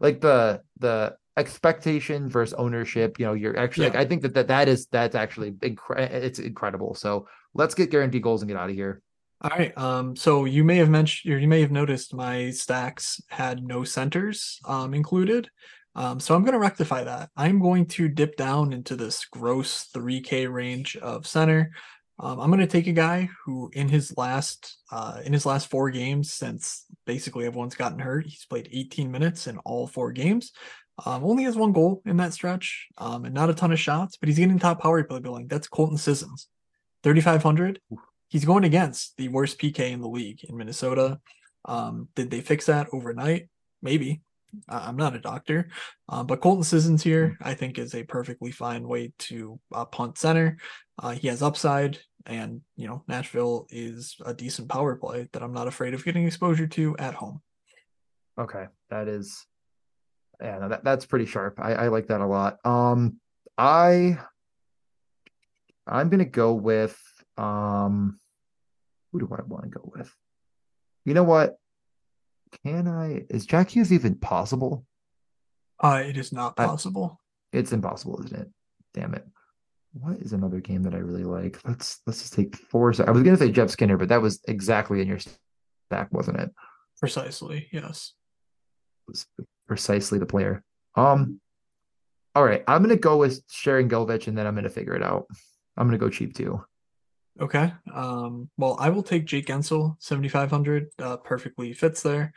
like 0.00 0.20
the 0.20 0.62
the 0.78 1.16
expectation 1.36 2.28
versus 2.28 2.54
ownership. 2.54 3.18
You 3.18 3.26
know, 3.26 3.32
you're 3.34 3.56
actually 3.56 3.86
yeah. 3.86 3.92
like 3.92 3.98
I 3.98 4.04
think 4.04 4.22
that, 4.22 4.34
that 4.34 4.48
that 4.48 4.68
is 4.68 4.86
that's 4.86 5.14
actually 5.14 5.52
incre- 5.52 5.98
it's 5.98 6.38
incredible. 6.38 6.94
So 6.94 7.28
let's 7.54 7.74
get 7.74 7.90
guaranteed 7.90 8.22
goals 8.22 8.42
and 8.42 8.48
get 8.48 8.56
out 8.56 8.70
of 8.70 8.76
here. 8.76 9.02
All 9.40 9.50
right. 9.50 9.76
Um, 9.76 10.16
so 10.16 10.46
you 10.46 10.64
may 10.64 10.76
have 10.76 10.88
mentioned, 10.88 11.34
or 11.34 11.38
you 11.38 11.48
may 11.48 11.60
have 11.60 11.70
noticed, 11.70 12.14
my 12.14 12.50
stacks 12.50 13.20
had 13.28 13.62
no 13.62 13.84
centers 13.84 14.58
um, 14.64 14.94
included. 14.94 15.50
Um, 15.94 16.18
so 16.18 16.34
I'm 16.34 16.42
going 16.42 16.54
to 16.54 16.58
rectify 16.58 17.04
that. 17.04 17.30
I'm 17.36 17.60
going 17.60 17.86
to 17.86 18.08
dip 18.08 18.36
down 18.36 18.72
into 18.72 18.96
this 18.96 19.26
gross 19.26 19.88
3K 19.94 20.50
range 20.52 20.96
of 20.96 21.26
center. 21.26 21.72
Um, 22.18 22.40
I'm 22.40 22.48
going 22.48 22.60
to 22.60 22.66
take 22.66 22.86
a 22.86 22.92
guy 22.92 23.28
who, 23.44 23.70
in 23.74 23.88
his 23.88 24.16
last 24.16 24.78
uh, 24.90 25.20
in 25.24 25.32
his 25.32 25.44
last 25.44 25.68
four 25.68 25.90
games, 25.90 26.32
since 26.32 26.86
basically 27.06 27.44
everyone's 27.46 27.74
gotten 27.74 27.98
hurt, 27.98 28.26
he's 28.26 28.46
played 28.46 28.68
18 28.72 29.10
minutes 29.10 29.46
in 29.46 29.58
all 29.58 29.86
four 29.86 30.12
games. 30.12 30.52
Um, 31.04 31.24
only 31.24 31.44
has 31.44 31.56
one 31.56 31.72
goal 31.72 32.02
in 32.04 32.16
that 32.18 32.32
stretch, 32.32 32.86
um, 32.98 33.24
and 33.24 33.34
not 33.34 33.50
a 33.50 33.54
ton 33.54 33.72
of 33.72 33.80
shots, 33.80 34.16
but 34.16 34.28
he's 34.28 34.38
getting 34.38 34.58
top 34.58 34.80
power 34.80 35.02
play 35.02 35.18
billing. 35.18 35.48
That's 35.48 35.66
Colton 35.66 35.98
Sissons, 35.98 36.48
3,500. 37.02 37.80
He's 38.28 38.44
going 38.44 38.64
against 38.64 39.16
the 39.16 39.28
worst 39.28 39.58
PK 39.58 39.90
in 39.90 40.00
the 40.00 40.08
league 40.08 40.44
in 40.44 40.56
Minnesota. 40.56 41.18
Um, 41.64 42.08
did 42.14 42.30
they 42.30 42.40
fix 42.40 42.66
that 42.66 42.88
overnight? 42.92 43.48
Maybe. 43.82 44.22
I'm 44.68 44.96
not 44.96 45.16
a 45.16 45.20
doctor, 45.20 45.68
uh, 46.08 46.22
but 46.22 46.40
Colton 46.40 46.64
Sissons 46.64 47.02
here, 47.02 47.36
I 47.42 47.54
think, 47.54 47.78
is 47.78 47.94
a 47.94 48.04
perfectly 48.04 48.52
fine 48.52 48.86
way 48.86 49.12
to 49.20 49.58
uh, 49.72 49.84
punt 49.84 50.18
center. 50.18 50.58
Uh, 50.98 51.10
he 51.10 51.28
has 51.28 51.42
upside, 51.42 51.98
and 52.26 52.60
you 52.76 52.86
know 52.86 53.02
Nashville 53.08 53.66
is 53.70 54.16
a 54.24 54.32
decent 54.32 54.68
power 54.68 54.96
play 54.96 55.28
that 55.32 55.42
I'm 55.42 55.52
not 55.52 55.66
afraid 55.66 55.94
of 55.94 56.04
getting 56.04 56.26
exposure 56.26 56.66
to 56.68 56.96
at 56.98 57.14
home. 57.14 57.42
Okay, 58.38 58.66
that 58.90 59.08
is, 59.08 59.44
yeah, 60.44 60.58
no, 60.58 60.68
that, 60.68 60.84
that's 60.84 61.06
pretty 61.06 61.26
sharp. 61.26 61.58
I, 61.58 61.74
I 61.74 61.88
like 61.88 62.08
that 62.08 62.20
a 62.20 62.26
lot. 62.26 62.64
Um, 62.64 63.18
I, 63.56 64.18
I'm 65.86 66.08
gonna 66.08 66.24
go 66.24 66.54
with 66.54 66.98
um, 67.36 68.18
who 69.12 69.20
do 69.20 69.28
I 69.32 69.42
want 69.42 69.64
to 69.64 69.70
go 69.70 69.92
with? 69.94 70.12
You 71.04 71.14
know 71.14 71.24
what? 71.24 71.56
Can 72.64 72.86
I? 72.86 73.24
Is 73.28 73.46
Jack 73.46 73.70
Hughes 73.70 73.92
even 73.92 74.14
possible? 74.14 74.86
Uh, 75.82 76.02
it 76.04 76.16
is 76.16 76.32
not 76.32 76.56
possible. 76.56 77.20
I, 77.52 77.58
it's 77.58 77.72
impossible, 77.72 78.22
isn't 78.24 78.40
it? 78.40 78.50
Damn 78.94 79.14
it 79.14 79.26
what 79.94 80.18
is 80.18 80.32
another 80.32 80.60
game 80.60 80.82
that 80.82 80.94
I 80.94 80.98
really 80.98 81.24
like? 81.24 81.58
Let's 81.66 82.00
let's 82.06 82.20
just 82.20 82.34
take 82.34 82.56
four. 82.56 82.92
So 82.92 83.04
I 83.04 83.10
was 83.10 83.22
gonna 83.22 83.36
say 83.36 83.50
Jeff 83.50 83.70
Skinner, 83.70 83.96
but 83.96 84.08
that 84.08 84.20
was 84.20 84.40
exactly 84.46 85.00
in 85.00 85.08
your 85.08 85.20
stack, 85.20 86.12
wasn't 86.12 86.40
it? 86.40 86.50
Precisely, 86.98 87.68
yes. 87.72 88.12
It 89.06 89.12
was 89.12 89.26
precisely 89.66 90.18
the 90.18 90.26
player. 90.26 90.62
Um, 90.94 91.40
all 92.34 92.44
right, 92.44 92.64
I'm 92.66 92.82
gonna 92.82 92.96
go 92.96 93.16
with 93.16 93.46
Sharangovich, 93.48 94.26
and 94.26 94.36
then 94.36 94.46
I'm 94.46 94.54
gonna 94.54 94.68
figure 94.68 94.94
it 94.94 95.02
out. 95.02 95.26
I'm 95.76 95.86
gonna 95.86 95.98
go 95.98 96.08
cheap 96.08 96.34
too. 96.34 96.64
Okay. 97.40 97.72
Um, 97.92 98.48
well, 98.56 98.76
I 98.78 98.90
will 98.90 99.02
take 99.02 99.24
Jake 99.24 99.46
Guentzel, 99.46 99.96
7,500. 99.98 100.88
Uh, 101.00 101.16
perfectly 101.16 101.72
fits 101.72 102.02
there. 102.02 102.32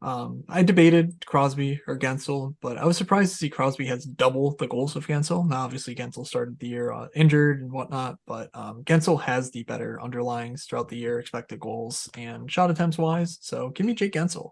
Um, 0.00 0.42
I 0.48 0.64
debated 0.64 1.24
Crosby 1.24 1.80
or 1.86 1.96
Guentzel, 1.96 2.56
but 2.60 2.76
I 2.76 2.84
was 2.84 2.96
surprised 2.96 3.32
to 3.32 3.38
see 3.38 3.48
Crosby 3.48 3.86
has 3.86 4.04
double 4.04 4.56
the 4.56 4.66
goals 4.66 4.96
of 4.96 5.06
Guentzel. 5.06 5.48
Now, 5.48 5.62
obviously, 5.62 5.94
Guentzel 5.94 6.26
started 6.26 6.58
the 6.58 6.66
year 6.66 6.92
uh, 6.92 7.06
injured 7.14 7.62
and 7.62 7.70
whatnot, 7.70 8.16
but 8.26 8.50
um, 8.52 8.82
Guentzel 8.82 9.20
has 9.22 9.52
the 9.52 9.62
better 9.62 10.00
underlyings 10.02 10.66
throughout 10.66 10.88
the 10.88 10.96
year, 10.96 11.20
expected 11.20 11.60
goals 11.60 12.10
and 12.16 12.50
shot 12.50 12.68
attempts 12.68 12.98
wise. 12.98 13.38
So 13.42 13.68
give 13.68 13.86
me 13.86 13.94
Jake 13.94 14.12
Guentzel. 14.12 14.50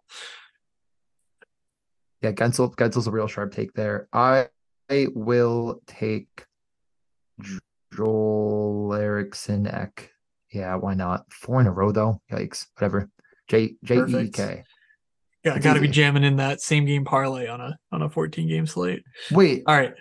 Yeah, 2.23 2.33
Guentzel, 2.33 2.75
Guentzel's 2.75 3.07
a 3.07 3.11
real 3.11 3.27
sharp 3.27 3.53
take 3.53 3.73
there. 3.73 4.09
I, 4.13 4.49
I 4.91 5.09
will 5.15 5.81
take 5.87 6.45
Joel 7.95 8.95
Eriksson 8.95 9.67
Ek. 9.67 10.11
Yeah, 10.53 10.75
why 10.77 10.95
not? 10.95 11.25
Four 11.33 11.61
in 11.61 11.67
a 11.67 11.73
row 11.73 11.93
though. 11.93 12.21
Yikes. 12.31 12.67
Whatever. 12.77 13.09
J 13.49 13.75
J 13.85 14.01
E 14.07 14.31
K. 14.31 14.65
Yeah, 15.45 15.59
got 15.59 15.75
to 15.75 15.81
be 15.81 15.89
jamming 15.89 16.25
in 16.25 16.37
that 16.37 16.61
same 16.61 16.85
game 16.85 17.05
parlay 17.05 17.47
on 17.47 17.61
a 17.61 17.79
on 17.93 18.03
a 18.03 18.11
14 18.11 18.47
game 18.47 18.67
slate. 18.67 19.03
Wait. 19.31 19.63
All 19.67 19.75
right. 19.75 19.95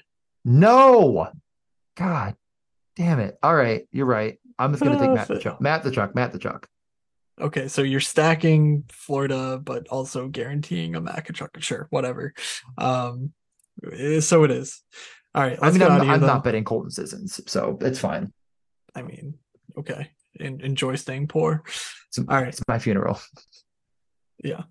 No. 0.44 1.30
God 1.96 2.36
damn 2.96 3.20
it. 3.20 3.38
All 3.42 3.56
right, 3.56 3.88
you're 3.92 4.06
right. 4.06 4.40
I'm 4.58 4.72
just 4.72 4.84
gonna 4.84 5.00
take 5.00 5.12
Matt 5.12 5.28
the 5.28 5.40
Chuck. 5.40 5.62
Matt 5.62 5.84
the 5.84 5.92
Chuck. 5.92 6.16
Matt 6.16 6.34
the 6.34 6.40
Chuck. 6.40 6.68
Okay, 7.40 7.68
so 7.68 7.82
you're 7.82 8.00
stacking 8.00 8.84
Florida, 8.90 9.60
but 9.64 9.88
also 9.88 10.28
guaranteeing 10.28 10.96
a 10.96 11.02
Makachuk. 11.02 11.62
Sure, 11.62 11.88
whatever. 11.90 12.34
Um, 12.78 13.32
eh, 13.92 14.20
so 14.20 14.44
it 14.44 14.52
is. 14.52 14.82
All 15.34 15.44
right. 15.44 15.58
I 15.62 15.72
mean, 15.72 15.82
I'm, 15.82 16.02
here, 16.02 16.12
I'm 16.12 16.22
not 16.22 16.44
betting 16.44 16.64
Colton 16.64 16.92
Sissons, 16.92 17.40
so 17.48 17.78
it's 17.82 18.00
fine. 18.00 18.34
I 18.96 19.04
mean, 19.04 19.36
okay. 19.78 20.10
enjoy 20.40 20.96
staying 20.96 21.28
poor. 21.28 21.64
It's, 22.08 22.18
All 22.18 22.26
right. 22.26 22.48
It's 22.48 22.62
my 22.68 22.80
funeral. 22.80 23.20
Yeah. 24.44 24.64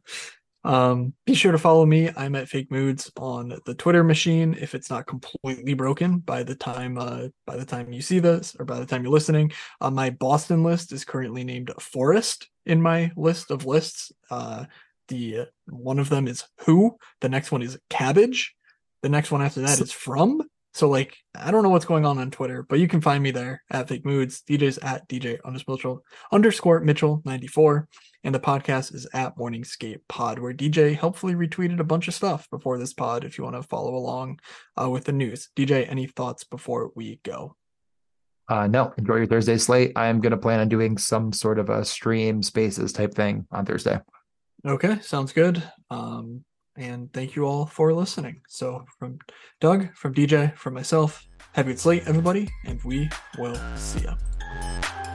Um, 0.68 1.14
be 1.24 1.32
sure 1.32 1.50
to 1.50 1.58
follow 1.58 1.86
me. 1.86 2.10
I'm 2.14 2.36
at 2.36 2.50
Fake 2.50 2.70
Moods 2.70 3.10
on 3.18 3.58
the 3.64 3.74
Twitter 3.74 4.04
machine. 4.04 4.54
If 4.60 4.74
it's 4.74 4.90
not 4.90 5.06
completely 5.06 5.72
broken 5.72 6.18
by 6.18 6.42
the 6.42 6.54
time 6.54 6.98
uh, 6.98 7.28
by 7.46 7.56
the 7.56 7.64
time 7.64 7.90
you 7.90 8.02
see 8.02 8.18
this 8.18 8.54
or 8.58 8.66
by 8.66 8.78
the 8.78 8.84
time 8.84 9.02
you're 9.02 9.10
listening, 9.10 9.50
uh, 9.80 9.90
my 9.90 10.10
Boston 10.10 10.62
list 10.62 10.92
is 10.92 11.06
currently 11.06 11.42
named 11.42 11.72
Forest 11.80 12.50
in 12.66 12.82
my 12.82 13.10
list 13.16 13.50
of 13.50 13.64
lists. 13.64 14.12
Uh, 14.30 14.66
the 15.08 15.46
one 15.70 15.98
of 15.98 16.10
them 16.10 16.28
is 16.28 16.44
Who. 16.66 16.98
The 17.22 17.30
next 17.30 17.50
one 17.50 17.62
is 17.62 17.78
Cabbage. 17.88 18.54
The 19.00 19.08
next 19.08 19.30
one 19.30 19.40
after 19.40 19.62
that 19.62 19.80
is 19.80 19.90
From. 19.90 20.42
So 20.74 20.88
like 20.88 21.16
I 21.34 21.50
don't 21.50 21.62
know 21.62 21.70
what's 21.70 21.84
going 21.84 22.04
on 22.04 22.18
on 22.18 22.30
Twitter, 22.30 22.62
but 22.62 22.78
you 22.78 22.88
can 22.88 23.00
find 23.00 23.22
me 23.22 23.30
there 23.30 23.62
at 23.70 23.88
Fake 23.88 24.04
Moods. 24.04 24.42
DJ's 24.48 24.78
at 24.78 25.08
DJ 25.08 25.38
underscore 25.44 26.02
underscore 26.30 26.80
Mitchell 26.80 27.22
ninety 27.24 27.46
four, 27.46 27.88
and 28.22 28.34
the 28.34 28.40
podcast 28.40 28.94
is 28.94 29.06
at 29.12 29.36
MorningSkate 29.36 30.00
Pod, 30.08 30.38
where 30.38 30.52
DJ 30.52 30.96
helpfully 30.96 31.34
retweeted 31.34 31.80
a 31.80 31.84
bunch 31.84 32.08
of 32.08 32.14
stuff 32.14 32.48
before 32.50 32.78
this 32.78 32.92
pod. 32.92 33.24
If 33.24 33.38
you 33.38 33.44
want 33.44 33.56
to 33.56 33.62
follow 33.62 33.94
along 33.94 34.40
uh, 34.80 34.88
with 34.90 35.04
the 35.04 35.12
news, 35.12 35.48
DJ, 35.56 35.88
any 35.88 36.06
thoughts 36.06 36.44
before 36.44 36.90
we 36.94 37.20
go? 37.24 37.56
Uh, 38.48 38.66
no, 38.66 38.94
enjoy 38.96 39.16
your 39.16 39.26
Thursday 39.26 39.58
slate. 39.58 39.92
I 39.94 40.06
am 40.06 40.20
going 40.20 40.30
to 40.30 40.38
plan 40.38 40.60
on 40.60 40.68
doing 40.68 40.96
some 40.96 41.32
sort 41.32 41.58
of 41.58 41.68
a 41.68 41.84
stream 41.84 42.42
spaces 42.42 42.92
type 42.92 43.12
thing 43.12 43.46
on 43.50 43.66
Thursday. 43.66 44.00
Okay, 44.66 44.98
sounds 45.00 45.32
good. 45.32 45.62
Um, 45.90 46.44
and 46.78 47.12
thank 47.12 47.36
you 47.36 47.44
all 47.44 47.66
for 47.66 47.92
listening. 47.92 48.40
So, 48.48 48.84
from 48.98 49.18
Doug, 49.60 49.94
from 49.94 50.14
DJ, 50.14 50.56
from 50.56 50.74
myself, 50.74 51.26
a 51.56 51.64
good 51.64 51.78
slate, 51.78 52.04
everybody, 52.06 52.48
and 52.64 52.82
we 52.84 53.10
will 53.38 53.60
see 53.76 54.00
you. 54.00 55.07